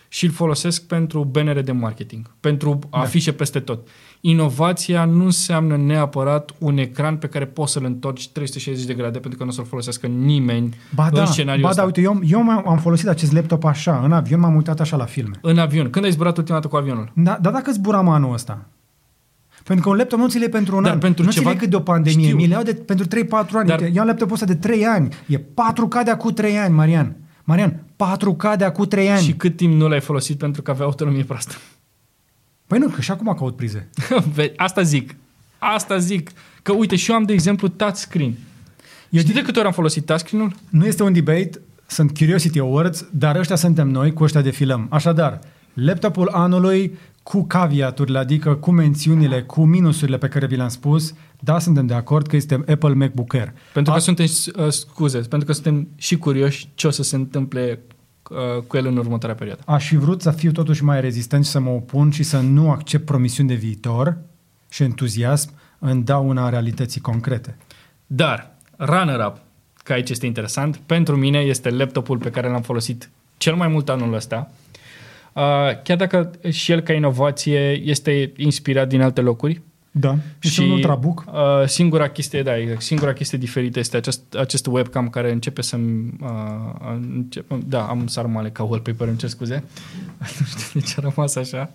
și 0.08 0.26
îl 0.26 0.32
folosesc 0.32 0.88
pentru 0.88 1.24
benere 1.24 1.62
de 1.62 1.72
marketing, 1.72 2.32
pentru 2.40 2.80
afișe 2.90 3.32
peste 3.32 3.60
tot. 3.60 3.88
Inovația 4.22 5.06
nu 5.06 5.24
înseamnă 5.24 5.78
neapărat 5.78 6.52
un 6.58 6.78
ecran 6.78 7.18
pe 7.18 7.28
care 7.28 7.46
poți 7.46 7.72
să-l 7.72 7.86
întorci 7.86 8.30
360 8.30 8.86
de 8.86 8.94
grade 8.94 9.20
pentru 9.20 9.38
că 9.40 9.44
nu 9.44 9.50
o 9.50 9.54
să-l 9.54 9.66
folosească 9.66 10.08
nimeni 10.08 10.76
Ba 10.96 11.10
da, 11.14 11.20
în 11.22 11.28
scenariul 11.28 11.64
ba 11.64 11.70
ăsta. 11.70 11.82
da 11.82 11.88
uite, 11.88 12.02
eu, 12.02 12.20
eu 12.26 12.42
m- 12.44 12.66
am 12.66 12.78
folosit 12.78 13.08
acest 13.08 13.32
laptop 13.32 13.64
așa, 13.64 14.02
în 14.04 14.12
avion 14.12 14.40
m-am 14.40 14.56
uitat 14.56 14.80
așa 14.80 14.98
la 14.98 15.06
filme. 15.06 15.36
În 15.42 15.58
avion. 15.58 15.90
Când 15.90 16.06
ai 16.06 16.12
zburat 16.12 16.38
ultima 16.38 16.56
dată 16.58 16.68
cu 16.68 16.76
avionul? 16.76 17.12
Da, 17.16 17.38
dar 17.42 17.54
dacă 17.54 17.72
zburam 17.72 18.10
anul 18.10 18.34
ăsta? 18.34 18.66
Pentru 19.64 19.86
că 19.86 19.92
un 19.92 19.98
laptop 19.98 20.20
nu 20.20 20.28
ți 20.28 20.36
le 20.38 20.42
iei 20.44 20.52
pentru 20.52 20.76
un 20.76 20.84
Dar 20.84 20.92
an, 20.92 21.00
pentru 21.00 21.24
nu 21.24 21.32
ceva- 21.32 21.48
ți 21.50 21.54
le 21.56 21.60
cât 21.60 21.70
de 21.70 21.76
o 21.76 21.80
pandemie, 21.80 22.24
Știu. 22.26 22.36
mi 22.36 22.48
le 22.48 22.54
iau 22.54 22.64
de, 22.64 22.74
pentru 22.74 23.06
3-4 23.06 23.08
ani. 23.54 23.68
Dar- 23.68 23.80
Dar... 23.80 23.90
Iau 23.90 24.06
laptopul 24.06 24.34
ăsta 24.34 24.46
de 24.46 24.56
3 24.56 24.86
ani, 24.86 25.14
e 25.28 25.38
4K 25.38 26.04
de 26.04 26.12
acum 26.12 26.32
3 26.34 26.58
ani, 26.58 26.74
Marian. 26.76 27.16
Marian, 27.44 27.84
4K 27.96 28.58
de 28.58 28.64
acum 28.64 28.86
3 28.86 29.10
ani. 29.10 29.22
Și 29.22 29.34
cât 29.34 29.56
timp 29.56 29.74
nu 29.74 29.88
l-ai 29.88 30.00
folosit 30.02 30.38
pentru 30.38 30.62
că 30.62 30.72
avea 30.72 30.86
autonomie 30.86 31.24
proastă? 31.24 31.54
Păi 32.70 32.80
nu, 32.80 32.88
că 32.88 33.02
și 33.02 33.12
acum 33.12 33.34
caut 33.38 33.56
prize. 33.56 33.90
Ve- 34.36 34.54
Asta 34.58 34.82
zic. 34.82 35.16
Asta 35.58 35.98
zic. 35.98 36.30
Că 36.62 36.72
uite, 36.74 36.96
și 36.96 37.10
eu 37.12 37.16
am, 37.18 37.24
de 37.24 37.34
exemplu, 37.34 37.68
touchscreen. 37.68 38.34
Eu 39.10 39.22
Știi 39.22 39.34
de 39.34 39.42
câte 39.42 39.58
ori 39.60 39.68
am 39.68 39.74
folosit 39.74 40.06
touchscreen-ul? 40.06 40.54
Nu 40.70 40.86
este 40.86 41.04
un 41.04 41.14
debate, 41.14 41.50
sunt 41.88 42.18
Curiosity 42.18 42.60
Awards, 42.60 43.06
dar 43.12 43.36
ăștia 43.36 43.56
suntem 43.56 43.88
noi, 43.88 44.14
cu 44.14 44.24
ăștia 44.24 44.42
defilăm. 44.42 44.88
Așadar, 44.90 45.40
laptopul 45.74 46.30
anului 46.34 46.98
cu 47.24 47.44
caveaturile, 47.44 48.18
adică 48.18 48.56
cu 48.56 48.72
mențiunile, 48.72 49.42
cu 49.44 49.66
minusurile 49.66 50.18
pe 50.18 50.28
care 50.28 50.46
vi 50.46 50.56
le-am 50.56 50.70
spus, 50.70 51.14
da, 51.40 51.60
suntem 51.60 51.86
de 51.86 51.94
acord 51.94 52.28
că 52.28 52.36
este 52.36 52.54
Apple 52.54 52.94
MacBook 52.94 53.34
Air. 53.34 53.54
Pentru 53.74 53.92
că 53.92 53.98
A- 53.98 54.02
suntem, 54.02 54.26
uh, 54.26 54.68
scuze, 54.72 55.18
pentru 55.18 55.48
că 55.48 55.54
suntem 55.54 55.88
și 55.96 56.18
curioși 56.18 56.70
ce 56.76 56.88
o 56.88 56.90
să 56.90 57.04
se 57.04 57.16
întâmple 57.16 57.80
uh, 57.88 57.94
cu 58.68 58.78
el 58.78 58.86
în 58.86 58.98
următoarea 58.98 59.38
perioadă. 59.38 59.62
Aș 59.66 59.88
fi 59.88 59.96
vrut 59.96 60.22
să 60.22 60.32
fiu 60.32 60.52
totuși 60.52 60.84
mai 60.84 61.02
rezistent 61.02 61.46
și 61.46 61.52
să 61.52 61.60
mă 61.60 61.70
opun 61.70 62.12
și 62.12 62.24
să 62.24 62.40
nu 62.40 62.72
accept 62.72 63.06
promisiuni 63.06 63.50
de 63.50 63.56
viitor 63.56 64.18
și 64.70 64.84
entuziasm 64.84 65.52
în 65.80 66.04
dauna 66.04 66.50
realității 66.50 67.02
concrete. 67.02 67.58
Dar, 68.08 68.52
runner-up, 68.78 69.38
că 69.84 69.94
aici 69.94 70.10
este 70.10 70.26
interesant, 70.26 70.78
pentru 70.78 71.16
mine 71.16 71.40
este 71.40 71.70
laptopul 71.70 72.18
pe 72.18 72.30
care 72.30 72.50
l-am 72.50 72.62
folosit 72.62 73.10
cel 73.38 73.56
mai 73.56 73.68
mult 73.68 73.90
anul 73.90 74.14
ăsta. 74.14 74.52
Uh, 75.34 75.82
chiar 75.84 75.98
dacă 75.98 76.32
și 76.50 76.72
el 76.72 76.80
ca 76.80 76.94
inovație 76.94 77.82
este 77.84 78.32
inspirat 78.36 78.88
din 78.88 79.02
alte 79.02 79.22
locuri. 79.22 79.62
Da. 79.92 80.16
Și 80.40 80.60
un 80.60 80.70
ultrabook. 80.70 81.24
Uh, 81.28 81.68
singura 81.68 82.10
chestie, 82.10 82.44
da, 82.44 82.58
exact, 82.58 82.82
singura 82.82 83.14
chestie 83.14 83.38
diferită 83.38 83.80
este 83.80 83.98
acest, 83.98 84.36
acest 84.36 84.66
webcam 84.66 85.10
care 85.10 85.32
începe 85.32 85.62
să-mi... 85.62 86.14
Uh, 86.22 86.98
încep, 87.14 87.54
da, 87.54 87.84
am 87.86 88.08
sarmale 88.08 88.50
ca 88.50 88.64
wallpaper, 88.64 89.08
îmi 89.08 89.18
cer 89.18 89.30
scuze. 89.30 89.64
nu 90.40 90.46
știu 90.46 90.80
de 90.80 90.86
ce 90.86 90.96
a 90.98 91.02
rămas 91.02 91.36
așa. 91.36 91.72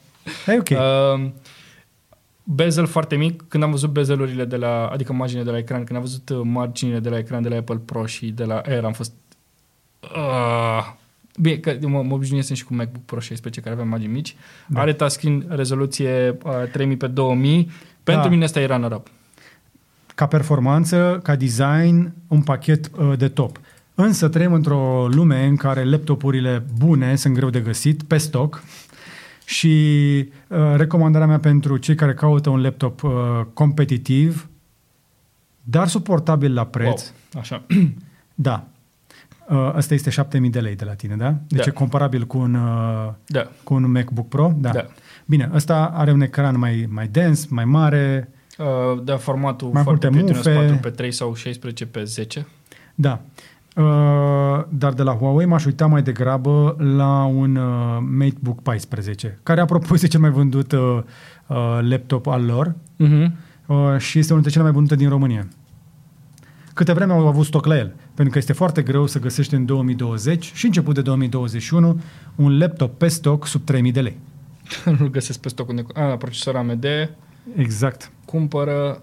E 0.46 0.58
ok. 0.58 0.68
Uh, 0.70 1.30
bezel 2.44 2.86
foarte 2.86 3.16
mic, 3.16 3.44
când 3.48 3.62
am 3.62 3.70
văzut 3.70 3.90
bezelurile 3.90 4.44
de 4.44 4.56
la, 4.56 4.86
adică 4.86 5.12
marginile 5.12 5.44
de 5.44 5.50
la 5.50 5.58
ecran, 5.58 5.84
când 5.84 5.98
am 5.98 6.04
văzut 6.04 6.28
uh, 6.28 6.40
marginile 6.42 6.98
de 6.98 7.08
la 7.08 7.18
ecran 7.18 7.42
de 7.42 7.48
la 7.48 7.56
Apple 7.56 7.80
Pro 7.84 8.06
și 8.06 8.26
de 8.26 8.44
la 8.44 8.58
Air, 8.58 8.84
am 8.84 8.92
fost... 8.92 9.12
Uh, 10.00 10.92
bine, 11.40 11.56
că 11.56 11.78
mă, 11.80 12.02
mă 12.02 12.14
obișnuiesem 12.14 12.56
și 12.56 12.64
cu 12.64 12.74
MacBook 12.74 13.04
Pro 13.04 13.20
16 13.20 13.60
care 13.60 13.74
avea 13.74 13.86
margini 13.86 14.12
mici. 14.12 14.36
Da. 14.66 14.80
Are 14.80 14.92
touchscreen 14.92 15.46
rezoluție 15.48 16.38
uh, 16.44 16.52
3000 16.72 16.96
pe 16.96 17.06
2000. 17.06 17.70
Pentru 18.05 18.22
Da. 18.24 18.28
mine 18.28 18.44
asta 18.44 18.61
e 18.61 18.66
runner-up. 18.66 19.07
ca 20.14 20.26
performanță, 20.26 21.20
ca 21.22 21.36
design, 21.36 22.12
un 22.28 22.42
pachet 22.42 22.90
uh, 22.98 23.12
de 23.18 23.28
top. 23.28 23.61
Însă 23.94 24.28
trăim 24.28 24.52
într-o 24.52 25.09
lume 25.11 25.44
în 25.46 25.57
care 25.57 25.84
laptopurile 25.84 26.64
bune 26.78 27.16
sunt 27.16 27.34
greu 27.34 27.50
de 27.50 27.61
găsit, 27.61 28.02
pe 28.02 28.16
stoc, 28.16 28.62
și 29.44 29.68
uh, 30.48 30.59
recomandarea 30.76 31.26
mea 31.26 31.38
pentru 31.38 31.76
cei 31.76 31.94
care 31.94 32.14
caută 32.14 32.50
un 32.50 32.62
laptop 32.62 33.02
uh, 33.02 33.12
competitiv, 33.52 34.48
dar 35.62 35.88
suportabil 35.88 36.55
la 36.55 36.66
preț, 36.66 37.02
Wow. 37.02 37.42
Așa. 37.42 37.62
da. 38.34 38.64
Uh, 39.48 39.70
asta 39.74 39.94
este 39.94 40.11
7000 40.11 40.50
de 40.50 40.61
lei 40.61 40.76
de 40.76 40.84
la 40.84 40.94
tine, 40.94 41.16
da? 41.16 41.30
Deci 41.48 41.64
Da. 41.64 41.70
e 41.70 41.70
comparabil 41.70 42.24
cu 42.26 42.38
un, 42.38 42.55
uh, 42.55 43.12
Da. 43.26 43.50
cu 43.62 43.74
un 43.74 43.90
MacBook 43.90 44.28
Pro? 44.28 44.55
Da. 44.57 44.70
Da. 44.70 44.86
Bine, 45.26 45.50
ăsta 45.54 45.92
are 45.94 46.12
un 46.12 46.20
ecran 46.20 46.58
mai, 46.58 46.88
mai 46.90 47.08
dens, 47.08 47.46
mai 47.46 47.64
mare, 47.64 48.28
Uh, 48.58 49.02
da, 49.02 49.16
formatul 49.16 49.70
Mai 49.72 49.82
foarte 49.82 50.08
multe 50.08 50.32
prietenos, 50.32 50.56
mufe. 50.56 50.68
4 50.68 50.88
pe 50.88 50.96
3 50.96 51.12
sau 51.12 51.34
16 51.34 51.86
pe 51.86 52.04
10. 52.04 52.46
Da. 52.94 53.20
Uh, 53.76 54.64
dar 54.68 54.92
de 54.92 55.02
la 55.02 55.12
Huawei 55.12 55.46
m-aș 55.46 55.64
uita 55.64 55.86
mai 55.86 56.02
degrabă 56.02 56.76
la 56.96 57.24
un 57.24 57.56
uh, 57.56 57.98
MateBook 58.18 58.62
14, 58.62 59.38
care 59.42 59.60
apropo 59.60 59.94
este 59.94 60.06
cel 60.06 60.20
mai 60.20 60.30
vândut 60.30 60.72
uh, 60.72 60.98
uh, 61.46 61.78
laptop 61.80 62.26
al 62.26 62.44
lor 62.44 62.74
Uh-huh. 62.74 63.26
uh, 63.66 63.98
și 63.98 64.18
este 64.18 64.32
unul 64.32 64.42
dintre 64.42 64.50
cele 64.50 64.62
mai 64.62 64.72
vândute 64.72 64.96
din 64.96 65.08
România. 65.08 65.46
Câte 66.74 66.92
vreme 66.92 67.12
au 67.12 67.26
avut 67.26 67.44
stoc 67.44 67.66
la 67.66 67.76
el, 67.76 67.94
pentru 68.14 68.32
că 68.32 68.38
este 68.38 68.52
foarte 68.52 68.82
greu 68.82 69.06
să 69.06 69.18
găsești 69.18 69.54
în 69.54 69.64
2020 69.64 70.52
și 70.54 70.66
început 70.66 70.94
de 70.94 71.02
2021 71.02 72.00
un 72.34 72.58
laptop 72.58 72.98
pe 72.98 73.08
stoc 73.08 73.46
sub 73.46 73.64
3000 73.64 73.92
de 73.92 74.00
lei. 74.00 74.18
Nu-l 74.98 75.10
găsesc 75.10 75.38
pe 75.40 75.48
stocul 75.48 75.74
de... 75.74 75.84
Ah, 75.94 76.16
procesor 76.18 76.56
AMD. 76.56 76.86
Exact. 77.56 78.10
Cumpără 78.24 79.02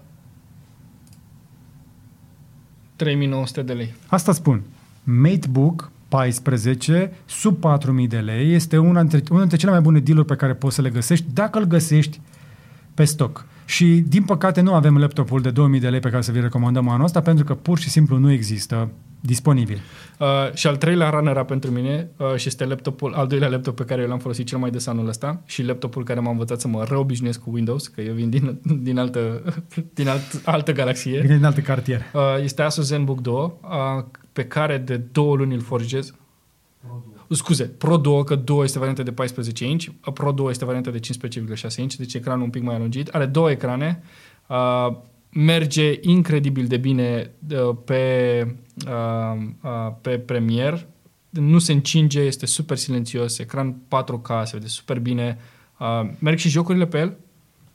3900 2.96 3.62
de 3.62 3.72
lei. 3.72 3.94
Asta 4.06 4.32
spun. 4.32 4.62
MateBook 5.04 5.90
14 6.08 7.12
sub 7.26 7.56
4000 7.56 8.08
de 8.08 8.18
lei 8.18 8.54
este 8.54 8.78
una 8.78 9.00
dintre, 9.00 9.22
una 9.30 9.38
dintre 9.38 9.56
cele 9.56 9.70
mai 9.70 9.80
bune 9.80 10.00
deal 10.00 10.24
pe 10.24 10.36
care 10.36 10.54
poți 10.54 10.74
să 10.74 10.82
le 10.82 10.90
găsești 10.90 11.26
dacă 11.32 11.58
îl 11.58 11.64
găsești 11.64 12.20
pe 12.94 13.04
stoc. 13.04 13.46
Și 13.64 14.04
din 14.08 14.22
păcate 14.22 14.60
nu 14.60 14.74
avem 14.74 14.98
laptopul 14.98 15.40
de 15.40 15.50
2000 15.50 15.80
de 15.80 15.88
lei 15.88 16.00
pe 16.00 16.10
care 16.10 16.22
să 16.22 16.32
vi 16.32 16.40
recomandăm 16.40 16.88
anul 16.88 17.04
ăsta 17.04 17.20
pentru 17.20 17.44
că 17.44 17.54
pur 17.54 17.78
și 17.78 17.90
simplu 17.90 18.18
nu 18.18 18.30
există 18.30 18.90
disponibil. 19.24 19.80
Uh, 20.18 20.26
și 20.54 20.66
al 20.66 20.76
treilea 20.76 21.10
runner 21.10 21.42
pentru 21.42 21.70
mine 21.70 22.10
uh, 22.16 22.34
și 22.36 22.48
este 22.48 22.64
laptopul, 22.64 23.14
al 23.14 23.26
doilea 23.26 23.48
laptop 23.48 23.76
pe 23.76 23.84
care 23.84 24.02
eu 24.02 24.08
l-am 24.08 24.18
folosit 24.18 24.46
cel 24.46 24.58
mai 24.58 24.70
des 24.70 24.86
anul 24.86 25.08
ăsta 25.08 25.42
și 25.46 25.62
laptopul 25.62 26.04
care 26.04 26.20
m-a 26.20 26.30
învățat 26.30 26.60
să 26.60 26.68
mă 26.68 26.84
reobișnuiesc 26.88 27.40
cu 27.40 27.50
Windows, 27.50 27.86
că 27.86 28.00
eu 28.00 28.14
vin 28.14 28.30
din, 28.30 28.60
din, 28.88 28.98
altă, 28.98 29.42
din 29.94 30.08
alt, 30.08 30.42
altă 30.44 30.72
galaxie. 30.72 31.20
Vine 31.20 31.36
din 31.36 31.44
alte 31.44 31.62
cartiere. 31.62 32.10
Uh, 32.14 32.22
este 32.42 32.62
Asus 32.62 32.86
ZenBook 32.86 33.20
2, 33.20 33.34
uh, 33.34 34.04
pe 34.32 34.44
care 34.44 34.78
de 34.78 34.96
două 34.96 35.36
luni 35.36 35.54
îl 35.54 35.60
forjez. 35.60 36.14
Scuze, 37.28 37.64
Pro 37.64 37.96
2, 37.96 38.24
că 38.24 38.34
2 38.34 38.64
este 38.64 38.78
varianta 38.78 39.02
de 39.02 39.12
14 39.12 39.66
inch, 39.66 39.84
Pro 40.14 40.32
2 40.32 40.50
este 40.50 40.64
varianta 40.64 40.90
de 40.90 40.98
15,6 40.98 41.76
inch, 41.76 41.94
deci 41.94 42.14
ecranul 42.14 42.44
un 42.44 42.50
pic 42.50 42.62
mai 42.62 42.74
alungit. 42.74 43.08
Are 43.08 43.26
două 43.26 43.50
ecrane, 43.50 44.02
uh, 44.46 44.96
merge 45.32 45.98
incredibil 46.00 46.66
de 46.66 46.76
bine 46.76 47.30
uh, 47.50 47.76
pe, 47.84 48.56
uh, 48.86 49.42
uh, 49.62 49.92
pe 50.00 50.18
Premiere, 50.18 50.88
nu 51.30 51.58
se 51.58 51.72
încinge, 51.72 52.20
este 52.20 52.46
super 52.46 52.76
silențios, 52.76 53.38
ecran 53.38 53.76
4K, 53.88 54.42
se 54.44 54.56
vede 54.56 54.66
super 54.66 54.98
bine, 54.98 55.38
uh, 55.78 56.10
merg 56.18 56.38
și 56.38 56.48
jocurile 56.48 56.86
pe 56.86 56.98
el, 56.98 57.16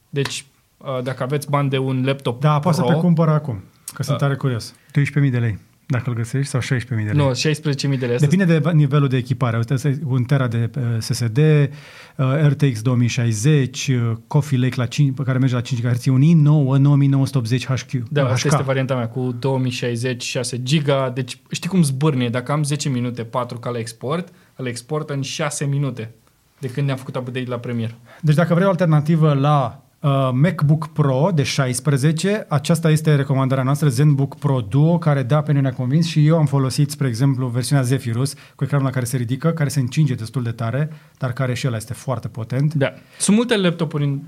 deci 0.09 0.45
uh, 0.77 1.03
dacă 1.03 1.23
aveți 1.23 1.49
bani 1.49 1.69
de 1.69 1.77
un 1.77 2.05
laptop 2.05 2.41
Da, 2.41 2.59
poți 2.59 2.75
să 2.75 2.81
Pro, 2.81 2.93
pe 2.93 2.99
cumpăr 2.99 3.29
acum, 3.29 3.63
că 3.93 4.03
sunt 4.03 4.17
Da. 4.17 4.25
tare 4.25 4.37
curios. 4.37 4.75
13.000 5.23 5.31
de 5.31 5.39
lei, 5.39 5.59
dacă 5.89 6.09
îl 6.09 6.15
găsești, 6.15 6.49
sau 6.49 6.61
16.000 6.61 6.87
de 6.87 6.95
lei. 6.95 7.13
nu, 7.13 7.31
16.000 7.31 7.99
de 7.99 8.05
lei. 8.05 8.15
Asta 8.15 8.27
Depinde 8.27 8.59
de 8.59 8.71
nivelul 8.71 9.07
de 9.07 9.17
echipare. 9.17 9.57
Uite, 9.57 9.73
asta 9.73 9.87
e 9.87 9.99
un 10.05 10.23
tera 10.23 10.47
de 10.47 10.69
uh, 10.77 10.83
SSD, 10.99 11.37
uh, 11.37 12.25
RTX 12.47 12.81
2060, 12.81 13.87
uh, 13.87 14.11
Coffee 14.27 14.59
Lake 14.59 14.73
la 14.75 14.85
5, 14.85 15.15
pe 15.15 15.23
care 15.23 15.37
merge 15.37 15.55
la 15.55 15.61
5 15.61 15.81
GHz, 15.81 16.05
un 16.05 16.21
i9 16.21 16.79
9980 16.79 17.65
HQ. 17.65 17.91
Da, 18.09 18.23
HK. 18.23 18.31
asta 18.31 18.47
este 18.47 18.63
varianta 18.63 18.95
mea 18.95 19.07
cu 19.07 19.35
2060, 19.39 20.23
6 20.23 20.63
giga. 20.63 21.11
Deci 21.13 21.39
știi 21.51 21.69
cum 21.69 21.83
zbârne? 21.83 22.29
Dacă 22.29 22.51
am 22.51 22.63
10 22.63 22.89
minute 22.89 23.23
4 23.23 23.57
ca 23.57 23.69
la 23.69 23.77
export, 23.77 24.33
îl 24.55 24.67
export 24.67 25.09
în 25.09 25.21
6 25.21 25.65
minute 25.65 26.13
de 26.59 26.67
când 26.67 26.85
ne-am 26.85 26.97
făcut 26.97 27.15
update 27.15 27.45
la 27.47 27.57
Premiere. 27.57 27.95
Deci 28.21 28.35
dacă 28.35 28.53
vrei 28.53 28.65
o 28.65 28.69
alternativă 28.69 29.33
la 29.33 29.86
uh, 29.99 30.29
MacBook 30.33 30.87
Pro 30.87 31.29
de 31.33 31.43
16, 31.43 32.45
aceasta 32.47 32.89
este 32.89 33.15
recomandarea 33.15 33.63
noastră, 33.63 33.87
ZenBook 33.89 34.35
Pro 34.37 34.61
Duo, 34.61 34.97
care 34.97 35.23
da, 35.23 35.41
pe 35.41 35.51
noi 35.51 35.61
ne-a 35.61 35.73
convins 35.73 36.05
și 36.05 36.25
eu 36.27 36.37
am 36.37 36.45
folosit, 36.45 36.91
spre 36.91 37.07
exemplu, 37.07 37.47
versiunea 37.47 37.83
Zephyrus, 37.83 38.33
cu 38.55 38.63
ecranul 38.63 38.85
la 38.85 38.91
care 38.91 39.05
se 39.05 39.17
ridică, 39.17 39.51
care 39.51 39.69
se 39.69 39.79
încinge 39.79 40.13
destul 40.13 40.43
de 40.43 40.51
tare, 40.51 40.89
dar 41.17 41.33
care 41.33 41.53
și 41.53 41.67
ăla 41.67 41.75
este 41.75 41.93
foarte 41.93 42.27
potent. 42.27 42.73
Da. 42.73 42.93
Sunt 43.19 43.35
multe 43.35 43.57
laptopuri, 43.57 44.03
în- 44.03 44.19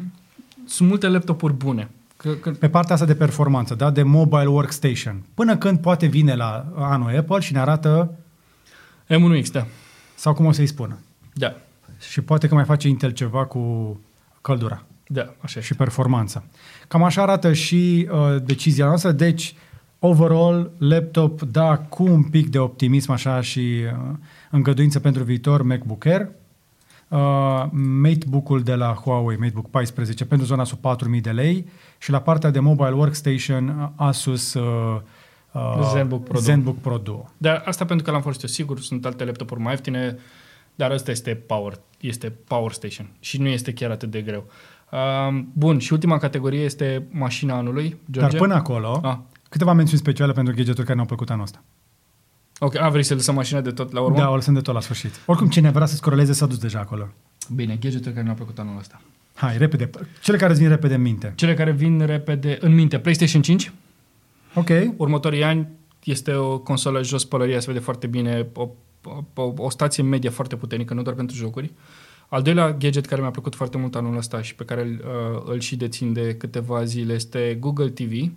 sunt 0.66 0.90
multe 0.90 1.08
laptopuri 1.08 1.54
bune. 1.54 1.90
Că, 2.18 2.30
că, 2.32 2.50
Pe 2.52 2.70
partea 2.70 2.94
asta 2.94 3.06
de 3.06 3.16
performanță, 3.16 3.76
da, 3.76 3.90
de 3.92 4.04
mobile 4.04 4.46
workstation. 4.46 5.22
Până 5.34 5.58
când 5.58 5.80
poate 5.80 6.06
vine 6.06 6.36
la 6.36 6.66
anul 6.76 7.18
Apple 7.18 7.40
și 7.40 7.54
ne 7.54 7.60
arată, 7.60 8.12
M1X, 9.08 9.52
da. 9.52 9.66
sau 10.16 10.34
cum 10.34 10.46
o 10.46 10.52
să-i 10.52 10.68
spună. 10.68 10.98
Da. 11.34 11.56
Și 12.10 12.22
poate 12.22 12.48
că 12.48 12.54
mai 12.54 12.64
face 12.66 12.88
Intel 12.88 13.10
ceva 13.12 13.46
cu 13.46 13.98
căldura 14.42 14.84
Da, 15.12 15.34
așa 15.40 15.60
și 15.60 15.76
performanța. 15.76 16.44
Cam 16.88 17.04
așa 17.04 17.22
arată 17.22 17.54
și 17.54 18.10
uh, 18.12 18.36
decizia 18.44 18.86
noastră. 18.86 19.12
Deci, 19.12 19.56
overall, 20.00 20.72
laptop, 20.78 21.42
da, 21.42 21.78
cu 21.78 22.04
un 22.04 22.24
pic 22.24 22.50
de 22.50 22.60
optimism 22.60 23.12
așa 23.12 23.42
și 23.42 23.60
uh, 23.60 24.16
îngăduință 24.52 25.00
pentru 25.00 25.24
viitor, 25.24 25.62
MacBook 25.62 26.06
Air. 26.06 26.30
Uh, 27.08 27.66
MateBook-ul 28.02 28.64
de 28.64 28.76
la 28.76 28.94
Huawei, 28.94 29.38
MateBook 29.38 29.70
14, 29.70 30.26
pentru 30.26 30.48
zona 30.48 30.64
sub 30.64 30.80
4.000 31.16 31.22
de 31.22 31.32
lei 31.32 31.66
și 31.98 32.12
la 32.12 32.22
partea 32.22 32.50
de 32.50 32.60
mobile 32.60 32.92
workstation, 32.92 33.68
uh, 33.68 33.90
Asus 33.96 34.54
uh, 34.54 35.02
uh, 35.52 35.90
ZenBook 35.94 36.24
Pro 36.24 36.34
Duo. 36.34 36.42
ZenBook 36.42 36.78
Pro 36.78 36.98
Duo. 36.98 37.30
Dar 37.38 37.62
asta 37.66 37.86
pentru 37.86 38.06
că 38.06 38.12
l-am 38.12 38.22
folosit 38.22 38.44
eu 38.44 38.50
sigur, 38.50 38.80
sunt 38.80 39.06
alte 39.06 39.24
laptopuri 39.24 39.62
mai 39.62 39.72
ieftine, 39.72 40.18
dar 40.76 40.92
ăsta 40.92 41.12
este 41.12 41.36
Power, 41.36 41.80
este 42.00 42.30
Power 42.30 42.72
Station 42.72 43.10
și 43.20 43.42
nu 43.42 43.48
este 43.48 43.74
chiar 43.74 43.92
atât 43.92 44.12
de 44.12 44.22
greu. 44.22 44.44
Uh, 44.48 44.54
bun, 45.54 45.80
și 45.80 45.94
ultima 45.94 46.18
categorie 46.18 46.64
este 46.64 47.08
mașina 47.12 47.56
anului, 47.58 47.98
George. 48.12 48.32
Dar 48.32 48.40
până 48.40 48.54
acolo, 48.54 49.00
Ah. 49.04 49.18
câteva 49.50 49.74
mențiuni 49.74 50.00
speciale 50.00 50.32
pentru 50.32 50.54
gadgeturi 50.54 50.82
care 50.84 50.94
ne-au 50.94 51.06
plăcut 51.08 51.30
anul 51.30 51.44
ăsta. 51.44 51.64
Ok, 52.60 52.76
a, 52.80 52.90
vrei 52.90 53.04
să 53.04 53.14
lăsăm 53.14 53.36
mașina 53.36 53.62
de 53.62 53.72
tot 53.72 53.92
la 53.92 54.02
urmă? 54.02 54.18
Da, 54.18 54.30
o 54.30 54.36
lăsăm 54.36 54.54
de 54.54 54.62
tot 54.62 54.74
la 54.74 54.82
sfârșit. 54.82 55.12
Oricum, 55.26 55.48
cine 55.50 55.70
vrea 55.72 55.86
să 55.86 55.96
scroleze 55.96 56.34
s-a 56.34 56.46
dus 56.46 56.58
deja 56.58 56.80
acolo. 56.80 57.08
Bine, 57.56 57.76
gadgetul 57.82 58.12
care 58.12 58.24
ne-a 58.26 58.34
plăcut 58.34 58.60
anul 58.60 58.78
ăsta. 58.78 59.02
Hai, 59.36 59.58
repede. 59.58 59.90
Cele 60.22 60.38
care 60.38 60.52
îți 60.52 60.60
vin 60.62 60.70
repede 60.70 60.94
în 60.94 61.02
minte. 61.02 61.34
Cele 61.36 61.54
care 61.54 61.72
vin 61.72 62.06
repede 62.06 62.58
în 62.62 62.74
minte. 62.76 63.00
PlayStation 63.00 63.42
5, 63.42 63.72
Ok. 64.54 64.70
următorii 64.98 65.44
ani 65.44 65.68
este 66.04 66.34
o 66.34 66.58
consolă 66.60 67.04
jos 67.04 67.26
pălăria, 67.26 67.60
se 67.60 67.66
vede 67.72 67.84
foarte 67.84 68.08
bine, 68.08 68.48
o, 68.54 68.70
o, 69.36 69.54
o 69.58 69.70
stație 69.70 70.04
media 70.04 70.32
foarte 70.32 70.56
puternică, 70.56 70.94
nu 70.94 71.02
doar 71.02 71.16
pentru 71.16 71.36
jocuri. 71.36 71.72
Al 72.30 72.42
doilea 72.42 72.72
gadget 72.72 73.06
care 73.06 73.22
mi-a 73.22 73.32
plăcut 73.32 73.56
foarte 73.56 73.78
mult 73.78 73.96
anul 73.96 74.18
ăsta 74.18 74.42
și 74.42 74.56
pe 74.56 74.66
care 74.66 74.82
îl, 74.82 74.92
uh, 74.92 75.42
îl 75.46 75.60
și 75.60 75.76
dețin 75.76 76.14
de 76.14 76.36
câteva 76.36 76.84
zile 76.84 77.14
este 77.14 77.58
Google 77.60 77.90
TV, 77.90 78.32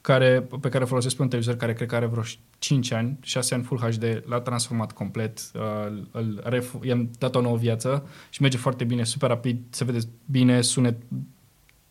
care, 0.00 0.48
pe 0.60 0.68
care 0.68 0.84
folosesc 0.84 1.16
pe 1.16 1.22
un 1.22 1.28
televizor 1.28 1.56
care 1.56 1.72
cred 1.72 1.88
că 1.88 1.94
are 1.94 2.06
vreo 2.06 2.22
5 2.58 2.92
ani, 2.92 3.18
6 3.22 3.54
ani 3.54 3.62
Full 3.62 3.80
HD, 3.80 4.22
l-a 4.26 4.40
transformat 4.40 4.92
complet, 4.92 5.40
uh, 5.54 6.02
îl, 6.10 6.40
ref, 6.44 6.74
i-am 6.82 7.10
dat 7.18 7.34
o 7.34 7.40
nouă 7.40 7.56
viață 7.56 8.08
și 8.30 8.42
merge 8.42 8.56
foarte 8.56 8.84
bine, 8.84 9.04
super 9.04 9.28
rapid, 9.28 9.58
se 9.70 9.84
vede 9.84 9.98
bine, 10.24 10.60
sunet 10.60 10.96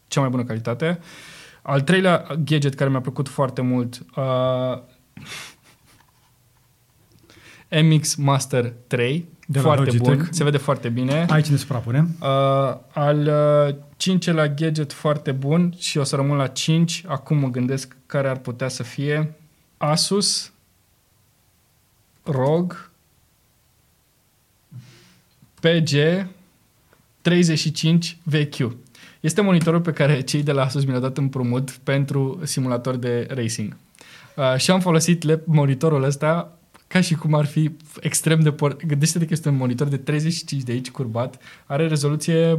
cea 0.08 0.20
mai 0.20 0.30
bună 0.30 0.44
calitate. 0.44 1.00
Al 1.62 1.82
treilea 1.82 2.26
gadget 2.44 2.74
care 2.74 2.90
mi-a 2.90 3.02
plăcut 3.02 3.28
foarte 3.28 3.62
mult, 3.62 4.06
uh, 4.16 4.82
MX 7.90 8.16
Master 8.16 8.74
3, 8.88 9.28
De 9.52 9.60
la 9.60 9.64
foarte 9.64 9.84
Logitech. 9.84 10.16
bun, 10.16 10.28
se 10.32 10.44
vede 10.44 10.58
foarte 10.58 10.90
bine. 10.90 11.26
Aici 11.30 11.48
ne 11.48 11.56
suprapunem. 11.56 12.16
Uh, 12.22 12.28
al 12.94 13.28
uh, 13.28 13.76
cincelea 13.98 14.48
gadget 14.48 14.94
foarte 14.94 15.32
bun 15.32 15.74
și 15.78 15.98
o 15.98 16.04
să 16.04 16.16
rămân 16.16 16.38
la 16.38 16.48
5. 16.48 17.04
Acum 17.08 17.38
mă 17.38 17.48
gândesc 17.48 17.96
care 18.06 18.30
ar 18.30 18.38
putea 18.38 18.68
să 18.68 18.84
fie 18.84 19.36
Asus 19.78 20.52
ROG 22.24 22.92
PG 25.60 26.28
35 27.22 28.18
VQ. 28.24 28.72
Este 29.20 29.42
monitorul 29.42 29.82
pe 29.82 29.92
care 29.92 30.22
cei 30.22 30.44
de 30.44 30.52
la 30.52 30.64
Asus 30.64 30.86
mi 30.86 30.92
l-au 30.92 31.02
dat 31.02 31.18
împrumut 31.18 31.72
pentru 31.72 32.40
simulator 32.44 32.96
de 32.96 33.28
racing. 33.30 33.78
Uh, 34.36 34.56
și 34.58 34.72
am 34.72 34.80
folosit 34.80 35.32
lap- 35.32 35.46
monitorul 35.46 36.04
ăsta 36.04 36.59
ca 36.90 37.02
și 37.02 37.16
cum 37.16 37.34
ar 37.34 37.46
fi 37.46 37.72
extrem 38.00 38.40
de... 38.40 38.52
Por- 38.52 38.86
Gândește-te 38.88 39.26
că 39.26 39.34
este 39.34 39.50
un 39.50 39.56
monitor 39.56 39.88
de 39.88 39.98
35 39.98 40.64
de 40.64 40.72
aici 40.72 40.92
curbat, 40.92 41.42
are 41.66 41.88
rezoluție 41.88 42.54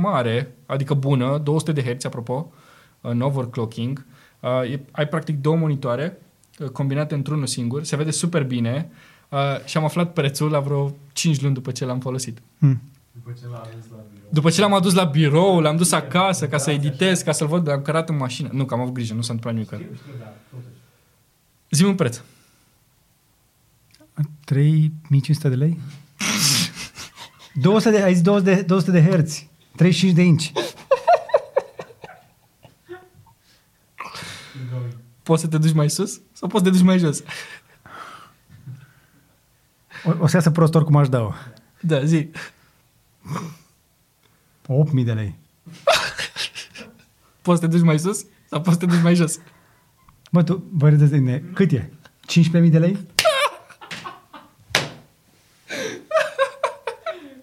mare, 0.00 0.54
adică 0.66 0.94
bună, 0.94 1.38
200 1.38 1.72
de 1.72 1.82
Hz, 1.82 2.04
apropo, 2.04 2.52
în 3.00 3.20
overclocking. 3.20 4.04
Uh, 4.40 4.72
e, 4.72 4.80
ai 4.90 5.08
practic 5.08 5.40
două 5.40 5.56
monitoare 5.56 6.18
uh, 6.58 6.68
combinate 6.68 7.14
într-unul 7.14 7.46
singur, 7.46 7.84
se 7.84 7.96
vede 7.96 8.10
super 8.10 8.44
bine 8.44 8.90
uh, 9.28 9.64
și 9.64 9.76
am 9.76 9.84
aflat 9.84 10.12
prețul 10.12 10.50
la 10.50 10.60
vreo 10.60 10.96
5 11.12 11.40
luni 11.40 11.54
după 11.54 11.70
ce 11.70 11.84
l-am 11.84 12.00
folosit. 12.00 12.38
Hmm. 12.58 12.82
După 13.12 13.34
ce 13.40 13.46
l-a 13.50 13.58
ales 13.58 13.84
la 13.90 14.02
birou. 14.12 14.28
După 14.30 14.50
ce 14.50 14.60
l-am 14.60 14.72
adus 14.72 14.94
la 14.94 15.04
birou, 15.04 15.60
l-am 15.60 15.76
dus 15.76 15.92
acasă 15.92 16.48
ca 16.48 16.58
să 16.58 16.70
editez, 16.70 17.22
ca 17.22 17.32
să-l 17.32 17.46
văd, 17.46 17.68
l-am 17.68 17.82
cărat 17.82 18.08
în 18.08 18.16
mașină. 18.16 18.48
Nu, 18.52 18.64
că 18.64 18.74
am 18.74 18.80
avut 18.80 18.92
grijă, 18.92 19.14
nu 19.14 19.22
s-a 19.22 19.32
întâmplat 19.32 19.54
nimic. 19.54 19.84
Știu, 19.84 19.96
știu, 20.02 20.12
da, 20.18 20.32
totuși. 20.50 20.74
Zi-mi 21.70 21.88
un 21.88 21.94
preț. 21.94 22.20
3500 24.44 25.48
de 25.48 25.54
lei? 25.54 25.78
200 27.54 27.90
de, 27.90 28.02
ai 28.02 28.12
zis 28.12 28.22
200 28.22 28.54
de, 28.54 28.62
200 28.62 28.90
de 28.90 29.02
herți. 29.02 29.50
35 29.76 30.14
de 30.14 30.22
inci. 30.22 30.52
Keep 34.52 34.70
going. 34.70 34.96
Poți 35.22 35.42
să 35.42 35.48
te 35.48 35.58
duci 35.58 35.72
mai 35.72 35.90
sus 35.90 36.20
sau 36.32 36.48
poți 36.48 36.64
să 36.64 36.70
te 36.70 36.76
duci 36.76 36.86
mai 36.86 36.98
jos? 36.98 37.22
O, 40.04 40.12
o 40.18 40.26
să 40.26 40.36
iasă 40.36 40.50
prost 40.50 40.74
oricum 40.74 40.96
aș 40.96 41.08
da-o. 41.08 41.32
Da, 41.80 42.04
zi. 42.04 42.30
8000 44.66 45.04
de 45.04 45.12
lei. 45.12 45.38
Poți 47.42 47.60
să 47.60 47.66
te 47.66 47.76
duci 47.76 47.84
mai 47.84 47.98
sus 47.98 48.24
sau 48.48 48.60
poți 48.60 48.78
să 48.78 48.86
te 48.86 48.92
duci 48.92 49.02
mai 49.02 49.14
jos? 49.14 49.38
Mă, 50.30 50.42
tu, 50.42 50.64
vă 50.72 50.88
râdeți 50.88 51.10
de 51.10 51.18
mine. 51.18 51.38
Cât 51.54 51.72
e? 51.72 51.90
15.000 52.32 52.70
de 52.70 52.78
lei? 52.78 52.98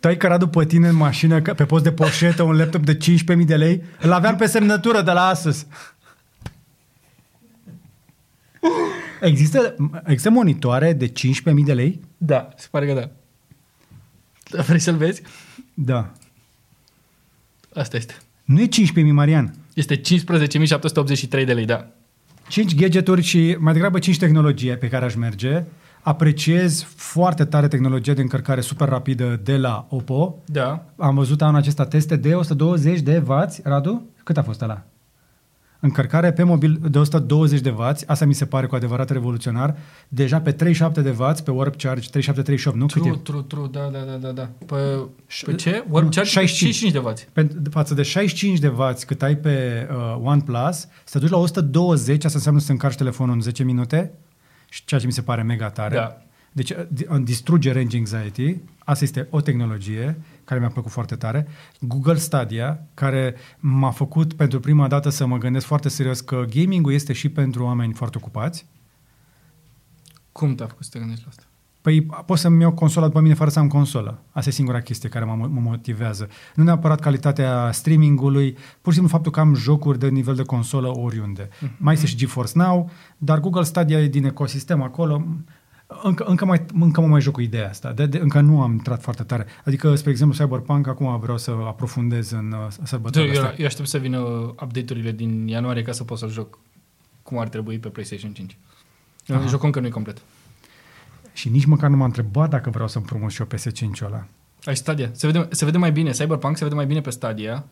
Ai 0.08 0.18
cărat 0.18 0.40
după 0.40 0.66
tine 0.66 0.88
în 0.88 0.96
mașină, 0.96 1.42
că- 1.42 1.54
pe 1.54 1.66
post 1.66 1.84
de 1.84 1.92
poșetă, 1.92 2.44
un 2.44 2.56
laptop 2.58 2.84
de 2.86 2.98
15.000 2.98 3.46
de 3.46 3.56
lei? 3.56 3.84
Îl 4.02 4.12
aveam 4.12 4.36
pe 4.36 4.46
semnătură 4.46 5.02
de 5.02 5.12
la 5.12 5.26
Asus. 5.26 5.66
Există, 9.22 9.76
există 10.06 10.30
monitoare 10.30 10.94
de 10.94 11.08
15.000 11.08 11.66
de 11.66 11.74
lei? 11.74 12.00
Da, 12.18 12.50
se 12.58 12.68
pare 12.72 12.86
că 12.88 12.94
da. 12.94 13.10
Da, 14.58 14.62
Vrei 14.62 14.80
să-l 14.80 14.96
vezi? 14.96 15.22
Da. 15.74 16.12
Asta 17.74 17.98
este. 17.98 18.16
Nu 18.44 18.62
e 18.62 18.68
15.000, 18.68 19.12
Marian. 19.12 19.56
Este 19.74 20.02
15.783 20.02 21.30
de 21.30 21.54
lei, 21.54 21.66
da. 21.66 21.88
5 22.48 22.76
gadgeturi 22.76 23.22
și 23.22 23.56
mai 23.60 23.74
degrabă 23.74 24.00
5 24.00 24.18
tehnologie 24.18 24.76
pe 24.76 24.88
care 24.88 25.06
aș 25.06 25.16
merge. 25.16 25.64
Apreciez 26.04 26.84
foarte 26.96 27.46
tare 27.46 27.68
tehnologia 27.68 28.14
de 28.14 28.22
încărcare 28.22 28.62
super 28.62 28.90
rapidă 28.90 29.40
de 29.44 29.58
la 29.58 29.86
Oppo. 29.90 30.36
Da. 30.46 30.86
Am 30.98 31.16
văzut 31.16 31.42
anul 31.42 31.56
acesta 31.56 31.86
teste 31.86 32.16
de 32.16 32.36
120 32.36 33.00
de 33.00 33.24
W, 33.28 33.34
Radu? 33.64 34.10
Cât 34.24 34.38
a 34.38 34.44
fost 34.44 34.62
ăla? 34.62 34.84
Încărcare 35.80 36.34
pe 36.34 36.44
mobil 36.44 36.80
de 36.90 36.98
120 36.98 37.60
de 37.60 37.70
W, 37.70 37.82
asta 38.06 38.26
mi 38.26 38.34
se 38.34 38.46
pare 38.46 38.66
cu 38.66 38.76
adevărat 38.76 39.10
revoluționar. 39.10 39.76
Deja 40.08 40.40
pe 40.42 40.52
37 40.52 41.02
de 41.02 41.16
W, 41.18 41.24
pe 41.44 41.52
Warp 41.52 41.76
Charge 41.76 42.10
37-38, 42.10 42.74
nu? 42.74 42.86
Cât 42.86 43.02
True, 43.02 43.14
e? 43.16 43.20
true, 43.24 43.42
true, 43.48 43.68
da, 43.72 43.90
da, 43.92 44.00
da, 44.00 44.16
da, 44.16 44.32
da. 44.32 44.50
Pe, 44.66 44.76
pe 45.46 45.56
ce? 45.56 45.84
Warp 45.90 46.14
Charge 46.14 46.30
65. 46.30 46.74
65 46.74 46.92
de 46.92 47.00
W. 47.00 47.14
Pe, 47.34 47.70
față 47.70 47.94
de 47.94 48.02
65 48.02 48.60
de 48.60 48.68
W 48.68 48.82
cât 49.06 49.22
ai 49.22 49.36
pe 49.36 49.88
uh, 49.92 50.22
OnePlus, 50.24 50.88
să 51.04 51.12
te 51.12 51.20
duci 51.20 51.30
la 51.30 51.38
120, 51.38 52.24
asta 52.24 52.38
înseamnă 52.38 52.60
să 52.60 52.72
încarci 52.72 52.96
telefonul 52.96 53.36
în 53.36 53.42
10 53.42 53.64
minute, 53.64 54.12
și 54.74 54.86
ceea 54.86 55.00
ce 55.00 55.06
mi 55.06 55.12
se 55.12 55.22
pare 55.22 55.44
mega 55.44 55.70
tare. 55.70 55.96
Da. 55.96 56.18
Deci 56.52 56.70
uh, 56.70 56.86
di- 56.90 57.06
uh, 57.10 57.22
distruge 57.24 57.72
range 57.72 57.98
anxiety, 57.98 58.58
asta 58.80 59.04
este 59.04 59.28
o 59.30 59.42
tehnologie 59.42 60.22
care 60.44 60.60
mi-a 60.60 60.70
plăcut 60.70 60.92
foarte 60.92 61.16
tare. 61.16 61.48
Google 61.80 62.18
Stadia, 62.18 62.88
care 62.94 63.36
m-a 63.60 63.92
făcut 63.92 64.34
pentru 64.34 64.60
prima 64.60 64.88
dată 64.88 65.10
să 65.10 65.26
mă 65.26 65.38
gândesc 65.38 65.66
foarte 65.66 65.90
serios 65.90 66.22
că 66.22 66.46
gaming-ul 66.50 66.94
este 66.94 67.14
și 67.14 67.30
pentru 67.30 67.64
oameni 67.64 67.94
foarte 67.94 68.18
ocupați. 68.18 68.66
Cum 70.32 70.56
te-a 70.56 70.68
făcut 70.68 70.84
să 70.84 70.90
te 70.94 71.00
gândești 71.00 71.24
la 71.24 71.30
asta? 71.30 71.44
Păi 71.84 72.06
pot 72.26 72.38
să-mi 72.38 72.62
iau 72.62 72.72
consola 72.72 73.06
după 73.06 73.20
mine 73.20 73.34
fără 73.34 73.50
să 73.50 73.60
am 73.60 73.68
consolă. 73.68 74.20
Asta 74.32 74.50
e 74.50 74.54
singura 74.54 74.80
chestie 74.82 75.10
care 75.10 75.26
mă, 75.26 75.36
mă 75.36 75.60
motivează. 75.60 76.28
Nu 76.56 76.64
neapărat 76.64 77.00
calitatea 77.00 77.72
streamingului, 77.72 78.52
pur 78.82 78.94
și 78.94 79.00
simplu 79.00 79.08
faptul 79.08 79.32
că 79.32 79.40
am 79.40 79.56
jocuri 79.56 80.00
de 80.00 80.08
nivel 80.08 80.36
de 80.36 80.44
consolă 80.44 80.98
oriunde. 80.98 81.50
Mhm. 81.52 81.68
Mm-hmm. 81.68 81.78
Mai 81.78 81.94
este 81.94 82.06
și 82.06 82.16
GeForce 82.16 82.52
Now, 82.56 82.90
dar 83.18 83.40
Google 83.40 83.64
Stadia 83.64 84.00
e 84.00 84.08
din 84.08 84.26
ecosistem 84.26 84.82
acolo. 84.82 85.26
Încă, 86.04 86.24
încă, 86.24 86.46
mai, 86.46 86.66
încă 86.80 87.02
mă 87.02 87.08
mai 87.08 87.22
joc 87.22 87.34
cu 87.34 87.42
ideea 87.42 87.70
asta. 87.70 87.92
De, 87.92 88.06
de, 88.06 88.18
încă 88.18 88.40
nu 88.40 88.62
am 88.62 88.72
intrat 88.72 89.02
foarte 89.02 89.24
tare. 89.24 89.46
Adică, 89.66 89.96
spre 89.96 90.12
exemplu, 90.12 90.46
Cyberpunk, 90.46 90.88
acum 90.88 91.20
vreau 91.20 91.38
să 91.38 91.52
aprofundez 91.52 92.32
în 92.32 92.52
uh, 92.52 92.60
Eu, 92.60 92.70
sărbătorile 92.84 93.34
eu, 93.34 93.42
astea. 93.42 93.56
eu 93.58 93.66
aștept 93.66 93.88
să 93.88 93.98
vină 93.98 94.20
update-urile 94.62 95.12
din 95.12 95.48
ianuarie 95.48 95.82
ca 95.82 95.92
să 95.92 96.04
pot 96.04 96.18
să-l 96.18 96.32
joc 96.32 96.60
cum 97.24 97.38
ar 97.38 97.48
trebui 97.48 97.80
pe 97.80 97.88
PlayStation 97.88 98.32
5. 98.32 98.58
Aha. 99.28 99.46
Jocul 99.48 99.66
încă 99.66 99.80
nu 99.80 99.86
e 99.86 99.90
complet. 99.90 100.22
Și 101.34 101.50
nici 101.50 101.66
măcar 101.66 101.90
nu 101.90 101.98
m-a 101.98 102.06
întrebat 102.06 102.50
dacă 102.50 102.70
vreau 102.70 102.88
să 102.88 102.98
împrumut 102.98 103.32
și 103.32 103.42
eu 103.42 103.48
PS5-ul 103.48 104.06
ăla. 104.06 104.28
Ai 104.64 104.76
Stadia. 104.76 105.10
Se 105.14 105.28
vede, 105.28 105.48
se 105.52 105.66
vede 105.66 105.78
mai 105.78 105.92
bine, 105.92 106.12
Cyberpunk 106.12 106.58
se 106.58 106.64
vede 106.64 106.76
mai 106.76 106.86
bine 106.86 107.02
pe 107.02 107.10
Stadia, 107.10 107.66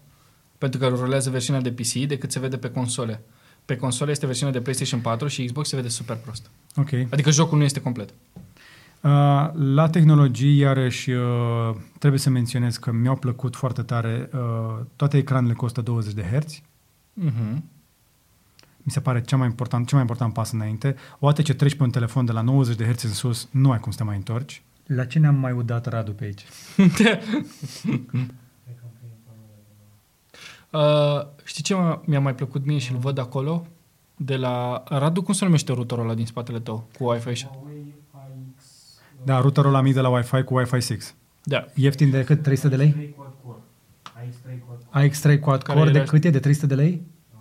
pentru 0.57 0.79
că 0.79 0.87
rulează 0.87 1.29
versiunea 1.29 1.61
de 1.61 1.71
PC 1.71 1.93
decât 1.93 2.31
se 2.31 2.39
vede 2.39 2.57
pe 2.57 2.69
console. 2.69 3.21
Pe 3.65 3.75
console 3.75 4.11
este 4.11 4.25
versiunea 4.25 4.53
de 4.53 4.61
PlayStation 4.61 4.99
4 4.99 5.27
și 5.27 5.45
Xbox 5.45 5.67
se 5.69 5.75
vede 5.75 5.87
super 5.87 6.15
prost. 6.15 6.49
Ok. 6.75 6.89
Adică 7.09 7.31
jocul 7.31 7.57
nu 7.57 7.63
este 7.63 7.81
complet. 7.81 8.09
Uh, 9.01 9.49
La 9.53 9.89
tehnologii, 9.91 10.57
iarăși, 10.57 11.11
uh, 11.11 11.75
trebuie 11.99 12.19
să 12.19 12.29
menționez 12.29 12.77
că 12.77 12.91
mi-au 12.91 13.15
plăcut 13.15 13.55
foarte 13.55 13.81
tare 13.81 14.29
uh, 14.33 14.39
toate 14.95 15.17
ecranele 15.17 15.53
cu 15.53 15.65
120 15.65 16.13
de 16.13 16.21
Hz. 16.21 16.61
Uh-huh. 17.25 17.61
Mi 18.83 18.91
se 18.91 18.99
pare 18.99 19.21
cea 19.21 19.37
mai 19.37 19.47
important, 19.47 19.83
cel 19.87 19.93
mai 19.97 20.01
important 20.01 20.33
pas 20.33 20.51
înainte. 20.51 20.95
Odată 21.19 21.41
ce 21.41 21.53
treci 21.53 21.75
pe 21.75 21.83
un 21.83 21.89
telefon 21.89 22.25
de 22.25 22.31
la 22.31 22.41
90 22.41 22.75
de 22.75 22.85
Hz 22.91 23.03
în 23.03 23.09
sus, 23.13 23.47
nu 23.51 23.71
ai 23.71 23.79
cum 23.79 23.91
să 23.91 23.97
te 23.97 24.03
mai 24.03 24.15
întorci. 24.15 24.63
La 24.85 25.05
ce 25.05 25.19
ne-am 25.19 25.35
mai 25.35 25.51
udat, 25.51 25.85
Radu, 25.85 26.11
pe 26.11 26.23
aici? 26.23 26.45
Cred 26.75 26.91
că 26.93 27.09
am 28.83 28.91
primit 28.99 29.19
panoul 30.71 31.21
uh, 31.21 31.27
știi 31.43 31.63
ce 31.63 31.75
m- 31.75 31.99
mi-a 32.05 32.19
mai 32.19 32.35
plăcut 32.35 32.65
mie 32.65 32.77
și 32.77 32.91
îl 32.91 32.97
văd 32.97 33.17
acolo? 33.17 33.67
De 34.15 34.35
la... 34.35 34.83
Radu, 34.87 35.21
cum 35.21 35.33
se 35.33 35.45
numește 35.45 35.73
routerul 35.73 36.03
ăla 36.03 36.13
din 36.13 36.25
spatele 36.25 36.59
tău 36.59 36.87
cu 36.97 37.03
Wi-Fi? 37.09 37.33
și- 37.33 37.45
Huawei 37.45 37.93
AX... 38.11 38.63
Da, 39.23 39.39
routerul 39.39 39.71
la 39.71 39.81
mic 39.81 39.93
de 39.93 40.01
la 40.01 40.09
Wi-Fi 40.09 40.43
cu 40.43 40.53
Wi-Fi 40.57 40.79
6. 40.81 41.13
Da. 41.43 41.65
Ieftin 41.75 42.09
de 42.09 42.23
cât? 42.23 42.41
300 42.43 42.67
de 42.75 42.75
lei? 42.75 42.91
AX3 42.91 43.15
quad 43.15 43.33
core. 43.45 43.57
AX3 44.03 44.59
quad 44.65 44.83
core. 44.91 45.09
AX3 45.09 45.39
quad 45.39 45.61
Care 45.63 45.77
core 45.79 45.91
de 45.91 45.97
era- 45.97 46.07
cât 46.07 46.23
e? 46.23 46.29
De 46.29 46.39
300 46.39 46.65
de 46.67 46.75
lei? 46.75 47.01
Uh, 47.33 47.39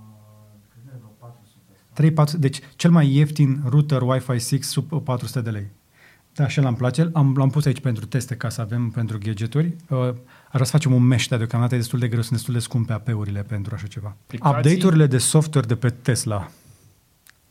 cred 0.71 0.85
că 0.93 0.97
vreo 0.99 1.09
400 1.19 1.61
asta. 1.75 1.90
3, 2.01 2.13
4, 2.13 2.39
deci 2.39 2.61
cel 2.77 2.91
mai 2.91 3.15
ieftin 3.15 3.63
router 3.65 4.03
Wi-Fi 4.03 4.39
6 4.39 4.59
sub 4.61 5.03
400 5.03 5.41
de 5.41 5.51
lei. 5.51 5.67
Da, 6.35 6.49
și 6.49 6.61
l-am 6.61 6.75
place. 6.75 7.11
Am, 7.13 7.35
l-am 7.37 7.51
pus 7.51 7.65
aici 7.65 7.81
pentru 7.81 8.07
teste 8.07 8.35
ca 8.35 8.49
să 8.49 8.61
avem 8.61 8.91
pentru 8.91 9.19
gadgeturi. 9.19 9.77
Uh, 9.89 9.99
aș 9.99 10.53
vrea 10.53 10.65
să 10.65 10.71
facem 10.71 10.93
un 10.93 11.03
mesh, 11.03 11.29
dar 11.29 11.39
deocamdată 11.39 11.75
e 11.75 11.79
destul 11.79 11.99
de 11.99 12.09
greu, 12.09 12.21
sunt 12.21 12.33
destul 12.33 12.55
de 12.55 12.61
scumpe 12.61 12.93
AP-urile 12.93 13.43
pentru 13.43 13.75
așa 13.75 13.87
ceva. 13.87 14.17
Aplicații? 14.23 14.59
Update-urile 14.59 15.07
de 15.07 15.19
software 15.19 15.67
de 15.67 15.75
pe 15.77 15.91
Tesla 15.91 16.51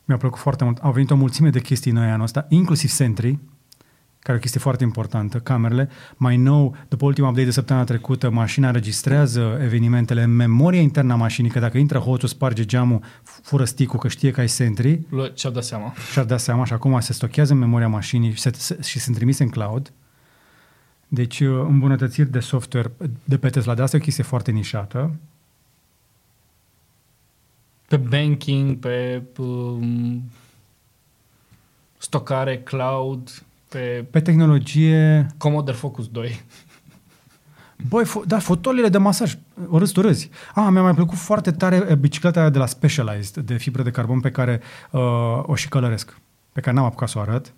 mi-a 0.04 0.16
plăcut 0.16 0.38
foarte 0.38 0.64
mult. 0.64 0.78
Au 0.78 0.92
venit 0.92 1.10
o 1.10 1.16
mulțime 1.16 1.50
de 1.50 1.60
chestii 1.60 1.92
noi 1.92 2.10
anul 2.10 2.24
ăsta, 2.24 2.46
inclusiv 2.48 2.90
Sentry, 2.90 3.38
care 4.22 4.32
e 4.32 4.36
o 4.36 4.40
chestie 4.40 4.60
foarte 4.60 4.84
importantă, 4.84 5.38
camerele. 5.38 5.88
Mai 6.16 6.36
nou, 6.36 6.76
după 6.88 7.04
ultima 7.04 7.28
update 7.28 7.46
de 7.46 7.52
săptămâna 7.52 7.84
trecută, 7.86 8.30
mașina 8.30 8.66
înregistrează 8.66 9.58
evenimentele 9.62 10.22
în 10.22 10.30
memoria 10.36 10.80
internă 10.80 11.12
a 11.12 11.16
mașinii, 11.16 11.50
că 11.50 11.58
dacă 11.58 11.78
intră 11.78 11.98
hoțul, 11.98 12.28
sparge 12.28 12.64
geamul, 12.64 13.00
fură 13.22 13.64
sticul, 13.64 13.98
că 13.98 14.08
știe 14.08 14.30
că 14.30 14.40
ai 14.40 14.48
Sentry 14.48 15.00
Lu- 15.08 15.30
Și-au 15.34 15.52
dat 15.52 15.64
seama. 15.64 15.92
și-ar 16.12 16.24
da 16.24 16.36
seama 16.36 16.64
și 16.64 16.72
acum 16.72 17.00
se 17.00 17.12
stochează 17.12 17.52
în 17.52 17.58
memoria 17.58 17.88
mașinii 17.88 18.32
și, 18.32 18.40
se, 18.40 18.50
se, 18.54 18.78
și 18.82 18.98
sunt 18.98 19.16
trimise 19.16 19.42
în 19.42 19.48
cloud. 19.48 19.92
Deci 21.08 21.40
uh, 21.40 21.64
îmbunătățiri 21.68 22.30
de 22.30 22.40
software 22.40 22.92
de 23.24 23.38
pe 23.38 23.48
Tesla, 23.48 23.74
de 23.74 23.82
asta 23.82 23.96
e 23.96 24.00
o 24.00 24.02
chestie 24.02 24.24
foarte 24.24 24.50
nișată. 24.50 25.14
Pe 27.88 27.96
banking, 27.96 28.76
pe 28.76 29.22
um, 29.38 30.22
stocare, 31.98 32.58
cloud, 32.58 33.42
pe 33.70 34.06
Pe 34.10 34.20
tehnologie, 34.20 35.26
Commodore 35.38 35.76
Focus 35.76 36.08
2. 36.08 36.40
băi, 37.88 38.04
fo- 38.04 38.26
da, 38.26 38.38
fotolile 38.38 38.88
de 38.88 38.98
masaj, 38.98 39.38
o 39.68 39.78
râzi, 39.78 39.92
tu 39.92 40.00
râzi. 40.00 40.30
Ah, 40.54 40.68
mi-a 40.70 40.82
mai 40.82 40.94
plăcut 40.94 41.18
foarte 41.18 41.50
tare 41.50 41.86
uh, 41.90 41.96
bicicleta 41.96 42.40
aia 42.40 42.50
de 42.50 42.58
la 42.58 42.66
Specialized, 42.66 43.44
de 43.44 43.56
fibră 43.56 43.82
de 43.82 43.90
carbon, 43.90 44.20
pe 44.20 44.30
care 44.30 44.60
uh, 44.90 45.00
o 45.42 45.54
și 45.54 45.68
călăresc, 45.68 46.20
pe 46.52 46.60
care 46.60 46.76
n-am 46.76 46.84
apucat 46.84 47.08
să 47.08 47.18
o 47.18 47.20
arăt. 47.20 47.52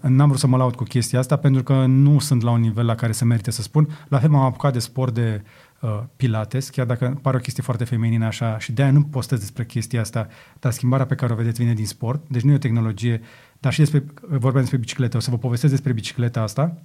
N-am 0.00 0.28
vrut 0.28 0.40
să 0.40 0.46
mă 0.46 0.56
laud 0.56 0.74
cu 0.74 0.84
chestia 0.84 1.18
asta 1.18 1.36
pentru 1.36 1.62
că 1.62 1.84
nu 1.86 2.18
sunt 2.18 2.42
la 2.42 2.50
un 2.50 2.60
nivel 2.60 2.86
la 2.86 2.94
care 2.94 3.12
se 3.12 3.24
merite 3.24 3.50
să 3.50 3.62
spun. 3.62 3.88
La 4.08 4.18
fel 4.18 4.30
m-am 4.30 4.44
apucat 4.44 4.72
de 4.72 4.78
sport 4.78 5.14
de 5.14 5.42
uh, 5.80 6.02
pilates, 6.16 6.68
chiar 6.68 6.86
dacă 6.86 7.18
pare 7.22 7.36
o 7.36 7.40
chestie 7.40 7.62
foarte 7.62 7.84
feminină 7.84 8.26
așa 8.26 8.58
și 8.58 8.72
de-aia 8.72 8.92
nu 8.92 9.02
postez 9.02 9.38
despre 9.38 9.64
chestia 9.64 10.00
asta, 10.00 10.28
dar 10.60 10.72
schimbarea 10.72 11.06
pe 11.06 11.14
care 11.14 11.32
o 11.32 11.36
vedeți 11.36 11.60
vine 11.60 11.74
din 11.74 11.86
sport, 11.86 12.24
deci 12.28 12.42
nu 12.42 12.52
e 12.52 12.54
o 12.54 12.58
tehnologie, 12.58 13.20
dar 13.60 13.72
și 13.72 13.78
despre, 13.78 14.04
vorbeam 14.28 14.60
despre 14.60 14.76
bicicletă, 14.76 15.16
o 15.16 15.20
să 15.20 15.30
vă 15.30 15.38
povestesc 15.38 15.72
despre 15.72 15.92
bicicleta 15.92 16.40
asta, 16.40 16.76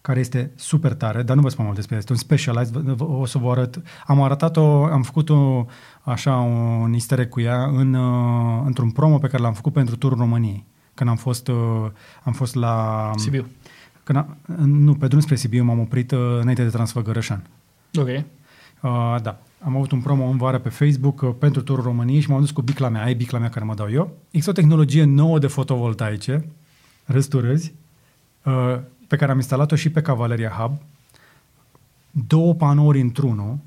care 0.00 0.20
este 0.20 0.50
super 0.54 0.94
tare, 0.94 1.22
dar 1.22 1.36
nu 1.36 1.42
vă 1.42 1.48
spun 1.48 1.64
mult 1.64 1.76
despre 1.76 1.94
ea. 1.94 2.00
Este 2.00 2.12
un 2.12 2.18
specialized, 2.18 2.76
v- 2.76 2.96
v- 2.96 3.20
o 3.20 3.24
să 3.24 3.38
vă 3.38 3.50
arăt. 3.50 3.82
Am 4.06 4.22
arătat-o, 4.22 4.84
am 4.84 5.02
făcut-o 5.02 5.66
așa 6.02 6.36
un 6.36 6.92
easter 6.92 7.18
egg 7.18 7.28
cu 7.28 7.40
ea 7.40 7.64
în, 7.64 7.94
uh, 7.94 8.62
într-un 8.64 8.90
promo 8.90 9.18
pe 9.18 9.26
care 9.28 9.42
l-am 9.42 9.52
făcut 9.52 9.72
pentru 9.72 9.96
Turul 9.96 10.18
României. 10.18 10.64
Când 10.94 11.10
am 11.10 11.16
fost, 11.16 11.48
uh, 11.48 11.90
am 12.22 12.32
fost 12.32 12.54
la... 12.54 13.10
Sibiu. 13.16 13.46
Când 14.02 14.18
am, 14.18 14.36
nu, 14.66 14.94
pe 14.94 15.06
drum 15.06 15.20
spre 15.20 15.36
Sibiu 15.36 15.64
m-am 15.64 15.78
oprit 15.78 16.10
uh, 16.10 16.18
înainte 16.40 16.62
de 16.62 16.68
Transfăgărășan. 16.68 17.46
Ok. 17.98 18.08
Uh, 18.08 19.16
da. 19.22 19.38
Am 19.62 19.76
avut 19.76 19.90
un 19.90 20.00
promo 20.00 20.24
în 20.24 20.36
vară 20.36 20.58
pe 20.58 20.68
Facebook 20.68 21.20
uh, 21.20 21.34
pentru 21.38 21.62
Turul 21.62 21.84
României 21.84 22.20
și 22.20 22.30
m-am 22.30 22.40
dus 22.40 22.50
cu 22.50 22.62
bicla 22.62 22.88
mea, 22.88 23.02
ai 23.02 23.14
bicla 23.14 23.38
mea 23.38 23.48
care 23.48 23.64
mă 23.64 23.74
dau 23.74 23.90
eu. 23.90 24.16
Există 24.24 24.50
o 24.50 24.52
tehnologie 24.52 25.04
nouă 25.04 25.38
de 25.38 25.46
fotovoltaice, 25.46 26.44
râzi 27.04 27.28
tu 27.28 27.40
râzi, 27.40 27.72
uh, 28.44 28.78
pe 29.06 29.16
care 29.16 29.30
am 29.30 29.36
instalat-o 29.36 29.76
și 29.76 29.90
pe 29.90 30.02
Cavaleria 30.02 30.48
Hub. 30.48 30.80
Două 32.10 32.54
panouri 32.54 33.00
într-unul, 33.00 33.58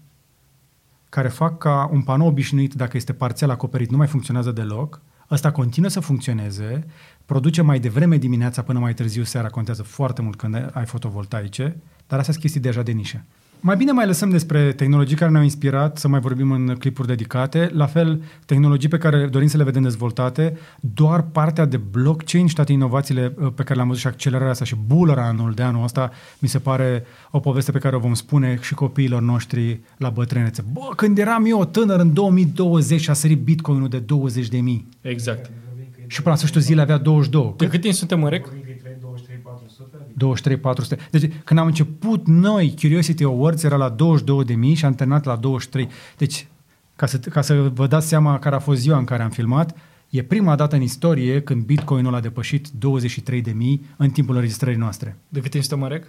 care 1.10 1.28
fac 1.28 1.58
ca 1.58 1.90
un 1.92 2.02
panou 2.02 2.28
obișnuit, 2.28 2.74
dacă 2.74 2.98
este 2.98 3.14
parțial 3.14 3.50
acoperit, 3.50 3.90
nu 3.90 3.98
mai 3.98 4.08
funcționează 4.08 4.52
deloc, 4.52 5.02
ăsta 5.32 5.52
continuă 5.52 5.90
să 5.90 6.00
funcționeze, 6.00 6.88
produce 7.26 7.62
mai 7.62 7.80
devreme 7.80 8.18
dimineața 8.18 8.62
până 8.62 8.80
mai 8.80 8.94
târziu 8.94 9.24
seara, 9.24 9.50
contează 9.50 9.84
foarte 9.84 10.22
mult 10.22 10.36
când 10.36 10.72
ai 10.74 10.86
fotovoltaice, 10.86 11.64
dar 12.08 12.20
astea 12.20 12.34
sunt 12.34 12.38
chestii 12.38 12.62
deja 12.62 12.82
de 12.82 12.92
nișă. 12.92 13.24
Mai 13.66 13.76
bine 13.76 13.92
mai 13.92 14.06
lăsăm 14.06 14.30
despre 14.30 14.72
tehnologii 14.72 15.16
care 15.16 15.32
ne-au 15.32 15.44
inspirat 15.44 15.98
să 15.98 16.08
mai 16.08 16.20
vorbim 16.20 16.52
în 16.52 16.76
clipuri 16.80 17.08
dedicate. 17.08 17.70
La 17.74 17.86
fel, 17.86 18.22
tehnologii 18.46 18.90
pe 18.90 18.98
care 18.98 19.28
dorim 19.28 19.48
să 19.48 19.58
le 19.58 19.64
vedem 19.64 19.82
dezvoltate, 19.82 20.58
doar 20.80 21.22
partea 21.22 21.66
de 21.66 21.78
blockchain 21.78 22.48
și 22.48 22.56
toate 22.56 22.72
inovațiile 22.72 23.34
uh, 23.38 23.52
pe 23.56 23.64
care 23.64 23.76
le-am 23.76 23.88
văzut 23.88 24.02
și 24.02 24.08
accelerarea 24.08 24.52
asta 24.52 24.66
și 24.66 24.76
bulleranul 24.88 25.54
de 25.54 25.64
anul 25.64 25.84
ăsta, 25.84 26.12
mi 26.40 26.48
se 26.48 26.60
pare 26.60 27.04
o 27.32 27.40
poveste 27.40 27.72
pe 27.72 27.80
care 27.80 27.96
o 27.96 28.00
vom 28.00 28.14
spune 28.14 28.58
și 28.62 28.74
copiilor 28.74 29.22
noștri 29.22 29.80
la 29.98 30.10
bătrânețe. 30.10 30.64
Bă, 30.72 30.90
când 30.96 31.18
eram 31.18 31.46
eu 31.46 31.66
tânăr 31.66 32.00
în 32.00 32.14
2020 32.14 33.02
și 33.02 33.10
a 33.10 33.14
sărit 33.14 33.42
bitcoinul 33.44 33.90
de 33.90 34.00
20 34.00 34.48
de 34.48 34.58
mii 34.58 34.90
Exact. 35.02 35.52
și 36.08 36.18
până 36.18 36.30
la 36.30 36.36
sfârșitul 36.36 36.62
zilei 36.62 36.84
avea 36.84 36.98
22. 36.98 37.54
De 37.58 37.68
cât 37.68 37.82
timp 37.82 37.94
suntem 37.94 38.24
în 38.24 38.30
rec? 38.30 38.44
Vorbim 38.46 38.80
că 38.84 38.90
e 38.90 38.98
23 39.02 39.38
400, 39.44 39.90
adică 39.96 40.03
23 40.14 40.58
400. 40.58 41.08
Deci 41.12 41.32
când 41.44 41.60
am 41.60 41.66
început 41.66 42.28
noi, 42.28 42.74
Curiosity 42.82 43.24
Awards 43.24 43.64
era 43.64 43.76
la 43.76 43.90
22 43.90 44.44
de 44.44 44.54
mii 44.54 44.74
și 44.74 44.86
am 44.86 44.94
terminat 44.94 45.26
la 45.26 45.36
23. 45.36 45.90
Deci, 46.18 46.48
ca 46.96 47.06
să, 47.06 47.18
ca 47.18 47.42
să 47.42 47.54
vă 47.54 47.88
dați 47.88 48.08
seama 48.08 48.40
care 48.40 48.56
a 48.56 48.60
fost 48.60 48.80
ziua 48.80 48.98
în 48.98 49.04
care 49.04 49.24
am 49.24 49.30
filmat, 49.30 49.76
e 50.10 50.24
prima 50.24 50.56
dată 50.56 50.76
în 50.76 50.82
istorie 50.82 51.42
când 51.42 51.64
Bitcoinul 51.64 52.16
a 52.16 52.20
depășit 52.20 52.68
23 52.68 53.42
de 53.42 53.52
mii 53.52 53.86
în 53.98 54.10
timpul 54.10 54.36
înregistrării 54.36 54.80
noastre. 54.80 55.18
De 55.30 55.40
cât 55.40 55.52
timp 55.52 55.64
suntem 55.64 55.84
în 55.84 55.90
rec? 55.90 56.08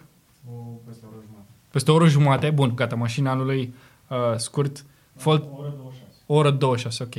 o, 0.49 0.53
peste 0.87 1.05
o 1.05 1.09
oră 1.09 1.23
jumătate. 1.25 1.49
Peste 1.71 1.91
o 1.91 1.95
oră 1.95 2.09
jumate. 2.09 2.51
Bun, 2.51 2.73
gata, 2.75 2.97
mașina 2.97 3.31
anului 3.31 3.75
uh, 4.09 4.17
scurt. 4.37 4.85
Fold, 5.17 5.43
O 5.43 5.57
oră 5.57 5.71
26. 5.71 6.03
o 6.27 6.35
oră 6.35 6.51
26, 6.51 7.03
ok. 7.03 7.15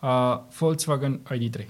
Uh, 0.00 0.40
Volkswagen 0.58 1.20
ID3. 1.34 1.66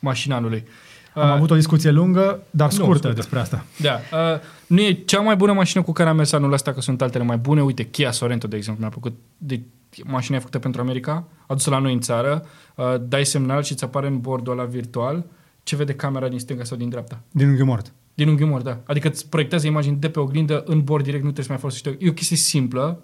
Mașina 0.00 0.36
anului. 0.36 0.64
Uh, 0.66 0.87
Am 1.22 1.30
avut 1.30 1.50
o 1.50 1.54
discuție 1.54 1.90
lungă, 1.90 2.42
dar 2.50 2.68
nu, 2.68 2.74
scurtă 2.74 2.96
scurtă. 2.98 3.12
despre 3.16 3.38
asta. 3.38 3.64
Da. 3.78 3.92
Uh, 4.12 4.40
nu 4.66 4.80
e 4.80 4.92
cea 4.92 5.20
mai 5.20 5.36
bună 5.36 5.52
mașină 5.52 5.82
cu 5.82 5.92
care 5.92 6.08
am 6.08 6.16
mers 6.16 6.32
anul 6.32 6.52
ăsta, 6.52 6.72
că 6.72 6.80
sunt 6.80 7.02
altele 7.02 7.24
mai 7.24 7.36
bune. 7.36 7.62
Uite, 7.62 7.82
Kia 7.82 8.10
Sorento, 8.10 8.46
de 8.46 8.56
exemplu, 8.56 8.82
mi-a 8.82 8.90
plăcut. 8.92 9.18
De, 9.38 9.60
mașina 10.04 10.36
e 10.36 10.40
făcută 10.40 10.58
pentru 10.58 10.80
America, 10.80 11.24
adusă 11.46 11.70
la 11.70 11.78
noi 11.78 11.92
în 11.92 12.00
țară, 12.00 12.46
uh, 12.74 12.84
dai 13.08 13.24
semnal 13.26 13.62
și 13.62 13.72
îți 13.72 13.84
apare 13.84 14.06
în 14.06 14.20
bordul 14.20 14.52
ăla 14.52 14.64
virtual 14.64 15.24
ce 15.62 15.76
vede 15.76 15.94
camera 15.94 16.28
din 16.28 16.38
stânga 16.38 16.64
sau 16.64 16.76
din 16.76 16.88
dreapta. 16.88 17.20
Din 17.30 17.48
unghiul 17.48 17.66
mort. 17.66 17.92
Din 18.14 18.28
unghiul 18.28 18.48
mort, 18.48 18.64
da. 18.64 18.78
Adică 18.86 19.08
îți 19.08 19.28
proiectează 19.28 19.66
imagini 19.66 19.96
de 19.96 20.08
pe 20.08 20.20
oglindă 20.20 20.62
în 20.66 20.82
bord 20.84 21.04
direct, 21.04 21.24
nu 21.24 21.30
trebuie 21.32 21.44
să 21.44 21.50
mai 21.52 21.60
folosești. 21.60 21.88
o- 21.88 22.06
E 22.06 22.10
o 22.10 22.12
chestie 22.12 22.36
simplă, 22.36 23.00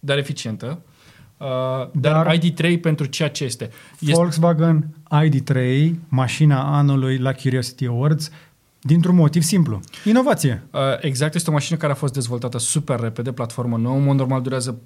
dar 0.00 0.18
eficientă. 0.18 0.80
Uh, 1.36 1.46
dar, 1.92 2.24
Dar- 2.26 2.38
ID3 2.38 2.80
pentru 2.80 3.06
ceea 3.06 3.30
ce 3.30 3.44
este. 3.44 3.70
este 3.98 4.12
Volkswagen 4.14 4.94
ID3, 5.26 5.90
mașina 6.08 6.76
anului 6.76 7.18
la 7.18 7.32
Curiosity 7.32 7.86
Awards, 7.86 8.30
dintr-un 8.86 9.14
motiv 9.14 9.42
simplu. 9.42 9.80
Inovație. 10.04 10.66
Uh, 10.70 10.80
exact, 11.00 11.34
este 11.34 11.50
o 11.50 11.52
mașină 11.52 11.78
care 11.78 11.92
a 11.92 11.94
fost 11.94 12.12
dezvoltată 12.12 12.58
super 12.58 13.00
repede, 13.00 13.32
platformă 13.32 13.76
nouă. 13.76 13.96
În 13.96 14.04
mod 14.04 14.16
normal 14.16 14.42
durează 14.42 14.74
4-5 14.74 14.78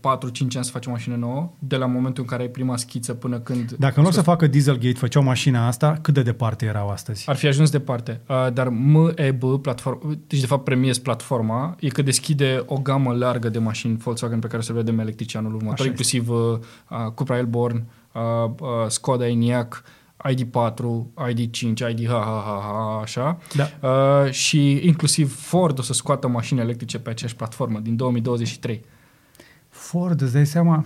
ani 0.55 0.65
să 0.65 0.71
faci 0.71 0.87
o 0.87 0.91
mașină 0.91 1.17
nouă, 1.17 1.51
de 1.59 1.77
la 1.77 1.87
momentul 1.87 2.23
în 2.23 2.29
care 2.29 2.43
ai 2.43 2.49
prima 2.49 2.77
schiță 2.77 3.15
până 3.15 3.39
când... 3.39 3.73
Dacă 3.79 3.95
în 3.97 4.05
loc 4.05 4.13
să 4.13 4.23
facă 4.23 4.47
Dieselgate, 4.47 4.99
făceau 4.99 5.23
mașina 5.23 5.67
asta, 5.67 5.99
cât 6.03 6.15
de 6.15 6.23
departe 6.23 6.65
erau 6.65 6.89
astăzi? 6.89 7.25
Ar 7.29 7.37
fi 7.37 7.47
ajuns 7.47 7.71
departe. 7.71 8.21
Uh, 8.27 8.53
dar 8.53 8.69
MEB, 8.69 9.43
platform, 9.63 10.19
deci 10.27 10.41
de 10.41 10.47
fapt 10.47 10.65
Premies 10.65 10.99
platforma, 10.99 11.77
e 11.81 11.89
că 11.89 12.03
deschide 12.03 12.63
o 12.67 12.79
gamă 12.79 13.13
largă 13.13 13.49
de 13.49 13.59
mașini 13.59 13.97
Volkswagen 13.97 14.39
pe 14.39 14.47
care 14.47 14.59
o 14.59 14.63
să 14.63 14.73
le 14.73 14.79
vedem 14.79 14.99
electrice 14.99 15.39
anul 15.39 15.55
următor, 15.55 15.79
Așa 15.79 15.89
inclusiv 15.89 16.29
uh, 16.29 16.37
uh, 16.39 17.11
Cupra 17.15 17.37
Elborn, 17.37 17.85
uh, 18.13 18.51
uh, 18.61 18.69
Skoda 18.89 19.27
Enyaq, 19.27 19.83
ID4, 20.25 20.85
ID5, 21.31 21.91
ID 21.91 22.09
ha, 22.09 22.15
ha, 22.25 22.43
ha, 22.47 22.61
ha 22.63 23.01
așa. 23.03 23.39
Da. 23.55 23.89
Uh, 23.89 24.31
și 24.31 24.87
inclusiv 24.87 25.41
Ford 25.41 25.79
o 25.79 25.83
să 25.83 25.93
scoată 25.93 26.29
mașini 26.29 26.61
electrice 26.61 26.99
pe 26.99 27.11
aceeași 27.11 27.37
platformă 27.37 27.79
din 27.79 27.97
2023. 27.97 28.85
Ford, 29.69 30.21
îți 30.21 30.33
dai 30.33 30.47
seama? 30.47 30.85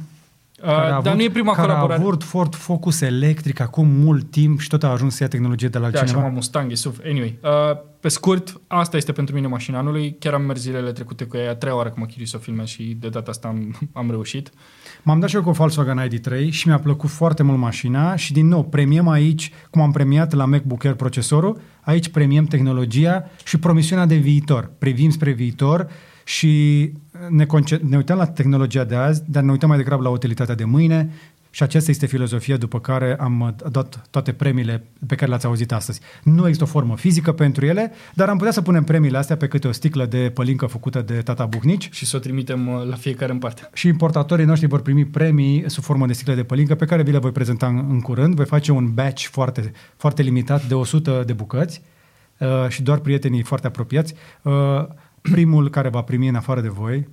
Uh, 0.62 1.02
dar 1.02 1.14
nu 1.14 1.22
e 1.22 1.30
prima 1.30 1.52
care 1.54 1.66
colaborare. 1.66 2.00
a 2.00 2.04
avut 2.04 2.22
Ford 2.22 2.54
Focus 2.54 3.00
electric 3.00 3.60
acum 3.60 3.88
mult 3.88 4.30
timp 4.30 4.60
și 4.60 4.68
tot 4.68 4.82
a 4.82 4.88
ajuns 4.88 5.14
să 5.14 5.22
ia 5.22 5.28
tehnologie 5.28 5.68
de 5.68 5.78
la 5.78 5.90
Da, 5.90 5.98
și 5.98 6.04
cineva. 6.04 6.22
acum 6.22 6.34
Mustang 6.34 6.70
e 6.70 6.74
suf. 6.74 6.98
Anyway, 7.04 7.38
uh, 7.42 7.50
pe 8.00 8.08
scurt, 8.08 8.60
asta 8.66 8.96
este 8.96 9.12
pentru 9.12 9.34
mine 9.34 9.46
mașina 9.46 9.78
anului. 9.78 10.16
Chiar 10.18 10.34
am 10.34 10.42
mers 10.42 10.60
zilele 10.60 10.92
trecute 10.92 11.24
cu 11.24 11.36
ea, 11.36 11.50
a 11.50 11.54
treia 11.54 11.76
oară 11.76 11.88
că 11.88 11.94
mă 11.98 12.06
chiri 12.06 12.26
să 12.26 12.36
o 12.36 12.40
filmez 12.40 12.66
și 12.66 12.96
de 13.00 13.08
data 13.08 13.30
asta 13.30 13.48
am, 13.48 13.78
am 13.92 14.10
reușit. 14.10 14.50
M-am 15.04 15.20
dat 15.20 15.28
și 15.28 15.34
eu 15.36 15.42
cu 15.42 15.50
Volkswagen 15.50 16.08
ID3 16.08 16.48
și 16.50 16.68
mi-a 16.68 16.78
plăcut 16.78 17.10
foarte 17.10 17.42
mult 17.42 17.58
mașina 17.58 18.16
și 18.16 18.32
din 18.32 18.46
nou 18.46 18.64
premiem 18.64 19.08
aici, 19.08 19.52
cum 19.70 19.82
am 19.82 19.90
premiat 19.90 20.32
la 20.32 20.44
MacBook 20.44 20.84
Air 20.84 20.94
procesorul, 20.94 21.60
aici 21.80 22.08
premiem 22.08 22.44
tehnologia 22.44 23.24
și 23.44 23.58
promisiunea 23.58 24.06
de 24.06 24.14
viitor. 24.14 24.70
Privim 24.78 25.10
spre 25.10 25.30
viitor 25.30 25.88
și 26.24 26.92
ne, 27.28 27.46
conce- 27.46 27.80
ne 27.88 27.96
uităm 27.96 28.16
la 28.16 28.26
tehnologia 28.26 28.84
de 28.84 28.94
azi, 28.94 29.22
dar 29.26 29.42
ne 29.42 29.50
uităm 29.50 29.68
mai 29.68 29.78
degrabă 29.78 30.02
la 30.02 30.08
utilitatea 30.08 30.54
de 30.54 30.64
mâine 30.64 31.12
Și 31.54 31.62
aceasta 31.62 31.90
este 31.90 32.06
filozofia 32.06 32.56
după 32.56 32.80
care 32.80 33.16
am 33.20 33.40
uh, 33.40 33.70
dat 33.70 34.06
toate 34.10 34.32
premiile 34.32 34.84
pe 35.06 35.14
care 35.14 35.28
le-ați 35.28 35.46
auzit 35.46 35.72
astăzi. 35.72 36.00
Nu 36.22 36.40
există 36.40 36.64
o 36.64 36.66
formă 36.66 36.96
fizică 36.96 37.32
pentru 37.32 37.66
ele, 37.66 37.92
dar 38.14 38.28
am 38.28 38.36
putea 38.36 38.52
să 38.52 38.62
punem 38.62 38.84
premiile 38.84 39.18
astea 39.18 39.36
pe 39.36 39.48
câte 39.48 39.68
o 39.68 39.72
sticlă 39.72 40.06
de 40.06 40.30
pălincă 40.34 40.66
făcută 40.66 41.02
de 41.02 41.22
tata 41.22 41.46
Buhnici 41.46 41.88
Și 41.92 42.06
să 42.06 42.16
o 42.16 42.18
trimitem 42.18 42.68
uh, 42.68 42.86
la 42.86 42.96
fiecare 42.96 43.32
în 43.32 43.38
parte. 43.38 43.70
și 43.72 43.86
importatorii 43.88 44.44
noștri 44.44 44.68
vor 44.68 44.82
primi 44.82 45.04
premii 45.04 45.64
sub 45.66 45.82
formă 45.82 46.06
de 46.06 46.12
sticle 46.12 46.34
de 46.34 46.44
pălincă 46.44 46.74
pe 46.74 46.84
care 46.84 47.02
vi 47.02 47.10
le 47.10 47.18
voi 47.18 47.32
prezenta 47.32 47.66
în, 47.66 47.86
în 47.88 48.00
curând. 48.00 48.34
Voi 48.34 48.46
face 48.46 48.72
un 48.72 48.94
batch 48.94 49.24
foarte, 49.24 49.72
foarte 49.96 50.22
limitat 50.22 50.66
de 50.66 50.74
100 50.74 51.22
de 51.26 51.32
bucăți 51.32 51.82
uh, 52.38 52.48
și 52.68 52.82
doar 52.82 52.98
prietenii 52.98 53.42
foarte 53.42 53.66
apropiați. 53.66 54.14
Uh, 54.42 54.52
primul 55.20 55.70
care 55.70 55.88
va 55.88 56.02
primi 56.02 56.28
în 56.28 56.34
afară 56.34 56.60
de 56.60 56.68
voi 56.68 57.08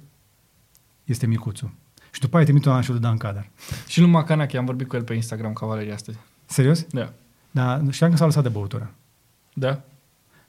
este 1.03 1.25
Micuțu. 1.25 1.73
Și 2.11 2.19
după 2.19 2.35
aia 2.35 2.45
trimit 2.45 2.65
un 2.65 2.71
anșul 2.71 2.93
de 2.93 2.99
Dan 2.99 3.17
Cadar. 3.17 3.49
Și 3.87 3.99
lui 4.01 4.09
Macanache, 4.09 4.57
am 4.57 4.65
vorbit 4.65 4.87
cu 4.87 4.95
el 4.95 5.03
pe 5.03 5.13
Instagram 5.13 5.53
cavalerii 5.53 5.91
astăzi. 5.93 6.17
Serios? 6.45 6.85
Da. 6.91 7.13
Da, 7.51 7.81
știam 7.89 8.09
că 8.09 8.15
s-a 8.17 8.25
lăsat 8.25 8.43
de 8.43 8.49
băutură. 8.49 8.91
Da? 9.53 9.75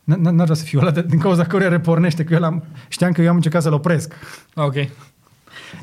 N- 0.05 0.17
n- 0.17 0.21
N-ar 0.21 0.45
vrea 0.45 0.55
să 0.55 0.65
fiu 0.65 0.79
ăla 0.81 0.91
de, 0.91 1.03
din 1.03 1.19
cauza 1.19 1.45
căruia 1.45 1.69
repornește, 1.69 2.25
că 2.25 2.35
eu 2.35 2.45
am, 2.45 2.65
știam 2.89 3.13
că 3.13 3.23
eu 3.23 3.29
am 3.29 3.35
încercat 3.35 3.63
să-l 3.63 3.73
opresc. 3.73 4.13
Ah, 4.55 4.65
Ok. 4.65 4.75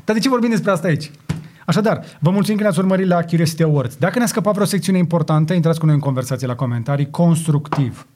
Dar 0.04 0.14
de 0.16 0.18
ce 0.22 0.28
vorbim 0.28 0.50
despre 0.50 0.70
asta 0.70 0.86
aici? 0.86 1.10
Așadar, 1.66 2.04
vă 2.20 2.30
mulțumim 2.30 2.56
că 2.56 2.62
ne-ați 2.62 2.78
urmărit 2.78 3.06
la 3.06 3.22
Curiosity 3.24 3.62
Awards. 3.62 3.96
Dacă 3.96 4.18
ne-a 4.18 4.26
scăpat 4.26 4.52
vreo 4.54 4.66
secțiune 4.66 4.98
importantă, 4.98 5.52
intrați 5.52 5.78
cu 5.78 5.86
noi 5.86 5.94
în 5.94 6.00
conversație 6.00 6.46
la 6.46 6.54
comentarii, 6.54 7.10
constructiv. 7.10 8.06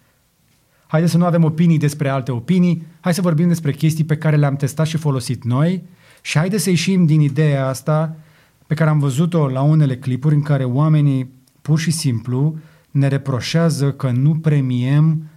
Haideți 0.87 1.13
să 1.13 1.19
nu 1.19 1.25
avem 1.25 1.45
opinii 1.45 1.79
despre 1.79 2.09
alte 2.09 2.33
opinii, 2.33 2.87
hai 3.01 3.15
să 3.15 3.21
vorbim 3.21 3.49
despre 3.49 3.73
chestii 3.73 4.05
pe 4.05 4.17
care 4.17 4.37
le-am 4.37 4.57
testat 4.57 4.87
și 4.87 4.97
folosit 4.97 5.45
noi 5.45 5.83
și 6.23 6.39
haideți 6.39 6.63
să 6.63 6.71
ieșim 6.71 7.07
din 7.07 7.21
ideea 7.21 7.67
asta 7.67 8.17
pe 8.67 8.75
care 8.75 8.91
am 8.91 8.99
văzut-o 8.99 9.49
la 9.49 9.63
unele 9.63 9.97
clipuri 9.97 10.35
în 10.35 10.43
care 10.43 10.65
oamenii 10.65 11.31
pur 11.63 11.79
și 11.79 11.91
simplu 11.91 12.57
ne 12.91 13.09
reproșează 13.09 13.93
că 13.93 14.11
nu 14.11 14.35
premiem 14.35 15.31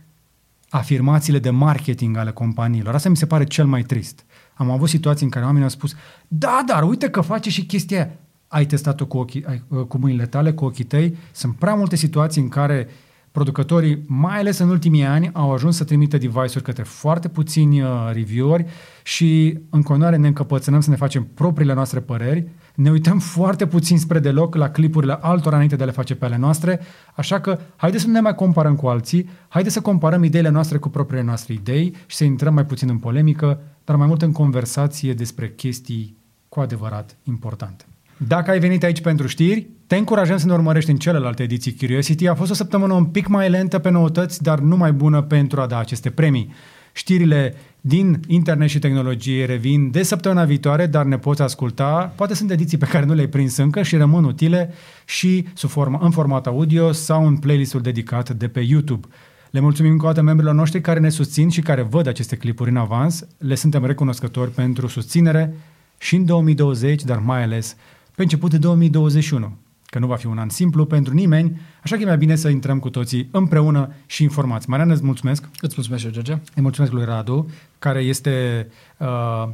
afirmațiile 0.70 1.40
de 1.40 1.50
marketing 1.50 2.18
ale 2.18 2.32
companiilor. 2.32 2.94
Asta 2.94 3.10
mi 3.10 3.18
se 3.18 3.26
pare 3.26 3.44
cel 3.44 3.66
mai 3.66 3.82
trist. 3.82 4.26
Am 4.54 4.70
avut 4.70 4.90
situații 4.90 5.26
în 5.26 5.32
care 5.32 5.46
oamenii 5.46 5.68
au 5.68 5.74
spus, 5.74 5.96
da, 6.28 6.64
dar 6.66 6.84
uite 6.84 7.10
că 7.10 7.22
face 7.22 7.50
și 7.50 7.66
chestia 7.66 7.98
aia. 7.98 8.10
Ai 8.48 8.66
testat-o 8.66 9.06
cu, 9.06 9.18
ochii, 9.18 9.46
ai, 9.46 9.64
cu 9.88 9.98
mâinile 9.98 10.26
tale, 10.26 10.54
cu 10.54 10.66
ochii 10.66 10.84
tăi. 10.84 11.18
Sunt 11.32 11.56
prea 11.56 11.74
multe 11.74 11.96
situații 11.96 12.42
în 12.42 12.50
care 12.50 12.88
producătorii, 13.36 14.04
mai 14.08 14.40
ales 14.40 14.58
în 14.58 14.70
ultimii 14.70 15.04
ani, 15.04 15.30
au 15.34 15.54
ajuns 15.54 15.76
să 15.76 15.84
trimită 15.84 16.18
device-uri 16.18 16.64
către 16.64 16.84
foarte 16.84 17.28
puțini 17.28 17.82
uh, 17.82 17.90
review-uri 18.14 18.66
și 19.04 19.60
în 19.70 19.82
continuare 19.82 20.16
ne 20.16 20.28
încăpățânăm 20.28 20.80
să 20.80 20.90
ne 20.90 20.96
facem 20.96 21.28
propriile 21.34 21.74
noastre 21.74 22.00
păreri, 22.00 22.48
ne 22.76 22.90
uităm 22.90 23.20
foarte 23.20 23.68
puțin 23.68 24.00
spre 24.00 24.20
deloc 24.20 24.56
la 24.56 24.70
clipurile 24.70 25.18
altora 25.22 25.56
înainte 25.56 25.76
de 25.76 25.84
a 25.84 25.86
le 25.86 25.92
face 25.92 26.16
pe 26.16 26.26
ale 26.26 26.38
noastre, 26.38 26.80
așa 27.16 27.40
că 27.40 27.60
haideți 27.76 28.02
să 28.02 28.08
nu 28.08 28.16
ne 28.16 28.22
mai 28.22 28.36
comparăm 28.36 28.76
cu 28.76 28.88
alții, 28.88 29.30
haideți 29.48 29.74
să 29.74 29.82
comparăm 29.82 30.24
ideile 30.24 30.50
noastre 30.50 30.78
cu 30.78 30.90
propriile 30.90 31.26
noastre 31.26 31.54
idei 31.54 31.96
și 32.06 32.16
să 32.16 32.24
intrăm 32.24 32.54
mai 32.54 32.66
puțin 32.66 32.90
în 32.90 32.98
polemică, 32.98 33.60
dar 33.84 33.96
mai 33.96 34.08
mult 34.08 34.22
în 34.22 34.32
conversație 34.32 35.14
despre 35.14 35.50
chestii 35.50 36.18
cu 36.50 36.60
adevărat 36.60 37.18
importante. 37.24 37.86
Dacă 38.18 38.52
ai 38.52 38.60
venit 38.60 38.84
aici 38.84 39.02
pentru 39.02 39.28
știri, 39.28 39.68
te 39.88 39.96
încurajăm 39.96 40.38
să 40.38 40.46
ne 40.46 40.54
urmărești 40.54 40.90
în 40.90 40.98
celelalte 40.98 41.44
ediții 41.44 41.76
Curiosity. 41.76 42.28
A 42.28 42.36
fost 42.36 42.52
o 42.52 42.54
săptămână 42.54 42.94
un 42.94 43.06
pic 43.06 43.28
mai 43.28 43.50
lentă 43.50 43.80
pe 43.80 43.90
noutăți, 43.90 44.44
dar 44.44 44.60
nu 44.60 44.78
mai 44.78 44.92
bună 44.92 45.22
pentru 45.22 45.62
a 45.62 45.66
da 45.66 45.80
aceste 45.80 46.10
premii. 46.10 46.54
Știrile 46.94 47.56
din 47.82 48.20
internet 48.28 48.70
și 48.70 48.80
tehnologie 48.80 49.46
revin 49.46 49.92
de 49.92 50.04
săptămâna 50.04 50.44
viitoare, 50.44 50.86
dar 50.86 51.06
ne 51.06 51.18
poți 51.18 51.42
asculta. 51.42 52.14
Poate 52.16 52.34
sunt 52.34 52.52
ediții 52.52 52.78
pe 52.78 52.86
care 52.86 53.06
nu 53.06 53.14
le-ai 53.14 53.28
prins 53.28 53.58
încă 53.58 53.82
și 53.82 53.96
rămân 53.96 54.24
utile 54.24 54.74
și 55.06 55.48
sub 55.54 55.70
forma, 55.70 56.00
în 56.02 56.12
format 56.12 56.48
audio 56.48 56.92
sau 56.92 57.28
în 57.28 57.38
playlistul 57.38 57.82
dedicat 57.82 58.30
de 58.30 58.48
pe 58.48 58.60
YouTube. 58.60 59.08
Le 59.52 59.60
mulțumim 59.60 59.92
încă 59.92 60.06
o 60.06 60.08
dată 60.08 60.22
membrilor 60.22 60.54
noștri 60.54 60.82
care 60.82 61.00
ne 61.00 61.10
susțin 61.10 61.50
și 61.50 61.62
care 61.62 61.82
văd 61.82 62.08
aceste 62.08 62.36
clipuri 62.36 62.70
în 62.70 62.78
avans. 62.78 63.28
Le 63.38 63.56
suntem 63.56 63.86
recunoscători 63.86 64.52
pentru 64.52 64.88
susținere 64.88 65.54
și 65.98 66.16
în 66.16 66.26
2020, 66.26 67.04
dar 67.04 67.20
mai 67.20 67.44
ales 67.44 67.76
pe 68.16 68.22
început 68.22 68.52
de 68.52 68.58
2021, 68.58 69.58
că 69.86 70.00
nu 70.00 70.08
va 70.08 70.16
fi 70.16 70.26
un 70.26 70.38
an 70.38 70.50
simplu 70.50 70.86
pentru 70.86 71.14
nimeni, 71.14 71.60
așa 71.84 71.96
că 71.96 72.02
e 72.02 72.06
mai 72.06 72.18
bine 72.18 72.36
să 72.36 72.50
intrăm 72.50 72.80
cu 72.80 72.90
toții 72.90 73.28
împreună 73.32 73.94
și 74.06 74.24
informați. 74.24 74.70
Mariana, 74.70 74.94
îți 74.94 75.04
mulțumesc. 75.04 75.50
Îți 75.62 75.74
mulțumesc 75.76 76.02
și 76.02 76.08
eu, 76.08 76.14
George. 76.14 76.32
Îi 76.56 76.62
mulțumesc 76.62 76.92
lui 76.92 77.06
Radu, 77.06 77.50
care 77.80 78.00
este 78.00 78.68
uh, 78.98 79.48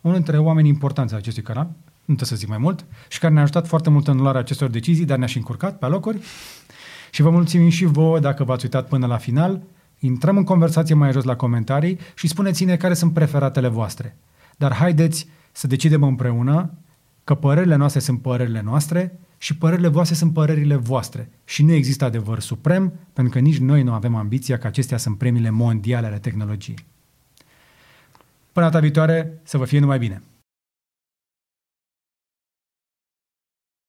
unul 0.00 0.16
dintre 0.16 0.38
oamenii 0.38 0.70
importanți 0.70 1.12
ai 1.12 1.18
acestui 1.18 1.42
canal, 1.42 1.64
nu 2.04 2.16
trebuie 2.16 2.28
să 2.28 2.36
zic 2.36 2.48
mai 2.48 2.58
mult, 2.58 2.84
și 3.08 3.18
care 3.18 3.32
ne-a 3.32 3.42
ajutat 3.42 3.66
foarte 3.66 3.90
mult 3.90 4.08
în 4.08 4.16
luarea 4.16 4.40
acestor 4.40 4.68
decizii, 4.68 5.04
dar 5.04 5.18
ne-a 5.18 5.26
și 5.26 5.36
încurcat 5.36 5.78
pe 5.78 5.86
locuri. 5.86 6.18
Și 7.10 7.22
vă 7.22 7.30
mulțumim 7.30 7.68
și 7.68 7.84
vouă 7.84 8.18
dacă 8.18 8.44
v-ați 8.44 8.64
uitat 8.64 8.88
până 8.88 9.06
la 9.06 9.16
final. 9.16 9.62
Intrăm 9.98 10.36
în 10.36 10.44
conversație 10.44 10.94
mai 10.94 11.12
jos 11.12 11.24
la 11.24 11.36
comentarii 11.36 11.98
și 12.14 12.28
spuneți-ne 12.28 12.76
care 12.76 12.94
sunt 12.94 13.12
preferatele 13.12 13.68
voastre. 13.68 14.16
Dar 14.56 14.74
haideți 14.74 15.26
să 15.52 15.66
decidem 15.66 16.02
împreună 16.02 16.70
că 17.24 17.34
părerile 17.34 17.76
noastre 17.76 18.00
sunt 18.00 18.22
părerile 18.22 18.60
noastre 18.60 19.18
și 19.38 19.56
părerile 19.56 19.88
voastre 19.88 20.14
sunt 20.14 20.32
părerile 20.32 20.76
voastre. 20.76 21.30
Și 21.44 21.62
nu 21.62 21.72
există 21.72 22.04
adevăr 22.04 22.40
suprem, 22.40 22.92
pentru 23.12 23.32
că 23.32 23.38
nici 23.38 23.58
noi 23.58 23.82
nu 23.82 23.92
avem 23.92 24.14
ambiția 24.14 24.58
că 24.58 24.66
acestea 24.66 24.96
sunt 24.96 25.18
premiile 25.18 25.50
mondiale 25.50 26.06
ale 26.06 26.18
tehnologiei. 26.18 26.84
Până 28.52 28.66
data 28.66 28.80
viitoare, 28.80 29.40
să 29.42 29.58
vă 29.58 29.64
fie 29.64 29.78
numai 29.78 29.98
bine! 29.98 30.22